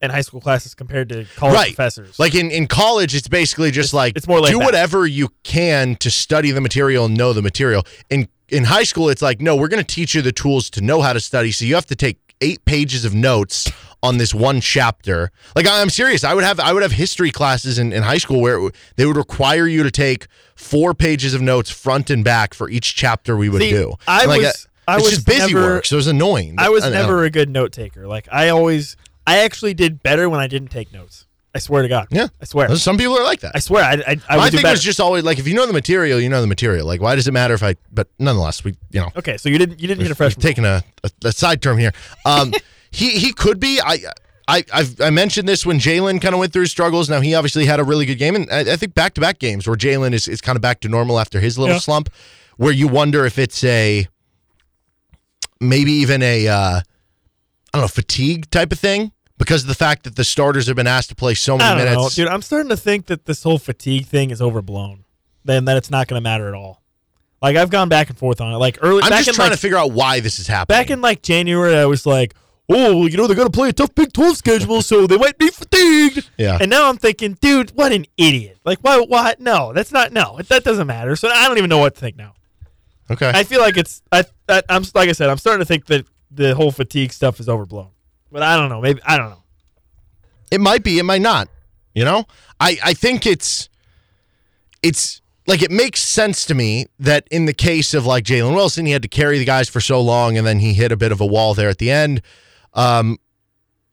and 0.00 0.12
high 0.12 0.20
school 0.20 0.40
classes 0.40 0.74
compared 0.74 1.08
to 1.08 1.24
college 1.36 1.54
right. 1.54 1.74
professors. 1.74 2.18
Like 2.18 2.34
in, 2.34 2.50
in 2.50 2.66
college, 2.66 3.14
it's 3.14 3.28
basically 3.28 3.70
just 3.70 3.94
like 3.94 4.16
it's 4.16 4.28
more 4.28 4.40
laid 4.40 4.50
do 4.50 4.58
back. 4.58 4.66
whatever 4.66 5.06
you 5.06 5.28
can 5.42 5.96
to 5.96 6.10
study 6.10 6.50
the 6.50 6.60
material 6.60 7.06
and 7.06 7.16
know 7.16 7.32
the 7.32 7.42
material. 7.42 7.84
In 8.10 8.28
in 8.48 8.64
high 8.64 8.84
school, 8.84 9.08
it's 9.08 9.22
like 9.22 9.40
no, 9.40 9.56
we're 9.56 9.68
going 9.68 9.82
to 9.84 9.94
teach 9.94 10.14
you 10.14 10.22
the 10.22 10.32
tools 10.32 10.70
to 10.70 10.80
know 10.80 11.00
how 11.00 11.12
to 11.12 11.20
study. 11.20 11.50
So 11.52 11.64
you 11.64 11.74
have 11.74 11.86
to 11.86 11.96
take 11.96 12.18
eight 12.42 12.64
pages 12.66 13.06
of 13.06 13.14
notes 13.14 13.70
on 14.02 14.18
this 14.18 14.34
one 14.34 14.60
chapter. 14.60 15.30
Like 15.56 15.66
I'm 15.66 15.88
serious. 15.88 16.22
I 16.24 16.34
would 16.34 16.44
have 16.44 16.60
I 16.60 16.72
would 16.74 16.82
have 16.82 16.92
history 16.92 17.30
classes 17.30 17.78
in, 17.78 17.92
in 17.92 18.02
high 18.02 18.18
school 18.18 18.40
where 18.40 18.60
would- 18.60 18.74
they 18.96 19.06
would 19.06 19.16
require 19.16 19.66
you 19.66 19.82
to 19.82 19.90
take 19.90 20.26
four 20.54 20.92
pages 20.94 21.32
of 21.32 21.40
notes 21.40 21.70
front 21.70 22.10
and 22.10 22.22
back 22.22 22.52
for 22.52 22.68
each 22.68 22.94
chapter 22.94 23.36
we 23.36 23.48
would 23.48 23.62
See, 23.62 23.70
do. 23.70 23.94
I 24.06 24.22
And, 24.22 24.30
like, 24.30 24.42
was- 24.42 24.68
I 24.88 24.96
it's 24.96 25.04
was 25.04 25.14
just 25.14 25.26
busy 25.26 25.52
never- 25.52 25.66
work, 25.66 25.86
so 25.86 25.96
it 25.96 25.98
was 25.98 26.06
annoying. 26.06 26.54
I 26.58 26.68
was 26.68 26.84
don't 26.84 26.92
never 26.92 27.24
a 27.24 27.30
good 27.30 27.48
note 27.50 27.72
taker. 27.72 28.06
Like 28.06 28.28
I 28.30 28.50
always, 28.50 28.96
I 29.26 29.38
actually 29.38 29.74
did 29.74 30.02
better 30.02 30.28
when 30.30 30.40
I 30.40 30.46
didn't 30.46 30.68
take 30.68 30.92
notes. 30.92 31.24
I 31.54 31.58
swear 31.58 31.80
to 31.82 31.88
God. 31.88 32.08
Yeah, 32.10 32.28
I 32.40 32.44
swear. 32.44 32.76
Some 32.76 32.98
people 32.98 33.16
are 33.18 33.24
like 33.24 33.40
that. 33.40 33.52
I 33.54 33.60
swear. 33.60 33.82
I 33.82 33.94
I, 34.06 34.20
I 34.28 34.36
My 34.36 34.50
thing 34.50 34.62
was 34.62 34.82
just 34.82 35.00
always 35.00 35.24
like 35.24 35.38
if 35.38 35.48
you 35.48 35.54
know 35.54 35.64
the 35.66 35.72
material, 35.72 36.20
you 36.20 36.28
know 36.28 36.42
the 36.42 36.46
material. 36.46 36.86
Like 36.86 37.00
why 37.00 37.14
does 37.14 37.26
it 37.26 37.32
matter 37.32 37.54
if 37.54 37.62
I? 37.62 37.76
But 37.90 38.08
nonetheless, 38.18 38.62
we 38.62 38.74
you 38.90 39.00
know 39.00 39.10
okay. 39.16 39.38
So 39.38 39.48
you 39.48 39.56
didn't 39.56 39.80
you 39.80 39.88
didn't 39.88 40.02
hit 40.02 40.10
a 40.10 40.14
freshman. 40.14 40.42
taking 40.42 40.66
a, 40.66 40.84
a, 41.02 41.10
a 41.24 41.32
side 41.32 41.62
term 41.62 41.78
here. 41.78 41.92
Um, 42.26 42.52
he 42.90 43.18
he 43.18 43.32
could 43.32 43.58
be. 43.58 43.80
I 43.82 44.00
I 44.46 44.64
I've, 44.72 45.00
I 45.00 45.08
mentioned 45.08 45.48
this 45.48 45.64
when 45.64 45.78
Jalen 45.78 46.20
kind 46.20 46.34
of 46.34 46.40
went 46.40 46.52
through 46.52 46.62
his 46.62 46.70
struggles. 46.70 47.08
Now 47.08 47.20
he 47.22 47.34
obviously 47.34 47.64
had 47.64 47.80
a 47.80 47.84
really 47.84 48.04
good 48.04 48.18
game, 48.18 48.36
and 48.36 48.50
I, 48.52 48.72
I 48.72 48.76
think 48.76 48.92
back 48.94 49.14
to 49.14 49.22
back 49.22 49.38
games 49.38 49.66
where 49.66 49.76
Jalen 49.76 50.12
is 50.12 50.28
is 50.28 50.42
kind 50.42 50.56
of 50.56 50.62
back 50.62 50.80
to 50.80 50.90
normal 50.90 51.18
after 51.18 51.40
his 51.40 51.58
little 51.58 51.76
Yeah. 51.76 51.80
slump, 51.80 52.10
where 52.58 52.72
you 52.72 52.86
wonder 52.86 53.24
if 53.24 53.38
it's 53.38 53.64
a 53.64 54.06
maybe 55.60 55.92
even 55.92 56.22
a 56.22 56.48
uh, 56.48 56.80
I 56.80 56.82
don't 57.72 57.82
know 57.82 57.88
fatigue 57.88 58.50
type 58.50 58.72
of 58.72 58.78
thing 58.78 59.12
because 59.38 59.62
of 59.62 59.68
the 59.68 59.74
fact 59.74 60.04
that 60.04 60.16
the 60.16 60.24
starters 60.24 60.66
have 60.66 60.76
been 60.76 60.86
asked 60.86 61.10
to 61.10 61.14
play 61.14 61.34
so 61.34 61.56
many 61.56 61.68
I 61.68 61.74
don't 61.76 61.84
know, 61.86 61.98
minutes. 62.00 62.14
dude. 62.14 62.28
I'm 62.28 62.42
starting 62.42 62.70
to 62.70 62.76
think 62.76 63.06
that 63.06 63.26
this 63.26 63.42
whole 63.42 63.58
fatigue 63.58 64.06
thing 64.06 64.30
is 64.30 64.40
overblown. 64.40 65.04
Then 65.44 65.66
that 65.66 65.76
it's 65.76 65.90
not 65.90 66.08
going 66.08 66.18
to 66.18 66.22
matter 66.22 66.48
at 66.48 66.54
all. 66.54 66.82
Like 67.42 67.56
I've 67.56 67.70
gone 67.70 67.88
back 67.88 68.08
and 68.08 68.18
forth 68.18 68.40
on 68.40 68.52
it. 68.52 68.56
Like 68.56 68.78
early, 68.82 69.02
I'm 69.02 69.10
just 69.10 69.28
in 69.28 69.34
trying 69.34 69.50
like, 69.50 69.58
to 69.58 69.60
figure 69.60 69.76
out 69.76 69.92
why 69.92 70.20
this 70.20 70.38
is 70.38 70.46
happening. 70.46 70.78
back 70.78 70.90
in 70.90 71.00
like 71.00 71.22
January, 71.22 71.76
I 71.76 71.84
was 71.84 72.06
like, 72.06 72.34
oh, 72.68 72.98
well, 72.98 73.08
you 73.08 73.16
know, 73.16 73.26
they're 73.26 73.36
going 73.36 73.50
to 73.50 73.56
play 73.56 73.68
a 73.68 73.72
tough 73.72 73.94
Big 73.94 74.12
12 74.12 74.36
schedule, 74.36 74.82
so 74.82 75.06
they 75.06 75.18
might 75.18 75.38
be 75.38 75.48
fatigued. 75.48 76.28
Yeah. 76.36 76.58
And 76.60 76.70
now 76.70 76.88
I'm 76.88 76.96
thinking, 76.96 77.34
dude, 77.40 77.70
what 77.70 77.92
an 77.92 78.06
idiot. 78.16 78.58
Like, 78.64 78.78
why? 78.80 78.98
What? 78.98 79.40
No, 79.40 79.72
that's 79.72 79.92
not. 79.92 80.12
No, 80.12 80.38
that 80.48 80.64
doesn't 80.64 80.86
matter. 80.86 81.14
So 81.14 81.28
I 81.28 81.46
don't 81.46 81.58
even 81.58 81.70
know 81.70 81.78
what 81.78 81.94
to 81.94 82.00
think 82.00 82.16
now. 82.16 82.34
Okay. 83.10 83.30
I 83.34 83.44
feel 83.44 83.60
like 83.60 83.76
it's. 83.76 84.02
I, 84.12 84.24
I. 84.48 84.62
I'm 84.68 84.84
like 84.94 85.08
I 85.08 85.12
said. 85.12 85.28
I'm 85.28 85.38
starting 85.38 85.60
to 85.60 85.66
think 85.66 85.86
that 85.86 86.06
the 86.30 86.54
whole 86.54 86.72
fatigue 86.72 87.12
stuff 87.12 87.40
is 87.40 87.48
overblown. 87.48 87.90
But 88.30 88.42
I 88.42 88.56
don't 88.56 88.68
know. 88.68 88.80
Maybe 88.80 89.00
I 89.04 89.16
don't 89.16 89.30
know. 89.30 89.42
It 90.50 90.60
might 90.60 90.84
be, 90.84 90.98
it 90.98 91.04
might 91.04 91.22
not. 91.22 91.48
You 91.94 92.04
know? 92.04 92.26
I, 92.60 92.78
I 92.84 92.94
think 92.94 93.26
it's 93.26 93.68
it's 94.82 95.20
like 95.46 95.62
it 95.62 95.70
makes 95.70 96.02
sense 96.02 96.44
to 96.46 96.54
me 96.54 96.86
that 96.98 97.26
in 97.30 97.46
the 97.46 97.54
case 97.54 97.94
of 97.94 98.06
like 98.06 98.24
Jalen 98.24 98.54
Wilson, 98.54 98.86
he 98.86 98.92
had 98.92 99.02
to 99.02 99.08
carry 99.08 99.38
the 99.38 99.44
guys 99.44 99.68
for 99.68 99.80
so 99.80 100.00
long 100.00 100.36
and 100.36 100.46
then 100.46 100.58
he 100.58 100.74
hit 100.74 100.92
a 100.92 100.96
bit 100.96 101.12
of 101.12 101.20
a 101.20 101.26
wall 101.26 101.54
there 101.54 101.68
at 101.68 101.78
the 101.78 101.90
end. 101.90 102.22
Um 102.74 103.18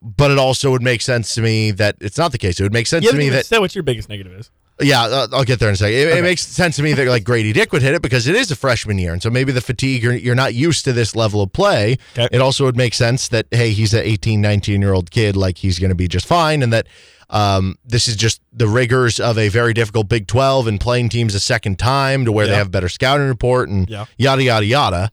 but 0.01 0.31
it 0.31 0.37
also 0.37 0.69
would 0.69 0.81
make 0.81 1.01
sense 1.01 1.33
to 1.35 1.41
me 1.41 1.71
that 1.71 1.95
it's 2.01 2.17
not 2.17 2.33
the 2.33 2.37
case. 2.37 2.59
It 2.59 2.63
would 2.63 2.73
make 2.73 2.87
sense 2.87 3.09
to 3.09 3.15
me 3.15 3.29
that 3.29 3.45
said 3.45 3.59
what 3.59 3.73
your 3.73 3.83
biggest 3.83 4.09
negative 4.09 4.33
is. 4.33 4.51
Yeah, 4.81 5.03
uh, 5.03 5.27
I'll 5.31 5.43
get 5.43 5.59
there 5.59 5.69
in 5.69 5.73
a 5.73 5.77
second. 5.77 5.93
It, 5.95 6.17
it 6.17 6.23
makes 6.23 6.45
sense 6.45 6.77
to 6.77 6.83
me 6.83 6.93
that 6.93 7.07
like 7.07 7.23
Grady 7.23 7.53
Dick 7.53 7.71
would 7.71 7.83
hit 7.83 7.93
it 7.93 8.01
because 8.01 8.27
it 8.27 8.35
is 8.35 8.49
a 8.49 8.55
freshman 8.55 8.97
year, 8.97 9.13
and 9.13 9.21
so 9.21 9.29
maybe 9.29 9.51
the 9.51 9.61
fatigue 9.61 10.01
you're, 10.01 10.13
you're 10.13 10.35
not 10.35 10.55
used 10.55 10.83
to 10.85 10.93
this 10.93 11.15
level 11.15 11.41
of 11.43 11.53
play. 11.53 11.97
Okay. 12.17 12.27
It 12.31 12.41
also 12.41 12.65
would 12.65 12.75
make 12.75 12.93
sense 12.95 13.27
that 13.29 13.45
hey, 13.51 13.69
he's 13.71 13.93
an 13.93 14.01
18, 14.03 14.41
19 14.41 14.81
year 14.81 14.93
old 14.93 15.11
kid, 15.11 15.35
like 15.35 15.59
he's 15.59 15.77
going 15.77 15.89
to 15.89 15.95
be 15.95 16.07
just 16.07 16.25
fine, 16.25 16.63
and 16.63 16.73
that 16.73 16.87
um, 17.29 17.77
this 17.85 18.07
is 18.07 18.15
just 18.15 18.41
the 18.51 18.67
rigors 18.67 19.19
of 19.19 19.37
a 19.37 19.47
very 19.49 19.73
difficult 19.73 20.09
Big 20.09 20.25
12 20.27 20.67
and 20.67 20.79
playing 20.79 21.09
teams 21.09 21.35
a 21.35 21.39
second 21.39 21.77
time 21.79 22.25
to 22.25 22.31
where 22.31 22.45
they 22.47 22.51
Yeah. 22.53 22.57
have 22.59 22.71
better 22.71 22.89
scouting 22.89 23.27
report 23.27 23.69
and 23.69 23.87
Yeah. 23.89 24.05
yada 24.17 24.43
yada 24.43 24.65
yada. 24.65 25.11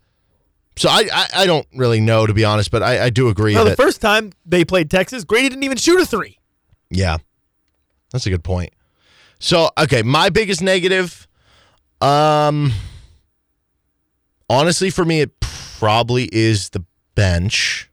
So 0.76 0.88
I, 0.88 1.04
I 1.12 1.26
I 1.42 1.46
don't 1.46 1.66
really 1.74 2.00
know 2.00 2.26
to 2.26 2.32
be 2.32 2.44
honest, 2.46 2.70
but 2.70 2.82
I, 2.82 3.04
I 3.04 3.10
do 3.10 3.28
agree 3.28 3.54
No, 3.54 3.64
that 3.64 3.70
the 3.76 3.82
first 3.82 4.00
time 4.00 4.32
they 4.46 4.64
played 4.64 4.90
Texas, 4.90 5.24
Grady 5.24 5.50
didn't 5.50 5.64
even 5.64 5.76
shoot 5.76 6.00
a 6.00 6.06
three. 6.06 6.38
Yeah. 6.90 7.18
That's 8.12 8.24
a 8.26 8.30
good 8.30 8.42
point. 8.42 8.72
So, 9.40 9.70
okay, 9.76 10.02
my 10.02 10.28
biggest 10.28 10.62
negative 10.62 11.26
um 12.00 12.72
honestly 14.48 14.88
for 14.88 15.04
me 15.04 15.20
it 15.20 15.38
probably 15.40 16.28
is 16.32 16.70
the 16.70 16.84
bench. 17.14 17.90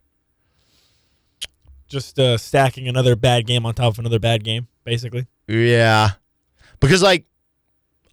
Just 1.88 2.18
uh, 2.18 2.36
stacking 2.36 2.86
another 2.86 3.16
bad 3.16 3.46
game 3.46 3.64
on 3.64 3.74
top 3.74 3.94
of 3.94 3.98
another 3.98 4.18
bad 4.18 4.44
game, 4.44 4.68
basically. 4.84 5.26
Yeah. 5.46 6.10
Because 6.80 7.02
like 7.02 7.24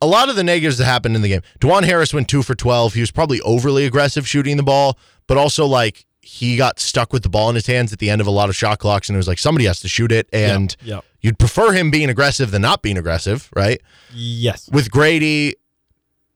a 0.02 0.08
lot 0.08 0.30
of 0.30 0.36
the 0.38 0.44
negatives 0.44 0.78
that 0.78 0.86
happened 0.86 1.16
in 1.16 1.22
the 1.22 1.28
game. 1.28 1.42
Dajuan 1.60 1.84
Harris 1.84 2.14
went 2.14 2.30
2 2.30 2.42
for 2.42 2.56
12. 2.56 2.94
He 2.94 3.02
was 3.02 3.12
probably 3.12 3.42
overly 3.42 3.86
aggressive 3.86 4.28
shooting 4.28 4.56
the 4.56 4.64
ball, 4.64 4.98
but 5.28 5.38
also 5.38 5.66
like 5.66 6.06
he 6.26 6.58
got 6.58 6.80
stuck 6.80 7.14
with 7.14 7.22
the 7.22 7.30
ball 7.30 7.50
in 7.50 7.56
his 7.56 7.68
hands 7.68 7.94
at 7.94 8.00
the 8.00 8.10
end 8.10 8.20
of 8.20 8.26
a 8.26 8.32
lot 8.32 8.50
of 8.50 8.56
shot 8.56 8.80
clocks 8.80 9.08
and 9.08 9.16
it 9.16 9.18
was 9.18 9.28
like 9.28 9.38
somebody 9.38 9.66
has 9.66 9.80
to 9.80 9.88
shoot 9.88 10.12
it 10.12 10.28
and 10.34 10.76
yeah. 10.82 11.02
you'd 11.22 11.38
prefer 11.38 11.72
him 11.72 11.92
being 11.92 12.10
aggressive 12.10 12.50
than 12.50 12.64
not 12.64 12.82
being 12.82 12.98
aggressive, 12.98 13.48
right? 13.56 13.80
Yes. 14.12 14.68
with 14.72 14.90
Grady, 14.90 15.54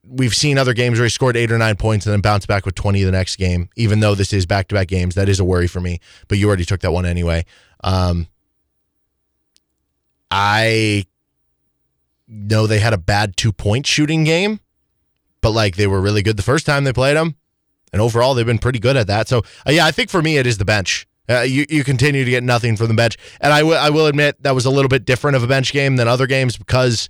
we've 0.08 0.36
seen 0.36 0.60
other 0.60 0.76
games 0.76 1.00
where 1.00 1.06
he 1.06 1.10
scored 1.10 1.36
eight 1.36 1.52
or 1.52 1.58
nine 1.58 1.76
points 1.76 2.06
and 2.06 2.14
then 2.14 2.22
bounced 2.22 2.48
back 2.48 2.68
with 2.68 2.76
20 2.76 3.04
the 3.04 3.12
next 3.12 3.38
game, 3.38 3.68
even 3.76 4.00
though 4.00 4.14
this 4.14 4.32
is 4.32 4.46
back 4.46 4.68
to 4.68 4.76
back 4.76 4.90
games. 4.90 5.16
That 5.16 5.28
is 5.28 5.40
a 5.40 5.44
worry 5.44 5.68
for 5.68 5.82
me, 5.82 6.00
but 6.28 6.38
you 6.38 6.48
already 6.48 6.66
took 6.66 6.82
that 6.82 6.92
one 6.92 7.08
anyway. 7.08 7.44
Um, 7.84 8.28
I 10.30 11.08
know 12.28 12.68
they 12.68 12.80
had 12.80 12.94
a 12.94 13.00
bad 13.00 13.38
two 13.38 13.52
point 13.52 13.88
shooting 13.88 14.24
game, 14.24 14.60
but 15.42 15.50
like 15.50 15.78
they 15.78 15.88
were 15.88 16.00
really 16.00 16.22
good 16.22 16.38
the 16.38 16.44
first 16.44 16.68
time 16.68 16.84
they 16.84 16.94
played 16.94 17.18
them. 17.18 17.36
And 17.92 18.02
overall, 18.02 18.34
they've 18.34 18.46
been 18.46 18.60
pretty 18.60 18.80
good 18.80 18.98
at 18.98 19.08
that. 19.08 19.28
So, 19.28 19.40
uh, 19.68 19.72
yeah, 19.72 19.86
I 19.86 19.92
think 19.92 20.10
for 20.10 20.22
me, 20.22 20.38
it 20.38 20.46
is 20.48 20.58
the 20.58 20.66
bench. 20.66 21.08
Uh, 21.30 21.42
you, 21.42 21.66
you 21.70 21.84
continue 21.84 22.26
to 22.26 22.32
get 22.32 22.44
nothing 22.44 22.76
from 22.76 22.88
the 22.88 22.94
bench. 22.96 23.16
And 23.40 23.54
I 23.54 23.60
I 23.60 23.92
will 23.92 24.08
admit 24.08 24.42
that 24.42 24.56
was 24.56 24.66
a 24.66 24.72
little 24.72 24.90
bit 24.90 25.06
different 25.06 25.38
of 25.38 25.44
a 25.44 25.48
bench 25.48 25.72
game 25.72 25.96
than 25.96 26.08
other 26.08 26.26
games 26.26 26.58
because 26.58 27.08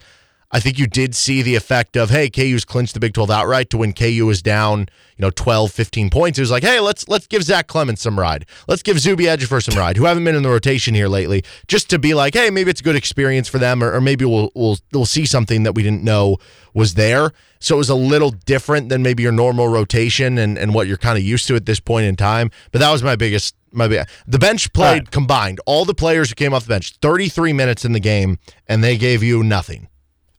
I 0.51 0.59
think 0.59 0.79
you 0.79 0.87
did 0.87 1.15
see 1.15 1.43
the 1.43 1.55
effect 1.55 1.95
of, 1.95 2.09
hey, 2.09 2.29
KU's 2.29 2.65
clinched 2.65 2.95
the 2.95 2.99
Big 2.99 3.13
12 3.13 3.29
outright 3.29 3.69
to 3.69 3.77
when 3.77 3.93
KU 3.93 4.25
was 4.25 4.41
down, 4.41 4.81
you 5.15 5.21
know, 5.23 5.29
12, 5.29 5.71
15 5.71 6.09
points. 6.09 6.39
It 6.39 6.41
was 6.41 6.49
like, 6.49 6.63
hey, 6.63 6.79
let's 6.79 7.07
let's 7.07 7.27
give 7.27 7.43
Zach 7.43 7.67
Clemence 7.67 8.01
some 8.01 8.19
ride. 8.19 8.47
Let's 8.67 8.81
give 8.81 8.99
Zuby 8.99 9.25
Ejiofor 9.25 9.61
some 9.61 9.77
ride, 9.77 9.97
who 9.97 10.05
haven't 10.05 10.23
been 10.23 10.35
in 10.35 10.41
the 10.41 10.49
rotation 10.49 10.95
here 10.95 11.07
lately, 11.07 11.43
just 11.67 11.89
to 11.91 11.99
be 11.99 12.15
like, 12.15 12.33
hey, 12.33 12.49
maybe 12.49 12.71
it's 12.71 12.81
a 12.81 12.83
good 12.83 12.95
experience 12.95 13.47
for 13.47 13.59
them, 13.59 13.83
or, 13.83 13.93
or 13.93 14.01
maybe 14.01 14.25
we'll, 14.25 14.51
we'll 14.55 14.77
we'll 14.91 15.05
see 15.05 15.25
something 15.25 15.63
that 15.63 15.75
we 15.75 15.83
didn't 15.83 16.03
know 16.03 16.37
was 16.73 16.95
there. 16.95 17.31
So 17.59 17.75
it 17.75 17.79
was 17.79 17.89
a 17.89 17.95
little 17.95 18.31
different 18.31 18.89
than 18.89 19.03
maybe 19.03 19.21
your 19.21 19.31
normal 19.31 19.67
rotation 19.67 20.37
and, 20.37 20.57
and 20.57 20.73
what 20.73 20.87
you're 20.87 20.97
kind 20.97 21.17
of 21.17 21.23
used 21.23 21.47
to 21.49 21.55
at 21.55 21.65
this 21.65 21.79
point 21.79 22.05
in 22.05 22.15
time. 22.15 22.49
But 22.71 22.79
that 22.79 22.91
was 22.91 23.03
my 23.03 23.15
biggest 23.15 23.55
my 23.71 23.87
the 23.87 24.39
bench 24.39 24.73
played 24.73 25.03
right. 25.03 25.11
combined. 25.11 25.59
All 25.67 25.85
the 25.85 25.93
players 25.93 26.29
who 26.29 26.35
came 26.35 26.55
off 26.55 26.63
the 26.63 26.69
bench, 26.69 26.95
33 27.01 27.53
minutes 27.53 27.85
in 27.85 27.91
the 27.91 27.99
game, 27.99 28.39
and 28.67 28.83
they 28.83 28.97
gave 28.97 29.21
you 29.21 29.43
nothing. 29.43 29.89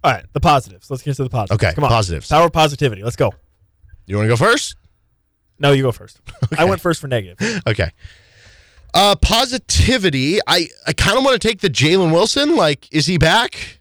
All 0.02 0.12
right, 0.12 0.24
the 0.32 0.40
positives. 0.40 0.90
Let's 0.90 1.02
get 1.02 1.14
to 1.16 1.24
the 1.24 1.30
positives. 1.30 1.62
Okay, 1.62 1.74
come 1.74 1.84
on. 1.84 1.90
positives. 1.90 2.28
Power 2.28 2.46
of 2.46 2.52
positivity. 2.52 3.02
Let's 3.02 3.16
go. 3.16 3.34
You 4.06 4.16
want 4.16 4.26
to 4.26 4.30
go 4.30 4.36
first? 4.36 4.76
No, 5.58 5.72
you 5.72 5.82
go 5.82 5.92
first. 5.92 6.20
I 6.58 6.64
went 6.64 6.80
first 6.80 7.00
for 7.00 7.08
negative. 7.08 7.62
Okay. 7.66 7.90
Uh, 8.94 9.14
positivity. 9.16 10.40
I, 10.46 10.68
I 10.86 10.92
kind 10.94 11.18
of 11.18 11.24
want 11.24 11.40
to 11.40 11.46
take 11.48 11.60
the 11.60 11.68
Jalen 11.70 12.12
Wilson. 12.12 12.56
Like, 12.56 12.92
is 12.92 13.06
he 13.06 13.18
back? 13.18 13.78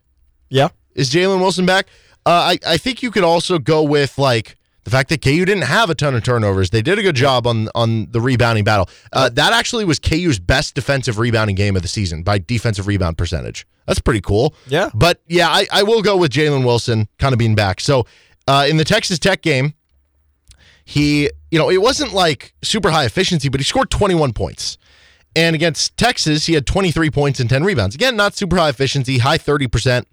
Yeah. 0.50 0.70
Is 0.94 1.10
Jalen 1.10 1.40
Wilson 1.40 1.66
back? 1.66 1.88
Uh, 2.26 2.54
I, 2.54 2.60
I 2.68 2.78
think 2.78 3.02
you 3.02 3.12
could 3.12 3.24
also 3.24 3.58
go 3.58 3.82
with 3.82 4.18
like 4.18 4.58
the 4.90 4.98
fact 4.98 5.10
that 5.10 5.22
KU 5.22 5.46
didn't 5.46 5.64
have 5.64 5.90
a 5.90 5.96
ton 5.96 6.16
of 6.16 6.24
turnovers. 6.24 6.72
They 6.72 6.82
did 6.82 6.98
a 6.98 7.02
good 7.02 7.16
job 7.16 7.46
on 7.46 7.70
on 7.76 8.12
the 8.12 8.20
rebounding 8.20 8.64
battle. 8.64 8.90
Uh, 9.14 9.30
that 9.30 9.54
actually 9.54 9.86
was 9.86 10.00
KU's 10.00 10.40
best 10.40 10.76
defensive 10.76 11.20
rebounding 11.20 11.56
game 11.56 11.76
of 11.76 11.82
the 11.82 11.88
season 11.88 12.24
by 12.24 12.40
defensive 12.40 12.88
rebound 12.88 13.18
percentage. 13.18 13.68
That's 13.86 14.00
pretty 14.00 14.22
cool. 14.22 14.54
Yeah. 14.68 14.90
But 14.94 15.22
yeah, 15.28 15.50
I, 15.50 15.68
I 15.72 15.84
will 15.84 16.02
go 16.02 16.18
with 16.18 16.32
Jalen 16.32 16.66
Wilson 16.66 17.08
kind 17.18 17.34
of 17.34 17.40
being 17.40 17.56
back. 17.56 17.82
So 17.82 18.06
uh, 18.48 18.68
in 18.70 18.78
the 18.78 18.84
Texas 18.84 19.18
Tech 19.20 19.42
game, 19.42 19.74
he, 20.86 21.30
you 21.52 21.60
know, 21.60 21.70
it 21.70 21.82
wasn't 21.82 22.14
like 22.14 22.54
super 22.64 22.92
high 22.92 23.06
efficiency, 23.06 23.50
but 23.50 23.60
he 23.60 23.64
scored 23.64 23.90
21 23.90 24.34
points. 24.34 24.78
And 25.36 25.56
against 25.56 25.98
Texas, 25.98 26.48
he 26.48 26.54
had 26.54 26.66
23 26.66 27.12
points 27.12 27.40
and 27.40 27.50
10 27.50 27.64
rebounds. 27.64 27.96
Again, 27.96 28.16
not 28.16 28.36
super 28.36 28.58
high 28.58 28.70
efficiency, 28.70 29.20
high 29.20 29.38
30%. 29.38 30.06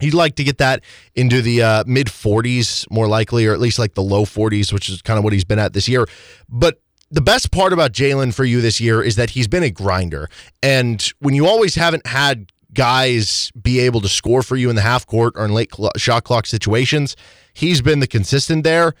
He'd 0.00 0.14
like 0.14 0.36
to 0.36 0.44
get 0.44 0.58
that 0.58 0.82
into 1.14 1.40
the 1.40 1.62
uh, 1.62 1.84
mid 1.86 2.08
40s, 2.08 2.90
more 2.90 3.06
likely, 3.06 3.46
or 3.46 3.52
at 3.52 3.60
least 3.60 3.78
like 3.78 3.94
the 3.94 4.02
low 4.02 4.24
40s, 4.24 4.72
which 4.72 4.88
is 4.88 5.02
kind 5.02 5.18
of 5.18 5.24
what 5.24 5.32
he's 5.32 5.44
been 5.44 5.58
at 5.58 5.72
this 5.72 5.88
year. 5.88 6.06
But 6.48 6.80
the 7.10 7.20
best 7.20 7.52
part 7.52 7.72
about 7.72 7.92
Jalen 7.92 8.34
for 8.34 8.44
you 8.44 8.60
this 8.60 8.80
year 8.80 9.02
is 9.02 9.16
that 9.16 9.30
he's 9.30 9.46
been 9.46 9.62
a 9.62 9.70
grinder. 9.70 10.28
And 10.62 11.00
when 11.20 11.34
you 11.34 11.46
always 11.46 11.76
haven't 11.76 12.06
had 12.06 12.50
guys 12.72 13.52
be 13.60 13.78
able 13.78 14.00
to 14.00 14.08
score 14.08 14.42
for 14.42 14.56
you 14.56 14.68
in 14.68 14.74
the 14.74 14.82
half 14.82 15.06
court 15.06 15.34
or 15.36 15.44
in 15.44 15.54
late 15.54 15.72
cl- 15.72 15.92
shot 15.96 16.24
clock 16.24 16.46
situations, 16.46 17.14
he's 17.52 17.80
been 17.80 18.00
the 18.00 18.06
consistent 18.08 18.64
there. 18.64 18.94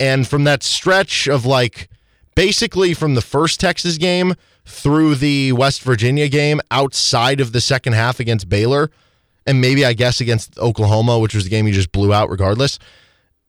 And 0.00 0.26
from 0.26 0.44
that 0.44 0.62
stretch 0.62 1.28
of 1.28 1.44
like 1.44 1.88
basically 2.34 2.94
from 2.94 3.14
the 3.14 3.20
first 3.20 3.60
Texas 3.60 3.98
game 3.98 4.34
through 4.64 5.16
the 5.16 5.52
West 5.52 5.82
Virginia 5.82 6.28
game 6.28 6.60
outside 6.70 7.40
of 7.40 7.52
the 7.52 7.60
second 7.60 7.94
half 7.94 8.20
against 8.20 8.48
Baylor, 8.48 8.90
and 9.48 9.60
maybe 9.60 9.84
I 9.84 9.94
guess 9.94 10.20
against 10.20 10.58
Oklahoma, 10.58 11.18
which 11.18 11.34
was 11.34 11.44
the 11.44 11.50
game 11.50 11.66
you 11.66 11.72
just 11.72 11.90
blew 11.90 12.12
out 12.12 12.30
regardless. 12.30 12.78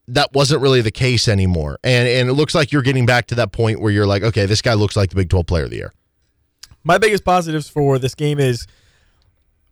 That 0.08 0.34
wasn't 0.34 0.62
really 0.62 0.82
the 0.82 0.92
case 0.92 1.28
anymore. 1.28 1.78
And 1.84 2.08
and 2.08 2.30
it 2.30 2.34
looks 2.34 2.56
like 2.56 2.72
you're 2.72 2.82
getting 2.82 3.06
back 3.06 3.28
to 3.28 3.36
that 3.36 3.52
point 3.52 3.82
where 3.82 3.92
you're 3.92 4.08
like, 4.08 4.24
okay, 4.24 4.46
this 4.46 4.62
guy 4.62 4.74
looks 4.74 4.96
like 4.96 5.10
the 5.10 5.16
Big 5.18 5.30
12 5.30 5.46
player 5.46 5.66
of 5.66 5.70
the 5.70 5.76
year. 5.76 5.94
My 6.84 6.98
biggest 6.98 7.26
positives 7.26 7.70
for 7.70 8.00
this 8.00 8.16
game 8.16 8.40
is 8.40 8.66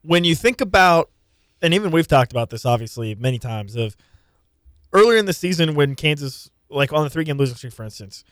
when 0.01 0.25
you 0.25 0.35
think 0.35 0.61
about, 0.61 1.09
and 1.61 1.73
even 1.73 1.91
we've 1.91 2.07
talked 2.07 2.31
about 2.31 2.49
this 2.49 2.65
obviously 2.65 3.15
many 3.15 3.39
times, 3.39 3.75
of 3.75 3.95
earlier 4.93 5.17
in 5.17 5.25
the 5.25 5.33
season 5.33 5.73
when 5.73 5.95
Kansas, 5.95 6.51
like 6.69 6.91
on 6.91 7.03
the 7.03 7.09
three 7.09 7.23
game 7.23 7.37
losing 7.37 7.55
streak, 7.55 7.73
for 7.73 7.83
instance, 7.83 8.23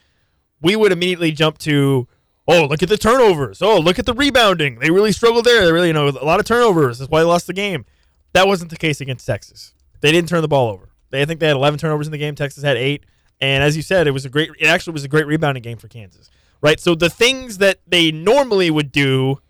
we 0.60 0.76
would 0.76 0.92
immediately 0.92 1.32
jump 1.32 1.58
to, 1.58 2.06
oh, 2.48 2.66
look 2.66 2.82
at 2.82 2.88
the 2.88 2.96
turnovers. 2.96 3.62
Oh, 3.62 3.78
look 3.78 3.98
at 3.98 4.06
the 4.06 4.14
rebounding. 4.14 4.78
They 4.78 4.90
really 4.90 5.12
struggled 5.12 5.44
there. 5.44 5.64
They 5.64 5.72
really, 5.72 5.88
you 5.88 5.92
know, 5.92 6.08
a 6.08 6.24
lot 6.24 6.40
of 6.40 6.46
turnovers. 6.46 6.98
That's 6.98 7.10
why 7.10 7.20
they 7.20 7.26
lost 7.26 7.46
the 7.46 7.52
game. 7.52 7.84
That 8.32 8.46
wasn't 8.46 8.70
the 8.70 8.76
case 8.76 9.00
against 9.00 9.26
Texas. 9.26 9.74
They 10.00 10.12
didn't 10.12 10.28
turn 10.28 10.42
the 10.42 10.48
ball 10.48 10.70
over. 10.70 10.90
They 11.10 11.22
I 11.22 11.24
think 11.24 11.40
they 11.40 11.46
had 11.46 11.56
11 11.56 11.78
turnovers 11.78 12.06
in 12.06 12.12
the 12.12 12.18
game. 12.18 12.34
Texas 12.34 12.62
had 12.62 12.76
eight. 12.76 13.04
And 13.40 13.62
as 13.62 13.76
you 13.76 13.82
said, 13.82 14.06
it 14.06 14.12
was 14.12 14.24
a 14.24 14.28
great. 14.28 14.50
It 14.58 14.66
actually 14.66 14.94
was 14.94 15.04
a 15.04 15.08
great 15.08 15.26
rebounding 15.26 15.62
game 15.62 15.76
for 15.76 15.88
Kansas, 15.88 16.30
right? 16.60 16.80
So 16.80 16.94
the 16.94 17.10
things 17.10 17.58
that 17.58 17.80
they 17.86 18.10
normally 18.10 18.70
would 18.70 18.92
do, 18.92 19.40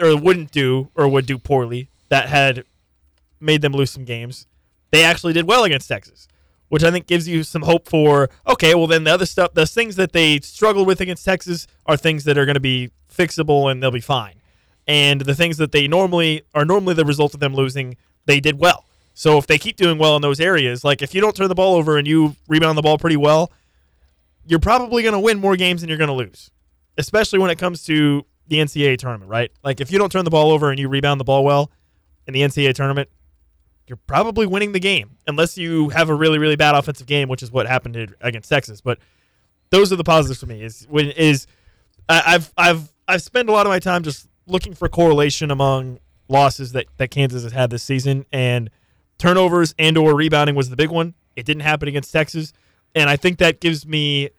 or 0.00 0.16
wouldn't 0.16 0.52
do, 0.52 0.90
or 0.94 1.06
would 1.08 1.26
do 1.26 1.38
poorly, 1.38 1.90
that 2.08 2.28
had 2.28 2.64
made 3.40 3.60
them 3.60 3.72
lose 3.72 3.90
some 3.90 4.04
games, 4.04 4.46
they 4.90 5.04
actually 5.04 5.34
did 5.34 5.46
well 5.46 5.64
against 5.64 5.88
Texas, 5.88 6.28
which 6.68 6.84
I 6.84 6.90
think 6.90 7.06
gives 7.06 7.26
you 7.26 7.42
some 7.42 7.62
hope 7.62 7.88
for. 7.88 8.30
Okay, 8.46 8.74
well 8.74 8.86
then 8.86 9.04
the 9.04 9.12
other 9.12 9.26
stuff, 9.26 9.54
the 9.54 9.66
things 9.66 9.96
that 9.96 10.12
they 10.12 10.40
struggled 10.40 10.86
with 10.86 11.00
against 11.00 11.24
Texas 11.24 11.66
are 11.86 11.96
things 11.96 12.24
that 12.24 12.36
are 12.38 12.44
going 12.44 12.54
to 12.54 12.60
be 12.60 12.90
fixable 13.12 13.70
and 13.70 13.82
they'll 13.82 13.90
be 13.90 14.00
fine. 14.00 14.34
And 14.86 15.20
the 15.20 15.34
things 15.34 15.58
that 15.58 15.72
they 15.72 15.86
normally 15.86 16.42
are 16.54 16.64
normally 16.64 16.94
the 16.94 17.04
result 17.04 17.34
of 17.34 17.40
them 17.40 17.54
losing, 17.54 17.96
they 18.26 18.40
did 18.40 18.58
well. 18.58 18.84
So 19.14 19.36
if 19.36 19.46
they 19.46 19.58
keep 19.58 19.76
doing 19.76 19.98
well 19.98 20.16
in 20.16 20.22
those 20.22 20.40
areas, 20.40 20.84
like 20.84 21.02
if 21.02 21.14
you 21.14 21.20
don't 21.20 21.34
turn 21.34 21.48
the 21.48 21.54
ball 21.54 21.74
over 21.74 21.98
and 21.98 22.06
you 22.06 22.36
rebound 22.46 22.78
the 22.78 22.82
ball 22.82 22.98
pretty 22.98 23.16
well, 23.16 23.50
you're 24.46 24.60
probably 24.60 25.02
going 25.02 25.12
to 25.12 25.20
win 25.20 25.38
more 25.38 25.56
games 25.56 25.80
than 25.80 25.88
you're 25.88 25.98
going 25.98 26.08
to 26.08 26.14
lose, 26.14 26.50
especially 26.96 27.38
when 27.38 27.50
it 27.50 27.58
comes 27.58 27.84
to 27.84 28.24
the 28.46 28.56
NCAA 28.56 28.96
tournament, 28.96 29.30
right? 29.30 29.50
Like 29.62 29.80
if 29.80 29.92
you 29.92 29.98
don't 29.98 30.10
turn 30.10 30.24
the 30.24 30.30
ball 30.30 30.50
over 30.50 30.70
and 30.70 30.78
you 30.78 30.88
rebound 30.88 31.20
the 31.20 31.24
ball 31.24 31.44
well 31.44 31.70
in 32.26 32.32
the 32.32 32.40
NCAA 32.40 32.74
tournament, 32.74 33.10
you're 33.88 33.98
probably 34.06 34.46
winning 34.46 34.72
the 34.72 34.80
game 34.80 35.16
unless 35.26 35.56
you 35.56 35.88
have 35.90 36.08
a 36.08 36.14
really 36.14 36.38
really 36.38 36.56
bad 36.56 36.74
offensive 36.74 37.06
game, 37.06 37.28
which 37.28 37.42
is 37.42 37.50
what 37.50 37.66
happened 37.66 38.14
against 38.20 38.48
Texas. 38.48 38.80
But 38.80 38.98
those 39.70 39.92
are 39.92 39.96
the 39.96 40.04
positives 40.04 40.40
for 40.40 40.46
me. 40.46 40.62
Is 40.62 40.86
when 40.88 41.10
is 41.10 41.46
I've 42.08 42.52
I've 42.56 42.92
I've 43.06 43.22
spent 43.22 43.48
a 43.48 43.52
lot 43.52 43.66
of 43.66 43.70
my 43.70 43.78
time 43.78 44.02
just 44.02 44.28
looking 44.46 44.74
for 44.74 44.88
correlation 44.88 45.50
among 45.50 45.98
losses 46.28 46.72
that 46.72 46.86
that 46.96 47.10
Kansas 47.10 47.42
has 47.42 47.52
had 47.52 47.70
this 47.70 47.82
season 47.82 48.26
and 48.32 48.70
turnovers 49.18 49.74
and 49.78 49.96
or 49.98 50.14
rebounding 50.14 50.54
was 50.54 50.70
the 50.70 50.76
big 50.76 50.90
one. 50.90 51.14
It 51.36 51.46
didn't 51.46 51.62
happen 51.62 51.88
against 51.88 52.12
Texas, 52.12 52.52
and 52.94 53.08
I 53.08 53.16
think 53.16 53.38
that 53.38 53.60
gives 53.60 53.86
me 53.86 54.30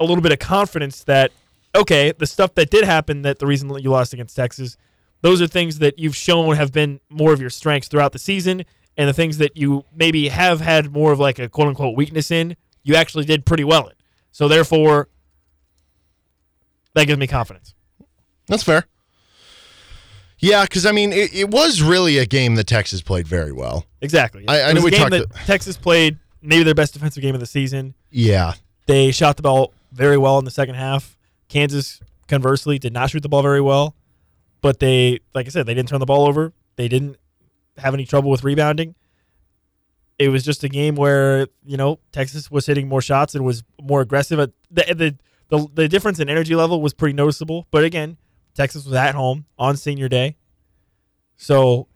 a 0.00 0.04
little 0.04 0.22
bit 0.22 0.32
of 0.32 0.38
confidence 0.38 1.04
that 1.04 1.30
okay, 1.76 2.12
the 2.12 2.26
stuff 2.26 2.54
that 2.54 2.70
did 2.70 2.84
happen 2.84 3.22
that 3.22 3.38
the 3.38 3.46
reason 3.46 3.68
that 3.68 3.82
you 3.82 3.90
lost 3.90 4.12
against 4.12 4.36
Texas, 4.36 4.76
those 5.24 5.40
are 5.40 5.46
things 5.46 5.78
that 5.78 5.98
you've 5.98 6.14
shown 6.14 6.54
have 6.54 6.70
been 6.70 7.00
more 7.08 7.32
of 7.32 7.40
your 7.40 7.48
strengths 7.48 7.88
throughout 7.88 8.12
the 8.12 8.18
season, 8.18 8.62
and 8.98 9.08
the 9.08 9.14
things 9.14 9.38
that 9.38 9.56
you 9.56 9.86
maybe 9.96 10.28
have 10.28 10.60
had 10.60 10.92
more 10.92 11.12
of 11.12 11.18
like 11.18 11.38
a 11.38 11.48
quote 11.48 11.68
unquote 11.68 11.96
weakness 11.96 12.30
in, 12.30 12.54
you 12.82 12.94
actually 12.94 13.24
did 13.24 13.46
pretty 13.46 13.64
well 13.64 13.86
in. 13.86 13.94
So 14.32 14.48
therefore, 14.48 15.08
that 16.92 17.06
gives 17.06 17.18
me 17.18 17.26
confidence. 17.26 17.74
That's 18.48 18.62
fair. 18.62 18.84
Yeah, 20.40 20.64
because 20.64 20.84
I 20.84 20.92
mean, 20.92 21.10
it, 21.10 21.34
it, 21.34 21.50
was 21.50 21.80
really 21.80 22.18
a 22.18 22.26
game 22.26 22.56
that 22.56 22.66
Texas 22.66 23.00
played 23.00 23.26
very 23.26 23.52
well. 23.52 23.86
Exactly. 24.02 24.46
I, 24.46 24.64
I 24.64 24.72
know 24.74 24.82
we 24.82 24.90
talked. 24.90 25.12
That 25.12 25.32
to, 25.32 25.46
Texas 25.46 25.78
played 25.78 26.18
maybe 26.42 26.64
their 26.64 26.74
best 26.74 26.92
defensive 26.92 27.22
game 27.22 27.34
of 27.34 27.40
the 27.40 27.46
season. 27.46 27.94
Yeah. 28.10 28.52
They 28.84 29.10
shot 29.10 29.38
the 29.38 29.42
ball 29.42 29.72
very 29.90 30.18
well 30.18 30.38
in 30.38 30.44
the 30.44 30.50
second 30.50 30.74
half. 30.74 31.16
Kansas, 31.48 32.02
conversely, 32.28 32.78
did 32.78 32.92
not 32.92 33.08
shoot 33.08 33.22
the 33.22 33.30
ball 33.30 33.40
very 33.40 33.62
well, 33.62 33.94
but 34.64 34.80
they, 34.80 35.20
like 35.34 35.44
I 35.44 35.50
said, 35.50 35.66
they 35.66 35.74
didn't 35.74 35.90
turn 35.90 36.00
the 36.00 36.06
ball 36.06 36.26
over. 36.26 36.54
They 36.76 36.88
didn't 36.88 37.18
have 37.76 37.92
any 37.92 38.06
trouble 38.06 38.30
with 38.30 38.42
rebounding. 38.42 38.94
It 40.18 40.30
was 40.30 40.42
just 40.42 40.64
a 40.64 40.70
game 40.70 40.94
where 40.94 41.48
you 41.66 41.76
know 41.76 41.98
Texas 42.12 42.50
was 42.50 42.64
hitting 42.64 42.88
more 42.88 43.02
shots 43.02 43.34
and 43.34 43.44
was 43.44 43.62
more 43.78 44.00
aggressive. 44.00 44.38
The 44.70 44.94
the 44.94 45.18
the, 45.50 45.68
the 45.74 45.86
difference 45.86 46.18
in 46.18 46.30
energy 46.30 46.54
level 46.54 46.80
was 46.80 46.94
pretty 46.94 47.12
noticeable. 47.12 47.66
But 47.70 47.84
again, 47.84 48.16
Texas 48.54 48.86
was 48.86 48.94
at 48.94 49.14
home 49.14 49.44
on 49.58 49.76
senior 49.76 50.08
day, 50.08 50.36
so 51.36 51.86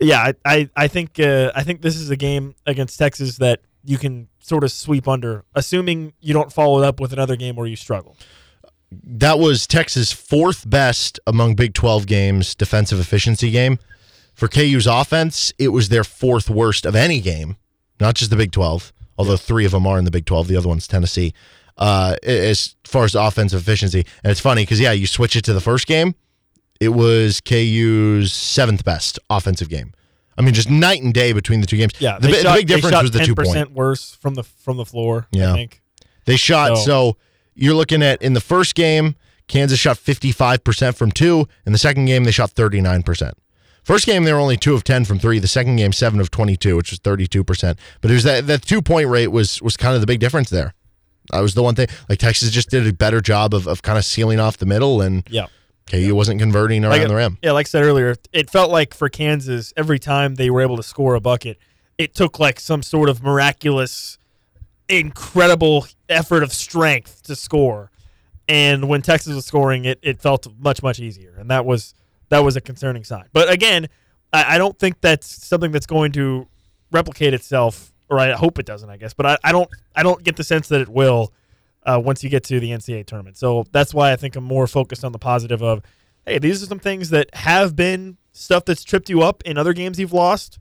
yeah, 0.00 0.22
I 0.22 0.34
I, 0.46 0.70
I 0.74 0.88
think 0.88 1.20
uh, 1.20 1.52
I 1.54 1.62
think 1.62 1.82
this 1.82 1.96
is 1.96 2.08
a 2.08 2.16
game 2.16 2.54
against 2.64 2.98
Texas 2.98 3.36
that 3.36 3.60
you 3.84 3.98
can 3.98 4.28
sort 4.38 4.64
of 4.64 4.72
sweep 4.72 5.06
under, 5.06 5.44
assuming 5.54 6.14
you 6.22 6.32
don't 6.32 6.54
follow 6.54 6.82
it 6.82 6.86
up 6.86 7.00
with 7.00 7.12
another 7.12 7.36
game 7.36 7.54
where 7.54 7.66
you 7.66 7.76
struggle. 7.76 8.16
That 8.90 9.38
was 9.38 9.66
Texas' 9.66 10.12
fourth 10.12 10.68
best 10.68 11.20
among 11.26 11.54
Big 11.54 11.74
12 11.74 12.06
games 12.06 12.54
defensive 12.54 12.98
efficiency 12.98 13.50
game. 13.50 13.78
For 14.34 14.48
KU's 14.48 14.86
offense, 14.86 15.52
it 15.58 15.68
was 15.68 15.88
their 15.88 16.04
fourth 16.04 16.48
worst 16.48 16.86
of 16.86 16.94
any 16.94 17.20
game, 17.20 17.56
not 18.00 18.14
just 18.14 18.30
the 18.30 18.36
Big 18.36 18.52
12, 18.52 18.92
although 19.18 19.36
three 19.36 19.64
of 19.64 19.72
them 19.72 19.86
are 19.86 19.98
in 19.98 20.04
the 20.04 20.10
Big 20.10 20.26
12. 20.26 20.48
The 20.48 20.56
other 20.56 20.68
one's 20.68 20.86
Tennessee. 20.86 21.34
Uh, 21.76 22.16
as 22.22 22.76
far 22.84 23.04
as 23.04 23.14
offensive 23.14 23.60
efficiency, 23.60 24.04
and 24.24 24.30
it's 24.30 24.40
funny 24.40 24.62
because 24.62 24.80
yeah, 24.80 24.92
you 24.92 25.06
switch 25.06 25.36
it 25.36 25.42
to 25.44 25.52
the 25.52 25.60
first 25.60 25.86
game, 25.86 26.14
it 26.80 26.90
was 26.90 27.40
KU's 27.40 28.32
seventh 28.32 28.84
best 28.84 29.18
offensive 29.28 29.68
game. 29.68 29.92
I 30.36 30.42
mean, 30.42 30.54
just 30.54 30.70
night 30.70 31.02
and 31.02 31.12
day 31.12 31.32
between 31.32 31.60
the 31.60 31.66
two 31.66 31.76
games. 31.76 31.92
Yeah, 31.98 32.18
the, 32.18 32.32
shot, 32.32 32.54
the 32.54 32.60
big 32.60 32.68
difference 32.68 33.02
was 33.02 33.10
the 33.10 33.24
two 33.24 33.34
percent 33.34 33.72
worse 33.72 34.14
from 34.14 34.34
the 34.34 34.44
from 34.44 34.76
the 34.76 34.84
floor. 34.84 35.26
Yeah, 35.32 35.52
I 35.52 35.56
think. 35.56 35.82
they 36.26 36.36
shot. 36.36 36.78
So. 36.78 36.84
so 36.84 37.16
you're 37.58 37.74
looking 37.74 38.02
at 38.02 38.22
in 38.22 38.32
the 38.34 38.40
first 38.40 38.74
game, 38.74 39.16
Kansas 39.46 39.78
shot 39.78 39.98
55 39.98 40.64
percent 40.64 40.96
from 40.96 41.10
two. 41.10 41.48
In 41.66 41.72
the 41.72 41.78
second 41.78 42.06
game, 42.06 42.24
they 42.24 42.30
shot 42.30 42.50
39 42.50 43.02
percent. 43.02 43.34
First 43.88 44.04
game, 44.04 44.24
they 44.24 44.34
were 44.34 44.38
only 44.38 44.58
two 44.58 44.74
of 44.74 44.84
ten 44.84 45.06
from 45.06 45.18
three. 45.18 45.38
The 45.38 45.48
second 45.48 45.76
game, 45.76 45.94
seven 45.94 46.20
of 46.20 46.30
twenty-two, 46.30 46.76
which 46.76 46.90
was 46.90 46.98
thirty-two 46.98 47.42
percent. 47.42 47.78
But 48.02 48.10
it 48.10 48.14
was 48.14 48.24
that 48.24 48.46
that 48.46 48.60
two-point 48.60 49.08
rate 49.08 49.28
was 49.28 49.62
was 49.62 49.78
kind 49.78 49.94
of 49.94 50.02
the 50.02 50.06
big 50.06 50.20
difference 50.20 50.50
there. 50.50 50.74
That 51.30 51.40
was 51.40 51.54
the 51.54 51.62
one 51.62 51.74
thing. 51.74 51.88
Like 52.06 52.18
Texas 52.18 52.50
just 52.50 52.68
did 52.68 52.86
a 52.86 52.92
better 52.92 53.22
job 53.22 53.54
of, 53.54 53.66
of 53.66 53.80
kind 53.80 53.96
of 53.96 54.04
sealing 54.04 54.40
off 54.40 54.58
the 54.58 54.66
middle, 54.66 55.00
and 55.00 55.26
yeah, 55.30 55.46
KU 55.86 56.14
wasn't 56.14 56.38
converting 56.38 56.84
around 56.84 56.98
like, 56.98 57.08
the 57.08 57.14
rim. 57.14 57.38
Yeah, 57.42 57.52
like 57.52 57.66
I 57.66 57.68
said 57.68 57.82
earlier, 57.82 58.14
it 58.30 58.50
felt 58.50 58.70
like 58.70 58.92
for 58.92 59.08
Kansas, 59.08 59.72
every 59.74 59.98
time 59.98 60.34
they 60.34 60.50
were 60.50 60.60
able 60.60 60.76
to 60.76 60.82
score 60.82 61.14
a 61.14 61.20
bucket, 61.20 61.56
it 61.96 62.14
took 62.14 62.38
like 62.38 62.60
some 62.60 62.82
sort 62.82 63.08
of 63.08 63.22
miraculous, 63.22 64.17
incredible 64.88 65.86
effort 66.08 66.42
of 66.42 66.52
strength 66.52 67.22
to 67.24 67.36
score. 67.36 67.90
And 68.48 68.88
when 68.88 69.02
Texas 69.02 69.34
was 69.34 69.44
scoring, 69.44 69.84
it 69.84 69.98
it 70.02 70.20
felt 70.20 70.46
much 70.58 70.82
much 70.82 71.00
easier, 71.00 71.34
and 71.38 71.50
that 71.50 71.66
was 71.66 71.94
that 72.30 72.40
was 72.40 72.56
a 72.56 72.60
concerning 72.60 73.04
sign. 73.04 73.24
But 73.32 73.50
again, 73.50 73.88
I, 74.32 74.54
I, 74.54 74.58
don't 74.58 74.78
think 74.78 75.00
that's 75.00 75.26
something 75.26 75.70
that's 75.70 75.86
going 75.86 76.12
to 76.12 76.46
replicate 76.90 77.34
itself, 77.34 77.92
or 78.08 78.18
I 78.18 78.32
hope 78.32 78.58
it 78.58 78.66
doesn't. 78.66 78.88
I 78.88 78.96
guess, 78.96 79.12
but 79.12 79.26
I, 79.26 79.38
I 79.44 79.52
don't 79.52 79.68
I 79.94 80.02
don't 80.02 80.22
get 80.22 80.36
the 80.36 80.44
sense 80.44 80.68
that 80.68 80.80
it 80.80 80.88
will 80.88 81.32
uh, 81.84 82.00
once 82.02 82.22
you 82.22 82.30
get 82.30 82.44
to 82.44 82.60
the 82.60 82.70
NCAA 82.70 83.06
tournament. 83.06 83.36
So 83.36 83.64
that's 83.72 83.94
why 83.94 84.12
I 84.12 84.16
think 84.16 84.36
I'm 84.36 84.44
more 84.44 84.66
focused 84.66 85.04
on 85.04 85.12
the 85.12 85.18
positive 85.18 85.62
of, 85.62 85.82
hey, 86.26 86.38
these 86.38 86.62
are 86.62 86.66
some 86.66 86.78
things 86.78 87.10
that 87.10 87.34
have 87.34 87.76
been 87.76 88.18
stuff 88.32 88.64
that's 88.64 88.84
tripped 88.84 89.08
you 89.08 89.22
up 89.22 89.42
in 89.44 89.56
other 89.56 89.72
games 89.72 89.98
you've 89.98 90.12
lost, 90.12 90.58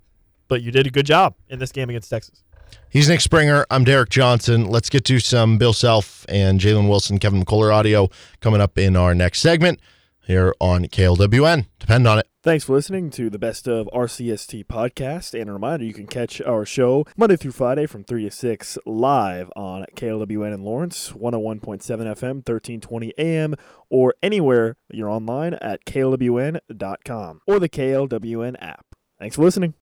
but 0.48 0.62
you 0.62 0.72
did 0.72 0.88
a 0.88 0.90
good 0.90 1.06
job 1.06 1.36
in 1.50 1.60
this 1.60 1.72
game 1.72 1.90
against 1.90 2.10
Texas. 2.10 2.44
He's 2.90 3.10
Nick 3.10 3.22
Springer. 3.22 3.66
I'm 3.70 3.84
Derek 3.84 4.10
Johnson. 4.10 4.66
Let's 4.66 4.90
get 4.90 5.06
to 5.06 5.20
some 5.20 5.58
Bill 5.58 5.74
Self 5.74 6.26
and 6.30 6.60
Jalen 6.60 6.90
Wilson, 6.90 7.20
Kevin 7.20 7.44
McCullar 7.44 7.74
audio 7.74 8.10
coming 8.42 8.62
up 8.62 8.78
in 8.78 8.96
our 8.96 9.14
next 9.14 9.42
segment 9.42 9.80
here 10.26 10.54
on 10.60 10.86
KLWN. 10.86 11.68
Depend 11.80 12.08
on 12.08 12.20
it. 12.20 12.28
Thanks 12.44 12.64
for 12.64 12.74
listening 12.74 13.10
to 13.12 13.30
the 13.30 13.40
Best 13.40 13.68
of 13.68 13.88
RCST 13.94 14.66
podcast. 14.68 15.40
And 15.40 15.50
a 15.50 15.54
reminder, 15.54 15.86
you 15.86 15.94
can 15.94 16.08
catch 16.08 16.42
our 16.42 16.66
show 16.66 17.06
Monday 17.18 17.36
through 17.36 17.52
Friday 17.52 17.88
from 17.88 18.04
3 18.04 18.24
to 18.24 18.32
6 18.32 18.78
live 18.86 19.52
on 19.56 19.86
KLWN 19.96 20.54
in 20.54 20.64
Lawrence, 20.64 21.12
101.7 21.12 21.82
FM, 21.82 22.36
1320 22.48 23.14
AM, 23.18 23.56
or 23.90 24.16
anywhere 24.24 24.78
you're 24.92 25.10
online 25.10 25.56
at 25.56 25.84
klwn.com 25.86 27.42
or 27.46 27.60
the 27.60 27.70
KLWN 27.70 28.56
app. 28.62 28.86
Thanks 29.20 29.36
for 29.36 29.42
listening. 29.44 29.74